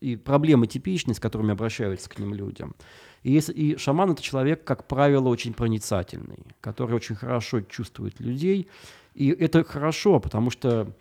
и 0.00 0.16
проблемы 0.16 0.66
типичные, 0.66 1.14
с 1.14 1.20
которыми 1.20 1.52
обращаются 1.52 2.10
к 2.10 2.18
ним 2.18 2.34
людям. 2.34 2.74
И, 3.22 3.32
если, 3.32 3.52
и 3.52 3.76
шаман 3.76 4.10
это 4.10 4.22
человек, 4.22 4.64
как 4.64 4.86
правило, 4.86 5.28
очень 5.28 5.54
проницательный, 5.54 6.44
который 6.60 6.94
очень 6.94 7.16
хорошо 7.16 7.62
чувствует 7.62 8.20
людей. 8.20 8.68
И 9.14 9.30
это 9.30 9.64
хорошо, 9.64 10.20
потому 10.20 10.50
что 10.50 10.94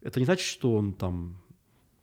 это 0.00 0.20
не 0.20 0.24
значит, 0.24 0.46
что 0.46 0.74
он 0.74 0.94
там 0.94 1.36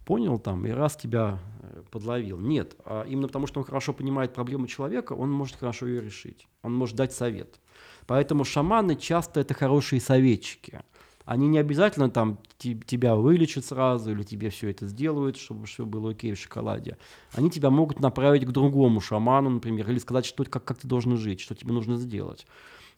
понял 0.05 0.37
там 0.37 0.65
и 0.67 0.69
раз 0.69 0.95
тебя 0.95 1.39
э, 1.61 1.81
подловил. 1.89 2.39
Нет, 2.39 2.75
а 2.85 3.03
именно 3.03 3.27
потому, 3.27 3.47
что 3.47 3.59
он 3.59 3.65
хорошо 3.65 3.91
понимает 3.93 4.33
проблему 4.33 4.67
человека, 4.67 5.13
он 5.13 5.31
может 5.31 5.55
хорошо 5.55 5.87
ее 5.87 6.01
решить. 6.01 6.47
Он 6.61 6.73
может 6.73 6.95
дать 6.95 7.13
совет. 7.13 7.59
Поэтому 8.07 8.43
шаманы 8.45 8.95
часто 8.95 9.39
это 9.39 9.53
хорошие 9.53 9.99
советчики. 10.01 10.81
Они 11.25 11.47
не 11.47 11.57
обязательно 11.57 12.09
там 12.11 12.37
те- 12.59 12.75
тебя 12.75 13.15
вылечат 13.15 13.65
сразу 13.65 14.11
или 14.11 14.21
тебе 14.21 14.51
все 14.51 14.69
это 14.69 14.85
сделают, 14.87 15.37
чтобы 15.37 15.65
все 15.65 15.83
было 15.85 16.11
окей 16.11 16.33
в 16.33 16.39
шоколаде. 16.39 16.97
Они 17.33 17.49
тебя 17.49 17.71
могут 17.71 17.99
направить 17.99 18.45
к 18.45 18.51
другому 18.51 19.01
шаману, 19.01 19.49
например, 19.49 19.89
или 19.89 19.97
сказать, 19.97 20.25
что, 20.25 20.43
как, 20.45 20.63
как 20.63 20.77
ты 20.77 20.87
должен 20.87 21.17
жить, 21.17 21.39
что 21.39 21.55
тебе 21.55 21.73
нужно 21.73 21.97
сделать. 21.97 22.45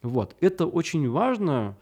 Вот. 0.02 0.36
Это 0.42 0.66
очень 0.66 1.10
важно. 1.10 1.78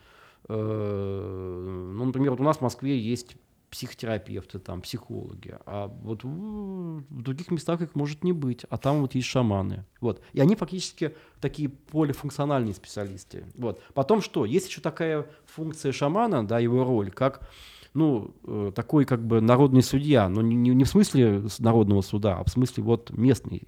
Э, 0.48 1.92
Ну, 1.96 2.06
например, 2.06 2.32
вот 2.32 2.40
у 2.40 2.44
нас 2.44 2.58
в 2.58 2.62
Москве 2.62 3.00
есть 3.00 3.36
психотерапевты, 3.76 4.58
там, 4.60 4.82
психологи, 4.82 5.58
а 5.66 5.88
вот 5.88 6.24
в, 6.24 7.04
других 7.10 7.52
местах 7.52 7.82
их 7.82 7.94
может 7.94 8.24
не 8.24 8.32
быть, 8.32 8.66
а 8.70 8.78
там 8.78 9.02
вот 9.02 9.16
есть 9.16 9.28
шаманы. 9.28 9.84
Вот. 10.00 10.22
И 10.32 10.40
они 10.40 10.56
фактически 10.56 11.14
такие 11.42 11.68
полифункциональные 11.68 12.74
специалисты. 12.74 13.44
Вот. 13.56 13.84
Потом 13.94 14.22
что? 14.22 14.46
Есть 14.46 14.70
еще 14.70 14.80
такая 14.80 15.28
функция 15.46 15.92
шамана, 15.92 16.48
да, 16.48 16.60
его 16.60 16.86
роль, 16.86 17.12
как 17.12 17.50
ну, 17.94 18.34
э, 18.46 18.72
такой 18.74 19.04
как 19.04 19.22
бы 19.28 19.42
народный 19.42 19.84
судья, 19.84 20.30
но 20.30 20.42
не, 20.42 20.56
не- 20.56 20.84
в 20.86 20.88
смысле 20.88 21.44
народного 21.60 22.02
суда, 22.02 22.38
а 22.38 22.46
в 22.46 22.50
смысле 22.50 22.82
вот 22.82 23.12
местный. 23.12 23.64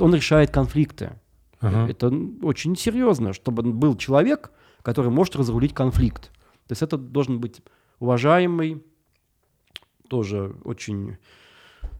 Он 0.00 0.12
решает 0.12 0.50
конфликты. 0.50 1.20
Ага. 1.60 1.88
Это 1.88 2.12
очень 2.42 2.74
серьезно, 2.74 3.32
чтобы 3.32 3.62
был 3.62 3.96
человек, 3.96 4.50
который 4.82 5.12
может 5.12 5.36
разрулить 5.36 5.72
конфликт. 5.72 6.32
То 6.66 6.72
есть 6.72 6.82
это 6.82 6.98
должен 6.98 7.38
быть 7.38 7.62
уважаемый, 8.00 8.82
тоже 10.08 10.54
очень 10.64 11.16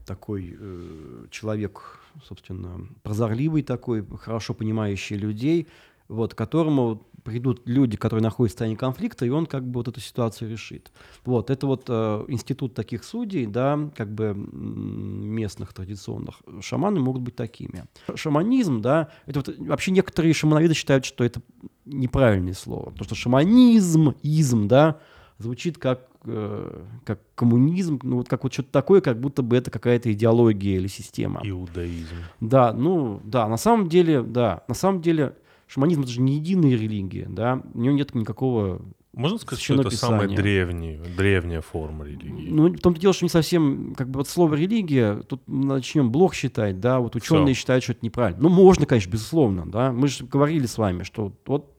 такой 0.05 0.55
э, 0.57 1.25
человек, 1.29 1.99
собственно, 2.23 2.87
прозорливый 3.03 3.63
такой, 3.63 4.05
хорошо 4.17 4.53
понимающий 4.53 5.17
людей, 5.17 5.67
вот, 6.07 6.33
к 6.33 6.37
которому 6.37 7.07
придут 7.23 7.63
люди, 7.65 7.97
которые 7.97 8.23
находятся 8.23 8.53
в 8.53 8.55
состоянии 8.55 8.77
конфликта, 8.77 9.25
и 9.25 9.29
он 9.29 9.45
как 9.45 9.67
бы 9.67 9.79
вот 9.79 9.89
эту 9.89 9.99
ситуацию 9.99 10.49
решит. 10.49 10.93
Вот, 11.25 11.49
это 11.49 11.67
вот 11.67 11.85
э, 11.89 12.25
институт 12.29 12.73
таких 12.73 13.03
судей, 13.03 13.45
да, 13.45 13.89
как 13.97 14.09
бы 14.13 14.33
местных 14.33 15.73
традиционных. 15.73 16.35
Шаманы 16.61 17.01
могут 17.01 17.23
быть 17.23 17.35
такими. 17.35 17.83
Шаманизм, 18.15 18.81
да, 18.81 19.09
это 19.25 19.39
вот 19.39 19.57
вообще 19.57 19.91
некоторые 19.91 20.33
шамановиды 20.33 20.73
считают, 20.73 21.03
что 21.03 21.25
это 21.25 21.41
неправильное 21.83 22.53
слово, 22.53 22.91
потому 22.91 23.03
что 23.03 23.15
шаманизм, 23.15 24.15
изм, 24.23 24.69
да, 24.69 25.01
звучит 25.37 25.77
как, 25.77 26.07
э, 26.25 26.83
как 27.05 27.19
коммунизм, 27.35 27.99
ну 28.03 28.17
вот 28.17 28.29
как 28.29 28.43
вот 28.43 28.53
что-то 28.53 28.71
такое, 28.71 29.01
как 29.01 29.19
будто 29.19 29.41
бы 29.41 29.55
это 29.55 29.71
какая-то 29.71 30.11
идеология 30.11 30.77
или 30.77 30.87
система. 30.87 31.41
иудаизм. 31.43 32.15
Да, 32.39 32.73
ну, 32.73 33.21
да, 33.23 33.47
на 33.47 33.57
самом 33.57 33.89
деле, 33.89 34.21
да, 34.21 34.63
на 34.67 34.73
самом 34.73 35.01
деле 35.01 35.35
шаманизм 35.67 36.01
это 36.01 36.11
же 36.11 36.21
не 36.21 36.35
единая 36.35 36.71
религия, 36.71 37.27
да, 37.29 37.61
у 37.73 37.79
него 37.79 37.93
нет 37.95 38.15
никакого 38.15 38.81
Можно 39.13 39.37
сказать, 39.37 39.63
что 39.63 39.75
это 39.75 39.89
самая 39.91 40.27
древняя, 40.27 41.01
древняя 41.17 41.61
форма 41.61 42.05
религии? 42.05 42.49
Ну, 42.49 42.69
в 42.69 42.79
том-то 42.79 43.01
дело, 43.01 43.13
что 43.13 43.25
не 43.25 43.29
совсем, 43.29 43.93
как 43.97 44.09
бы 44.09 44.19
вот 44.19 44.27
слово 44.27 44.55
религия, 44.55 45.15
тут 45.27 45.41
начнем 45.47 46.11
Блок 46.11 46.35
считать, 46.35 46.79
да, 46.79 46.99
вот 46.99 47.15
ученые 47.15 47.53
Всё. 47.53 47.61
считают, 47.61 47.83
что 47.83 47.93
это 47.93 48.05
неправильно. 48.05 48.43
Ну, 48.43 48.49
можно, 48.49 48.85
конечно, 48.85 49.09
безусловно, 49.09 49.65
да, 49.65 49.91
мы 49.91 50.07
же 50.07 50.25
говорили 50.25 50.65
с 50.67 50.77
вами, 50.77 51.03
что 51.03 51.33
вот 51.45 51.73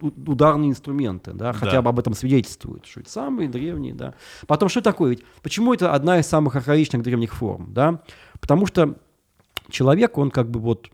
ударные 0.00 0.70
инструменты, 0.70 1.32
да, 1.32 1.52
хотя 1.52 1.72
Да. 1.72 1.82
бы 1.82 1.90
об 1.90 1.98
этом 1.98 2.14
свидетельствуют, 2.14 2.86
что 2.86 3.00
это 3.00 3.10
самые 3.10 3.48
древние, 3.48 3.94
да. 3.94 4.14
Потом, 4.46 4.68
что 4.68 4.80
такое? 4.80 5.10
Ведь 5.10 5.24
почему 5.42 5.74
это 5.74 5.94
одна 5.94 6.18
из 6.18 6.26
самых 6.26 6.56
архаичных 6.56 7.02
древних 7.02 7.34
форм, 7.34 7.72
да? 7.72 8.00
Потому 8.40 8.66
что 8.66 8.96
человек, 9.68 10.18
он 10.18 10.30
как 10.30 10.50
бы 10.50 10.60
вот, 10.60 10.88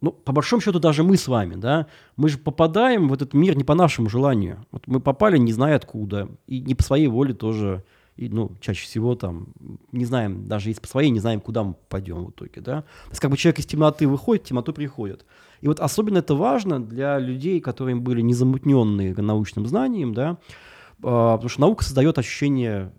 ну, 0.00 0.12
по 0.12 0.32
большому 0.32 0.62
счету, 0.62 0.78
даже 0.78 1.02
мы 1.02 1.16
с 1.16 1.28
вами, 1.28 1.54
да, 1.54 1.86
мы 2.16 2.28
же 2.28 2.38
попадаем 2.38 3.08
в 3.08 3.12
этот 3.12 3.34
мир 3.34 3.56
не 3.56 3.64
по 3.64 3.74
нашему 3.74 4.08
желанию. 4.08 4.64
Вот 4.72 4.86
мы 4.86 5.00
попали 5.00 5.38
не 5.38 5.52
зная 5.52 5.76
откуда, 5.76 6.28
и 6.46 6.60
не 6.60 6.74
по 6.74 6.82
своей 6.82 7.08
воле 7.08 7.34
тоже, 7.34 7.84
и, 8.16 8.30
ну, 8.30 8.50
чаще 8.60 8.84
всего 8.84 9.14
там, 9.14 9.48
не 9.92 10.06
знаем, 10.06 10.46
даже 10.46 10.70
если 10.70 10.80
по 10.80 10.88
своей, 10.88 11.10
не 11.10 11.20
знаем, 11.20 11.40
куда 11.40 11.62
мы 11.62 11.74
попадем 11.74 12.24
в 12.24 12.30
итоге, 12.30 12.60
да. 12.62 12.82
То 12.82 13.10
есть 13.10 13.20
как 13.20 13.30
бы 13.30 13.36
человек 13.36 13.58
из 13.58 13.66
темноты 13.66 14.08
выходит, 14.08 14.44
в 14.44 14.48
темноту 14.48 14.72
приходит. 14.72 15.26
И 15.60 15.68
вот 15.68 15.80
особенно 15.80 16.18
это 16.18 16.34
важно 16.34 16.82
для 16.82 17.18
людей, 17.18 17.60
которые 17.60 17.96
были 17.96 18.20
незамутненные 18.20 19.14
научным 19.14 19.66
знанием, 19.66 20.14
да, 20.14 20.38
а, 21.02 21.36
потому 21.36 21.48
что 21.48 21.60
наука 21.60 21.84
создает 21.84 22.18
ощущение 22.18 22.92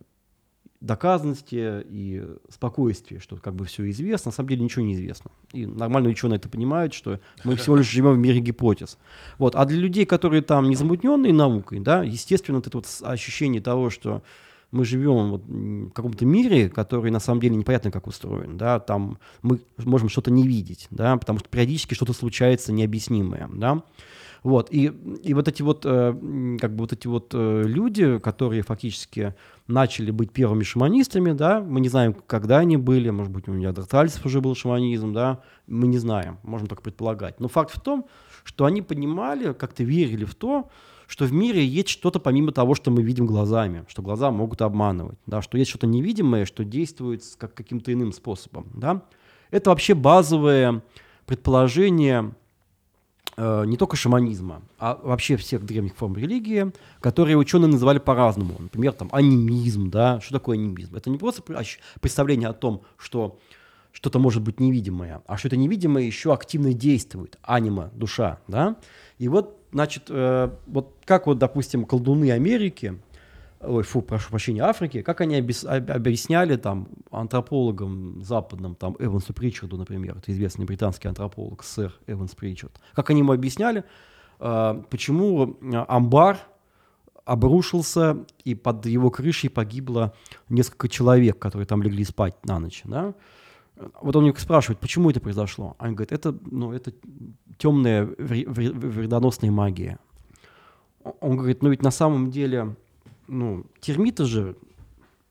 доказанности 0.80 1.84
и 1.90 2.24
спокойствия, 2.50 3.20
что 3.20 3.38
как 3.38 3.56
бы 3.56 3.66
все 3.66 3.90
известно, 3.90 4.30
на 4.30 4.34
самом 4.34 4.50
деле 4.50 4.64
ничего 4.64 4.86
не 4.86 4.94
известно. 4.94 5.32
И 5.52 5.66
нормальные 5.66 6.12
ученые 6.12 6.38
это 6.38 6.50
понимают, 6.50 6.94
что 6.94 7.20
мы 7.44 7.56
всего 7.56 7.76
лишь 7.76 7.90
живем 7.90 8.14
в 8.14 8.18
мире 8.20 8.40
гипотез. 8.40 8.98
Вот. 9.40 9.56
А 9.56 9.66
для 9.66 9.80
людей, 9.80 10.06
которые 10.06 10.44
там 10.44 10.70
не 10.70 10.76
замутненные 10.76 11.34
наукой, 11.34 11.80
да, 11.80 12.04
естественно, 12.04 12.58
вот 12.60 12.68
это 12.68 12.78
вот 12.78 12.88
ощущение 13.02 13.62
того, 13.62 13.90
что 13.90 14.22
мы 14.72 14.86
живем 14.86 15.32
вот 15.32 15.44
в 15.46 15.90
каком-то 15.92 16.26
мире, 16.26 16.70
который 16.70 17.12
на 17.12 17.20
самом 17.20 17.42
деле 17.42 17.56
непонятно 17.56 17.92
как 17.92 18.08
устроен, 18.08 18.58
да, 18.58 18.80
там 18.80 19.18
мы 19.42 19.60
можем 19.78 20.10
что-то 20.10 20.32
не 20.32 20.48
видеть, 20.48 20.88
да, 20.92 21.16
потому 21.18 21.40
что 21.40 21.50
периодически 21.50 21.94
что-то 21.94 22.14
случается 22.14 22.74
необъяснимое, 22.74 23.50
да, 23.54 23.84
вот, 24.44 24.70
и, 24.72 24.94
и 25.24 25.34
вот 25.34 25.48
эти 25.48 25.62
вот, 25.62 25.86
э, 25.86 26.58
как 26.62 26.76
бы 26.76 26.82
вот 26.82 26.94
эти 26.94 27.08
вот 27.08 27.32
э, 27.34 27.64
люди, 27.66 28.20
которые 28.20 28.62
фактически 28.62 29.34
начали 29.68 30.12
быть 30.12 30.32
первыми 30.32 30.64
шаманистами, 30.64 31.32
да, 31.32 31.60
мы 31.60 31.80
не 31.80 31.90
знаем, 31.90 32.16
когда 32.28 32.60
они 32.60 32.78
были, 32.78 33.10
может 33.10 33.32
быть, 33.32 33.48
у 33.48 33.54
неандертальцев 33.54 34.26
уже 34.26 34.40
был 34.40 34.56
шаманизм, 34.56 35.14
да, 35.14 35.42
мы 35.66 35.88
не 35.88 35.98
знаем, 35.98 36.38
можем 36.44 36.68
только 36.68 36.84
предполагать. 36.84 37.40
Но 37.40 37.48
факт 37.48 37.76
в 37.76 37.80
том, 37.82 38.06
что 38.44 38.66
они 38.66 38.82
понимали, 38.82 39.54
как-то 39.54 39.84
верили 39.84 40.24
в 40.24 40.36
то, 40.36 40.70
что 41.08 41.26
в 41.26 41.34
мире 41.34 41.66
есть 41.66 41.90
что-то 41.90 42.20
помимо 42.20 42.52
того, 42.52 42.76
что 42.76 42.92
мы 42.92 43.02
видим 43.02 43.26
глазами, 43.26 43.86
что 43.88 44.02
глаза 44.02 44.30
могут 44.30 44.62
обманывать, 44.62 45.18
да, 45.26 45.42
что 45.42 45.58
есть 45.58 45.70
что-то 45.70 45.88
невидимое, 45.88 46.46
что 46.46 46.64
действует 46.64 47.24
как, 47.38 47.54
каким-то 47.54 47.92
иным 47.92 48.12
способом. 48.12 48.68
Да. 48.76 49.02
Это 49.50 49.70
вообще 49.70 49.94
базовое 49.96 50.84
предположение 51.26 52.34
э, 53.38 53.64
не 53.66 53.78
только 53.78 53.96
шаманизма, 53.96 54.62
а 54.78 55.00
вообще 55.02 55.38
всех 55.38 55.66
древних 55.66 55.96
форм 55.96 56.18
религии, 56.18 56.72
которые 57.00 57.38
ученые 57.38 57.70
называли 57.70 58.00
по-разному. 58.00 58.56
Например, 58.60 58.92
там 58.92 59.10
анимизм, 59.14 59.90
да, 59.90 60.20
что 60.20 60.34
такое 60.34 60.58
анимизм? 60.58 60.96
Это 60.96 61.10
не 61.10 61.18
просто 61.18 61.42
представление 62.02 62.50
о 62.50 62.54
том, 62.54 62.82
что 62.98 63.40
что-то 63.98 64.20
может 64.20 64.44
быть 64.44 64.60
невидимое, 64.60 65.24
а 65.26 65.38
что 65.38 65.48
это 65.48 65.58
невидимое 65.58 66.04
еще 66.04 66.32
активно 66.34 66.74
действует, 66.74 67.40
анима, 67.42 67.90
душа, 67.96 68.40
да. 68.48 68.76
И 69.18 69.28
вот, 69.28 69.58
значит, 69.72 70.04
э, 70.10 70.50
вот 70.68 70.96
как 71.06 71.28
вот, 71.28 71.38
допустим, 71.38 71.86
колдуны 71.86 72.32
Америки 72.32 73.00
ой, 73.62 73.84
фу, 73.84 74.02
прошу 74.02 74.30
прощения, 74.30 74.64
Африки, 74.64 75.02
как 75.02 75.22
они 75.22 75.36
объясняли 75.36 76.58
там 76.58 76.88
антропологам 77.12 78.22
западным, 78.24 78.76
там 78.76 78.96
Эвансу 79.00 79.34
Причарду, 79.34 79.78
например, 79.78 80.18
это 80.18 80.32
известный 80.32 80.66
британский 80.66 81.08
антрополог, 81.08 81.64
сэр 81.64 81.94
Эванс 82.08 82.36
Причард, 82.36 82.80
как 82.94 83.10
они 83.10 83.20
ему 83.20 83.34
объясняли, 83.34 83.84
э, 84.40 84.84
почему 84.90 85.58
амбар 85.88 86.40
обрушился, 87.26 88.26
и 88.46 88.56
под 88.56 88.86
его 88.86 89.10
крышей 89.10 89.50
погибло 89.50 90.14
несколько 90.50 90.88
человек, 90.88 91.38
которые 91.38 91.66
там 91.66 91.82
легли 91.82 92.06
спать 92.06 92.36
на 92.46 92.60
ночь, 92.60 92.84
да, 92.86 93.14
вот 94.02 94.16
он 94.16 94.28
их 94.28 94.40
спрашивает, 94.40 94.80
почему 94.80 95.10
это 95.10 95.20
произошло? 95.20 95.76
Они 95.78 95.96
говорят, 95.96 96.12
это, 96.12 96.36
ну, 96.50 96.72
это 96.72 96.94
темная 97.58 98.06
вредоносная 98.06 99.52
магия. 99.52 100.00
Он 101.22 101.38
говорит, 101.38 101.64
ну 101.64 101.70
ведь 101.70 101.82
на 101.82 101.92
самом 101.92 102.32
деле, 102.32 102.76
ну, 103.28 103.66
термиты 103.80 104.26
же 104.26 104.56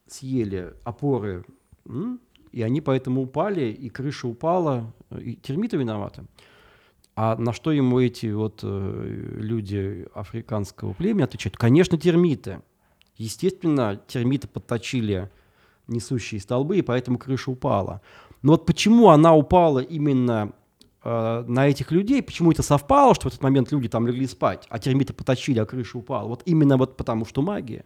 съели 0.07 0.75
опоры, 0.85 1.45
и 2.53 2.63
они 2.63 2.81
поэтому 2.81 3.23
упали, 3.23 3.67
и 3.67 3.89
крыша 3.89 4.29
упала, 4.29 4.93
и 5.11 5.35
термиты 5.37 5.77
виноваты. 5.77 6.25
А 7.15 7.37
на 7.37 7.53
что 7.53 7.73
ему 7.73 7.99
эти 7.99 8.27
вот 8.27 8.61
э, 8.63 9.37
люди 9.39 10.07
африканского 10.15 10.93
племени 10.93 11.23
отвечают? 11.23 11.57
Конечно, 11.57 11.97
термиты. 11.99 12.61
Естественно, 13.17 14.01
термиты 14.07 14.49
подточили 14.49 15.31
несущие 15.87 16.41
столбы, 16.41 16.77
и 16.77 16.83
поэтому 16.83 17.19
крыша 17.19 17.51
упала. 17.51 18.03
Но 18.43 18.53
вот 18.53 18.67
почему 18.67 19.11
она 19.11 19.35
упала 19.35 19.81
именно 19.81 20.53
э, 21.05 21.45
на 21.47 21.69
этих 21.69 21.91
людей, 21.93 22.23
почему 22.23 22.53
это 22.53 22.63
совпало, 22.63 23.15
что 23.15 23.25
в 23.25 23.33
этот 23.33 23.43
момент 23.43 23.73
люди 23.73 23.89
там 23.89 24.07
легли 24.07 24.27
спать, 24.27 24.67
а 24.69 24.79
термиты 24.79 25.13
поточили, 25.13 25.59
а 25.59 25.67
крыша 25.67 25.99
упала? 25.99 26.29
Вот 26.29 26.43
именно 26.45 26.77
вот 26.77 26.97
потому, 26.97 27.25
что 27.25 27.43
магия. 27.43 27.85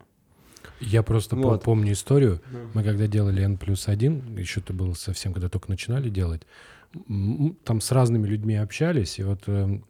Я 0.81 1.03
просто 1.03 1.37
вот. 1.37 1.63
помню 1.63 1.93
историю. 1.93 2.41
Да. 2.51 2.59
Мы 2.75 2.83
когда 2.83 3.07
делали 3.07 3.43
N 3.43 3.59
плюс 3.59 3.89
один, 3.89 4.37
еще 4.37 4.61
это 4.61 4.73
было 4.73 4.95
совсем, 4.95 5.33
когда 5.33 5.49
только 5.49 5.69
начинали 5.69 6.09
делать, 6.09 6.43
там 7.65 7.81
с 7.81 7.93
разными 7.93 8.27
людьми 8.27 8.57
общались, 8.57 9.19
и 9.19 9.23
вот 9.23 9.43
э, 9.47 9.81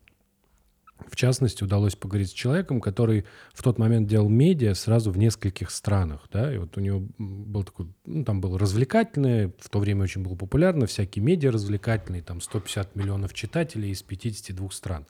в 1.09 1.16
частности, 1.16 1.64
удалось 1.64 1.97
поговорить 1.97 2.31
с 2.31 2.32
человеком, 2.32 2.81
который 2.81 3.24
в 3.52 3.62
тот 3.62 3.78
момент 3.78 4.09
делал 4.09 4.28
медиа 4.28 4.74
сразу 4.74 5.10
в 5.10 5.18
нескольких 5.18 5.70
странах, 5.70 6.28
да, 6.32 6.52
и 6.55 6.59
вот 6.59 6.77
у 6.77 6.81
него 6.81 7.02
был 7.18 7.64
такой, 7.64 7.86
ну, 8.05 8.24
там 8.24 8.40
был 8.40 8.59
развлекательный, 8.59 9.52
в 9.59 9.68
то 9.68 9.78
время 9.78 10.05
очень 10.05 10.22
было 10.22 10.35
популярно, 10.35 10.86
всякие 10.86 11.24
медиа 11.24 11.51
развлекательные, 11.51 12.22
там 12.22 12.40
150 12.40 12.97
миллионов 12.97 13.35
читателей 13.35 13.90
из 13.90 14.02
52 14.02 14.70
стран. 14.70 15.06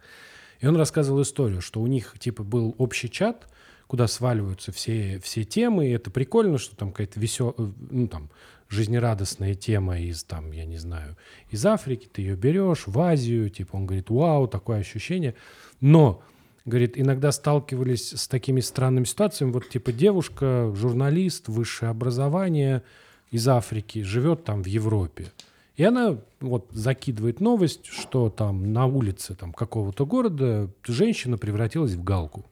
И 0.61 0.67
он 0.67 0.77
рассказывал 0.77 1.23
историю, 1.23 1.61
что 1.61 1.81
у 1.81 1.87
них, 1.87 2.15
типа, 2.19 2.43
был 2.43 2.75
общий 2.79 3.11
чат, 3.11 3.49
куда 3.87 4.07
сваливаются 4.07 4.73
все, 4.73 5.19
все 5.23 5.45
темы, 5.45 5.89
и 5.89 5.91
это 5.91 6.11
прикольно, 6.11 6.59
что 6.59 6.77
там 6.77 6.93
какая-то 6.93 7.19
веселая, 7.19 7.55
ну, 7.91 8.07
там, 8.07 8.31
жизнерадостная 8.71 9.55
тема 9.55 10.01
из, 10.01 10.25
там, 10.25 10.53
я 10.53 10.65
не 10.65 10.79
знаю, 10.79 11.19
из 11.51 11.67
Африки, 11.67 12.09
ты 12.11 12.23
ее 12.23 12.37
берешь 12.37 12.85
в 12.87 12.99
Азию, 12.99 13.51
типа, 13.51 13.77
он 13.77 13.85
говорит, 13.85 14.09
вау, 14.09 14.49
такое 14.49 14.79
ощущение– 14.79 15.35
но, 15.81 16.23
говорит, 16.65 16.99
иногда 16.99 17.33
сталкивались 17.33 18.13
с 18.13 18.29
такими 18.29 18.61
странными 18.61 19.05
ситуациями. 19.05 19.53
Вот 19.53 19.69
типа 19.69 19.93
девушка, 19.93 20.73
журналист, 20.75 21.49
высшее 21.49 21.91
образование 21.91 22.83
из 23.31 23.49
Африки, 23.49 24.03
живет 24.03 24.45
там 24.45 24.63
в 24.63 24.67
Европе. 24.67 25.33
И 25.77 25.85
она 25.85 26.19
вот 26.41 26.69
закидывает 26.73 27.41
новость, 27.41 27.87
что 27.87 28.29
там 28.29 28.73
на 28.73 28.85
улице 28.87 29.35
там, 29.35 29.53
какого-то 29.53 30.05
города 30.05 30.71
женщина 30.87 31.39
превратилась 31.39 31.93
в 31.93 32.05
галку. 32.05 32.45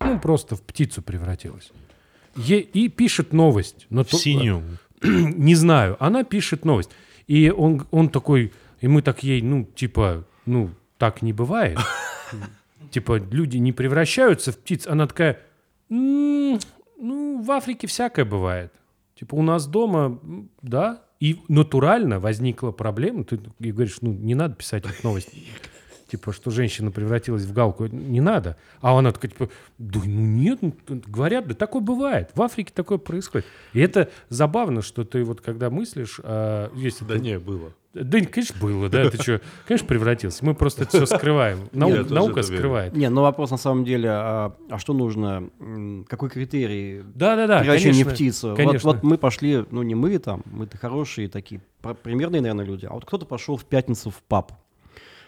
Ну, 0.00 0.18
просто 0.18 0.56
в 0.56 0.62
птицу 0.62 1.02
превратилась. 1.02 1.70
Е- 2.36 2.60
и 2.60 2.88
пишет 2.88 3.32
новость. 3.32 3.86
Но 3.90 4.04
в 4.04 4.08
то, 4.08 4.16
синюю. 4.16 4.62
Не 5.02 5.54
знаю. 5.54 5.96
Она 6.00 6.24
пишет 6.24 6.64
новость. 6.64 6.90
И 7.26 7.50
он, 7.50 7.86
он 7.90 8.08
такой, 8.08 8.52
и 8.80 8.88
мы 8.88 9.02
так 9.02 9.22
ей, 9.22 9.42
ну, 9.42 9.64
типа, 9.64 10.24
ну, 10.46 10.70
так 10.98 11.22
не 11.22 11.32
бывает. 11.32 11.78
Типа 12.90 13.18
люди 13.18 13.56
не 13.56 13.72
превращаются 13.72 14.52
в 14.52 14.58
птиц. 14.58 14.86
Она 14.86 15.06
такая, 15.06 15.40
ну, 15.88 16.58
в 17.42 17.50
Африке 17.50 17.86
всякое 17.86 18.24
бывает. 18.24 18.72
Типа 19.14 19.34
у 19.34 19.42
нас 19.42 19.66
дома, 19.66 20.20
да, 20.62 21.02
и 21.20 21.40
натурально 21.48 22.20
возникла 22.20 22.70
проблема. 22.70 23.24
Ты 23.24 23.40
говоришь, 23.58 23.98
ну, 24.00 24.12
не 24.12 24.34
надо 24.34 24.54
писать 24.54 24.84
эту 24.84 24.94
новость 25.02 25.30
типа, 26.12 26.32
что 26.32 26.50
женщина 26.50 26.90
превратилась 26.90 27.44
в 27.44 27.52
галку, 27.54 27.86
не 27.86 28.20
надо. 28.20 28.56
А 28.82 28.96
она 28.96 29.12
такая, 29.12 29.30
типа, 29.30 29.48
да 29.78 30.00
ну 30.04 30.04
нет, 30.04 30.58
ну, 30.60 30.74
говорят, 31.06 31.48
да 31.48 31.54
такое 31.54 31.80
бывает. 31.80 32.30
В 32.34 32.42
Африке 32.42 32.70
такое 32.74 32.98
происходит. 32.98 33.46
И 33.72 33.80
это 33.80 34.10
забавно, 34.28 34.82
что 34.82 35.04
ты 35.04 35.24
вот 35.24 35.40
когда 35.40 35.70
мыслишь, 35.70 36.20
а, 36.22 36.70
если 36.76 37.04
да 37.06 37.14
ты... 37.14 37.20
не, 37.20 37.38
было. 37.38 37.72
Да, 37.94 38.20
конечно, 38.20 38.56
было, 38.58 38.88
да, 38.88 39.10
ты 39.10 39.22
что, 39.22 39.40
конечно, 39.66 39.86
превратился. 39.86 40.44
Мы 40.44 40.54
просто 40.54 40.86
все 40.86 41.04
скрываем. 41.06 41.68
Нау, 41.72 42.04
наука 42.08 42.42
скрывает. 42.42 42.94
Не, 42.94 43.08
ну 43.08 43.22
вопрос 43.22 43.50
на 43.50 43.58
самом 43.58 43.84
деле, 43.84 44.10
а, 44.10 44.56
а 44.70 44.78
что 44.78 44.92
нужно, 44.92 45.48
какой 46.08 46.28
критерий 46.28 47.02
да, 47.14 47.36
да, 47.36 47.46
да, 47.46 47.60
превращения 47.60 48.04
в 48.04 48.12
птицу? 48.12 48.54
Конечно. 48.54 48.90
Вот, 48.90 48.96
вот 48.96 49.02
мы 49.02 49.18
пошли, 49.18 49.64
ну 49.70 49.82
не 49.82 49.94
мы 49.94 50.18
там, 50.18 50.42
мы-то 50.44 50.76
хорошие 50.76 51.28
такие, 51.28 51.62
примерные, 52.02 52.40
наверное, 52.42 52.66
люди, 52.66 52.86
а 52.86 52.92
вот 52.92 53.06
кто-то 53.06 53.24
пошел 53.24 53.56
в 53.56 53.64
пятницу 53.64 54.10
в 54.10 54.22
паб 54.22 54.52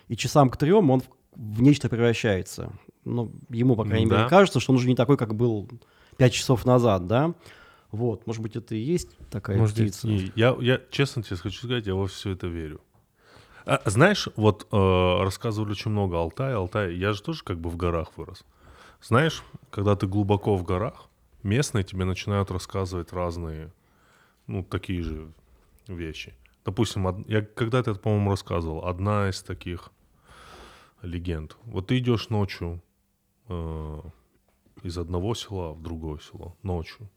и 0.09 0.17
часам 0.17 0.51
к 0.51 0.57
трем 0.57 0.91
он 0.91 1.01
в, 1.01 1.09
в 1.35 1.63
нечто 1.63 1.89
превращается. 1.89 2.73
Ну, 3.05 3.33
ему, 3.51 3.77
по 3.77 3.85
крайней 3.85 4.09
да. 4.09 4.17
мере, 4.17 4.29
кажется, 4.29 4.61
что 4.61 4.73
он 4.73 4.77
уже 4.77 4.89
не 4.89 4.95
такой, 4.95 5.17
как 5.17 5.35
был 5.35 5.69
пять 6.17 6.33
часов 6.33 6.65
назад, 6.65 7.07
да? 7.07 7.35
Вот, 7.91 8.27
может 8.27 8.43
быть, 8.43 8.57
это 8.57 8.75
и 8.75 8.79
есть 8.79 9.17
такая 9.31 9.57
может, 9.57 9.77
птица. 9.77 10.09
Не, 10.09 10.33
я, 10.35 10.57
я, 10.61 10.81
честно 10.91 11.23
тебе 11.23 11.37
хочу 11.37 11.59
сказать, 11.59 11.87
я 11.87 11.95
во 11.95 12.07
все 12.07 12.31
это 12.31 12.47
верю. 12.47 12.81
А, 13.67 13.81
знаешь, 13.87 14.29
вот 14.37 14.67
э, 14.73 15.23
рассказывали 15.23 15.73
очень 15.73 15.91
много 15.91 16.19
Алтай, 16.19 16.55
Алтай. 16.55 16.95
Я 16.95 17.13
же 17.13 17.23
тоже 17.23 17.45
как 17.45 17.59
бы 17.59 17.71
в 17.71 17.77
горах 17.77 18.09
вырос. 18.17 18.45
Знаешь, 19.01 19.43
когда 19.71 19.97
ты 19.97 20.07
глубоко 20.07 20.57
в 20.57 20.65
горах, 20.65 21.09
местные 21.43 21.85
тебе 21.85 22.05
начинают 22.05 22.51
рассказывать 22.51 23.13
разные, 23.13 23.73
ну, 24.47 24.65
такие 24.65 25.03
же 25.03 25.33
вещи. 25.87 26.35
Допустим, 26.65 27.25
я 27.29 27.43
когда-то, 27.43 27.95
по-моему, 27.95 28.31
рассказывал, 28.31 28.87
одна 28.87 29.29
из 29.29 29.43
таких 29.43 29.93
легенд. 31.03 31.57
Вот 31.65 31.89
ты 31.89 31.99
идешь 31.99 32.31
ночью 32.31 32.83
э, 33.49 34.01
из 34.83 34.97
одного 34.97 35.35
села 35.35 35.75
в 35.75 35.83
другое 35.83 36.19
село, 36.19 36.57
ночью, 36.63 37.11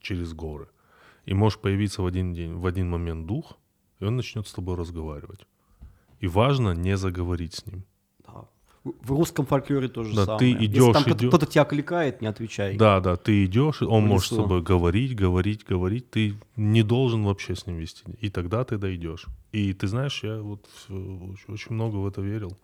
через 0.00 0.32
горы. 0.32 0.68
И 1.24 1.34
можешь 1.34 1.58
появиться 1.58 2.02
в 2.02 2.06
один 2.06 2.32
день, 2.32 2.54
в 2.54 2.66
один 2.66 2.88
момент 2.88 3.26
дух, 3.26 3.58
и 3.98 4.04
он 4.04 4.16
начнет 4.16 4.46
с 4.46 4.52
тобой 4.52 4.76
разговаривать. 4.76 5.46
И 6.20 6.28
важно 6.28 6.72
не 6.72 6.96
заговорить 6.96 7.54
с 7.54 7.66
ним. 7.66 7.84
В 8.84 9.10
русском 9.10 9.44
фольклоре 9.44 9.88
тоже 9.88 10.14
да, 10.14 10.24
самое. 10.24 10.38
Ты 10.38 10.64
идешь, 10.64 10.82
Если 10.82 10.92
там 10.92 11.02
идешь... 11.12 11.28
кто-то 11.28 11.46
тебя 11.46 11.64
кликает, 11.64 12.22
не 12.22 12.28
отвечай. 12.28 12.76
Да, 12.76 13.00
да, 13.00 13.16
ты 13.16 13.44
идешь, 13.44 13.82
он 13.82 14.06
может 14.06 14.32
с 14.32 14.36
тобой 14.36 14.62
говорить, 14.62 15.14
говорить, 15.14 15.64
говорить. 15.64 16.10
Ты 16.10 16.34
не 16.56 16.82
должен 16.82 17.24
вообще 17.24 17.54
с 17.54 17.66
ним 17.66 17.76
вести. 17.78 18.04
И 18.20 18.30
тогда 18.30 18.64
ты 18.64 18.78
дойдешь. 18.78 19.26
И 19.52 19.72
ты 19.74 19.88
знаешь, 19.88 20.22
я 20.22 20.40
вот 20.40 20.66
очень 21.48 21.72
много 21.72 21.96
в 21.96 22.06
это 22.06 22.20
верил. 22.20 22.56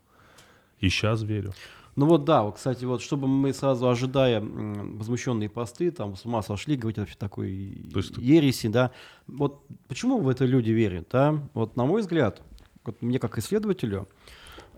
И 0.81 0.89
сейчас 0.89 1.23
верю. 1.23 1.53
Ну 1.97 2.07
вот 2.07 2.25
да, 2.25 2.43
вот, 2.43 2.57
кстати, 2.57 2.85
вот 2.85 3.03
чтобы 3.03 3.29
мы 3.29 3.53
сразу 3.53 3.89
ожидая 3.89 4.41
возмущенные 4.41 5.49
посты, 5.49 5.93
там 5.93 6.17
с 6.17 6.25
ума 6.25 6.43
сошли, 6.43 6.77
говорить 6.77 6.99
о 6.99 7.07
такой 7.17 7.83
То 7.93 7.99
есть... 7.99 8.17
ереси, 8.17 8.67
да. 8.69 8.91
Вот 9.29 9.63
почему 9.87 10.19
в 10.19 10.29
это 10.29 10.45
люди 10.45 10.71
верят, 10.71 11.09
да? 11.13 11.41
Вот 11.55 11.77
на 11.77 11.85
мой 11.85 12.01
взгляд, 12.01 12.43
вот 12.85 13.01
мне 13.01 13.21
как 13.21 13.39
исследователю, 13.39 14.09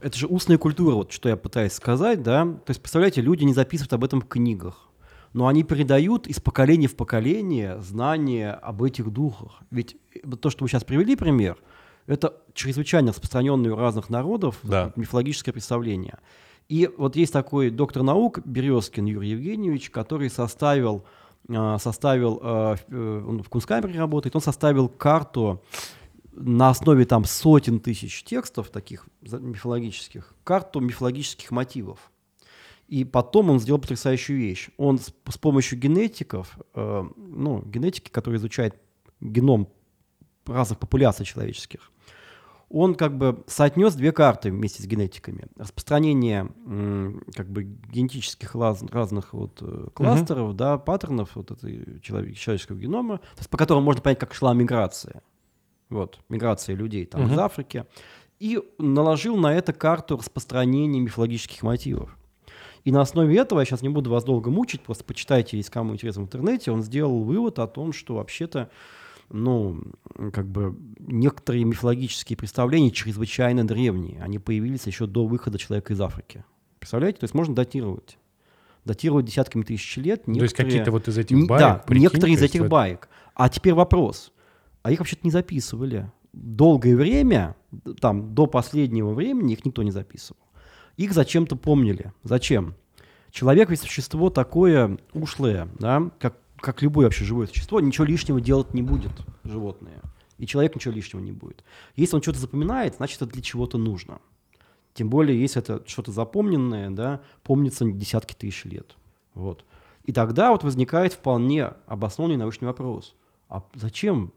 это 0.01 0.18
же 0.18 0.27
устная 0.27 0.59
культура, 0.59 0.94
вот 0.94 1.12
что 1.12 1.28
я 1.28 1.36
пытаюсь 1.36 1.73
сказать, 1.73 2.23
да. 2.23 2.44
То 2.44 2.70
есть, 2.70 2.81
представляете, 2.81 3.20
люди 3.20 3.44
не 3.44 3.55
записывают 3.55 3.93
об 3.93 4.05
этом 4.05 4.20
в 4.20 4.28
книгах, 4.28 4.89
но 5.32 5.47
они 5.47 5.62
передают 5.64 6.27
из 6.27 6.40
поколения 6.40 6.89
в 6.89 6.97
поколение 6.97 7.81
знания 7.81 8.52
об 8.52 8.82
этих 8.82 9.10
духах. 9.10 9.60
Ведь 9.70 9.97
то, 10.40 10.51
что 10.51 10.64
вы 10.64 10.68
сейчас 10.68 10.85
привели 10.85 11.16
пример, 11.16 11.59
это 12.06 12.35
чрезвычайно 12.55 13.09
распространенное 13.09 13.73
у 13.73 13.77
разных 13.77 14.10
народов 14.10 14.59
да. 14.62 14.93
мифологическое 14.97 15.52
представление. 15.52 16.18
И 16.68 16.90
вот 16.97 17.16
есть 17.16 17.32
такой 17.32 17.70
доктор 17.70 18.02
наук 18.02 18.40
Березкин 18.44 19.05
Юрий 19.06 19.31
Евгеньевич, 19.31 19.90
который 19.90 20.31
составил, 20.31 21.05
а, 21.48 21.78
составил 21.78 22.40
э, 22.43 22.77
он 22.90 23.43
в 23.43 23.48
Кунсткамере 23.48 23.98
работает, 23.98 24.35
он 24.35 24.43
составил 24.43 24.89
карту 24.89 25.62
на 26.36 26.70
основе 26.70 27.04
там 27.04 27.24
сотен 27.24 27.80
тысяч 27.80 28.22
текстов 28.22 28.68
таких 28.70 29.06
мифологических, 29.22 30.34
карту 30.44 30.80
мифологических 30.80 31.50
мотивов. 31.50 32.12
И 32.88 33.04
потом 33.04 33.50
он 33.50 33.58
сделал 33.58 33.80
потрясающую 33.80 34.38
вещь. 34.38 34.68
Он 34.76 34.98
с, 34.98 35.12
с 35.28 35.38
помощью 35.38 35.78
генетиков, 35.78 36.56
э, 36.74 37.04
ну, 37.16 37.62
генетики, 37.62 38.10
которые 38.10 38.38
изучают 38.38 38.76
геном 39.20 39.68
разных 40.44 40.78
популяций 40.78 41.26
человеческих, 41.26 41.90
он 42.68 42.94
как 42.94 43.16
бы 43.16 43.44
соотнес 43.46 43.94
две 43.94 44.12
карты 44.12 44.50
вместе 44.50 44.82
с 44.82 44.86
генетиками. 44.86 45.46
Распространение 45.56 46.48
м, 46.66 47.22
как 47.34 47.48
бы 47.48 47.62
генетических 47.64 48.54
раз- 48.54 48.82
разных 48.82 49.32
вот 49.32 49.58
э, 49.62 49.88
кластеров, 49.94 50.54
да, 50.54 50.76
паттернов 50.78 51.30
вот 51.34 51.50
этой 51.52 52.00
человек- 52.00 52.36
человеческого 52.36 52.76
генома, 52.76 53.20
по 53.50 53.56
которым 53.56 53.84
можно 53.84 54.02
понять, 54.02 54.18
как 54.18 54.34
шла 54.34 54.52
миграция. 54.54 55.22
Вот, 55.88 56.18
миграция 56.28 56.74
людей 56.74 57.06
там 57.06 57.22
из 57.24 57.30
Мгм. 57.30 57.40
Африки. 57.40 57.84
И 58.38 58.60
наложил 58.78 59.36
на 59.36 59.54
это 59.54 59.72
карту 59.72 60.16
распространения 60.16 61.00
мифологических 61.00 61.62
мотивов. 61.62 62.16
И 62.84 62.92
на 62.92 63.00
основе 63.00 63.36
этого, 63.36 63.60
я 63.60 63.64
сейчас 63.64 63.82
не 63.82 63.88
буду 63.88 64.10
вас 64.10 64.24
долго 64.24 64.50
мучить, 64.50 64.80
просто 64.82 65.04
почитайте, 65.04 65.56
если 65.56 65.70
кому 65.72 65.94
интересно 65.94 66.22
в 66.22 66.26
интернете, 66.26 66.70
он 66.70 66.82
сделал 66.82 67.22
вывод 67.24 67.58
о 67.58 67.66
том, 67.66 67.92
что 67.92 68.14
вообще-то, 68.16 68.70
ну, 69.30 69.80
как 70.32 70.46
бы 70.46 70.76
некоторые 70.98 71.64
мифологические 71.64 72.36
представления 72.36 72.90
чрезвычайно 72.92 73.66
древние. 73.66 74.20
Они 74.22 74.38
появились 74.38 74.86
еще 74.86 75.06
до 75.06 75.26
выхода 75.26 75.58
человека 75.58 75.94
из 75.94 76.00
Африки. 76.00 76.44
Представляете? 76.78 77.18
То 77.20 77.24
есть 77.24 77.34
можно 77.34 77.54
датировать. 77.54 78.18
Датировать 78.84 79.24
десятками 79.24 79.62
тысяч 79.64 79.96
лет. 79.96 80.24
То 80.26 80.30
есть 80.30 80.42
некоторые- 80.42 80.70
какие-то 80.70 80.90
вот 80.92 81.08
из 81.08 81.18
этих 81.18 81.46
баек, 81.48 81.60
да, 81.60 81.74
прикинь, 81.86 82.02
некоторые 82.02 82.34
из 82.34 82.42
этих 82.42 82.60
вот- 82.60 82.70
баек. 82.70 83.08
А 83.34 83.48
теперь 83.48 83.74
вопрос. 83.74 84.32
А 84.86 84.92
их 84.92 85.00
вообще-то 85.00 85.22
не 85.24 85.32
записывали. 85.32 86.12
Долгое 86.32 86.94
время, 86.94 87.56
там, 88.00 88.36
до 88.36 88.46
последнего 88.46 89.14
времени 89.14 89.54
их 89.54 89.64
никто 89.64 89.82
не 89.82 89.90
записывал. 89.90 90.38
Их 90.96 91.12
зачем-то 91.12 91.56
помнили. 91.56 92.12
Зачем? 92.22 92.76
Человек 93.32 93.68
ведь 93.68 93.80
существо 93.80 94.30
такое 94.30 94.96
ушлое, 95.12 95.68
да, 95.80 96.12
как, 96.20 96.38
как 96.58 96.82
любое 96.82 97.06
вообще 97.06 97.24
живое 97.24 97.48
существо, 97.48 97.80
ничего 97.80 98.04
лишнего 98.04 98.40
делать 98.40 98.74
не 98.74 98.82
будет 98.82 99.10
животное. 99.42 100.00
И 100.38 100.46
человек 100.46 100.76
ничего 100.76 100.94
лишнего 100.94 101.20
не 101.20 101.32
будет. 101.32 101.64
Если 101.96 102.14
он 102.14 102.22
что-то 102.22 102.38
запоминает, 102.38 102.94
значит, 102.94 103.20
это 103.20 103.32
для 103.32 103.42
чего-то 103.42 103.78
нужно. 103.78 104.20
Тем 104.94 105.10
более, 105.10 105.40
если 105.40 105.60
это 105.60 105.82
что-то 105.88 106.12
запомненное, 106.12 106.90
да, 106.90 107.22
помнится 107.42 107.84
десятки 107.90 108.34
тысяч 108.34 108.64
лет. 108.66 108.94
Вот. 109.34 109.64
И 110.04 110.12
тогда 110.12 110.52
вот 110.52 110.62
возникает 110.62 111.12
вполне 111.12 111.72
обоснованный 111.88 112.36
научный 112.36 112.66
вопрос. 112.66 113.16
А 113.48 113.64
зачем? 113.74 114.32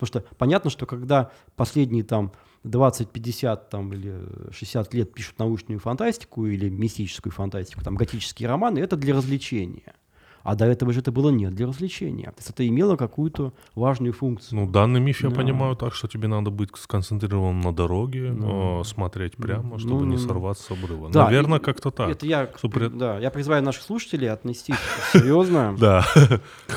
Потому 0.00 0.22
что 0.22 0.34
понятно, 0.36 0.70
что 0.70 0.86
когда 0.86 1.30
последние 1.56 2.04
там 2.04 2.32
20, 2.64 3.10
50 3.10 3.70
там, 3.70 3.92
или 3.92 4.18
60 4.52 4.94
лет 4.94 5.12
пишут 5.12 5.38
научную 5.38 5.78
фантастику 5.78 6.46
или 6.46 6.68
мистическую 6.68 7.32
фантастику, 7.32 7.82
там 7.82 7.94
готические 7.94 8.48
романы, 8.48 8.78
это 8.78 8.96
для 8.96 9.14
развлечения. 9.14 9.94
А 10.42 10.54
до 10.54 10.64
этого 10.64 10.92
же 10.92 11.00
это 11.00 11.12
было 11.12 11.30
не 11.30 11.46
для 11.50 11.66
развлечения. 11.66 12.26
То 12.30 12.36
есть 12.38 12.50
это 12.50 12.66
имело 12.66 12.96
какую-то 12.96 13.52
важную 13.74 14.12
функцию. 14.12 14.60
Ну, 14.60 14.70
данный 14.70 15.00
миф 15.00 15.22
я 15.22 15.28
Да. 15.30 15.36
понимаю 15.36 15.76
так, 15.76 15.94
что 15.94 16.08
тебе 16.08 16.28
надо 16.28 16.50
быть 16.50 16.70
сконцентрированным 16.74 17.60
на 17.60 17.72
дороге, 17.74 18.30
Да. 18.32 18.80
э, 18.80 18.84
смотреть 18.84 19.36
прямо, 19.36 19.70
Ну, 19.72 19.78
чтобы 19.78 20.06
не 20.06 20.12
ну, 20.16 20.18
сорваться 20.18 20.64
с 20.64 20.70
обрыва. 20.70 21.10
да, 21.10 21.24
Наверное, 21.24 21.58
и- 21.58 21.62
как-то 21.62 21.90
так. 21.90 22.08
Это 22.10 22.26
я, 22.26 22.48
Супер. 22.60 22.88
да, 22.90 23.18
я 23.18 23.30
призываю 23.30 23.62
наших 23.62 23.82
слушателей 23.82 24.30
отнестись 24.30 24.76
серьезно. 25.12 25.76
Да. 25.78 26.04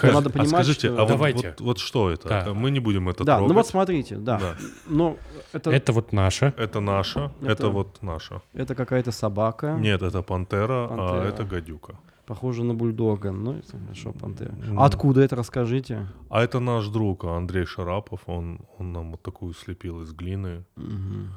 Надо 0.02 0.30
а 0.30 0.32
понимать, 0.32 0.50
скажите, 0.50 0.90
а 0.90 1.02
вот- 1.02 1.08
Давайте. 1.08 1.56
вот, 1.60 1.78
что 1.80 2.10
это? 2.10 2.54
Мы 2.54 2.72
не 2.72 2.80
будем 2.80 3.10
это 3.10 3.24
Да, 3.24 3.40
ну 3.40 3.54
вот 3.54 3.68
смотрите, 3.68 4.16
да. 4.18 4.38
Да. 4.40 4.56
Но 4.88 5.18
это, 5.54 5.70
это, 5.70 5.72
Это 5.72 5.92
вот 5.94 6.12
наше. 6.14 6.54
Это 6.58 6.80
наша, 6.80 7.32
это, 7.42 7.52
Это- 7.52 7.70
вот 7.70 7.98
наша. 8.02 8.42
какая-то 8.68 9.12
собака, 9.12 9.78
Нет, 9.80 10.02
это 10.02 10.22
пантера, 10.22 10.88
Пантера. 10.88 11.22
а 11.22 11.26
это 11.28 11.44
гадюка. 11.44 11.96
Похожа 12.26 12.64
на 12.64 12.74
бульдога. 12.74 13.32
Ну, 13.32 13.54
это 13.54 13.78
хорошо, 13.80 14.12
пантера. 14.14 14.54
А 14.78 14.86
откуда 14.86 15.22
это, 15.22 15.36
расскажите? 15.36 16.08
А 16.30 16.44
это 16.44 16.60
наш 16.60 16.88
друг 16.88 17.24
Андрей 17.26 17.66
Шарапов, 17.66 18.22
он, 18.28 18.60
он 18.78 18.94
нам 18.94 19.12
вот 19.12 19.22
такую 19.22 19.54
слепил 19.54 20.02
из 20.02 20.14
глины. 20.14 20.66
Мгм. 20.76 21.30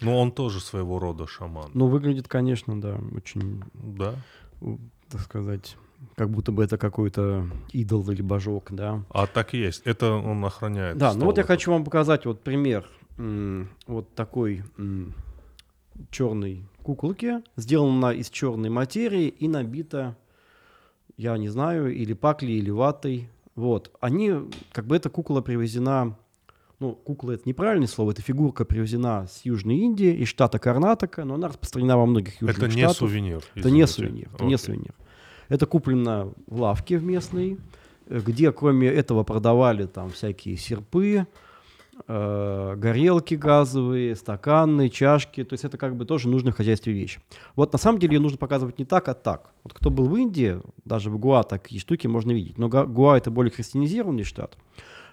Ну, 0.00 0.16
он 0.16 0.30
тоже 0.30 0.60
своего 0.60 0.98
рода 0.98 1.26
шаман. 1.26 1.70
Ну, 1.74 1.88
выглядит, 1.88 2.28
конечно, 2.28 2.80
да, 2.80 2.98
очень, 3.16 3.62
Да. 3.74 4.14
так 5.10 5.20
сказать, 5.22 5.76
как 6.14 6.30
будто 6.30 6.52
бы 6.52 6.62
это 6.62 6.78
какой-то 6.78 7.46
идол 7.72 8.08
или 8.10 8.22
божок, 8.22 8.68
да. 8.70 9.02
А 9.10 9.26
так 9.26 9.54
и 9.54 9.58
есть. 9.58 9.82
Это 9.84 10.12
он 10.12 10.44
охраняет. 10.44 10.96
Да, 10.98 11.14
ну 11.14 11.24
вот 11.24 11.36
я 11.38 11.42
этот. 11.42 11.48
хочу 11.56 11.72
вам 11.72 11.84
показать 11.84 12.26
вот 12.26 12.42
пример 12.42 12.86
вот 13.88 14.14
такой 14.14 14.62
черной 16.12 16.64
куколки. 16.88 17.42
Сделана 17.56 18.12
из 18.12 18.30
черной 18.30 18.70
материи 18.70 19.28
и 19.28 19.46
набита, 19.46 20.16
я 21.18 21.36
не 21.36 21.50
знаю, 21.50 21.94
или 21.94 22.14
паклей, 22.14 22.56
или 22.58 22.70
ватой. 22.70 23.28
Вот. 23.56 23.94
Они, 24.00 24.32
как 24.72 24.86
бы 24.86 24.96
эта 24.96 25.10
кукола 25.10 25.42
привезена, 25.42 26.16
ну, 26.80 26.94
кукла 26.94 27.32
это 27.32 27.42
неправильное 27.44 27.88
слово, 27.88 28.12
эта 28.12 28.22
фигурка 28.22 28.64
привезена 28.64 29.26
с 29.26 29.44
Южной 29.44 29.76
Индии, 29.76 30.14
из 30.14 30.28
штата 30.28 30.58
Карнатока, 30.58 31.24
но 31.24 31.34
она 31.34 31.48
распространена 31.48 31.98
во 31.98 32.06
многих 32.06 32.40
южных 32.40 32.56
Это 32.56 32.68
не 32.68 32.80
штатах. 32.80 32.96
сувенир. 32.96 33.42
Это 33.54 33.70
не 33.70 33.86
сувенир, 33.86 34.30
это 34.32 34.44
не 34.44 34.56
сувенир. 34.56 34.94
Это 35.50 35.66
куплено 35.66 36.32
в 36.46 36.60
лавке 36.60 36.96
в 36.96 37.04
местной, 37.04 37.58
где 38.08 38.50
кроме 38.50 38.88
этого 38.88 39.24
продавали 39.24 39.84
там 39.84 40.08
всякие 40.08 40.56
серпы, 40.56 41.26
э, 42.06 42.74
горелки 42.76 43.34
газовые, 43.34 44.14
стаканы, 44.14 44.88
чашки. 44.88 45.44
То 45.44 45.54
есть 45.54 45.64
это 45.64 45.78
как 45.78 45.96
бы 45.96 46.04
тоже 46.04 46.28
нужная 46.28 46.52
в 46.52 46.56
хозяйстве 46.56 46.92
вещь. 46.92 47.18
Вот 47.56 47.72
на 47.72 47.78
самом 47.78 47.98
деле 47.98 48.14
ее 48.14 48.20
нужно 48.20 48.38
показывать 48.38 48.78
не 48.78 48.84
так, 48.84 49.08
а 49.08 49.14
так. 49.14 49.50
Вот 49.64 49.72
кто 49.72 49.90
был 49.90 50.08
в 50.08 50.16
Индии, 50.16 50.60
даже 50.84 51.10
в 51.10 51.18
Гуа 51.18 51.42
такие 51.42 51.80
штуки 51.80 52.06
можно 52.06 52.32
видеть. 52.32 52.58
Но 52.58 52.68
Гуа 52.68 53.16
это 53.16 53.30
более 53.30 53.50
христианизированный 53.50 54.24
штат. 54.24 54.56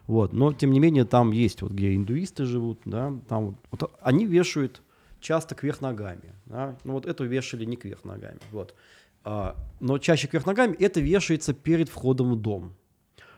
Вот, 0.08 0.34
но 0.34 0.54
тем 0.54 0.72
не 0.72 0.80
менее 0.80 1.06
там 1.06 1.32
есть 1.32 1.62
вот 1.62 1.72
где 1.72 1.96
индуисты 1.96 2.46
живут, 2.46 2.80
да, 2.86 3.12
там 3.28 3.46
вот, 3.46 3.56
вот 3.72 3.92
они 4.02 4.26
вешают 4.28 4.84
часто 5.20 5.56
кверх 5.56 5.82
ногами, 5.82 6.34
да, 6.46 6.78
ну 6.84 6.94
вот 6.94 7.08
эту 7.08 7.26
вешали 7.26 7.66
не 7.66 7.76
кверх 7.76 8.04
ногами, 8.04 8.38
вот, 8.52 8.76
А, 9.24 9.56
но 9.80 9.98
чаще 9.98 10.28
кверх 10.28 10.46
ногами 10.46 10.76
это 10.76 11.02
вешается 11.02 11.56
перед 11.56 11.90
входом 11.90 12.34
в 12.34 12.36
дом. 12.36 12.76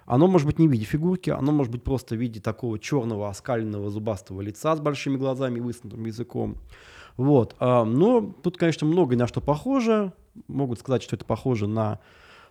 Оно 0.08 0.28
может 0.28 0.48
быть 0.48 0.58
не 0.58 0.70
в 0.70 0.72
виде 0.72 0.86
фигурки, 0.86 1.30
оно 1.30 1.52
может 1.52 1.72
быть 1.72 1.84
просто 1.84 2.16
в 2.16 2.18
виде 2.18 2.40
такого 2.40 2.80
черного 2.80 3.28
оскаленного 3.28 3.90
зубастого 3.90 4.40
лица 4.40 4.74
с 4.74 4.80
большими 4.80 5.18
глазами 5.18 5.58
и 5.58 5.62
высунутым 5.62 6.06
языком. 6.06 6.58
Вот. 7.18 7.56
а, 7.60 7.84
но 7.84 8.34
тут, 8.42 8.58
конечно, 8.58 8.88
много 8.88 9.18
на 9.18 9.28
что 9.28 9.42
похоже. 9.42 10.14
Могут 10.48 10.80
сказать, 10.80 11.04
что 11.04 11.18
это 11.18 11.26
похоже 11.26 11.68
на 11.68 12.00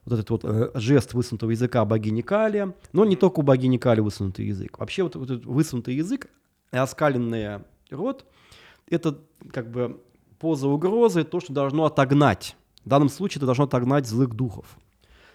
вот 0.05 0.15
этот 0.15 0.31
вот 0.31 0.45
э, 0.45 0.71
жест 0.75 1.15
высунутого 1.15 1.51
языка 1.51 1.85
богини 1.87 2.21
Кали. 2.21 2.75
Но 2.93 3.07
не 3.07 3.17
только 3.17 3.41
у 3.41 3.43
богини 3.43 3.79
Кали 3.79 4.01
высунутый 4.01 4.47
язык. 4.47 4.79
Вообще 4.79 5.05
вот, 5.05 5.17
вот 5.17 5.31
этот 5.31 5.47
высунутый 5.47 5.95
язык 5.95 6.29
и 6.73 6.77
оскаленный 6.77 7.61
рот– 7.91 8.27
это 8.91 9.19
как 9.51 9.71
бы 9.71 10.01
поза 10.39 10.69
угрозы, 10.69 11.25
то, 11.25 11.41
что 11.41 11.55
должно 11.55 11.87
отогнать. 11.87 12.55
В 12.85 12.89
данном 12.89 13.09
случае 13.09 13.39
это 13.39 13.47
должно 13.47 13.65
отогнать 13.65 14.07
злых 14.07 14.35
духов. 14.35 14.77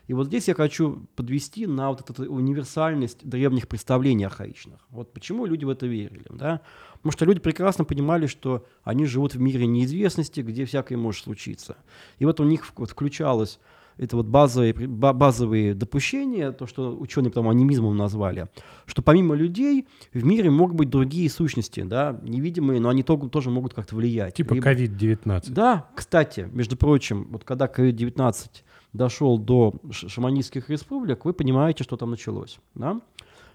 И 0.08 0.14
вот 0.14 0.28
здесь 0.28 0.48
я 0.48 0.56
хочу 0.56 1.08
подвести 1.16 1.68
на 1.68 1.90
вот 1.90 2.10
эту 2.10 2.24
универсальность 2.32 3.20
древних 3.24 3.68
представлений 3.68 4.26
архаичных. 4.26 4.80
Вот 4.90 5.14
почему 5.14 5.46
люди 5.46 5.64
в 5.64 5.70
это 5.70 5.86
верили. 5.88 6.26
Да? 6.30 6.62
Потому 6.96 7.12
что 7.14 7.26
люди 7.26 7.40
прекрасно 7.40 7.86
понимали, 7.86 8.28
что 8.28 8.66
они 8.84 9.06
живут 9.06 9.36
в 9.36 9.40
мире 9.40 9.66
неизвестности, 9.68 10.42
где 10.42 10.66
всякое 10.66 10.98
может 10.98 11.24
случиться. 11.24 11.78
И 12.20 12.26
вот 12.26 12.40
у 12.40 12.44
них 12.44 12.66
вот 12.76 12.90
включалось 12.92 13.60
это 13.98 14.16
вот 14.18 14.26
базовые, 14.26 14.74
базовые 14.74 15.74
допущения, 15.76 16.52
то, 16.52 16.66
что 16.66 16.98
ученые 16.98 17.30
потом 17.30 17.50
анимизмом 17.50 17.96
назвали, 17.96 18.48
что 18.86 19.02
помимо 19.02 19.36
людей 19.36 19.86
в 20.14 20.24
мире 20.26 20.50
могут 20.50 20.76
быть 20.76 20.90
другие 20.90 21.30
сущности, 21.30 21.82
да, 21.84 22.20
невидимые, 22.24 22.80
но 22.80 22.90
они 22.90 23.04
то- 23.04 23.18
тоже 23.30 23.50
могут 23.50 23.74
как-то 23.74 23.96
влиять. 23.96 24.36
Типа 24.36 24.54
Либо- 24.54 24.72
COVID-19. 24.72 25.52
да, 25.52 25.88
кстати, 25.96 26.50
между 26.52 26.78
прочим, 26.78 27.28
вот 27.32 27.44
когда 27.44 27.68
COVID-19 27.68 28.64
дошел 28.94 29.38
до 29.38 29.74
шаманистских 29.92 30.70
республик, 30.70 31.26
вы 31.26 31.34
понимаете, 31.34 31.84
что 31.84 31.98
там 31.98 32.12
началось. 32.12 32.60
Да? 32.76 33.02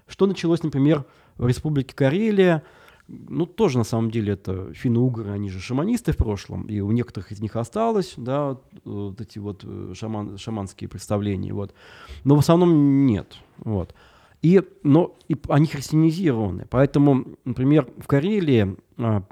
Что 0.07 0.27
началось, 0.27 0.63
например, 0.63 1.05
в 1.37 1.47
республике 1.47 1.95
Карелия, 1.95 2.63
ну, 3.09 3.47
тоже 3.47 3.79
на 3.79 3.85
самом 3.85 4.11
деле 4.11 4.33
это 4.33 4.73
финно-угры, 4.73 5.31
они 5.31 5.49
же 5.49 5.61
шаманисты 5.61 6.13
в 6.13 6.17
прошлом, 6.17 6.67
и 6.67 6.81
у 6.81 6.91
некоторых 6.91 7.31
из 7.33 7.41
них 7.41 7.55
осталось, 7.57 8.15
да, 8.17 8.59
вот, 8.85 9.21
эти 9.21 9.39
вот 9.39 9.63
э, 9.65 9.93
шаман, 9.95 10.39
шаманские 10.39 10.89
представления, 10.89 11.53
вот. 11.53 11.73
Но 12.25 12.35
в 12.35 12.41
основном 12.41 13.07
нет, 13.07 13.37
вот. 13.59 13.95
И, 14.43 14.63
но 14.83 15.17
и 15.29 15.37
они 15.49 15.67
христианизированы, 15.67 16.67
поэтому, 16.69 17.27
например, 17.45 17.89
в 17.97 18.07
Карелии 18.07 18.77
а, 18.99 19.23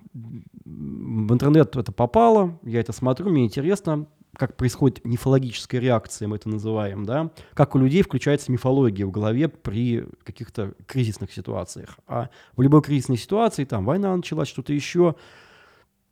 в 0.64 1.32
интернет 1.32 1.76
это 1.76 1.92
попало, 1.92 2.58
я 2.62 2.80
это 2.80 2.92
смотрю, 2.92 3.30
мне 3.30 3.44
интересно, 3.44 4.06
как 4.36 4.56
происходит 4.56 5.04
мифологическая 5.04 5.80
реакция, 5.80 6.28
мы 6.28 6.36
это 6.36 6.48
называем, 6.48 7.04
да, 7.04 7.30
как 7.54 7.74
у 7.74 7.78
людей 7.78 8.02
включается 8.02 8.52
мифология 8.52 9.06
в 9.06 9.10
голове 9.10 9.48
при 9.48 10.06
каких-то 10.22 10.74
кризисных 10.86 11.32
ситуациях. 11.32 11.98
А 12.06 12.30
в 12.56 12.62
любой 12.62 12.82
кризисной 12.82 13.16
ситуации, 13.16 13.64
там, 13.64 13.84
война 13.84 14.16
началась, 14.16 14.48
что-то 14.48 14.72
еще, 14.72 15.14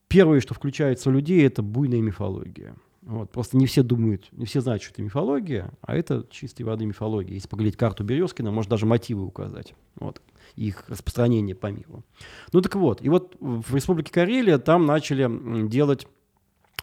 первое, 0.09 0.41
что 0.41 0.55
включается 0.55 1.09
у 1.09 1.13
людей, 1.13 1.47
это 1.47 1.63
буйная 1.63 2.01
мифология. 2.01 2.75
Вот. 3.03 3.33
Просто 3.33 3.57
не 3.57 3.67
все 3.67 3.83
думают, 3.83 4.29
не 4.31 4.47
все 4.47 4.61
знают, 4.61 4.83
что 4.83 4.93
это 4.93 5.03
мифология, 5.03 5.73
а 5.81 5.97
это 5.97 6.25
чистой 6.31 6.63
воды 6.63 6.87
мифология. 6.87 7.35
Если 7.35 7.49
поглядеть 7.49 7.77
карту 7.77 8.05
Березкина, 8.05 8.53
можно 8.53 8.71
даже 8.71 8.87
мотивы 8.87 9.25
указать. 9.25 9.75
Вот. 9.97 10.23
Их 10.55 10.85
распространение 10.89 11.57
по 11.57 11.67
миру. 11.67 12.05
Ну 12.53 12.61
так 12.61 12.77
вот, 12.77 13.03
и 13.03 13.09
вот 13.09 13.37
в 13.41 13.75
Республике 13.75 14.13
Карелия 14.13 14.59
там 14.59 14.87
начали 14.87 15.67
делать 15.67 16.07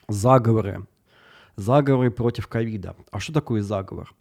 заговоры. 0.09 0.85
Заговоры 1.59 2.09
против 2.09 2.47
ковида. 2.47 2.95
А 3.11 3.19
что 3.19 3.33
такое 3.33 3.61
заговор? 3.61 4.13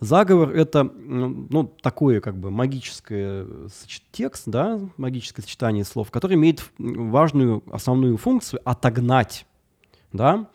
Заговор— 0.00 0.50
это 0.54 0.84
ну, 0.84 1.70
такое 1.82 2.22
как 2.22 2.38
бы 2.38 2.50
магическое 2.50 3.46
текст, 4.10 4.44
да, 4.46 4.80
магическое 4.96 5.42
сочетание 5.42 5.84
слов, 5.84 6.10
которое 6.10 6.36
имеет 6.36 6.64
важную 6.78 7.62
основную 7.70 8.16
функцию 8.16 8.60
отогнать, 8.64 9.44
да, 10.14 10.48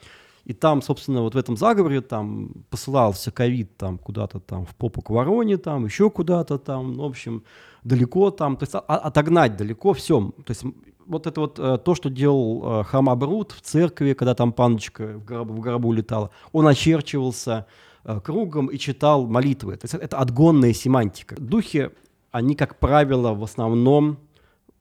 и 0.46 0.54
там, 0.54 0.82
собственно, 0.82 1.22
вот 1.22 1.36
в 1.36 1.38
этом 1.38 1.56
заговоре 1.56 2.02
там 2.02 2.50
посылался 2.72 3.32
ковид 3.32 3.78
там 3.78 4.00
куда-то 4.00 4.40
там 4.40 4.66
в 4.66 4.76
попу 4.76 5.04
к 5.04 5.12
вороне, 5.12 5.58
там 5.58 5.86
еще 5.86 6.10
куда-то 6.10 6.58
там, 6.58 6.94
ну, 6.94 7.04
в 7.04 7.10
общем, 7.10 7.44
далеко 7.84 8.32
там, 8.32 8.58
то 8.58 8.64
есть 8.64 8.74
отогнать 8.76 9.56
далеко 9.56 9.94
все. 9.94 10.32
То 10.46 10.52
есть 10.52 10.64
вот 11.06 11.28
это 11.28 11.42
вот 11.42 11.60
э, 11.60 11.78
то, 11.78 11.96
что 11.96 12.10
делал 12.10 12.82
э, 12.82 12.84
Хамабрут 12.84 13.52
в 13.52 13.62
церкви, 13.62 14.14
когда 14.14 14.36
там 14.36 14.54
паночка 14.54 15.18
в 15.18 15.26
гробу, 15.26 15.54
в 15.54 15.60
гробу 15.60 15.92
летала, 15.92 16.30
он 16.52 16.68
очерчивался 16.68 17.66
э, 18.04 18.20
кругом 18.20 18.68
и 18.68 18.78
читал 18.78 19.28
молитвы. 19.28 19.76
То 19.78 19.86
есть 19.86 19.94
это 19.94 20.18
отгонная 20.18 20.74
семантика. 20.74 21.36
Духи, 21.40 21.90
они, 22.32 22.56
как 22.56 22.80
правило, 22.80 23.34
в 23.34 23.44
основном 23.44 24.18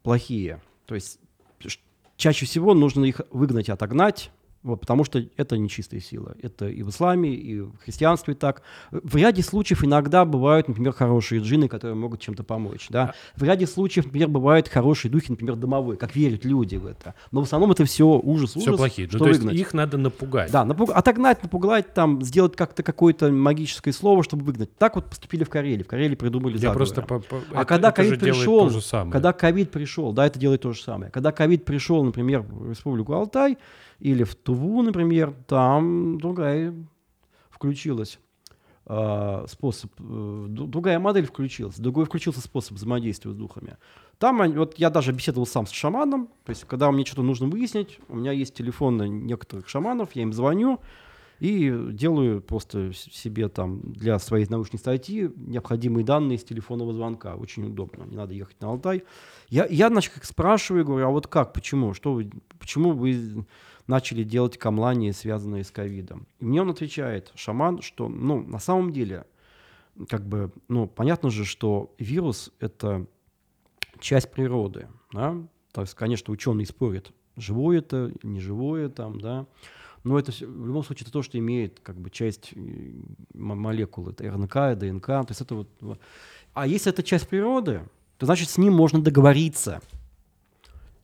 плохие. 0.02 0.60
То 0.86 0.94
есть 0.94 1.18
чаще 2.16 2.46
всего 2.46 2.74
нужно 2.74 3.04
их 3.04 3.20
выгнать, 3.30 3.68
отогнать, 3.68 4.30
вот, 4.62 4.80
потому 4.80 5.02
что 5.02 5.20
это 5.36 5.58
нечистая 5.58 6.00
сила. 6.00 6.36
Это 6.40 6.68
и 6.68 6.82
в 6.82 6.90
исламе, 6.90 7.34
и 7.34 7.60
в 7.60 7.76
христианстве 7.78 8.34
так. 8.34 8.62
В 8.92 9.16
ряде 9.16 9.42
случаев 9.42 9.84
иногда 9.84 10.24
бывают, 10.24 10.68
например, 10.68 10.92
хорошие 10.92 11.40
джинны, 11.40 11.66
которые 11.66 11.96
могут 11.96 12.20
чем-то 12.20 12.44
помочь. 12.44 12.86
Да? 12.88 13.14
В 13.34 13.42
ряде 13.42 13.66
случаев, 13.66 14.06
например, 14.06 14.28
бывают 14.28 14.68
хорошие 14.68 15.10
духи, 15.10 15.30
например, 15.30 15.56
домовые, 15.56 15.96
как 15.96 16.14
верят 16.14 16.44
люди 16.44 16.76
в 16.76 16.86
это. 16.86 17.14
Но 17.32 17.40
в 17.40 17.44
основном 17.44 17.72
это 17.72 17.84
все 17.84 18.06
ужас, 18.06 18.56
ужас. 18.56 18.68
Все 18.68 18.76
плохие. 18.76 19.08
Ну, 19.12 19.18
то 19.18 19.28
есть 19.28 19.42
их 19.42 19.74
надо 19.74 19.98
напугать. 19.98 20.52
Да, 20.52 20.64
напуг... 20.64 20.90
отогнать, 20.94 21.42
напугать, 21.42 21.92
там, 21.92 22.22
сделать 22.22 22.54
как-то 22.54 22.84
какое-то 22.84 23.32
магическое 23.32 23.92
слово, 23.92 24.22
чтобы 24.22 24.44
выгнать. 24.44 24.76
Так 24.76 24.94
вот 24.94 25.06
поступили 25.06 25.42
в 25.42 25.50
Карелии. 25.50 25.82
В 25.82 25.88
Карелии 25.88 26.14
придумали 26.14 26.56
Я 26.58 26.72
просто 26.72 27.02
по, 27.02 27.18
по... 27.18 27.36
А 27.52 27.62
это, 27.62 27.64
когда 27.64 27.90
ковид 27.90 28.20
пришел, 28.20 28.70
когда 29.10 29.32
ковид 29.32 29.72
пришел, 29.72 30.12
да, 30.12 30.26
это 30.26 30.38
делает 30.38 30.60
то 30.60 30.72
же 30.72 30.80
самое. 30.80 31.10
Когда 31.10 31.32
ковид 31.32 31.64
пришел, 31.64 32.04
например, 32.04 32.42
в 32.42 32.70
Республику 32.70 33.14
Алтай, 33.14 33.58
или 34.02 34.24
в 34.24 34.34
Туву, 34.34 34.82
например, 34.82 35.32
там 35.46 36.18
другая 36.18 36.74
включилась 37.50 38.18
э, 38.86 39.44
способ, 39.48 39.92
э, 40.00 40.46
другая 40.48 40.98
модель 40.98 41.24
включилась, 41.24 41.76
другой 41.76 42.06
включился 42.06 42.40
способ 42.40 42.76
взаимодействия 42.76 43.30
с 43.30 43.34
духами. 43.36 43.76
Там, 44.18 44.38
вот 44.54 44.76
я 44.76 44.90
даже 44.90 45.12
беседовал 45.12 45.46
сам 45.46 45.66
с 45.66 45.70
шаманом, 45.70 46.26
то 46.44 46.50
есть 46.50 46.64
когда 46.64 46.90
мне 46.90 47.04
что-то 47.04 47.22
нужно 47.22 47.46
выяснить, 47.46 48.00
у 48.08 48.16
меня 48.16 48.32
есть 48.32 48.54
телефоны 48.54 49.08
некоторых 49.08 49.68
шаманов, 49.68 50.16
я 50.16 50.22
им 50.22 50.32
звоню, 50.32 50.80
и 51.38 51.72
делаю 51.90 52.40
просто 52.40 52.92
себе 52.92 53.48
там 53.48 53.80
для 53.92 54.18
своей 54.20 54.46
научной 54.48 54.78
статьи 54.78 55.28
необходимые 55.36 56.04
данные 56.04 56.38
с 56.38 56.44
телефонного 56.44 56.92
звонка. 56.92 57.34
Очень 57.34 57.66
удобно, 57.66 58.04
не 58.04 58.16
надо 58.16 58.32
ехать 58.32 58.60
на 58.60 58.68
Алтай. 58.68 59.02
Я, 59.48 59.66
я 59.66 59.88
значит, 59.88 60.12
спрашиваю, 60.22 60.84
говорю, 60.84 61.06
а 61.06 61.10
вот 61.10 61.26
как, 61.26 61.52
почему, 61.52 61.94
что 61.94 62.12
вы, 62.12 62.30
почему 62.60 62.92
вы 62.92 63.44
начали 63.86 64.22
делать 64.22 64.58
камлани, 64.58 65.10
связанные 65.10 65.64
с 65.64 65.70
ковидом. 65.70 66.26
И 66.38 66.44
мне 66.44 66.62
он 66.62 66.70
отвечает, 66.70 67.32
шаман, 67.34 67.82
что, 67.82 68.08
ну, 68.08 68.42
на 68.42 68.58
самом 68.58 68.92
деле, 68.92 69.26
как 70.08 70.26
бы, 70.26 70.52
ну, 70.68 70.86
понятно 70.86 71.30
же, 71.30 71.44
что 71.44 71.94
вирус— 71.98 72.52
это 72.60 73.06
часть 73.98 74.30
природы, 74.30 74.88
да, 75.12 75.36
то 75.72 75.82
есть, 75.82 75.94
конечно, 75.94 76.32
ученые 76.32 76.66
спорят, 76.66 77.12
живое 77.36 77.78
это, 77.78 78.12
не 78.22 78.40
живое 78.40 78.88
там, 78.88 79.20
да, 79.20 79.46
но 80.04 80.18
это 80.18 80.32
в 80.32 80.66
любом 80.66 80.82
случае 80.82 81.04
это 81.04 81.12
то, 81.12 81.22
что 81.22 81.38
имеет 81.38 81.80
как 81.80 81.96
бы 81.96 82.10
часть 82.10 82.52
э, 82.54 82.92
молекул, 83.34 84.08
это 84.08 84.28
РНК, 84.30 84.78
ДНК, 84.78 85.06
то 85.06 85.26
есть 85.28 85.40
это 85.40 85.54
вот. 85.54 86.00
А 86.54 86.66
если 86.66 86.92
это 86.92 87.02
часть 87.02 87.28
природы, 87.28 87.82
то 88.18 88.26
значит 88.26 88.50
с 88.50 88.58
ним 88.58 88.72
можно 88.72 89.00
договориться. 89.00 89.80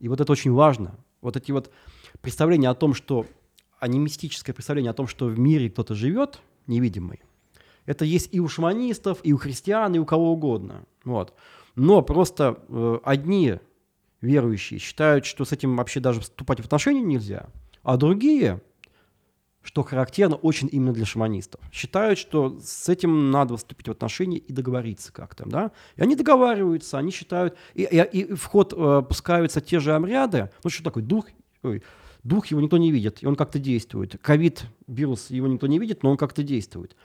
И 0.01 0.09
вот 0.09 0.21
это 0.21 0.31
очень 0.31 0.53
важно. 0.53 0.95
Вот 1.21 1.37
эти 1.37 1.53
вот 1.53 1.71
представление 2.29 2.69
о 2.69 2.75
том, 2.75 2.93
что 2.93 3.25
анимистическое 3.81 4.55
представление 4.55 4.91
о 4.91 4.95
том, 4.95 5.07
что 5.07 5.29
в 5.29 5.39
мире 5.39 5.71
кто-то 5.71 5.95
живет, 5.95 6.41
невидимый, 6.67 7.23
это 7.87 8.05
есть 8.05 8.29
и 8.33 8.39
у 8.39 8.49
шаманистов, 8.49 9.21
и 9.23 9.33
у 9.33 9.39
христиан, 9.39 9.95
и 9.95 9.99
у 9.99 10.05
кого 10.05 10.33
угодно. 10.33 10.85
Вот. 11.05 11.33
Но 11.75 12.03
просто 12.03 12.59
э, 12.69 12.99
одни 13.03 13.55
верующие 14.21 14.79
считают, 14.79 15.25
что 15.25 15.47
с 15.47 15.53
этим 15.53 15.75
вообще 15.75 16.01
даже 16.01 16.21
вступать 16.21 16.61
в 16.61 16.67
отношения 16.67 17.01
нельзя, 17.01 17.49
а 17.83 17.97
другие, 17.97 18.61
что 19.63 19.83
характерно 19.83 20.37
очень 20.37 20.69
именно 20.71 20.93
для 20.93 21.07
шаманистов, 21.07 21.63
считают, 21.73 22.19
что 22.19 22.59
с 22.63 22.91
этим 22.91 23.31
надо 23.31 23.57
вступить 23.57 23.89
в 23.89 23.93
отношения 23.93 24.37
и 24.37 24.53
договориться 24.53 25.15
как-то. 25.15 25.49
Да? 25.49 25.73
И 25.97 26.03
они 26.03 26.15
договариваются, 26.15 26.99
они 26.99 27.11
считают, 27.11 27.57
и, 27.73 27.85
и, 27.85 28.03
и 28.03 28.35
в 28.35 28.45
ход 28.45 28.75
э, 28.77 29.03
пускаются 29.09 29.63
те 29.63 29.81
же 29.81 29.95
обряды, 29.95 30.51
ну 30.63 30.69
что 30.69 30.85
такое, 30.85 31.03
дух, 31.03 31.25
ой, 31.63 31.83
Дух 32.24 32.47
его 32.47 32.61
никто 32.61 32.77
не 32.78 32.90
видит, 32.90 33.23
и 33.23 33.27
он 33.27 33.36
как-то 33.36 33.59
действует. 33.59 34.19
Ковид, 34.20 34.65
вирус, 34.86 35.31
его 35.31 35.47
никто 35.47 35.66
не 35.66 35.78
видит, 35.78 36.03
но 36.03 36.11
он 36.11 36.16
как-то 36.16 36.43
действует. 36.43 36.97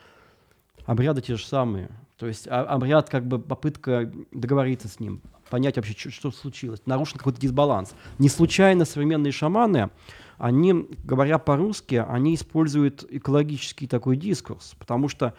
Обряды 0.85 1.21
те 1.21 1.35
же 1.35 1.45
самые. 1.45 1.89
То 2.17 2.27
есть 2.27 2.47
а, 2.47 2.63
обряд 2.63 3.09
как 3.09 3.25
бы 3.25 3.39
попытка 3.39 4.11
договориться 4.31 4.87
с 4.87 4.99
ним, 4.99 5.21
понять 5.49 5.77
вообще, 5.77 5.93
что, 5.93 6.09
что 6.09 6.31
случилось. 6.31 6.81
Нарушен 6.85 7.17
какой-то 7.17 7.39
дисбаланс. 7.39 7.93
Не 8.17 8.29
случайно 8.29 8.85
современные 8.85 9.31
шаманы, 9.31 9.89
они, 10.37 10.87
говоря 11.03 11.37
по-русски, 11.37 12.03
они 12.07 12.35
используют 12.35 13.05
экологический 13.09 13.87
такой 13.87 14.17
дискурс, 14.17 14.75
потому 14.79 15.09
что 15.09 15.35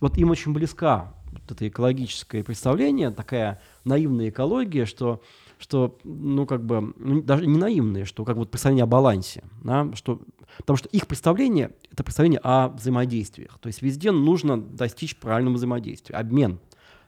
вот 0.00 0.16
им 0.18 0.30
очень 0.30 0.52
близка 0.52 1.14
вот 1.32 1.50
это 1.50 1.68
экологическое 1.68 2.42
представление, 2.42 3.10
такая 3.10 3.60
наивная 3.84 4.30
экология, 4.30 4.84
что 4.84 5.22
что, 5.58 5.98
ну, 6.04 6.46
как 6.46 6.64
бы, 6.64 6.92
ну, 6.96 7.22
даже 7.22 7.46
не 7.46 7.58
наивные, 7.58 8.04
что 8.04 8.24
как 8.24 8.36
бы 8.36 8.46
представление 8.46 8.84
о 8.84 8.86
балансе, 8.86 9.42
да, 9.64 9.90
что, 9.94 10.20
потому 10.58 10.76
что 10.76 10.88
их 10.88 11.06
представление— 11.06 11.70
это 11.90 12.04
представление 12.04 12.40
о 12.42 12.68
взаимодействиях. 12.68 13.58
То 13.60 13.68
есть 13.68 13.82
везде 13.82 14.10
нужно 14.12 14.60
достичь 14.60 15.16
правильного 15.16 15.54
взаимодействия, 15.54 16.16
обмен. 16.16 16.58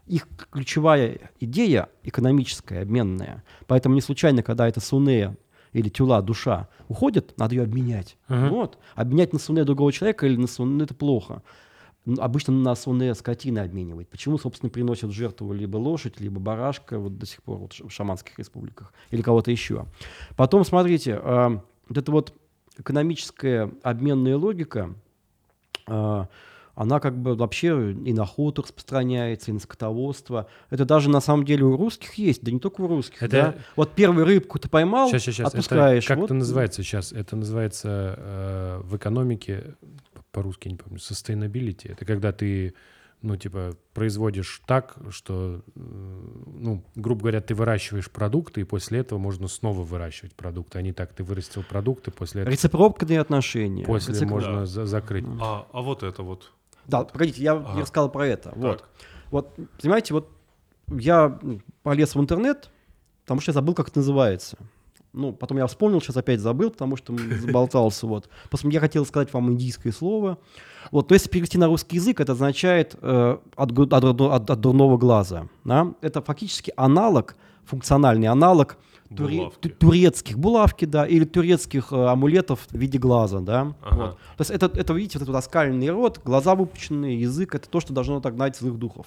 Их 0.07 0.27
ключевая 0.51 1.31
идея 1.39 1.91
экономическая, 2.03 2.83
обменная. 2.83 3.45
Поэтому 3.66 3.95
не 3.95 4.01
случайно, 4.01 4.43
когда 4.43 4.66
это 4.66 4.81
Сунея 4.81 5.37
или 5.75 5.91
Тюла, 5.91 6.23
душа, 6.23 6.69
уходит, 6.89 7.35
надо 7.37 7.55
ее 7.55 7.65
обменять. 7.65 8.16
Uh-huh. 8.29 8.49
Вот. 8.49 8.79
Обменять 8.95 9.35
на 9.35 9.39
Сунея 9.39 9.66
другого 9.66 9.93
человека 9.93 10.27
или 10.27 10.37
на 10.37 10.47
Сунея— 10.47 10.85
это 10.85 10.95
плохо 10.95 11.43
обычно 12.19 12.55
на 12.55 12.75
сонные 12.75 13.15
скотины 13.15 13.59
обменивают. 13.59 14.09
Почему, 14.09 14.39
собственно, 14.39 14.71
приносят 14.71 15.11
жертву 15.11 15.53
либо 15.53 15.77
лошадь, 15.77 16.21
либо 16.21 16.41
барашка 16.41 16.99
вот 16.99 17.19
до 17.19 17.27
сих 17.27 17.43
пор 17.43 17.59
вот 17.59 17.75
в 17.75 17.91
шаманских 17.91 18.39
республиках 18.39 18.93
или 19.11 19.23
кого-то 19.23 19.51
еще. 19.51 19.87
Потом, 20.37 20.65
смотрите, 20.65 21.21
э, 21.23 21.49
вот 21.89 21.99
эта 21.99 22.11
вот 22.11 22.35
экономическая 22.79 23.71
обменная 23.83 24.37
логика, 24.37 24.95
э, 25.87 26.27
она 26.79 27.01
как 27.01 27.19
бы 27.19 27.35
вообще 27.35 27.91
и 27.91 28.13
на 28.13 28.23
охоту 28.23 28.63
распространяется, 28.63 29.51
и 29.51 29.55
на 29.55 29.59
скотоводство. 29.59 30.47
Это 30.71 30.85
даже 30.85 31.11
на 31.11 31.21
самом 31.21 31.45
деле 31.45 31.65
у 31.65 31.77
русских 31.77 32.15
есть, 32.15 32.45
да 32.45 32.53
не 32.53 32.61
только 32.61 32.83
у 32.83 32.87
русских. 32.87 33.21
Это... 33.21 33.33
Да? 33.33 33.55
Вот 33.75 33.95
первую 33.97 34.25
рыбку 34.25 34.61
ты 34.61 34.69
поймал, 34.69 35.09
сейчас, 35.09 35.23
сейчас, 35.23 35.35
сейчас. 35.35 35.49
отпускаешь. 35.49 36.05
Это, 36.05 36.09
как 36.09 36.19
вот. 36.19 36.25
это 36.27 36.35
называется 36.35 36.85
сейчас? 36.85 37.13
Это 37.13 37.35
называется 37.35 38.15
э, 38.17 38.81
в 38.85 38.97
экономике 38.97 39.75
по-русски 40.33 40.69
не 40.69 40.77
помню, 40.77 40.99
sustainability. 40.99 41.93
Это 41.93 42.05
когда 42.05 42.33
ты, 42.33 42.75
ну, 43.23 43.37
типа, 43.37 43.77
производишь 43.95 44.63
так, 44.67 44.97
что, 45.11 45.63
э, 45.75 45.81
ну, 45.81 46.85
грубо 46.95 47.23
говоря, 47.23 47.41
ты 47.41 47.55
выращиваешь 47.55 48.11
продукты, 48.11 48.61
и 48.61 48.65
после 48.65 49.01
этого 49.01 49.19
можно 49.19 49.49
снова 49.49 49.83
выращивать 49.83 50.35
продукты, 50.35 50.79
а 50.79 50.83
не 50.83 50.93
так, 50.93 51.13
ты 51.13 51.25
вырастил 51.25 51.63
продукты, 51.63 52.11
после 52.11 52.43
этого... 52.43 52.53
Рецепрокные 52.53 53.21
отношения. 53.21 53.85
После 53.85 54.15
Рецепро... 54.15 54.35
можно 54.35 54.67
за 54.67 54.87
закрыть. 54.87 55.25
А, 55.41 55.67
а 55.73 55.83
вот 55.83 56.03
это 56.03 56.23
вот. 56.23 56.53
Да, 56.87 57.05
погодите, 57.05 57.43
я 57.43 57.53
ага. 57.53 57.75
не 57.75 57.83
рассказал 57.83 58.11
про 58.11 58.27
это. 58.27 58.53
Вот. 58.57 58.85
Вот, 59.31 59.55
понимаете, 59.81 60.15
вот 60.15 60.31
я 60.89 61.39
полез 61.83 62.15
в 62.15 62.21
интернет, 62.21 62.71
потому 63.25 63.41
что 63.41 63.51
я 63.51 63.55
забыл, 63.55 63.75
как 63.75 63.89
это 63.89 63.99
называется. 63.99 64.57
Ну, 65.13 65.33
потом 65.33 65.59
я 65.59 65.67
вспомнил, 65.67 66.01
сейчас 66.01 66.17
опять 66.17 66.41
забыл, 66.41 66.71
потому 66.71 66.97
что 66.97 67.17
заболтался. 67.41 68.07
Вот. 68.07 68.29
Просто 68.51 68.69
я 68.69 68.81
хотел 68.81 69.07
сказать 69.07 69.33
вам 69.33 69.51
индийское 69.53 69.93
слово. 69.93 70.39
Вот, 70.91 71.09
то 71.09 71.15
есть 71.15 71.31
перевести 71.31 71.59
на 71.59 71.67
русский 71.67 71.97
язык, 71.97 72.21
это 72.21 72.33
означает 72.33 72.95
э, 73.01 73.39
от, 73.57 73.79
от, 73.79 74.05
от, 74.21 74.51
от 74.51 74.61
дурного 74.61 74.97
глаза. 74.99 75.49
Да? 75.65 75.93
Это 76.03 76.21
фактически 76.23 76.73
аналог, 76.77 77.37
функциональный 77.65 78.29
аналог 78.29 78.77
туре- 79.11 79.39
Булавки. 79.39 79.69
ту- 79.69 79.87
турецких 79.87 80.39
булавки, 80.39 80.85
да, 80.85 81.07
или 81.07 81.25
турецких 81.25 81.93
э, 81.93 81.97
амулетов 82.07 82.67
в 82.71 82.75
виде 82.77 82.99
глаза, 82.99 83.41
да. 83.41 83.75
Ага. 83.83 83.97
Вот. 83.97 84.11
То 84.37 84.41
есть 84.41 84.51
это, 84.51 84.67
это, 84.67 84.93
видите, 84.93 85.19
вот 85.19 85.25
этот 85.29 85.35
оскаленный 85.37 85.89
рот, 85.91 86.21
глаза 86.25 86.55
выпученные, 86.55 87.21
язык, 87.21 87.55
это 87.55 87.69
то, 87.69 87.81
что 87.81 87.93
должно 87.93 88.17
отогнать 88.19 88.57
злых 88.57 88.79
духов. 88.79 89.07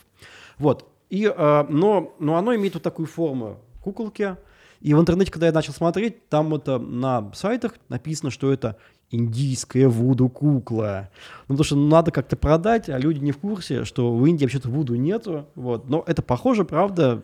Вот. 0.57 0.87
И, 1.09 1.25
э, 1.25 1.65
но, 1.69 2.13
но 2.19 2.35
оно 2.37 2.55
имеет 2.55 2.73
вот 2.73 2.83
такую 2.83 3.07
форму 3.07 3.57
куколки. 3.83 4.35
И 4.81 4.93
в 4.93 4.99
интернете, 4.99 5.31
когда 5.31 5.47
я 5.47 5.53
начал 5.53 5.73
смотреть, 5.73 6.27
там 6.29 6.53
это 6.55 6.79
на 6.79 7.31
сайтах 7.33 7.75
написано, 7.89 8.31
что 8.31 8.51
это 8.51 8.77
индийская 9.11 9.87
вуду-кукла. 9.87 11.09
Ну, 11.47 11.55
потому 11.55 11.63
что 11.63 11.75
надо 11.75 12.11
как-то 12.11 12.35
продать, 12.37 12.89
а 12.89 12.97
люди 12.97 13.19
не 13.19 13.31
в 13.31 13.37
курсе, 13.37 13.83
что 13.85 14.15
в 14.15 14.25
Индии 14.25 14.45
вообще-то 14.45 14.69
вуду 14.69 14.95
нету. 14.95 15.45
Вот. 15.55 15.89
Но 15.89 16.03
это 16.07 16.21
похоже, 16.21 16.63
правда, 16.65 17.21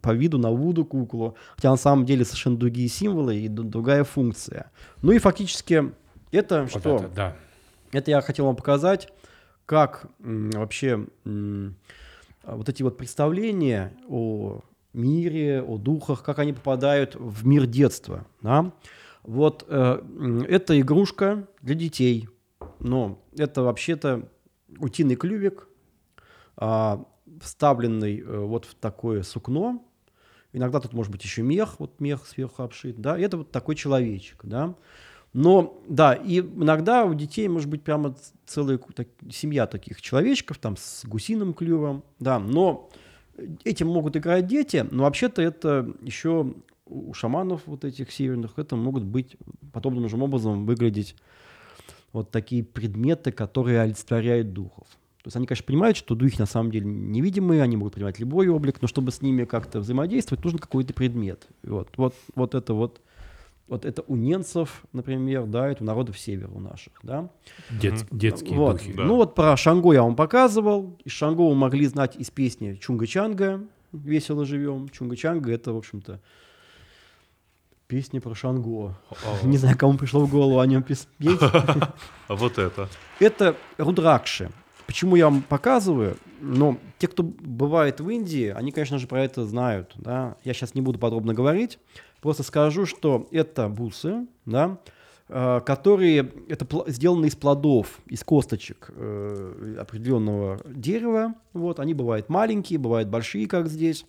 по 0.00 0.12
виду 0.12 0.38
на 0.38 0.50
вуду-куклу. 0.50 1.36
Хотя 1.56 1.70
на 1.70 1.76
самом 1.76 2.04
деле 2.04 2.24
совершенно 2.24 2.56
другие 2.56 2.88
символы 2.88 3.36
и 3.36 3.48
другая 3.48 4.04
функция. 4.04 4.70
Ну 5.02 5.12
и 5.12 5.18
фактически 5.18 5.92
это 6.32 6.62
Вот 6.62 6.70
что? 6.80 6.96
это, 6.96 7.08
да. 7.08 7.36
Это 7.92 8.10
я 8.10 8.20
хотел 8.20 8.46
вам 8.46 8.56
показать, 8.56 9.08
как 9.64 10.06
м, 10.22 10.50
вообще 10.50 11.06
м, 11.24 11.76
а, 12.42 12.56
вот 12.56 12.68
эти 12.68 12.82
вот 12.82 12.96
представления 12.98 13.92
о 14.08 14.60
мире, 14.92 15.62
о 15.62 15.78
духах, 15.78 16.22
как 16.22 16.38
они 16.38 16.52
попадают 16.52 17.14
в 17.14 17.46
мир 17.46 17.66
детства. 17.66 18.26
Да? 18.42 18.72
Вот 19.22 19.64
э, 19.68 20.44
это 20.48 20.80
игрушка 20.80 21.46
для 21.60 21.74
детей, 21.74 22.28
но 22.80 23.22
это 23.36 23.62
вообще-то 23.62 24.28
утиный 24.78 25.16
клювик, 25.16 25.68
а, 26.56 27.04
вставленный 27.40 28.20
э, 28.20 28.38
вот 28.38 28.64
в 28.64 28.74
такое 28.74 29.22
сукно. 29.22 29.84
Иногда 30.52 30.80
тут 30.80 30.92
может 30.92 31.12
быть 31.12 31.22
еще 31.22 31.42
мех, 31.42 31.78
вот 31.78 32.00
мех 32.00 32.26
сверху 32.26 32.62
обшит, 32.62 33.00
да, 33.00 33.18
и 33.18 33.22
это 33.22 33.36
вот 33.36 33.50
такой 33.50 33.74
человечек, 33.74 34.40
да. 34.44 34.74
Но, 35.34 35.82
да, 35.86 36.14
и 36.14 36.40
иногда 36.40 37.04
у 37.04 37.12
детей 37.12 37.48
может 37.48 37.68
быть 37.68 37.82
прямо 37.82 38.16
целая 38.46 38.78
так- 38.78 39.08
семья 39.30 39.66
таких 39.66 40.00
человечков, 40.00 40.58
там, 40.58 40.76
с 40.78 41.04
гусиным 41.04 41.52
клювом, 41.52 42.02
да, 42.18 42.38
но 42.38 42.88
этим 43.64 43.88
могут 43.88 44.16
играть 44.16 44.46
дети, 44.46 44.86
но 44.90 45.04
вообще-то 45.04 45.42
это 45.42 45.90
еще 46.02 46.54
у 46.86 47.12
шаманов 47.12 47.62
вот 47.66 47.84
этих 47.84 48.10
северных, 48.10 48.52
это 48.56 48.76
могут 48.76 49.04
быть 49.04 49.36
подобным 49.72 50.08
же 50.08 50.16
образом 50.16 50.66
выглядеть 50.66 51.14
вот 52.12 52.30
такие 52.30 52.64
предметы, 52.64 53.32
которые 53.32 53.80
олицетворяют 53.80 54.52
духов. 54.52 54.86
То 55.22 55.28
есть 55.28 55.36
они, 55.36 55.46
конечно, 55.46 55.66
понимают, 55.66 55.96
что 55.96 56.14
духи 56.14 56.38
на 56.38 56.46
самом 56.46 56.70
деле 56.70 56.86
невидимые, 56.86 57.62
они 57.62 57.76
могут 57.76 57.94
принимать 57.94 58.18
любой 58.18 58.48
облик, 58.48 58.80
но 58.80 58.88
чтобы 58.88 59.10
с 59.10 59.20
ними 59.20 59.44
как-то 59.44 59.80
взаимодействовать, 59.80 60.42
нужен 60.42 60.58
какой-то 60.58 60.94
предмет. 60.94 61.46
Вот, 61.62 61.88
вот, 61.96 62.14
вот 62.34 62.54
это 62.54 62.72
вот, 62.72 63.00
вот 63.68 63.84
это 63.84 64.02
у 64.06 64.16
ненцев, 64.16 64.82
например, 64.92 65.46
да, 65.46 65.68
это 65.68 65.82
у 65.82 65.86
народов 65.86 66.18
севера 66.18 66.50
у 66.50 66.60
наших, 66.60 66.94
да. 67.02 67.28
Дет- 67.70 68.06
детские 68.10 68.56
Вот. 68.56 68.78
духи. 68.78 68.92
Да. 68.94 69.04
Ну 69.04 69.16
вот 69.16 69.34
про 69.34 69.56
Шанго 69.56 69.92
я 69.92 70.02
вам 70.02 70.16
показывал. 70.16 70.98
Из 71.04 71.12
Шанго 71.12 71.42
вы 71.42 71.54
могли 71.54 71.86
знать 71.86 72.16
из 72.16 72.30
песни 72.30 72.78
Чунга-Чанга 72.80 73.66
«Весело 73.92 74.44
живем». 74.44 74.86
Чунга-Чанга— 74.86 75.50
это, 75.52 75.72
в 75.72 75.76
общем-то, 75.76 76.20
песня 77.86 78.20
про 78.20 78.34
Шанго. 78.34 78.94
Не 79.42 79.56
знаю, 79.56 79.76
кому 79.76 79.98
пришло 79.98 80.24
в 80.24 80.30
голову 80.30 80.60
о 80.60 80.66
нем 80.66 80.82
петь. 80.82 81.08
а 81.20 81.92
вот 82.28 82.58
это. 82.58 82.88
Это 83.20 83.56
рудракши. 83.78 84.50
Почему 84.86 85.16
я 85.16 85.26
вам 85.26 85.42
показываю? 85.42 86.16
Ну, 86.40 86.78
те, 86.98 87.08
кто 87.08 87.22
бывает 87.22 88.00
в 88.00 88.08
Индии, 88.08 88.48
они, 88.48 88.72
конечно 88.72 88.98
же, 88.98 89.06
про 89.06 89.22
это 89.22 89.44
знают. 89.44 89.92
Да? 89.96 90.36
Я 90.44 90.54
сейчас 90.54 90.74
не 90.74 90.80
буду 90.80 90.98
подробно 90.98 91.34
говорить. 91.34 91.78
Просто 92.20 92.42
скажу, 92.42 92.86
что 92.86 93.28
это 93.30 93.68
бусы, 93.68 94.26
да, 94.46 94.78
э, 95.28 95.60
которые 95.64 96.30
это 96.48 96.66
сделаны 96.88 97.26
из 97.26 97.36
плодов, 97.36 98.00
из 98.06 98.24
косточек 98.24 98.90
э, 98.94 99.76
определенного 99.80 100.60
дерева. 100.66 101.34
Вот, 101.52 101.80
они 101.80 101.94
бывают 101.94 102.28
маленькие, 102.28 102.78
бывают 102.78 103.08
большие, 103.08 103.46
как 103.46 103.68
здесь. 103.68 104.04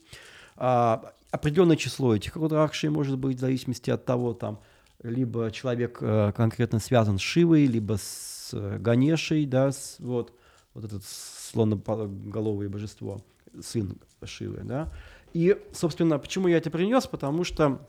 А, 0.58 1.14
определенное 1.32 1.78
число 1.78 2.16
этих 2.16 2.36
рудракшей 2.36 2.90
может 2.90 3.18
быть 3.18 3.38
в 3.38 3.40
зависимости 3.40 3.90
от 3.92 4.06
того, 4.06 4.34
там, 4.34 4.60
либо 5.04 5.52
человек 5.52 6.00
э, 6.02 6.34
конкретно 6.36 6.80
связан 6.80 7.18
с 7.20 7.22
Шивой, 7.22 7.66
либо 7.66 7.98
с 7.98 8.50
э, 8.54 8.78
Ганешей, 8.80 9.46
да, 9.46 9.72
с- 9.72 9.98
вот, 10.00 10.34
вот 10.74 10.84
этот 10.84 11.04
слоноголовое 11.06 12.68
божество, 12.70 13.22
сын 13.62 13.98
Шивы, 14.24 14.62
да. 14.64 14.92
И, 15.34 15.58
собственно, 15.72 16.18
почему 16.20 16.48
я 16.48 16.58
это 16.58 16.70
принес? 16.70 17.08
Потому 17.08 17.44
что 17.44 17.80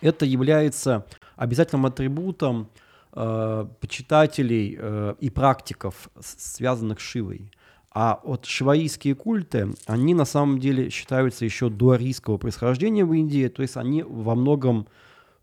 это 0.00 0.24
является 0.24 1.06
обязательным 1.36 1.86
атрибутом 1.86 2.68
э, 3.12 3.66
почитателей 3.80 4.76
э, 4.78 5.14
и 5.20 5.30
практиков, 5.30 6.08
связанных 6.20 7.00
с 7.00 7.02
Шивой. 7.02 7.50
А 7.98 8.20
вот 8.24 8.44
шиваистские 8.44 9.14
культы, 9.14 9.70
они 9.86 10.12
на 10.12 10.26
самом 10.26 10.58
деле 10.58 10.90
считаются 10.90 11.46
еще 11.46 11.70
дуарийского 11.70 12.36
происхождения 12.36 13.06
в 13.06 13.14
Индии, 13.14 13.48
то 13.48 13.62
есть 13.62 13.78
они 13.78 14.02
во 14.02 14.34
многом 14.34 14.86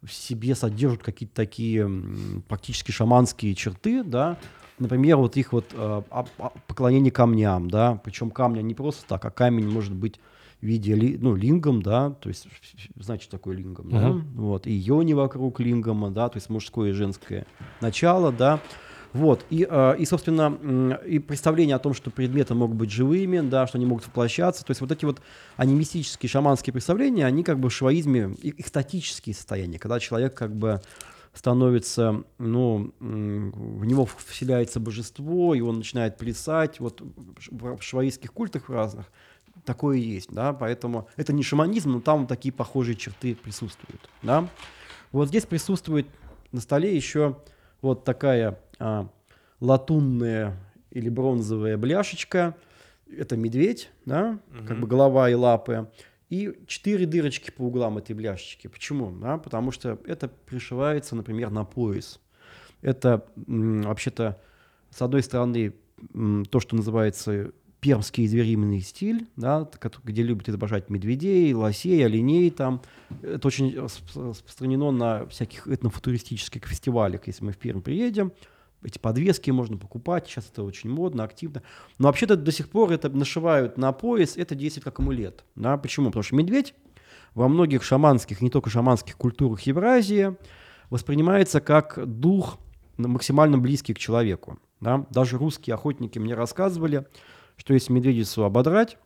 в 0.03 0.13
себе 0.13 0.53
содержат 0.53 1.01
какие-то 1.01 1.33
такие 1.33 1.89
практически 2.47 2.91
шаманские 2.91 3.55
черты, 3.55 4.03
да, 4.03 4.37
например, 4.77 5.17
вот 5.17 5.35
их 5.35 5.51
вот 5.51 5.65
э, 5.73 5.77
а- 6.11 6.25
а- 6.37 6.51
поклонение 6.67 7.11
камням, 7.11 7.71
да, 7.71 7.99
причем 8.03 8.29
камня 8.29 8.61
не 8.61 8.75
просто 8.75 9.03
так, 9.07 9.25
а 9.25 9.31
камень 9.31 9.67
может 9.67 9.93
быть 9.93 10.19
виде, 10.63 11.17
ну, 11.19 11.35
лингом, 11.35 11.81
да, 11.81 12.11
то 12.11 12.29
есть, 12.29 12.47
знаете, 12.95 13.25
что 13.25 13.37
такое 13.37 13.55
лингом, 13.55 13.89
да, 13.91 14.09
Мгм. 14.09 14.23
вот, 14.35 14.67
и 14.67 14.71
йони 14.73 15.13
вокруг 15.13 15.59
лингома, 15.59 16.09
да, 16.09 16.29
то 16.29 16.37
есть 16.37 16.49
мужское 16.49 16.91
и 16.91 16.93
женское 16.93 17.45
начало, 17.81 18.31
да, 18.31 18.61
вот, 19.11 19.45
и, 19.51 19.67
э, 19.69 19.95
и, 19.99 20.05
собственно, 20.05 20.99
и 21.05 21.19
представление 21.19 21.75
о 21.75 21.79
том, 21.79 21.93
что 21.93 22.09
предметы 22.09 22.55
могут 22.55 22.77
быть 22.77 22.89
живыми, 22.91 23.41
да, 23.41 23.67
что 23.67 23.77
они 23.77 23.85
могут 23.85 24.07
воплощаться, 24.07 24.65
то 24.65 24.71
есть 24.71 24.81
вот 24.81 24.91
эти 24.91 25.05
вот 25.05 25.21
анимистические, 25.57 26.29
шаманские 26.29 26.73
представления, 26.73 27.25
они 27.25 27.43
как 27.43 27.59
бы 27.59 27.69
в 27.69 27.73
шиваизме, 27.73 28.35
и- 28.41 28.55
экстатические 28.57 29.35
состояния, 29.35 29.77
когда 29.77 29.99
человек 29.99 30.33
как 30.33 30.55
бы 30.55 30.81
становится, 31.33 32.23
ну, 32.37 32.93
в 32.99 33.85
него 33.85 34.07
вселяется 34.27 34.79
божество, 34.79 35.55
и 35.55 35.61
он 35.61 35.77
начинает 35.77 36.17
плясать, 36.17 36.79
вот 36.79 37.01
в 37.49 37.81
шиваистских 37.81 38.31
культах 38.31 38.69
разных 38.69 39.11
такое 39.65 39.97
есть, 39.97 40.29
да, 40.31 40.53
поэтому 40.53 41.07
это 41.15 41.33
не 41.33 41.43
шаманизм, 41.43 41.91
но 41.91 42.01
там 42.01 42.27
такие 42.27 42.53
похожие 42.53 42.95
черты 42.95 43.35
присутствуют, 43.35 44.09
да. 44.21 44.49
Вот 45.11 45.27
здесь 45.27 45.45
присутствует 45.45 46.07
на 46.51 46.59
столе 46.61 46.95
еще 46.95 47.37
вот 47.81 48.03
такая 48.03 48.59
а, 48.79 49.09
латунная 49.59 50.57
или 50.91 51.09
бронзовая 51.09 51.77
бляшечка, 51.77 52.55
это 53.07 53.37
медведь, 53.37 53.91
да, 54.05 54.39
как 54.67 54.79
бы 54.79 54.87
голова 54.87 55.29
и 55.29 55.33
лапы, 55.33 55.89
и 56.29 56.53
четыре 56.65 57.05
дырочки 57.05 57.51
по 57.51 57.61
углам 57.63 57.99
этой 57.99 58.13
бляшечки. 58.15 58.67
Почему? 58.67 59.11
Да, 59.11 59.37
потому 59.37 59.71
что 59.71 59.99
это 60.05 60.27
пришивается, 60.27 61.15
например, 61.15 61.51
на 61.51 61.63
пояс. 61.63 62.19
Это 62.81 63.25
м, 63.47 63.83
вообще-то, 63.83 64.41
с 64.89 65.01
одной 65.01 65.21
стороны, 65.21 65.73
м, 66.13 66.43
то, 66.45 66.59
что 66.59 66.75
называется 66.75 67.51
пермский 67.83 68.25
звериный 68.27 68.79
стиль, 68.79 69.27
да, 69.35 69.69
где 70.05 70.23
любят 70.23 70.47
изображать 70.47 70.89
медведей, 70.89 71.53
лосей, 71.53 72.05
оленей 72.05 72.49
там. 72.49 72.81
Это 73.21 73.45
очень 73.45 73.71
расп- 73.75 74.29
распространено 74.29 74.91
на 74.91 75.25
всяких 75.25 75.67
этнофутуристических 75.67 76.65
фестивалях. 76.65 77.27
Если 77.27 77.43
мы 77.43 77.51
в 77.51 77.57
Пермь 77.57 77.81
приедем, 77.81 78.31
эти 78.83 78.99
подвески 78.99 79.51
можно 79.51 79.77
покупать, 79.77 80.27
сейчас 80.27 80.49
это 80.49 80.63
очень 80.63 80.89
модно, 80.91 81.25
активно. 81.25 81.61
Но 81.99 82.07
вообще-то 82.07 82.37
до 82.37 82.53
сих 82.53 82.69
пор 82.69 82.93
это 82.93 83.09
нашивают 83.09 83.77
на 83.77 83.91
пояс, 83.91 84.37
это 84.37 84.55
действует 84.55 84.85
как 84.85 84.99
амулет. 84.99 85.43
Да? 85.55 85.75
Почему? 85.75 86.05
Потому 86.05 86.23
что 86.23 86.35
медведь 86.35 86.73
во 87.35 87.49
многих 87.49 87.83
шаманских, 87.83 88.39
не 88.39 88.49
только 88.49 88.69
шаманских 88.69 89.17
культурах 89.17 89.59
Евразии 89.63 90.37
воспринимается 90.89 91.59
как 91.59 91.99
дух 92.05 92.59
максимально 92.95 93.57
близкий 93.57 93.93
к 93.93 93.99
человеку. 93.99 94.57
Да? 94.79 95.05
Даже 95.09 95.37
русские 95.37 95.73
охотники 95.73 96.17
мне 96.17 96.33
рассказывали, 96.33 97.07
что 97.57 97.73
если 97.73 97.93
медведицу 97.93 98.43
ободрать, 98.43 98.97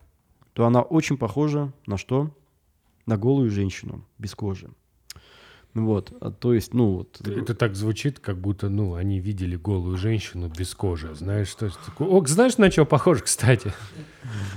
то 0.54 0.66
она 0.66 0.82
очень 0.82 1.18
похожа 1.18 1.72
на 1.86 1.98
что? 1.98 2.32
На 3.06 3.18
голую 3.18 3.50
женщину 3.50 4.04
без 4.18 4.36
кожи. 4.36 4.70
Вот, 5.74 6.12
а, 6.22 6.32
то 6.32 6.56
есть, 6.56 6.74
ну 6.74 6.96
вот. 6.96 7.20
Это 7.28 7.54
так 7.54 7.76
звучит, 7.76 8.20
как 8.20 8.38
будто, 8.40 8.68
ну, 8.68 8.96
они 8.96 9.20
видели 9.20 9.56
голую 9.56 9.96
женщину 9.98 10.52
без 10.58 10.74
кожи. 10.74 11.14
Знаешь, 11.14 11.50
что 11.50 11.68
это 11.68 11.76
такое? 11.86 12.08
О, 12.08 12.26
знаешь, 12.26 12.58
на 12.58 12.72
что 12.72 12.84
похоже, 12.86 13.22
кстати? 13.22 13.72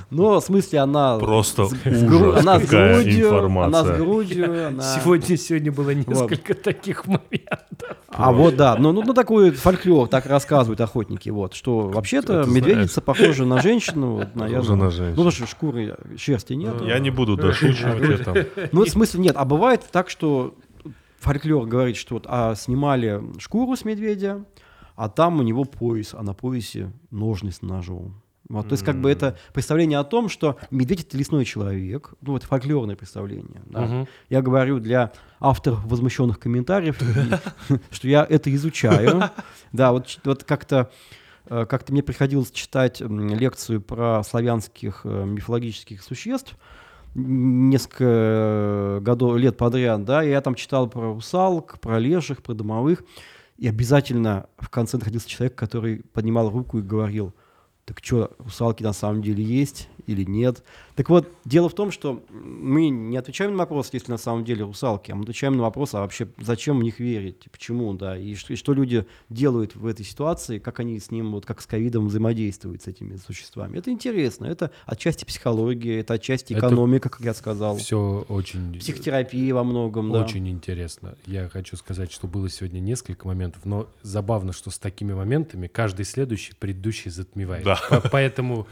Но 0.08 0.40
в 0.40 0.44
смысле 0.44 0.78
она... 0.78 1.18
Просто 1.18 1.66
с- 1.66 1.72
с 1.72 1.86
ужас, 1.86 2.02
гру- 2.04 2.32
она 2.32 2.58
с 2.58 2.66
грудью, 2.66 3.26
информация. 3.28 3.80
она 3.82 3.84
с 3.94 3.98
грудью, 3.98 4.66
она- 4.68 4.82
Сегодня, 4.98 5.36
сегодня 5.36 5.70
было 5.70 5.90
несколько 5.90 6.54
таких 6.54 7.06
моментов. 7.06 7.96
А 8.08 8.32
вот 8.32 8.56
да, 8.56 8.76
ну, 8.78 8.90
ну, 8.92 9.02
ну 9.04 9.12
такой 9.12 9.50
фольклор, 9.50 10.08
так 10.08 10.24
рассказывают 10.24 10.80
охотники, 10.80 11.28
вот, 11.28 11.52
что 11.54 11.80
вообще-то 11.88 12.44
медведица 12.46 13.02
похожа 13.02 13.44
на 13.44 13.60
женщину, 13.60 14.14
вот, 14.16 14.34
наверное. 14.34 14.60
Похожа 14.62 14.76
на 14.76 14.84
Ну, 14.86 14.90
женщину. 14.90 15.10
потому 15.16 15.30
что 15.32 15.46
шкуры, 15.46 15.96
шерсти 16.16 16.54
нет. 16.54 16.80
Я 16.80 16.98
не 16.98 17.10
буду 17.10 17.36
дошучивать 17.36 18.20
это. 18.20 18.48
Ну, 18.72 18.84
в 18.84 18.88
смысле 18.88 19.20
нет, 19.20 19.34
а 19.36 19.44
бывает 19.44 19.82
так, 19.92 20.08
что 20.10 20.54
фольклор 21.20 21.66
говорит, 21.66 21.96
что 21.96 22.14
вот, 22.14 22.26
а, 22.28 22.54
снимали 22.54 23.22
шкуру 23.38 23.76
с 23.76 23.84
медведя, 23.84 24.44
а 24.96 25.08
там 25.08 25.38
у 25.38 25.42
него 25.42 25.64
пояс, 25.64 26.14
а 26.14 26.22
на 26.22 26.34
поясе 26.34 26.92
ножны 27.10 27.52
с 27.52 27.62
ножом. 27.62 28.22
Вот, 28.48 28.66
то 28.66 28.72
есть, 28.72 28.84
как 28.84 29.00
бы 29.00 29.08
это 29.08 29.38
представление 29.54 30.00
о 30.00 30.04
том, 30.04 30.28
что 30.28 30.56
медведь 30.72 31.02
это 31.02 31.16
лесной 31.16 31.44
человек, 31.44 32.14
ну, 32.20 32.36
это 32.36 32.48
фольклорное 32.48 32.96
представление. 32.96 33.62
да. 33.66 33.82
Мгм. 33.82 34.08
Я 34.28 34.42
говорю 34.42 34.80
для 34.80 35.12
авторов 35.38 35.84
возмущенных 35.84 36.40
комментариев, 36.40 36.98
что 37.92 38.08
я 38.08 38.26
это 38.28 38.52
изучаю. 38.54 39.30
Да, 39.72 39.92
вот, 39.92 40.18
вот 40.24 40.42
как-то 40.42 40.90
э, 41.46 41.64
как-то 41.64 41.92
мне 41.92 42.02
приходилось 42.02 42.50
читать 42.50 43.00
лекцию 43.00 43.80
про 43.80 44.24
славянских 44.24 45.02
э, 45.04 45.24
мифологических 45.24 46.02
существ 46.02 46.56
несколько 47.14 48.04
э, 48.04 49.00
годов, 49.00 49.36
лет 49.36 49.56
подряд, 49.56 50.04
да, 50.04 50.22
я 50.22 50.40
там 50.40 50.54
читал 50.54 50.88
про 50.88 51.14
русалок, 51.14 51.78
про 51.80 51.98
леших, 51.98 52.42
про 52.42 52.54
домовых, 52.54 53.04
и 53.58 53.68
обязательно 53.68 54.46
в 54.58 54.68
конце 54.68 54.96
находился 54.96 55.28
человек, 55.28 55.54
который 55.54 56.02
поднимал 56.12 56.50
руку 56.50 56.78
и 56.78 56.82
говорил, 56.82 57.34
так 57.84 58.00
что, 58.02 58.32
русалки 58.38 58.82
на 58.82 58.92
самом 58.92 59.22
деле 59.22 59.42
есть 59.42 59.88
или 60.06 60.24
нет? 60.24 60.62
Так 60.96 61.08
вот, 61.08 61.28
дело 61.44 61.68
в 61.68 61.74
том, 61.74 61.90
что 61.90 62.22
мы 62.30 62.88
не 62.88 63.16
отвечаем 63.16 63.52
на 63.52 63.58
вопрос, 63.58 63.90
есть 63.92 64.08
ли 64.08 64.12
на 64.12 64.18
самом 64.18 64.44
деле 64.44 64.64
русалки, 64.64 65.10
а 65.10 65.14
мы 65.14 65.22
отвечаем 65.22 65.56
на 65.56 65.62
вопрос, 65.62 65.94
а 65.94 66.00
вообще 66.00 66.28
зачем 66.38 66.78
в 66.78 66.82
них 66.82 67.00
верить, 67.00 67.48
почему, 67.50 67.94
да, 67.94 68.18
и 68.18 68.34
что, 68.34 68.52
и 68.52 68.56
что 68.56 68.72
люди 68.72 69.06
делают 69.28 69.74
в 69.76 69.86
этой 69.86 70.04
ситуации, 70.04 70.58
как 70.58 70.80
они 70.80 70.98
с 70.98 71.10
ним, 71.10 71.32
вот 71.32 71.46
как 71.46 71.60
с 71.60 71.66
ковидом 71.66 72.08
взаимодействуют 72.08 72.82
с 72.82 72.86
этими 72.86 73.16
существами. 73.16 73.78
Это 73.78 73.90
интересно, 73.90 74.46
это 74.46 74.70
отчасти 74.86 75.24
психология, 75.24 76.00
это 76.00 76.14
отчасти 76.14 76.52
Это 76.52 76.66
экономика, 76.66 77.08
как 77.08 77.20
я 77.22 77.34
сказал, 77.34 77.76
Все 77.76 78.24
очень... 78.28 78.78
психотерапия 78.78 79.54
во 79.54 79.64
многом, 79.64 80.12
да. 80.12 80.24
Очень 80.24 80.48
интересно. 80.48 81.14
Я 81.26 81.48
хочу 81.48 81.76
сказать, 81.76 82.12
что 82.12 82.26
было 82.26 82.48
сегодня 82.48 82.80
несколько 82.80 83.26
моментов, 83.26 83.64
но 83.64 83.88
забавно, 84.02 84.52
что 84.52 84.70
с 84.70 84.78
такими 84.78 85.12
моментами 85.14 85.66
каждый 85.66 86.04
следующий 86.04 86.52
предыдущий 86.58 87.10
затмевает. 87.10 87.64
Да. 87.64 87.78
По- 87.88 88.00
Поэтому 88.10 88.66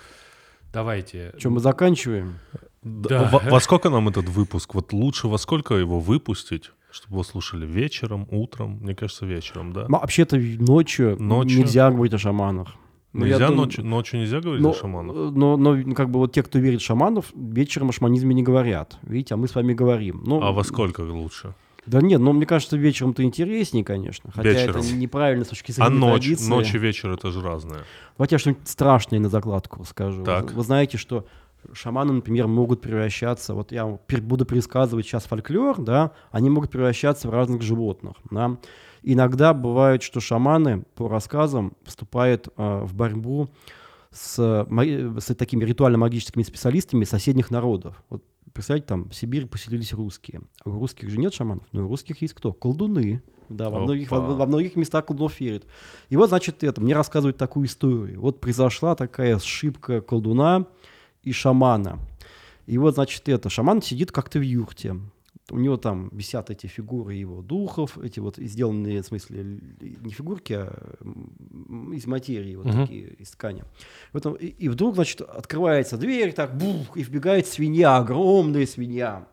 давайте. 0.73 1.33
Что, 1.39 1.51
мы 1.51 1.61
заканчиваем? 1.61 2.35
Да, 2.83 3.29
Во, 3.33 3.39
во 3.51 3.61
сколько 3.61 3.91
нам 3.91 4.09
этот 4.09 4.29
выпуск? 4.29 4.75
Вот 4.75 4.93
лучше 4.93 5.29
во 5.29 5.39
сколько 5.39 5.75
его 5.75 5.99
выпустить, 6.01 6.71
чтобы 6.91 7.15
его 7.17 7.23
слушали 7.25 7.67
вечером, 7.67 8.27
утром? 8.31 8.79
Мне 8.81 8.95
кажется, 8.95 9.27
вечером, 9.27 9.73
да? 9.73 9.87
Ну, 9.89 9.99
Вообще-то 9.99 10.37
ночью, 10.37 11.17
Ночью? 11.21 11.59
нельзя 11.61 11.91
говорить 11.91 12.15
о 12.15 12.19
шаманах. 12.19 12.69
Ну, 13.15 13.25
я 13.25 13.33
Нельзя 13.33 13.49
дум- 13.49 13.57
ночью, 13.57 13.85
ночью 13.85 14.21
нельзя 14.21 14.41
говорить 14.41 14.63
Но, 14.63 14.71
о 14.71 14.75
шаманах? 14.75 15.17
но, 15.35 15.57
но 15.57 15.95
как 15.95 16.11
бы 16.11 16.19
вот 16.21 16.33
те, 16.33 16.43
кто 16.43 16.59
верит 16.59 16.81
в 16.83 16.85
шаманов, 16.85 17.33
вечером 17.35 17.89
о 17.89 17.93
шаманизме 17.93 18.35
не 18.35 18.43
говорят. 18.43 18.99
Видите, 19.03 19.35
а 19.35 19.37
мы 19.39 19.49
с 19.49 19.55
вами 19.55 19.73
говорим. 19.73 20.23
Ну, 20.25 20.43
А 20.43 20.53
во 20.53 20.63
сколько 20.63 21.01
лучше? 21.01 21.55
Да 21.89 22.01
нет, 22.01 22.21
но 22.21 22.33
мне 22.33 22.47
кажется, 22.47 22.77
вечером-то 22.77 23.23
интереснее, 23.23 23.85
конечно. 23.85 24.31
Хотя 24.33 24.51
Вечером. 24.51 24.81
это 24.81 24.93
неправильно 24.93 25.45
с 25.45 25.49
точки 25.49 25.71
А 25.71 25.75
зрения 25.75 25.91
ночь, 25.91 26.23
традиции. 26.23 26.49
ночь 26.49 26.75
и 26.75 26.79
вечер 26.79 27.11
это 27.11 27.31
же 27.31 27.41
разное. 27.41 27.81
Давайте 28.17 28.35
я 28.35 28.39
что-нибудь 28.39 28.69
страшное 28.69 29.21
на 29.21 29.29
закладку 29.29 29.85
скажу. 29.85 30.23
Так. 30.25 30.51
Вы, 30.51 30.57
вы 30.57 30.63
знаете, 30.65 30.99
что 30.99 31.27
шаманы, 31.73 32.13
например, 32.13 32.47
могут 32.47 32.81
превращаться, 32.81 33.55
вот 33.55 33.73
я 33.73 33.87
буду 33.87 34.45
пересказывать 34.45 35.07
сейчас 35.07 35.25
фольклор, 35.25 35.81
да, 35.81 36.13
они 36.31 36.51
могут 36.51 36.71
превращаться 36.71 37.29
в 37.29 37.31
разных 37.31 37.63
животных, 37.63 38.17
да. 38.31 38.59
Иногда 39.03 39.55
бывает, 39.55 40.03
что 40.03 40.21
шаманы, 40.21 40.83
по 40.95 41.09
рассказам, 41.09 41.73
вступают 41.85 42.49
э, 42.57 42.81
в 42.85 42.95
борьбу 42.95 43.49
с, 44.11 44.37
с 44.37 45.35
такими 45.35 45.65
ритуально-магическими 45.65 46.43
специалистами 46.43 47.05
соседних 47.05 47.51
народов. 47.51 48.03
Вот 48.11 48.25
представьте, 48.53 48.87
там 48.87 49.09
в 49.09 49.15
Сибири 49.15 49.47
поселились 49.47 49.93
русские. 49.93 50.43
А 50.65 50.71
у 50.71 50.81
русских 50.81 51.11
же 51.11 51.19
нет 51.19 51.35
шаманов, 51.35 51.65
но 51.73 51.85
у 51.85 51.89
русских 51.89 52.21
есть 52.23 52.35
кто? 52.35 52.53
Колдуны. 52.53 53.23
Да, 53.49 53.71
во 53.71 53.81
многих, 53.81 54.11
во, 54.11 54.21
во 54.21 54.47
многих 54.47 54.77
местах 54.77 55.07
колдунов 55.07 55.41
верят. 55.41 55.65
И 56.11 56.17
вот, 56.17 56.29
значит, 56.29 56.63
это, 56.63 56.81
мне 56.81 56.95
рассказывают 56.95 57.39
такую 57.39 57.67
историю. 57.67 58.21
Вот 58.21 58.41
произошла 58.41 58.95
такая 58.95 59.39
сшибка 59.39 60.01
колдуна 60.01 60.67
и 61.23 61.33
шамана. 61.33 61.99
И 62.67 62.77
вот, 62.77 62.95
значит, 62.95 63.29
это, 63.29 63.49
шаман 63.49 63.81
сидит 63.81 64.13
как-то 64.13 64.39
в 64.39 64.43
юрте. 64.43 64.97
У 65.51 65.59
него 65.59 65.77
там 65.79 66.11
висят 66.13 66.51
эти 66.51 66.67
фигуры 66.67 67.15
его 67.15 67.41
духов, 67.41 67.97
эти 67.99 68.21
вот 68.21 68.37
сделанные, 68.37 69.01
в 69.03 69.07
смысле, 69.07 69.61
не 69.81 70.11
фигурки, 70.13 70.53
а 70.53 70.95
из 71.95 72.07
материи, 72.07 72.55
вот 72.57 72.67
Мгм. 72.67 72.83
такие, 72.83 73.09
из 73.15 73.31
ткани. 73.31 73.65
В 74.13 74.17
этом- 74.19 74.35
и, 74.35 74.47
и 74.47 74.69
вдруг, 74.69 74.95
значит, 74.95 75.23
открывается 75.23 75.97
дверь, 75.97 76.33
так, 76.35 76.57
бух, 76.59 76.97
и 76.97 77.03
вбегает 77.03 77.47
свинья, 77.47 77.97
огромная 77.97 78.67
свинья. 78.67 79.27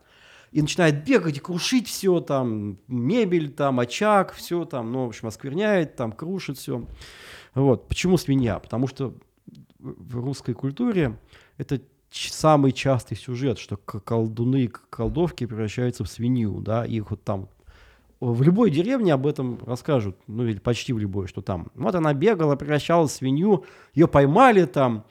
И 0.54 0.62
начинает 0.62 1.04
бегать 1.04 1.36
и 1.38 1.42
крушить 1.42 1.88
все, 1.90 2.22
там, 2.22 2.78
мебель, 2.88 3.52
там, 3.52 3.82
очаг, 3.82 4.32
все 4.34 4.64
там, 4.64 4.94
ну, 4.94 5.06
в 5.06 5.10
общем, 5.10 5.28
оскверняет, 5.28 5.98
там, 5.98 6.14
крушит 6.14 6.58
все. 6.58 6.86
Вот. 7.56 7.90
Почему 7.90 8.16
свинья? 8.18 8.60
Потому 8.60 8.88
что 8.88 9.14
в 9.80 10.16
русской 10.16 10.54
культуре 10.54 11.18
это 11.58 11.82
самый 12.16 12.72
частый 12.72 13.18
сюжет, 13.18 13.60
что 13.60 13.78
колдуны 13.78 14.64
и 14.64 14.68
колдовки 14.68 15.46
превращаются 15.46 16.04
в 16.04 16.08
свинью, 16.08 16.62
да, 16.62 16.86
их 16.86 17.10
вот 17.12 17.24
там 17.24 17.50
в 18.20 18.42
любой 18.42 18.72
деревне 18.72 19.14
об 19.14 19.28
этом 19.28 19.60
расскажут, 19.66 20.18
ну 20.28 20.46
или 20.48 20.58
почти 20.58 20.94
в 20.94 21.00
любой, 21.00 21.28
что 21.28 21.42
там. 21.42 21.68
Вот 21.76 21.94
она 21.96 22.14
бегала, 22.14 22.56
превращалась 22.56 23.12
в 23.12 23.16
свинью, 23.16 23.66
ее 23.94 24.08
поймали 24.08 24.66
там, 24.66 25.06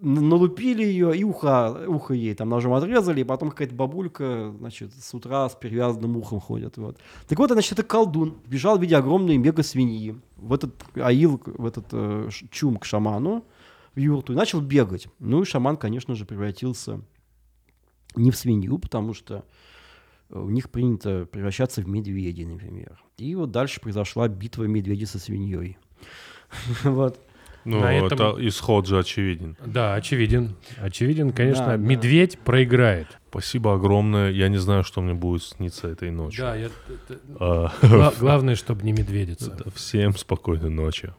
налупили 0.00 0.84
ее, 0.84 1.16
и 1.16 1.24
ухо, 1.24 1.84
ухо 1.86 2.14
ей 2.14 2.34
там 2.34 2.48
ножом 2.48 2.74
отрезали, 2.74 3.20
и 3.20 3.24
потом 3.24 3.50
какая-то 3.50 3.74
бабулька, 3.74 4.52
значит, 4.58 4.92
с 4.92 5.14
утра 5.14 5.48
с 5.48 5.54
перевязанным 5.54 6.16
ухом 6.16 6.40
ходит. 6.40 6.76
Вот. 6.76 6.98
Так 7.28 7.38
вот, 7.38 7.50
значит, 7.50 7.72
это 7.72 7.82
колдун 7.82 8.36
бежал 8.46 8.78
в 8.78 8.82
виде 8.82 8.96
огромной 8.96 9.36
мега-свиньи 9.36 10.20
в 10.36 10.52
этот 10.52 10.74
аил, 10.96 11.40
в 11.44 11.64
этот 11.64 11.86
э, 11.92 12.28
чум 12.50 12.76
к 12.76 12.84
шаману, 12.84 13.44
в 13.96 13.98
юрту, 13.98 14.32
и 14.32 14.36
начал 14.36 14.60
бегать. 14.60 15.08
Ну 15.18 15.42
и 15.42 15.44
шаман, 15.44 15.76
конечно 15.76 16.14
же, 16.14 16.24
превратился 16.24 17.00
не 18.14 18.30
в 18.30 18.36
свинью, 18.36 18.78
потому 18.78 19.12
что 19.14 19.44
э, 20.30 20.38
у 20.38 20.50
них 20.50 20.70
принято 20.70 21.26
превращаться 21.26 21.80
в 21.82 21.88
медведей, 21.88 22.44
например. 22.44 23.02
И 23.18 23.34
вот 23.34 23.50
дальше 23.50 23.80
произошла 23.80 24.28
битва 24.28 24.64
медведя 24.64 25.06
со 25.06 25.18
свиньей. 25.18 25.76
Вот. 26.84 27.18
Ну, 27.64 27.80
На 27.80 27.92
это 27.98 28.14
этом- 28.14 28.46
исход 28.48 28.86
же 28.86 28.96
очевиден. 29.00 29.56
Да, 29.66 29.94
очевиден. 29.94 30.54
Очевиден, 30.76 31.32
конечно, 31.32 31.64
Да, 31.66 31.70
да. 31.72 31.76
медведь 31.78 32.38
проиграет. 32.38 33.08
Спасибо 33.30 33.74
огромное. 33.74 34.30
Я 34.30 34.48
не 34.48 34.58
знаю, 34.58 34.84
что 34.84 35.00
мне 35.00 35.14
будет 35.14 35.42
сниться 35.42 35.88
этой 35.88 36.12
ночью. 36.12 36.42
Да, 36.44 36.54
я- 36.54 36.70
А, 37.40 37.72
гла- 37.82 38.14
главное, 38.20 38.54
чтобы 38.54 38.84
не 38.84 38.92
медведица. 38.92 39.50
да, 39.64 39.70
Всем 39.74 40.14
спокойной 40.16 40.70
ночи. 40.70 41.12